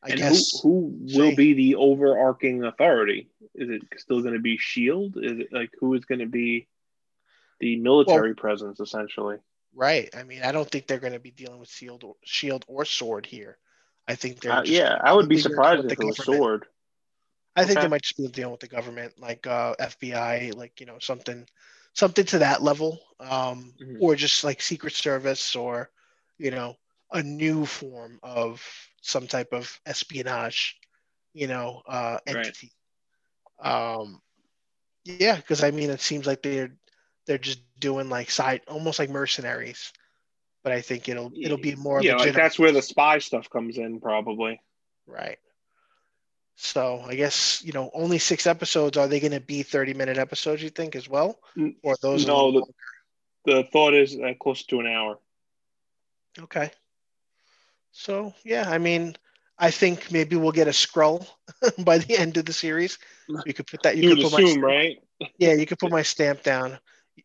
i 0.03 0.11
and 0.11 0.19
guess 0.19 0.61
who, 0.63 0.97
who 1.13 1.19
will 1.19 1.35
be 1.35 1.53
the 1.53 1.75
overarching 1.75 2.65
authority? 2.65 3.29
Is 3.55 3.69
it 3.69 3.83
still 3.99 4.23
going 4.23 4.33
to 4.33 4.41
be 4.41 4.57
Shield? 4.57 5.17
E 5.19 5.27
Is 5.27 5.39
it 5.41 5.53
like 5.53 5.71
who 5.79 5.93
is 5.95 6.07
going 6.07 6.21
to 6.21 6.27
be 6.27 6.69
the 7.59 7.77
military 7.77 8.35
presence 8.35 8.81
essentially? 8.81 9.37
right 9.75 10.09
i 10.17 10.23
mean 10.25 10.43
i 10.43 10.51
don't 10.53 10.69
think 10.71 10.87
they're 10.87 10.99
going 10.99 11.13
to 11.13 11.21
be 11.21 11.31
dealing 11.31 11.61
with 11.61 11.69
shield 11.69 12.03
or, 12.03 12.17
shield 12.25 12.65
or 12.67 12.85
sword 12.85 13.25
here 13.27 13.57
i 14.09 14.15
think 14.17 14.41
they're 14.41 14.53
Uh, 14.53 14.63
just 14.63 14.73
yeah, 14.73 14.99
I 15.01 15.13
would 15.13 15.29
be 15.29 15.39
surprised 15.39 15.85
if 15.85 15.93
it 15.93 16.05
was. 16.05 16.17
Sword. 16.17 16.67
I 17.61 17.67
think 17.67 17.81
Okay. 17.81 17.87
they 17.87 17.89
might 17.89 18.03
just 18.03 18.17
be 18.19 18.29
dealing 18.29 18.53
with 18.53 18.61
the 18.61 18.69
government, 18.69 19.21
like 19.21 19.47
uh, 19.47 19.75
FBI, 19.81 20.51
like 20.51 20.81
you 20.81 20.87
know 20.87 20.99
something, 20.99 21.47
something 21.95 22.25
to 22.27 22.39
that 22.41 22.63
level, 22.63 23.01
um, 23.21 23.75
Mhm. 23.81 24.01
or 24.01 24.17
just 24.17 24.45
like 24.45 24.63
Secret 24.63 24.95
Service, 24.95 25.57
or 25.57 25.91
you 26.39 26.51
know 26.51 26.77
a 27.13 27.23
new 27.23 27.67
form 27.67 28.19
of 28.23 28.65
some 29.03 29.27
type 29.27 29.53
of 29.53 29.81
espionage, 29.87 30.79
you 31.35 31.49
know, 31.49 31.83
uh, 31.89 32.19
Right. 32.27 32.55
entity. 32.55 32.73
Um, 33.61 34.21
yeah, 35.05 35.37
because 35.37 35.63
I 35.65 35.71
mean, 35.71 35.91
it 35.91 36.01
seems 36.01 36.27
like 36.27 36.43
they're 36.43 36.77
they're 37.27 37.39
just 37.39 37.63
doing 37.81 38.09
like 38.09 38.31
side, 38.31 38.63
almost 38.69 38.99
like 38.99 39.11
mercenaries, 39.11 39.93
but 40.65 40.73
I 40.73 40.81
think 40.83 41.09
it'll 41.09 41.33
it'll 41.43 41.59
be 41.59 41.77
more 41.77 42.03
yeah, 42.03 42.17
like 42.19 42.35
that's 42.35 42.59
where 42.59 42.73
the 42.73 42.83
spy 42.83 43.19
stuff 43.19 43.51
comes 43.51 43.79
in, 43.79 44.01
probably. 44.01 44.61
Right. 45.07 45.39
So 46.63 47.03
I 47.07 47.15
guess 47.15 47.63
you 47.65 47.73
know 47.73 47.91
only 47.95 48.19
six 48.19 48.47
episodes. 48.47 48.99
Are 48.99 49.09
they 49.09 49.19
going 49.19 49.33
to 49.33 49.41
be 49.41 49.63
thirty 49.63 49.95
minute 49.95 50.19
episodes? 50.19 50.63
You 50.63 50.69
think 50.69 50.95
as 50.95 51.09
well, 51.09 51.39
or 51.83 51.97
those? 52.03 52.27
no, 52.27 52.53
the- 52.53 52.67
The 53.47 53.65
thought 53.73 53.95
is 53.95 54.15
uh, 54.21 54.35
close 54.39 54.65
to 54.67 54.81
an 54.81 54.87
hour. 54.87 55.19
Okay. 56.39 56.71
So 57.93 58.35
yeah, 58.45 58.69
I 58.69 58.77
mean, 58.77 59.17
I 59.59 59.71
think 59.71 60.13
maybe 60.13 60.37
we'll 60.37 60.53
get 60.53 60.69
a 60.69 60.73
Skrull 60.73 61.27
by 61.85 61.97
the 61.99 62.19
end 62.19 62.37
of 62.37 62.45
the 62.45 62.53
series. 62.53 62.99
You 63.47 63.55
could 63.55 63.67
put 63.67 63.83
that. 63.85 63.97
You, 63.97 64.11
You, 64.11 64.17
could 64.17 64.31
put 64.31 64.43
assume, 64.43 64.61
my 64.61 64.67
right? 64.69 65.03
yeah. 65.39 65.55
You 65.55 65.65
could 65.65 65.79
put 65.79 65.91
my 65.91 66.03
stamp 66.03 66.43
down. 66.43 66.79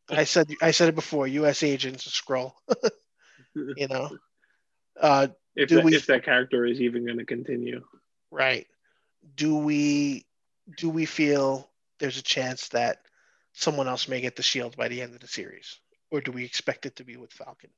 I 0.10 0.24
said 0.24 0.48
I 0.62 0.72
said 0.72 0.88
it 0.88 0.96
before. 0.96 1.28
U.S. 1.28 1.62
agents 1.62 2.08
a 2.08 2.10
Skrull. 2.10 2.54
You 3.54 3.88
know. 3.88 4.10
Uh, 5.00 5.28
If 5.56 5.70
Do 5.70 5.76
that, 5.76 5.86
we- 5.86 5.96
if 5.96 6.06
that 6.08 6.24
character 6.24 6.66
is 6.66 6.80
even 6.80 7.06
going 7.06 7.20
to 7.20 7.26
continue. 7.26 7.84
right. 8.32 8.66
Do 9.36 9.56
we 9.56 10.26
do 10.78 10.90
we 10.90 11.06
feel 11.06 11.70
there's 12.00 12.18
a 12.18 12.24
chance 12.24 12.70
that 12.70 13.02
someone 13.54 13.88
else 13.88 14.08
may 14.08 14.22
get 14.22 14.36
the 14.36 14.44
shield 14.44 14.76
by 14.78 14.88
the 14.88 15.02
end 15.02 15.14
of 15.14 15.22
the 15.22 15.28
series, 15.28 15.80
or 16.12 16.22
do 16.22 16.32
we 16.32 16.44
expect 16.44 16.86
it 16.86 16.98
to 16.98 17.04
be 17.04 17.18
with 17.18 17.32
Falcon? 17.32 17.70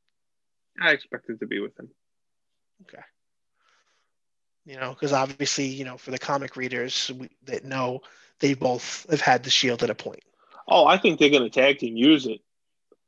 I 0.79 0.91
expect 0.91 1.29
it 1.29 1.39
to 1.39 1.47
be 1.47 1.59
with 1.59 1.77
him. 1.79 1.89
Okay. 2.83 3.03
You 4.65 4.77
know, 4.77 4.89
because 4.91 5.13
obviously, 5.13 5.67
you 5.67 5.85
know, 5.85 5.97
for 5.97 6.11
the 6.11 6.19
comic 6.19 6.55
readers 6.57 7.09
we, 7.17 7.29
that 7.45 7.63
know, 7.63 8.01
they 8.39 8.53
both 8.53 9.05
have 9.09 9.21
had 9.21 9.43
the 9.43 9.49
shield 9.49 9.81
at 9.83 9.89
a 9.89 9.95
point. 9.95 10.23
Oh, 10.67 10.85
I 10.85 10.97
think 10.97 11.19
they're 11.19 11.29
going 11.29 11.43
to 11.43 11.49
tag 11.49 11.79
team 11.79 11.95
use 11.95 12.25
it, 12.25 12.41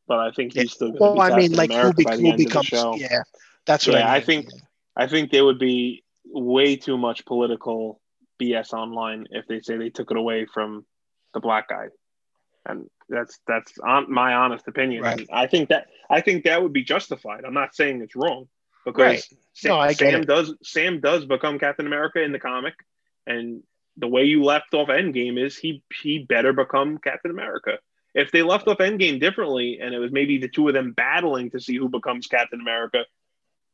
but 0.07 0.19
I 0.19 0.31
think 0.31 0.53
he's 0.53 0.71
still 0.71 0.91
going 0.91 0.99
to 0.99 1.19
Well, 1.19 1.21
I 1.21 1.35
mean, 1.35 1.51
like 1.51 1.71
who, 1.73 1.93
be, 1.93 2.05
who 2.05 2.37
becomes? 2.37 2.71
Yeah, 2.71 3.23
that's 3.65 3.85
what 3.85 3.97
Yeah, 3.97 4.07
I, 4.07 4.15
I 4.15 4.17
mean. 4.19 4.25
think- 4.25 4.49
I 4.95 5.07
think 5.07 5.31
there 5.31 5.45
would 5.45 5.59
be 5.59 6.03
way 6.25 6.75
too 6.75 6.97
much 6.97 7.23
political 7.25 8.01
BS 8.39 8.73
online 8.73 9.27
if 9.31 9.47
they 9.47 9.61
say 9.61 9.77
they 9.77 9.89
took 9.89 10.11
it 10.11 10.17
away 10.17 10.45
from 10.45 10.85
the 11.33 11.39
black 11.39 11.69
guy, 11.69 11.87
and 12.65 12.89
that's 13.09 13.39
that's 13.47 13.77
on, 13.79 14.11
my 14.11 14.33
honest 14.33 14.67
opinion. 14.67 15.03
Right. 15.03 15.27
I 15.31 15.47
think 15.47 15.69
that 15.69 15.87
I 16.09 16.21
think 16.21 16.45
that 16.45 16.61
would 16.61 16.73
be 16.73 16.83
justified. 16.83 17.43
I'm 17.45 17.53
not 17.53 17.75
saying 17.75 18.01
it's 18.01 18.15
wrong 18.15 18.47
because 18.85 19.05
Right. 19.05 19.23
Sam, 19.53 19.71
No, 19.71 19.91
Sam 19.91 20.21
does 20.23 20.55
Sam 20.63 20.99
does 21.01 21.25
become 21.25 21.59
Captain 21.59 21.85
America 21.85 22.21
in 22.21 22.31
the 22.31 22.39
comic, 22.39 22.75
and 23.27 23.63
the 23.97 24.07
way 24.07 24.23
you 24.23 24.43
left 24.43 24.73
off 24.73 24.87
Endgame 24.87 25.43
is 25.43 25.57
he 25.57 25.83
he 26.01 26.19
better 26.19 26.53
become 26.53 26.97
Captain 26.97 27.31
America. 27.31 27.79
If 28.15 28.31
they 28.31 28.41
left 28.41 28.67
off 28.67 28.77
Endgame 28.77 29.19
differently, 29.19 29.79
and 29.81 29.93
it 29.93 29.99
was 29.99 30.11
maybe 30.11 30.39
the 30.39 30.47
two 30.47 30.67
of 30.67 30.73
them 30.73 30.93
battling 30.93 31.51
to 31.51 31.59
see 31.59 31.75
who 31.75 31.89
becomes 31.89 32.27
Captain 32.27 32.59
America, 32.59 33.05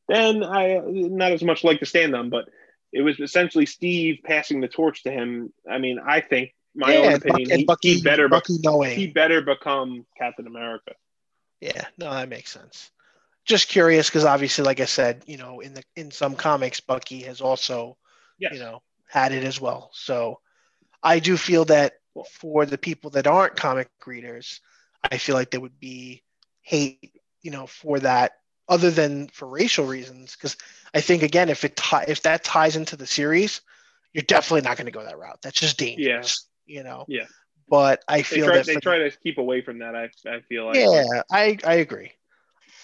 then 0.07 0.43
I 0.43 0.81
not 0.83 1.31
as 1.31 1.43
much 1.43 1.63
like 1.63 1.79
to 1.79 1.85
stand 1.85 2.13
them. 2.13 2.29
But 2.29 2.49
it 2.95 3.01
was 3.01 3.19
essentially 3.19 3.65
Steve 3.65 4.19
passing 4.23 4.61
the 4.61 4.67
torch 4.69 5.03
to 5.03 5.11
him. 5.11 5.51
I 5.69 5.77
mean, 5.77 5.99
I 5.99 6.21
think 6.21 6.55
my 6.73 6.93
Yeah, 6.93 6.99
own 7.01 7.13
opinion, 7.15 7.49
Bucky- 7.49 7.57
he, 7.59 7.65
Bucky- 7.65 7.93
he 7.95 8.01
better 8.01 8.27
be- 8.27 8.31
Bucky 8.37 8.57
knowing. 8.63 8.95
he 8.97 9.07
better 9.07 9.41
become 9.41 10.05
Captain 10.17 10.47
America. 10.47 10.93
Yeah, 11.61 11.85
no, 11.97 12.11
that 12.11 12.29
makes 12.29 12.51
sense. 12.51 12.91
Just 13.45 13.67
curious 13.67 14.09
because 14.09 14.25
obviously, 14.25 14.63
like 14.63 14.79
I 14.79 14.85
said, 14.85 15.23
you 15.27 15.37
know, 15.37 15.59
in 15.59 15.73
the 15.73 15.83
in 15.95 16.09
some 16.11 16.35
comics, 16.35 16.79
Bucky 16.79 17.21
has 17.23 17.41
also, 17.41 17.97
Yes. 18.39 18.53
you 18.53 18.59
know, 18.59 18.81
had 19.07 19.31
it 19.33 19.43
as 19.43 19.59
well. 19.61 19.91
So 19.93 20.39
I 21.03 21.19
do 21.19 21.37
feel 21.37 21.65
that 21.65 21.93
for 22.31 22.65
the 22.65 22.77
people 22.77 23.11
that 23.11 23.27
aren't 23.27 23.55
comic 23.55 23.89
readers, 24.07 24.61
I 25.03 25.17
feel 25.17 25.35
like 25.35 25.51
there 25.51 25.59
would 25.61 25.79
be 25.79 26.23
hate, 26.61 27.13
you 27.41 27.51
know, 27.51 27.67
for 27.67 27.99
that 27.99 28.31
other 28.67 28.91
than 28.91 29.27
for 29.29 29.47
racial 29.47 29.85
reasons. 29.85 30.35
Because 30.35 30.57
I 30.93 31.01
think 31.01 31.23
again, 31.23 31.49
if 31.49 31.63
it 31.63 31.75
ti- 31.75 32.05
if 32.07 32.21
that 32.23 32.43
ties 32.43 32.75
into 32.75 32.95
the 32.95 33.07
series, 33.07 33.61
you're 34.13 34.23
definitely 34.23 34.61
not 34.61 34.77
going 34.77 34.85
to 34.85 34.91
go 34.91 35.03
that 35.03 35.17
route. 35.17 35.39
That's 35.41 35.59
just 35.59 35.77
dangerous, 35.77 36.47
you 36.65 36.83
know. 36.83 37.05
Yeah. 37.07 37.25
But 37.67 38.03
I 38.07 38.17
They 38.17 38.23
feel 38.23 38.45
try, 38.45 38.57
that 38.57 38.65
they 38.65 38.73
for 38.75 38.81
try 38.81 38.97
to 38.99 39.11
keep 39.23 39.37
away 39.37 39.61
from 39.61 39.79
that. 39.79 39.95
I, 39.95 40.09
I 40.27 40.41
feel 40.41 40.65
like 40.65 40.77
yeah, 40.77 41.21
I 41.31 41.57
I 41.65 41.75
agree. 41.75 42.11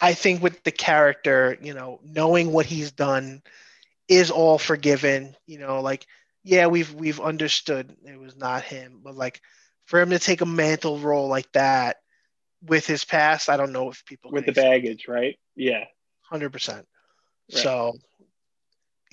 I 0.02 0.14
think 0.14 0.42
with 0.42 0.64
the 0.64 0.72
character, 0.72 1.58
you 1.62 1.74
know, 1.74 2.00
knowing 2.04 2.52
what 2.52 2.66
he's 2.66 2.92
done 2.92 3.44
is 4.08 4.32
all 4.32 4.58
forgiven. 4.58 5.36
You 5.46 5.60
know, 5.60 5.82
like 5.82 6.08
yeah, 6.44 6.68
we've 6.68 6.94
we've 6.94 7.22
understood 7.22 7.96
it 8.06 8.20
was 8.20 8.36
not 8.36 8.64
him, 8.64 9.02
but 9.04 9.16
like 9.16 9.42
for 9.86 10.02
him 10.02 10.10
to 10.10 10.20
take 10.20 10.42
a 10.42 10.46
mantle 10.46 11.00
role 11.00 11.28
like 11.28 11.52
that 11.52 11.98
with 12.64 12.88
his 12.88 13.06
past, 13.06 13.50
I 13.50 13.58
don't 13.58 13.72
know 13.72 13.90
if 13.90 14.06
people 14.06 14.32
with 14.32 14.46
the 14.46 14.52
baggage, 14.52 15.08
right? 15.08 15.38
Yeah. 15.62 15.86
hundred 16.22 16.52
percent. 16.52 16.88
Right. 17.54 17.62
So, 17.64 17.94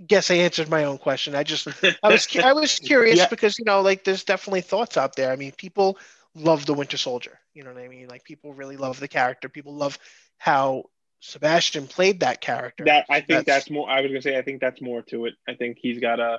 guess 0.07 0.31
I 0.31 0.35
answered 0.37 0.69
my 0.69 0.85
own 0.85 0.99
question. 0.99 1.35
I 1.35 1.43
just 1.43 1.67
I 2.03 2.09
was 2.09 2.27
I 2.37 2.53
was 2.53 2.79
curious 2.91 3.19
Yeah. 3.19 3.29
because 3.29 3.59
you 3.59 3.65
know 3.65 3.81
like 3.83 4.05
there's 4.05 4.25
definitely 4.25 4.61
thoughts 4.63 4.97
out 4.97 5.17
there. 5.17 5.31
I 5.33 5.37
mean, 5.37 5.53
people 5.53 5.99
love 6.35 6.67
the 6.67 6.75
Winter 6.75 6.97
Soldier. 6.97 7.39
You 7.55 7.65
know 7.65 7.73
what 7.73 7.83
I 7.83 7.89
mean? 7.89 8.09
Like 8.09 8.25
people 8.25 8.55
really 8.55 8.77
love 8.77 9.01
the 9.01 9.09
character. 9.09 9.49
People 9.49 9.75
love 9.75 9.99
how 10.39 10.85
Sebastian 11.21 11.89
played 11.89 12.21
that 12.21 12.41
character. 12.41 12.85
That 12.85 13.07
I 13.11 13.17
think 13.21 13.47
That's- 13.47 13.47
that's, 13.65 13.71
more. 13.71 13.91
I 13.91 14.01
was 14.01 14.11
gonna 14.11 14.23
say 14.23 14.39
I 14.39 14.43
think 14.43 14.61
that's 14.61 14.81
more 14.81 15.03
to 15.03 15.27
it. 15.27 15.35
I 15.49 15.55
think 15.55 15.79
he's 15.81 15.99
got 15.99 16.21
a 16.21 16.39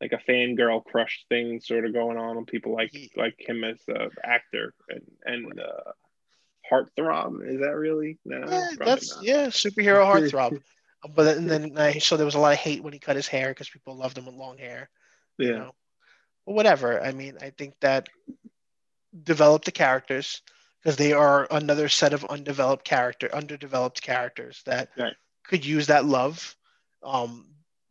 like 0.00 0.12
a 0.12 0.30
fangirl 0.30 0.84
crush 0.84 1.24
thing 1.28 1.60
sort 1.60 1.84
of 1.84 1.92
going 1.92 2.18
on, 2.18 2.36
and 2.36 2.46
people 2.46 2.74
like 2.74 2.90
He- 2.92 3.10
like 3.16 3.34
him 3.38 3.64
as 3.64 3.80
an 3.88 4.10
actor 4.22 4.74
and 4.88 5.02
and 5.24 5.58
uh, 5.58 5.92
heartthrob. 6.70 7.46
Is 7.48 7.60
that 7.60 7.74
really? 7.74 8.18
No, 8.24 8.44
yeah, 8.48 8.68
that's 8.78 9.16
not. 9.16 9.24
yeah, 9.24 9.46
superhero 9.46 10.04
heartthrob. 10.04 10.60
but 11.14 11.24
then, 11.24 11.46
then 11.46 11.78
I 11.78 11.98
saw 11.98 12.16
there 12.16 12.26
was 12.26 12.34
a 12.34 12.40
lot 12.40 12.52
of 12.52 12.58
hate 12.58 12.82
when 12.82 12.92
he 12.92 12.98
cut 12.98 13.16
his 13.16 13.28
hair 13.28 13.48
because 13.48 13.68
people 13.68 13.96
loved 13.96 14.18
him 14.18 14.26
with 14.26 14.34
long 14.34 14.58
hair. 14.58 14.90
you 15.38 15.50
yeah. 15.50 15.58
know. 15.58 15.74
But 16.46 16.54
whatever. 16.54 17.00
I 17.00 17.12
mean, 17.12 17.36
I 17.40 17.50
think 17.50 17.74
that 17.80 18.08
develop 19.22 19.64
the 19.64 19.72
characters 19.72 20.42
because 20.82 20.96
they 20.96 21.12
are 21.12 21.46
another 21.50 21.88
set 21.88 22.12
of 22.12 22.24
undeveloped 22.24 22.84
character, 22.84 23.28
underdeveloped 23.34 24.00
characters 24.02 24.62
that 24.66 24.90
Right. 24.96 25.14
could 25.44 25.64
use 25.64 25.88
that 25.88 26.04
love. 26.04 26.56
Um, 27.02 27.46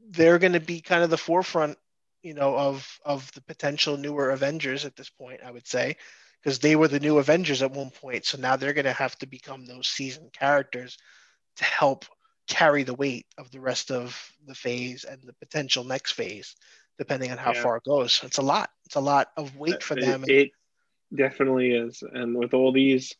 they're 0.09 0.39
going 0.39 0.53
to 0.53 0.59
be 0.59 0.81
kind 0.81 1.03
of 1.03 1.09
the 1.09 1.17
forefront, 1.17 1.77
you 2.23 2.33
know, 2.33 2.57
of 2.57 2.99
of 3.05 3.31
the 3.33 3.41
potential 3.41 3.97
newer 3.97 4.31
Avengers 4.31 4.85
at 4.85 4.95
this 4.95 5.09
point. 5.09 5.41
I 5.43 5.51
would 5.51 5.67
say 5.67 5.97
because 6.41 6.59
they 6.59 6.76
were 6.76 6.88
the 6.88 6.99
new 6.99 7.18
Avengers 7.18 7.61
at 7.61 7.72
one 7.72 7.89
point, 7.89 8.26
so 8.26 8.38
now 8.38 8.55
they're 8.55 8.73
going 8.73 8.85
to 8.85 8.93
have 8.93 9.18
to 9.19 9.27
become 9.27 9.65
those 9.65 9.88
seasoned 9.88 10.31
characters 10.34 10.97
to 11.57 11.64
help 11.64 12.05
carry 12.47 12.84
the 12.84 12.93
weight 12.93 13.26
of 13.38 13.51
the 13.51 13.59
rest 13.59 13.91
of 13.91 14.31
the 14.45 14.55
phase 14.55 15.03
and 15.03 15.22
the 15.23 15.34
potential 15.34 15.84
next 15.84 16.14
phase 16.14 16.55
depending 16.97 17.30
on 17.31 17.38
how 17.38 17.53
Yeah. 17.53 17.61
far 17.61 17.77
it 17.77 17.84
goes. 17.84 18.22
It's 18.23 18.39
a 18.39 18.41
lot. 18.41 18.72
It's 18.85 18.95
a 18.95 18.99
lot 18.99 19.27
of 19.38 19.55
weight 19.55 19.84
for 19.84 19.95
It- 19.97 20.01
them. 20.01 20.23
It, 20.27 20.51
definitely 21.14 21.72
is, 21.72 22.01
and 22.01 22.35
with 22.35 22.53
all 22.53 22.72
these, 22.73 23.15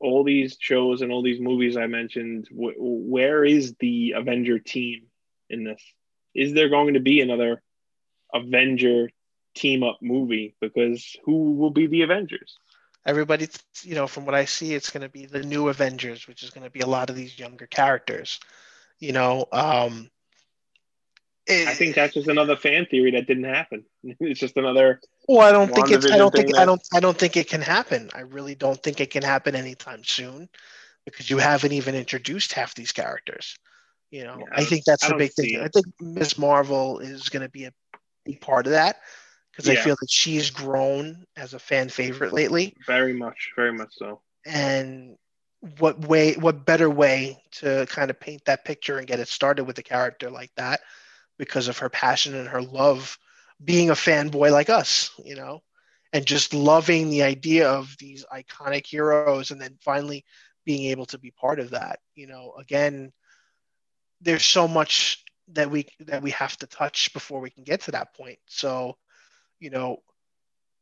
all 0.00 0.24
these 0.24 0.56
shows 0.58 1.00
and 1.02 1.12
all 1.12 1.22
these 1.22 1.38
movies 1.40 1.76
I 1.76 1.86
mentioned, 1.86 2.48
wh- 2.48 2.74
where 2.78 3.44
is 3.44 3.74
the 3.78 4.12
Avenger 4.12 4.58
team 4.58 5.06
in 5.50 5.64
this? 5.64 5.82
Is 6.34 6.54
there 6.54 6.68
going 6.68 6.94
to 6.94 7.00
be 7.00 7.20
another 7.20 7.62
Avenger 8.34 9.10
team 9.58 9.82
up 9.82 9.98
movie? 10.00 10.54
Because 10.60 11.16
who 11.24 11.52
will 11.52 11.70
be 11.70 11.86
the 11.86 12.02
Avengers? 12.02 12.58
Everybody, 13.06 13.48
you 13.82 13.94
know, 13.94 14.06
from 14.06 14.26
what 14.26 14.34
I 14.34 14.44
see, 14.44 14.74
it's 14.74 14.90
going 14.90 15.02
to 15.02 15.08
be 15.08 15.26
the 15.26 15.42
new 15.42 15.68
Avengers, 15.68 16.28
which 16.28 16.42
is 16.42 16.50
going 16.50 16.64
to 16.64 16.70
be 16.70 16.80
a 16.80 16.86
lot 16.86 17.10
of 17.10 17.16
these 17.16 17.38
younger 17.38 17.66
characters. 17.66 18.38
You 18.98 19.12
know, 19.12 19.46
um, 19.52 20.10
I 21.48 21.74
think 21.74 21.94
that's 21.94 22.14
just 22.14 22.28
another 22.28 22.56
fan 22.56 22.86
theory 22.86 23.12
that 23.12 23.26
didn't 23.26 23.44
happen. 23.44 23.84
It's 24.20 24.40
just 24.40 24.56
another. 24.56 25.00
Well, 25.26 25.40
I 25.40 25.52
don't 25.52 25.72
think 25.72 25.90
it's. 25.90 26.10
I 26.10 26.18
don't 26.18 26.34
think. 26.34 26.48
thing 26.48 26.56
I 26.56 26.64
don't. 26.64 26.82
I 26.94 27.00
don't 27.00 27.16
think 27.16 27.36
it 27.36 27.48
can 27.48 27.60
happen. 27.60 28.10
I 28.14 28.20
really 28.20 28.54
don't 28.54 28.82
think 28.82 29.00
it 29.00 29.10
can 29.10 29.22
happen 29.22 29.54
anytime 29.54 30.04
soon, 30.04 30.48
because 31.04 31.30
you 31.30 31.38
haven't 31.38 31.72
even 31.72 31.94
introduced 31.94 32.52
half 32.52 32.74
these 32.74 32.92
characters. 32.92 33.58
You 34.10 34.24
know, 34.24 34.38
Yeah, 34.38 34.46
I 34.52 34.60
I 34.62 34.64
think 34.64 34.84
that's 34.84 35.06
the 35.06 35.14
big 35.14 35.32
thing. 35.32 35.54
it. 35.54 35.62
I 35.62 35.68
think 35.68 35.86
Miss 36.00 36.38
Marvel 36.38 36.98
is 36.98 37.28
going 37.28 37.42
to 37.42 37.50
be 37.50 37.64
a 37.64 37.72
big 38.24 38.40
part 38.40 38.66
of 38.66 38.72
that 38.72 38.96
because 39.58 39.70
I 39.70 39.76
feel 39.84 39.96
that 40.00 40.10
she's 40.10 40.50
grown 40.50 41.26
as 41.36 41.54
a 41.54 41.60
fan 41.60 41.90
favorite 41.90 42.34
lately. 42.34 42.76
Very 42.86 43.12
much, 43.14 43.52
very 43.56 43.72
much 43.72 43.94
so. 43.96 44.22
and 44.46 45.18
what 45.78 46.00
way 46.06 46.34
what 46.34 46.64
better 46.64 46.88
way 46.88 47.42
to 47.50 47.86
kind 47.90 48.10
of 48.10 48.20
paint 48.20 48.44
that 48.46 48.64
picture 48.64 48.98
and 48.98 49.08
get 49.08 49.20
it 49.20 49.28
started 49.28 49.64
with 49.64 49.78
a 49.78 49.82
character 49.82 50.30
like 50.30 50.52
that 50.56 50.80
because 51.38 51.68
of 51.68 51.78
her 51.78 51.90
passion 51.90 52.34
and 52.36 52.48
her 52.48 52.62
love 52.62 53.18
being 53.64 53.90
a 53.90 53.94
fanboy 53.94 54.52
like 54.52 54.70
us 54.70 55.10
you 55.24 55.34
know 55.34 55.62
and 56.12 56.26
just 56.26 56.54
loving 56.54 57.10
the 57.10 57.22
idea 57.24 57.68
of 57.68 57.96
these 57.98 58.24
iconic 58.32 58.86
heroes 58.86 59.50
and 59.50 59.60
then 59.60 59.76
finally 59.80 60.24
being 60.64 60.90
able 60.90 61.06
to 61.06 61.18
be 61.18 61.32
part 61.32 61.58
of 61.58 61.70
that 61.70 61.98
you 62.14 62.26
know 62.28 62.54
again 62.58 63.12
there's 64.20 64.44
so 64.44 64.68
much 64.68 65.24
that 65.48 65.70
we 65.70 65.86
that 66.00 66.22
we 66.22 66.30
have 66.30 66.56
to 66.56 66.66
touch 66.66 67.12
before 67.12 67.40
we 67.40 67.50
can 67.50 67.64
get 67.64 67.80
to 67.82 67.92
that 67.92 68.14
point 68.14 68.38
so 68.46 68.96
you 69.60 69.70
know 69.70 69.98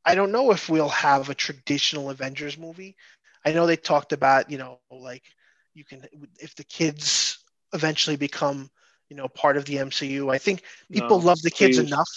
i 0.04 0.14
don't 0.14 0.32
know 0.32 0.50
if 0.50 0.68
we'll 0.68 0.88
have 0.88 1.28
a 1.28 1.34
traditional 1.34 2.10
avengers 2.10 2.58
movie 2.58 2.96
I 3.46 3.52
know 3.52 3.66
they 3.66 3.76
talked 3.76 4.12
about, 4.12 4.50
you 4.50 4.58
know, 4.58 4.80
like 4.90 5.22
you 5.72 5.84
can 5.84 6.04
if 6.40 6.56
the 6.56 6.64
kids 6.64 7.38
eventually 7.72 8.16
become, 8.16 8.68
you 9.08 9.16
know, 9.16 9.28
part 9.28 9.56
of 9.56 9.64
the 9.66 9.76
MCU. 9.76 10.32
I 10.32 10.38
think 10.38 10.62
people 10.90 11.20
No, 11.20 11.24
love 11.24 11.40
the 11.42 11.50
kids 11.50 11.78
please. 11.78 11.86
enough. 11.86 12.08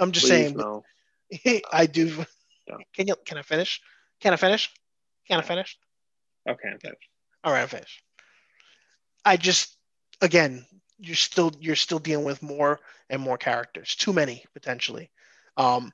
I'm 0.00 0.10
just 0.10 0.26
saying. 0.26 0.56
no. 0.56 0.82
I 1.72 1.86
do. 1.86 2.24
No. 2.68 2.78
Can 2.94 3.06
you? 3.06 3.14
Can 3.24 3.38
I 3.38 3.42
finish? 3.42 3.80
Can 4.20 4.32
I 4.32 4.36
finish? 4.36 4.72
Can 5.28 5.38
I 5.38 5.42
finish? 5.42 5.78
Okay, 6.48 6.68
I'm 6.68 6.80
finished. 6.80 7.08
All 7.44 7.52
right, 7.52 7.62
I'm 7.62 7.68
finished. 7.68 8.02
I 9.24 9.36
just, 9.36 9.76
again, 10.20 10.66
you're 10.98 11.14
still 11.14 11.52
you're 11.60 11.76
still 11.76 12.00
dealing 12.00 12.24
with 12.24 12.42
more 12.42 12.80
and 13.08 13.22
more 13.22 13.38
characters. 13.38 13.94
Too 13.94 14.12
many 14.12 14.44
potentially. 14.52 15.10
Um, 15.56 15.92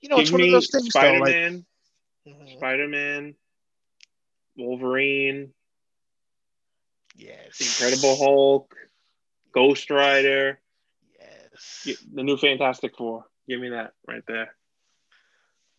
you 0.00 0.08
know, 0.08 0.16
Give 0.16 0.22
it's 0.24 0.32
one 0.32 0.42
of 0.42 0.50
those 0.50 0.70
things 0.70 0.88
though. 0.92 1.00
Like, 1.00 1.28
Spider-Man, 1.28 1.66
Mhm. 2.26 2.56
Spider-Man, 2.56 3.36
Wolverine, 4.56 5.54
yes, 7.16 7.60
Incredible 7.60 8.16
Hulk, 8.16 8.74
Ghost 9.52 9.90
Rider, 9.90 10.60
Yes. 11.18 11.86
the 12.12 12.22
new 12.22 12.36
Fantastic 12.36 12.96
Four. 12.96 13.24
Give 13.48 13.60
me 13.60 13.70
that 13.70 13.92
right 14.06 14.22
there. 14.26 14.56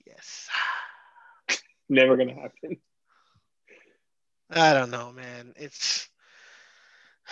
Yes. 0.06 0.50
Never 1.90 2.16
gonna 2.18 2.34
happen. 2.36 2.78
I 4.50 4.74
don't 4.74 4.92
know, 4.92 5.12
man. 5.12 5.54
It's. 5.56 6.08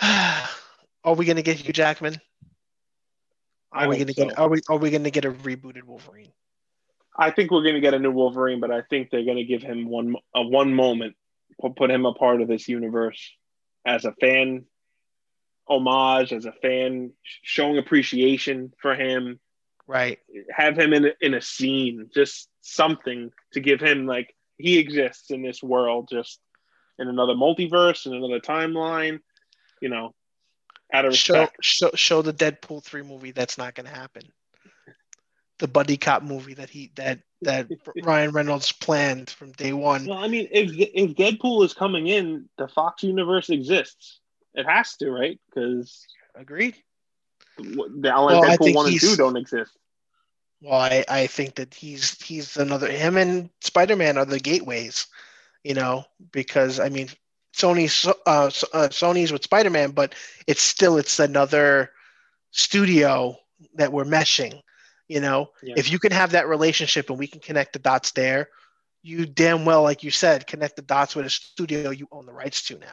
Are 0.02 1.14
we 1.14 1.24
gonna 1.24 1.42
get 1.42 1.56
Hugh 1.58 1.72
Jackman? 1.72 2.20
I 3.74 3.84
Are 3.84 3.88
we 3.88 3.98
gonna 3.98 4.12
so. 4.12 4.26
get? 4.26 4.38
Are 4.38 4.48
we? 4.48 4.60
Are 4.68 4.78
we 4.78 4.90
gonna 4.90 5.10
get 5.10 5.24
a 5.24 5.32
rebooted 5.32 5.82
Wolverine? 5.82 6.32
I 7.16 7.30
think 7.30 7.50
we're 7.50 7.64
gonna 7.64 7.80
get 7.80 7.94
a 7.94 7.98
new 7.98 8.12
Wolverine, 8.12 8.60
but 8.60 8.70
I 8.70 8.82
think 8.82 9.10
they're 9.10 9.24
gonna 9.24 9.44
give 9.44 9.62
him 9.62 9.88
one 9.88 10.14
a 10.34 10.42
one 10.42 10.72
moment, 10.74 11.16
put 11.60 11.76
put 11.76 11.90
him 11.90 12.06
a 12.06 12.14
part 12.14 12.40
of 12.40 12.48
this 12.48 12.68
universe 12.68 13.32
as 13.84 14.04
a 14.04 14.12
fan 14.12 14.66
homage, 15.66 16.32
as 16.32 16.44
a 16.44 16.52
fan 16.52 17.12
showing 17.22 17.78
appreciation 17.78 18.72
for 18.80 18.94
him. 18.94 19.40
Right. 19.86 20.18
have 20.50 20.78
him 20.78 20.94
in 20.94 21.04
a, 21.04 21.10
in 21.20 21.34
a 21.34 21.42
scene, 21.42 22.08
just 22.14 22.48
something 22.62 23.32
to 23.52 23.60
give 23.60 23.80
him 23.80 24.06
like 24.06 24.34
he 24.56 24.78
exists 24.78 25.30
in 25.30 25.42
this 25.42 25.62
world, 25.62 26.08
just 26.10 26.40
in 26.98 27.08
another 27.08 27.34
multiverse, 27.34 28.06
in 28.06 28.14
another 28.14 28.40
timeline, 28.40 29.18
you 29.82 29.90
know, 29.90 30.14
out 30.94 31.04
of 31.04 31.16
Show, 31.16 31.40
respect. 31.40 31.64
show 31.64 31.90
show 31.94 32.22
the 32.22 32.32
Deadpool 32.32 32.82
three 32.82 33.02
movie. 33.02 33.32
That's 33.32 33.58
not 33.58 33.74
gonna 33.74 33.90
happen. 33.90 34.22
The 35.58 35.68
buddy 35.68 35.96
cop 35.96 36.22
movie 36.22 36.54
that 36.54 36.70
he 36.70 36.92
that 36.94 37.20
that 37.42 37.68
Ryan 38.02 38.30
Reynolds 38.30 38.72
planned 38.72 39.30
from 39.30 39.52
day 39.52 39.72
one. 39.72 40.06
Well, 40.06 40.18
I 40.18 40.28
mean, 40.28 40.48
if 40.50 40.70
if 40.72 41.16
Deadpool 41.16 41.64
is 41.64 41.74
coming 41.74 42.06
in, 42.06 42.48
the 42.58 42.68
Fox 42.68 43.02
universe 43.02 43.50
exists. 43.50 44.20
It 44.54 44.66
has 44.66 44.96
to, 44.98 45.10
right? 45.10 45.40
Because 45.48 46.06
Agreed. 46.36 46.76
The 47.58 48.10
Alan 48.12 48.40
well, 48.40 48.50
Deadpool 48.50 48.74
one 48.74 48.86
and 48.86 49.00
two 49.00 49.16
don't 49.16 49.36
exist. 49.36 49.76
Well, 50.60 50.80
I, 50.80 51.04
I 51.08 51.26
think 51.26 51.56
that 51.56 51.74
he's 51.74 52.20
he's 52.22 52.56
another 52.56 52.90
him 52.90 53.16
and 53.16 53.50
Spider 53.60 53.96
Man 53.96 54.16
are 54.16 54.24
the 54.24 54.40
gateways, 54.40 55.06
you 55.62 55.74
know, 55.74 56.04
because 56.32 56.80
I 56.80 56.88
mean 56.88 57.08
Sony's 57.54 58.06
uh, 58.06 58.14
uh, 58.26 58.88
Sony's 58.88 59.32
with 59.32 59.44
Spider 59.44 59.70
Man, 59.70 59.92
but 59.92 60.14
it's 60.46 60.62
still 60.62 60.98
it's 60.98 61.18
another 61.20 61.90
studio 62.50 63.36
that 63.74 63.92
we're 63.92 64.04
meshing. 64.04 64.60
You 65.08 65.20
know, 65.20 65.50
yeah. 65.62 65.74
if 65.76 65.92
you 65.92 65.98
can 65.98 66.12
have 66.12 66.32
that 66.32 66.48
relationship 66.48 67.10
and 67.10 67.18
we 67.18 67.26
can 67.26 67.40
connect 67.40 67.74
the 67.74 67.78
dots 67.78 68.12
there, 68.12 68.48
you 69.02 69.26
damn 69.26 69.64
well, 69.64 69.82
like 69.82 70.02
you 70.02 70.10
said, 70.10 70.46
connect 70.46 70.76
the 70.76 70.82
dots 70.82 71.14
with 71.14 71.26
a 71.26 71.30
studio 71.30 71.90
you 71.90 72.08
own 72.10 72.26
the 72.26 72.32
rights 72.32 72.64
to 72.66 72.78
now. 72.78 72.86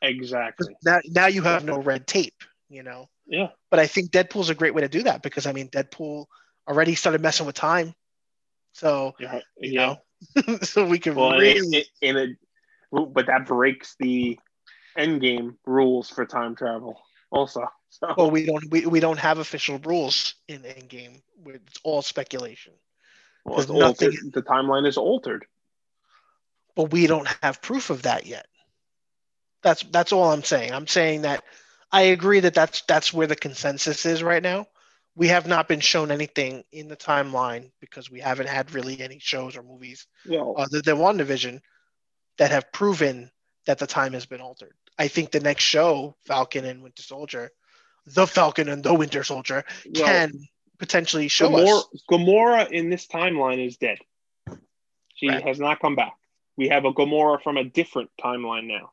Exactly. 0.00 0.74
Now, 0.84 1.00
now 1.06 1.26
you 1.26 1.42
have 1.42 1.64
no 1.64 1.78
red 1.78 2.06
tape. 2.06 2.44
You 2.70 2.82
know. 2.82 3.08
Yeah. 3.26 3.48
But 3.70 3.80
I 3.80 3.86
think 3.86 4.10
Deadpool's 4.10 4.50
a 4.50 4.54
great 4.54 4.74
way 4.74 4.82
to 4.82 4.88
do 4.88 5.02
that 5.02 5.22
because 5.22 5.46
I 5.46 5.52
mean 5.52 5.68
Deadpool 5.68 6.26
already 6.66 6.94
started 6.94 7.20
messing 7.20 7.46
with 7.46 7.56
time, 7.56 7.94
so 8.72 9.14
yeah, 9.18 9.40
you 9.58 9.72
yeah. 9.72 9.96
so 10.62 10.86
we 10.86 10.98
can 10.98 11.14
well, 11.14 11.32
really 11.32 11.86
in, 12.00 12.16
in 12.16 12.16
a, 12.16 12.26
but 12.92 13.26
that 13.26 13.46
breaks 13.46 13.96
the 13.98 14.38
end 14.96 15.20
game 15.20 15.56
rules 15.66 16.08
for 16.10 16.26
time 16.26 16.54
travel 16.54 17.00
also. 17.30 17.66
So. 17.90 18.14
Well, 18.16 18.30
we 18.30 18.44
don't 18.44 18.70
we, 18.70 18.86
we 18.86 19.00
don't 19.00 19.18
have 19.18 19.38
official 19.38 19.78
rules 19.78 20.34
in 20.46 20.62
Endgame. 20.62 21.22
It's 21.46 21.80
all 21.82 22.02
speculation. 22.02 22.74
Well, 23.44 23.60
it's 23.60 23.70
nothing. 23.70 24.08
Altered. 24.08 24.32
The 24.32 24.42
timeline 24.42 24.86
is 24.86 24.98
altered, 24.98 25.46
but 26.76 26.90
we 26.90 27.06
don't 27.06 27.28
have 27.42 27.62
proof 27.62 27.90
of 27.90 28.02
that 28.02 28.26
yet. 28.26 28.46
That's 29.62 29.82
that's 29.84 30.12
all 30.12 30.30
I'm 30.30 30.44
saying. 30.44 30.72
I'm 30.72 30.86
saying 30.86 31.22
that 31.22 31.42
I 31.90 32.02
agree 32.02 32.40
that 32.40 32.54
that's 32.54 32.82
that's 32.82 33.12
where 33.12 33.26
the 33.26 33.36
consensus 33.36 34.04
is 34.04 34.22
right 34.22 34.42
now. 34.42 34.66
We 35.16 35.28
have 35.28 35.48
not 35.48 35.66
been 35.66 35.80
shown 35.80 36.12
anything 36.12 36.62
in 36.70 36.86
the 36.88 36.96
timeline 36.96 37.72
because 37.80 38.10
we 38.10 38.20
haven't 38.20 38.48
had 38.48 38.72
really 38.72 39.00
any 39.00 39.18
shows 39.18 39.56
or 39.56 39.62
movies 39.62 40.06
well, 40.28 40.54
other 40.56 40.80
than 40.80 40.96
WandaVision 40.96 41.60
that 42.38 42.50
have 42.50 42.72
proven 42.72 43.30
that 43.66 43.78
the 43.78 43.86
time 43.86 44.14
has 44.14 44.26
been 44.26 44.40
altered. 44.40 44.74
I 44.98 45.08
think 45.08 45.30
the 45.30 45.40
next 45.40 45.64
show, 45.64 46.16
Falcon 46.26 46.64
and 46.64 46.82
Winter 46.82 47.02
Soldier, 47.02 47.50
the 48.06 48.26
Falcon 48.26 48.68
and 48.68 48.82
the 48.82 48.94
Winter 48.94 49.22
Soldier, 49.22 49.64
well, 49.94 50.04
can 50.04 50.32
potentially 50.78 51.28
show 51.28 51.50
Gamora, 51.50 51.78
us. 51.78 52.02
Gamora 52.10 52.70
in 52.70 52.90
this 52.90 53.06
timeline 53.06 53.64
is 53.64 53.76
dead. 53.76 53.98
She 55.14 55.28
right. 55.28 55.42
has 55.42 55.58
not 55.58 55.80
come 55.80 55.96
back. 55.96 56.14
We 56.56 56.68
have 56.68 56.84
a 56.84 56.92
Gamora 56.92 57.42
from 57.42 57.56
a 57.56 57.64
different 57.64 58.10
timeline 58.20 58.66
now. 58.66 58.92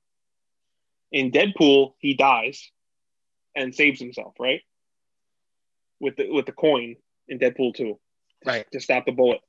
In 1.11 1.31
Deadpool, 1.31 1.93
he 1.99 2.15
dies 2.15 2.69
and 3.55 3.73
saves 3.73 3.99
himself, 3.99 4.33
right? 4.39 4.61
With 5.99 6.17
the 6.17 6.29
with 6.29 6.45
the 6.45 6.51
coin 6.51 6.97
in 7.27 7.39
Deadpool 7.39 7.75
2. 7.75 7.83
To, 7.83 7.99
right. 8.45 8.65
To 8.71 8.79
stop 8.79 9.05
the 9.05 9.11
bullet. 9.11 9.39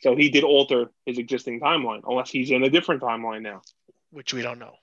So 0.00 0.14
he 0.14 0.30
did 0.30 0.44
alter 0.44 0.90
his 1.06 1.18
existing 1.18 1.60
timeline, 1.60 2.02
unless 2.06 2.30
he's 2.30 2.50
in 2.50 2.62
a 2.62 2.70
different 2.70 3.02
timeline 3.02 3.42
now. 3.42 3.62
Which 4.10 4.32
we 4.32 4.42
don't 4.42 4.58
know. 4.58 4.74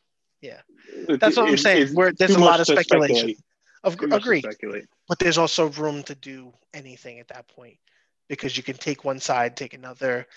Yeah. 0.42 0.62
That's 1.08 1.38
what 1.38 1.50
I'm 1.50 1.58
saying. 1.58 1.90
Where 1.94 2.12
there's 2.12 2.36
a 2.36 2.40
lot 2.40 2.60
of 2.60 2.68
speculation. 2.68 3.36
Of, 3.84 4.00
agree. 4.02 4.44
But 5.08 5.20
there's 5.20 5.38
also 5.38 5.70
room 5.70 6.04
to 6.04 6.16
do 6.16 6.54
anything 6.74 7.20
at 7.20 7.28
that 7.30 7.48
point 7.48 7.78
because 8.28 8.58
you 8.58 8.64
can 8.64 8.76
take 8.76 9.04
one 9.04 9.20
side, 9.20 9.56
take 9.56 9.74
another. 9.74 10.28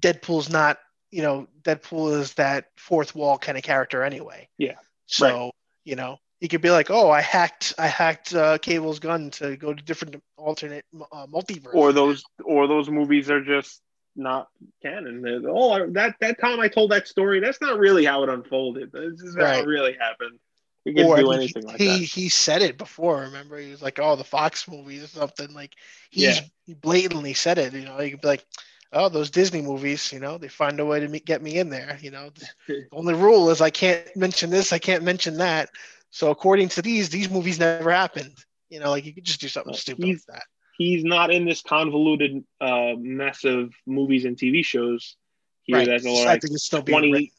Deadpool's 0.00 0.50
not, 0.50 0.78
you 1.10 1.22
know, 1.22 1.46
Deadpool 1.62 2.18
is 2.18 2.34
that 2.34 2.70
fourth 2.76 3.14
wall 3.14 3.38
kind 3.38 3.58
of 3.58 3.64
character 3.64 4.02
anyway. 4.02 4.48
Yeah. 4.58 4.76
So, 5.06 5.26
right. 5.26 5.50
you 5.84 5.96
know, 5.96 6.18
he 6.40 6.48
could 6.48 6.62
be 6.62 6.70
like, 6.70 6.90
"Oh, 6.90 7.10
I 7.10 7.20
hacked, 7.20 7.74
I 7.78 7.86
hacked 7.86 8.34
uh, 8.34 8.58
Cable's 8.58 8.98
gun 8.98 9.30
to 9.32 9.56
go 9.56 9.72
to 9.72 9.82
different 9.82 10.22
alternate 10.36 10.84
uh, 11.12 11.26
multiverse." 11.26 11.74
Or 11.74 11.92
those, 11.92 12.24
or 12.44 12.66
those 12.66 12.88
movies 12.88 13.30
are 13.30 13.42
just 13.42 13.80
not 14.16 14.48
canon. 14.82 15.22
They're, 15.22 15.40
oh, 15.46 15.90
that 15.92 16.16
that 16.20 16.40
time 16.40 16.60
I 16.60 16.68
told 16.68 16.90
that 16.90 17.08
story, 17.08 17.40
that's 17.40 17.60
not 17.60 17.78
really 17.78 18.04
how 18.04 18.22
it 18.22 18.28
unfolded. 18.28 18.92
This 18.92 19.20
is 19.20 19.36
right. 19.36 19.56
how 19.56 19.60
it 19.60 19.66
really 19.66 19.96
happened. 19.98 20.38
He 20.84 21.02
or, 21.02 21.16
do 21.16 21.32
anything 21.32 21.62
he, 21.62 21.66
like 21.66 21.78
he, 21.78 21.86
that. 21.86 21.98
He 22.00 22.28
said 22.28 22.60
it 22.60 22.76
before. 22.76 23.20
Remember, 23.20 23.56
he 23.58 23.70
was 23.70 23.80
like, 23.80 23.98
"Oh, 23.98 24.16
the 24.16 24.24
Fox 24.24 24.68
movies 24.68 25.02
or 25.02 25.06
something." 25.06 25.52
Like 25.54 25.72
he's 26.10 26.36
yeah. 26.36 26.42
he 26.66 26.74
blatantly 26.74 27.34
said 27.34 27.58
it. 27.58 27.72
You 27.72 27.86
know, 27.86 27.98
he 27.98 28.10
could 28.10 28.20
be 28.20 28.28
like, 28.28 28.44
"Oh, 28.92 29.08
those 29.08 29.30
Disney 29.30 29.62
movies. 29.62 30.12
You 30.12 30.20
know, 30.20 30.36
they 30.36 30.48
find 30.48 30.78
a 30.78 30.84
way 30.84 31.00
to 31.00 31.08
get 31.20 31.42
me 31.42 31.58
in 31.58 31.70
there. 31.70 31.98
You 32.02 32.10
know, 32.10 32.30
the 32.68 32.86
only 32.92 33.14
rule 33.14 33.48
is 33.50 33.62
I 33.62 33.70
can't 33.70 34.14
mention 34.14 34.50
this, 34.50 34.72
I 34.72 34.78
can't 34.78 35.04
mention 35.04 35.38
that. 35.38 35.70
So 36.10 36.30
according 36.30 36.68
to 36.70 36.82
these, 36.82 37.08
these 37.08 37.30
movies 37.30 37.58
never 37.58 37.90
happened. 37.90 38.36
You 38.68 38.80
know, 38.80 38.90
like 38.90 39.04
you 39.06 39.14
could 39.14 39.24
just 39.24 39.40
do 39.40 39.48
something 39.48 39.72
well, 39.72 39.78
stupid 39.78 40.04
like 40.04 40.24
that. 40.28 40.44
He's 40.76 41.04
not 41.04 41.32
in 41.32 41.44
this 41.44 41.62
convoluted 41.62 42.44
uh, 42.60 42.92
mess 42.98 43.44
of 43.44 43.72
movies 43.86 44.24
and 44.24 44.36
TV 44.36 44.64
shows 44.64 45.16
here. 45.62 45.78
Right. 45.78 45.86
That's 45.88 46.04
like 46.04 46.42
think 46.42 46.54
it's 46.54 46.64
still 46.64 46.82
20, 46.82 47.32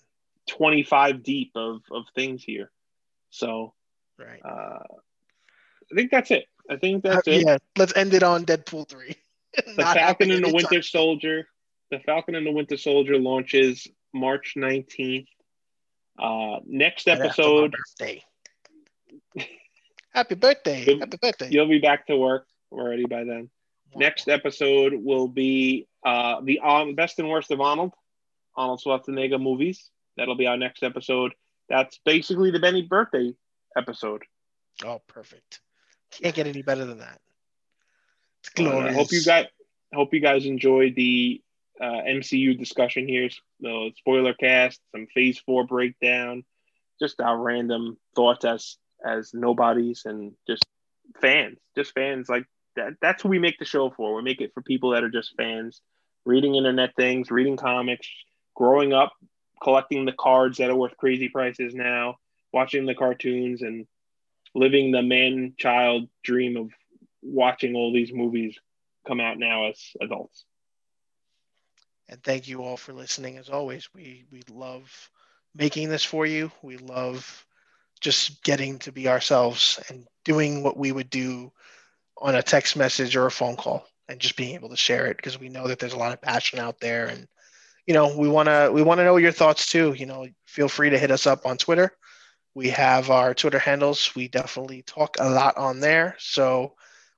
25 0.50 1.24
deep 1.24 1.52
of, 1.56 1.82
of 1.92 2.06
things 2.16 2.44
here. 2.44 2.72
So, 3.32 3.74
right. 4.18 4.42
Uh, 4.44 4.80
I 5.92 5.96
think 5.96 6.12
that's 6.12 6.32
it. 6.32 6.46
I 6.70 6.78
think 6.78 7.04
that's 7.04 7.28
uh, 7.28 7.32
it. 7.32 7.46
Yeah, 7.46 7.58
let's 7.78 7.96
end 7.96 8.14
it 8.14 8.24
on 8.24 8.46
Deadpool 8.46 8.88
three. 8.88 9.16
the 9.76 9.84
Falcon 9.84 10.32
and 10.32 10.44
the 10.44 10.54
Winter 10.54 10.82
Soldier. 10.82 11.48
The 11.92 12.00
Falcon 12.00 12.36
and 12.36 12.46
the 12.46 12.52
Winter 12.52 12.78
Soldier 12.78 13.20
launches 13.20 13.88
March 14.14 14.54
nineteenth. 14.56 15.28
Uh, 16.18 16.60
next 16.66 17.08
episode. 17.08 17.76
birthday. 18.00 18.24
Happy 20.14 20.36
birthday! 20.36 20.98
Happy 20.98 21.18
birthday! 21.22 21.50
You'll 21.52 21.68
be 21.68 21.80
back 21.80 22.08
to 22.08 22.16
work 22.16 22.48
already 22.76 23.06
by 23.06 23.24
then. 23.24 23.50
Next 23.96 24.28
episode 24.28 24.94
will 24.94 25.28
be 25.28 25.88
uh, 26.06 26.42
the 26.42 26.60
um, 26.60 26.96
best 26.96 27.20
and 27.20 27.30
worst 27.30 27.52
of 27.52 27.62
Arnold, 27.62 27.94
Arnold 28.56 28.82
Schwarzenegger 28.86 29.42
movies. 29.42 29.90
That'll 30.18 30.36
be 30.36 30.48
our 30.48 30.58
next 30.58 30.84
episode 30.84 31.34
that's 31.70 32.00
basically 32.06 32.52
the 32.52 32.60
Benny 32.60 32.84
birthday 32.84 33.34
episode. 33.76 34.24
Oh, 34.84 35.02
perfect! 35.08 35.62
Can't 36.12 36.36
get 36.36 36.48
any 36.48 36.62
better 36.62 36.86
than 36.86 37.00
that. 37.00 37.20
It's 38.42 38.50
glorious. 38.50 38.92
I 38.92 38.94
hope 38.94 39.12
you 39.12 39.24
guys 39.24 39.46
hope 39.94 40.14
you 40.14 40.20
guys 40.20 40.46
enjoyed 40.46 40.96
the 40.96 41.42
uh, 41.82 42.02
MCU 42.08 42.58
discussion 42.58 43.08
here. 43.08 43.30
The 43.60 43.92
spoiler 43.98 44.34
cast, 44.34 44.82
some 44.92 45.08
Phase 45.14 45.40
Four 45.40 45.66
breakdown, 45.66 46.44
just 47.00 47.20
our 47.22 47.38
random 47.38 47.98
thoughts 48.16 48.46
as 48.46 48.78
as 49.04 49.34
nobodies 49.34 50.04
and 50.06 50.34
just 50.48 50.66
fans, 51.22 51.58
just 51.76 51.94
fans 51.94 52.30
like 52.30 52.46
that. 52.76 52.94
That's 53.02 53.24
who 53.24 53.30
we 53.30 53.40
make 53.40 53.60
the 53.60 53.66
show 53.66 53.90
for. 53.90 54.16
We 54.16 54.22
make 54.22 54.42
it 54.42 54.54
for 54.54 54.62
people 54.62 54.92
that 54.92 55.04
are 55.04 55.10
just 55.10 55.36
fans, 55.36 55.82
reading 56.26 56.56
internet 56.56 56.96
things, 56.96 57.32
reading 57.32 57.58
comics, 57.58 58.08
growing 58.56 58.94
up 58.94 59.14
collecting 59.62 60.06
the 60.06 60.14
cards 60.14 60.58
that 60.58 60.70
are 60.70 60.76
worth 60.76 60.98
crazy 60.98 61.30
prices 61.30 61.74
now, 61.74 62.18
watching 62.54 62.86
the 62.86 62.96
cartoons, 62.96 63.62
and 63.62 63.88
living 64.54 64.92
the 64.92 65.02
man 65.02 65.54
child 65.58 66.08
dream 66.24 66.58
of 66.58 66.70
watching 67.22 67.76
all 67.76 67.92
these 67.94 68.14
movies 68.14 68.58
come 69.08 69.20
out 69.20 69.38
now 69.38 69.70
as 69.70 69.80
adults. 70.02 70.46
And 72.08 72.24
thank 72.24 72.48
you 72.48 72.62
all 72.62 72.78
for 72.78 72.94
listening. 72.94 73.38
As 73.38 73.50
always, 73.50 73.90
we 73.94 74.26
we 74.32 74.44
love 74.50 75.10
making 75.56 75.90
this 75.90 76.04
for 76.04 76.26
you. 76.26 76.52
We 76.62 76.78
love 76.78 77.46
just 78.00 78.44
getting 78.44 78.78
to 78.80 78.92
be 78.92 79.08
ourselves 79.08 79.80
and 79.90 80.06
doing 80.24 80.62
what 80.62 80.78
we 80.78 80.92
would 80.92 81.10
do 81.10 81.52
on 82.18 82.36
a 82.36 82.44
text 82.44 82.76
message 82.76 83.16
or 83.16 83.26
a 83.26 83.32
phone 83.32 83.56
call 83.56 83.86
and 84.08 84.20
just 84.20 84.36
being 84.36 84.56
able 84.56 84.70
to 84.70 84.78
share 84.78 85.08
it 85.08 85.18
because 85.18 85.40
we 85.40 85.50
know 85.50 85.68
that 85.68 85.80
there's 85.80 85.94
a 85.94 85.98
lot 85.98 86.14
of 86.14 86.22
passion 86.22 86.60
out 86.60 86.80
there 86.80 87.08
and 87.08 87.28
you 87.86 87.94
know, 87.94 88.18
we 88.18 88.28
want 88.28 88.48
to 88.48 88.72
we 88.74 88.82
want 88.82 89.00
to 89.00 89.04
know 89.04 89.18
your 89.18 89.32
thoughts 89.32 89.70
too. 89.70 89.94
You 89.94 90.06
know, 90.06 90.28
feel 90.46 90.68
free 90.68 90.90
to 90.90 90.98
hit 90.98 91.12
us 91.12 91.28
up 91.28 91.46
on 91.46 91.58
Twitter. 91.58 91.92
We 92.54 92.70
have 92.70 93.10
our 93.10 93.34
Twitter 93.34 93.60
handles. 93.60 94.16
We 94.16 94.28
definitely 94.28 94.82
talk 94.82 95.18
a 95.20 95.30
lot 95.30 95.58
on 95.58 95.82
there. 95.82 96.16
So 96.20 96.74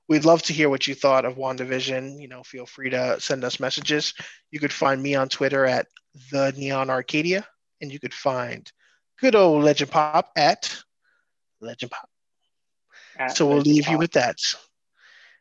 we'd 0.10 0.26
love 0.26 0.42
to 0.44 0.54
hear 0.54 0.70
what 0.70 0.88
you 0.88 0.96
thought 0.96 1.26
of 1.26 1.36
WandaVision. 1.36 2.20
You 2.20 2.28
know, 2.28 2.44
feel 2.44 2.66
free 2.66 2.90
to 2.90 3.20
send 3.20 3.44
us 3.44 3.60
messages. 3.60 4.14
You 4.52 4.60
could 4.60 4.74
find 4.74 5.02
me 5.02 5.16
on 5.16 5.30
Twitter 5.30 5.66
at 5.66 5.88
the 6.32 6.54
Neon 6.58 6.90
Arcadia, 6.90 7.48
and 7.82 7.92
you 7.92 8.00
could 8.00 8.14
find 8.14 8.70
good 9.22 9.36
old 9.36 9.64
Legend 9.64 9.92
Pop 9.92 10.32
at 10.36 10.76
Legend 11.62 11.92
Pop. 11.92 12.10
At 13.18 13.38
so 13.38 13.48
we'll 13.48 13.60
leave 13.60 13.84
Pop. 13.84 13.92
you 13.94 13.98
with 14.00 14.12
that. 14.14 14.38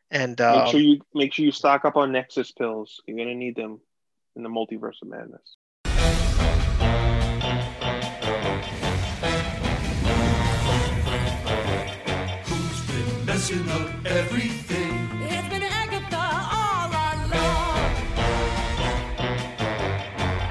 And 0.09 0.39
uh, 0.39 0.63
make 0.63 0.71
sure 0.71 0.79
you 0.79 1.01
make 1.13 1.33
sure 1.33 1.43
you 1.45 1.51
stock 1.51 1.83
up 1.85 1.97
on 1.97 2.11
Nexus 2.11 2.51
pills. 2.51 3.01
You're 3.05 3.17
gonna 3.17 3.35
need 3.35 3.55
them 3.55 3.79
in 4.35 4.43
the 4.43 4.49
multiverse 4.49 5.01
of 5.01 5.09
madness. 5.09 5.57
Who's 12.45 12.81
been 12.87 13.25
messing 13.25 13.69
up 13.69 13.89
everything? 14.05 15.09
It's 15.23 15.49
been 15.49 15.63
Agatha 15.63 16.25
all 16.57 16.89
along. 16.89 17.81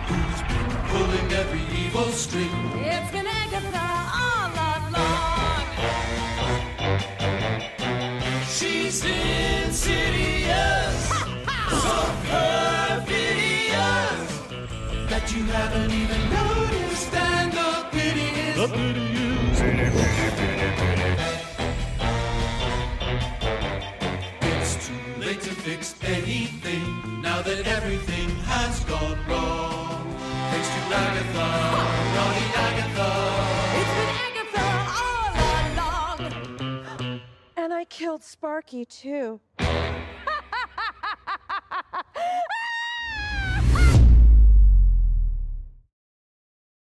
Who's 0.09 0.41
been 0.51 0.71
pulling 0.91 1.33
every 1.33 1.65
evil 1.85 2.11
string? 2.13 2.51
It's 2.85 2.96
haven't 15.49 15.91
even 15.93 16.31
noticed, 16.31 17.15
and 17.15 17.53
the 17.53 17.87
pity 17.91 18.21
is. 18.21 18.57
The 18.57 18.69
pity 18.69 19.01
is. 19.01 19.61
Pity, 19.61 19.91
pity, 19.97 20.31
pity, 20.39 20.71
pity. 20.77 21.17
It's 24.43 24.87
too 24.87 24.95
late 25.21 25.41
to 25.43 25.51
fix 25.51 25.95
anything 26.03 27.23
now 27.23 27.43
that 27.43 27.67
everything 27.67 28.29
has 28.47 28.81
gone 28.85 29.19
wrong. 29.29 30.15
Thanks 30.51 30.69
to 30.69 30.81
Agatha, 31.05 31.49
naughty 32.17 32.47
Agatha. 32.67 33.11
It's 33.79 33.95
been 33.99 34.17
Agatha 34.27 34.67
all 35.03 35.33
along. 35.71 37.21
And 37.57 37.73
I 37.73 37.85
killed 37.85 38.23
Sparky, 38.25 38.85
too. 38.85 39.41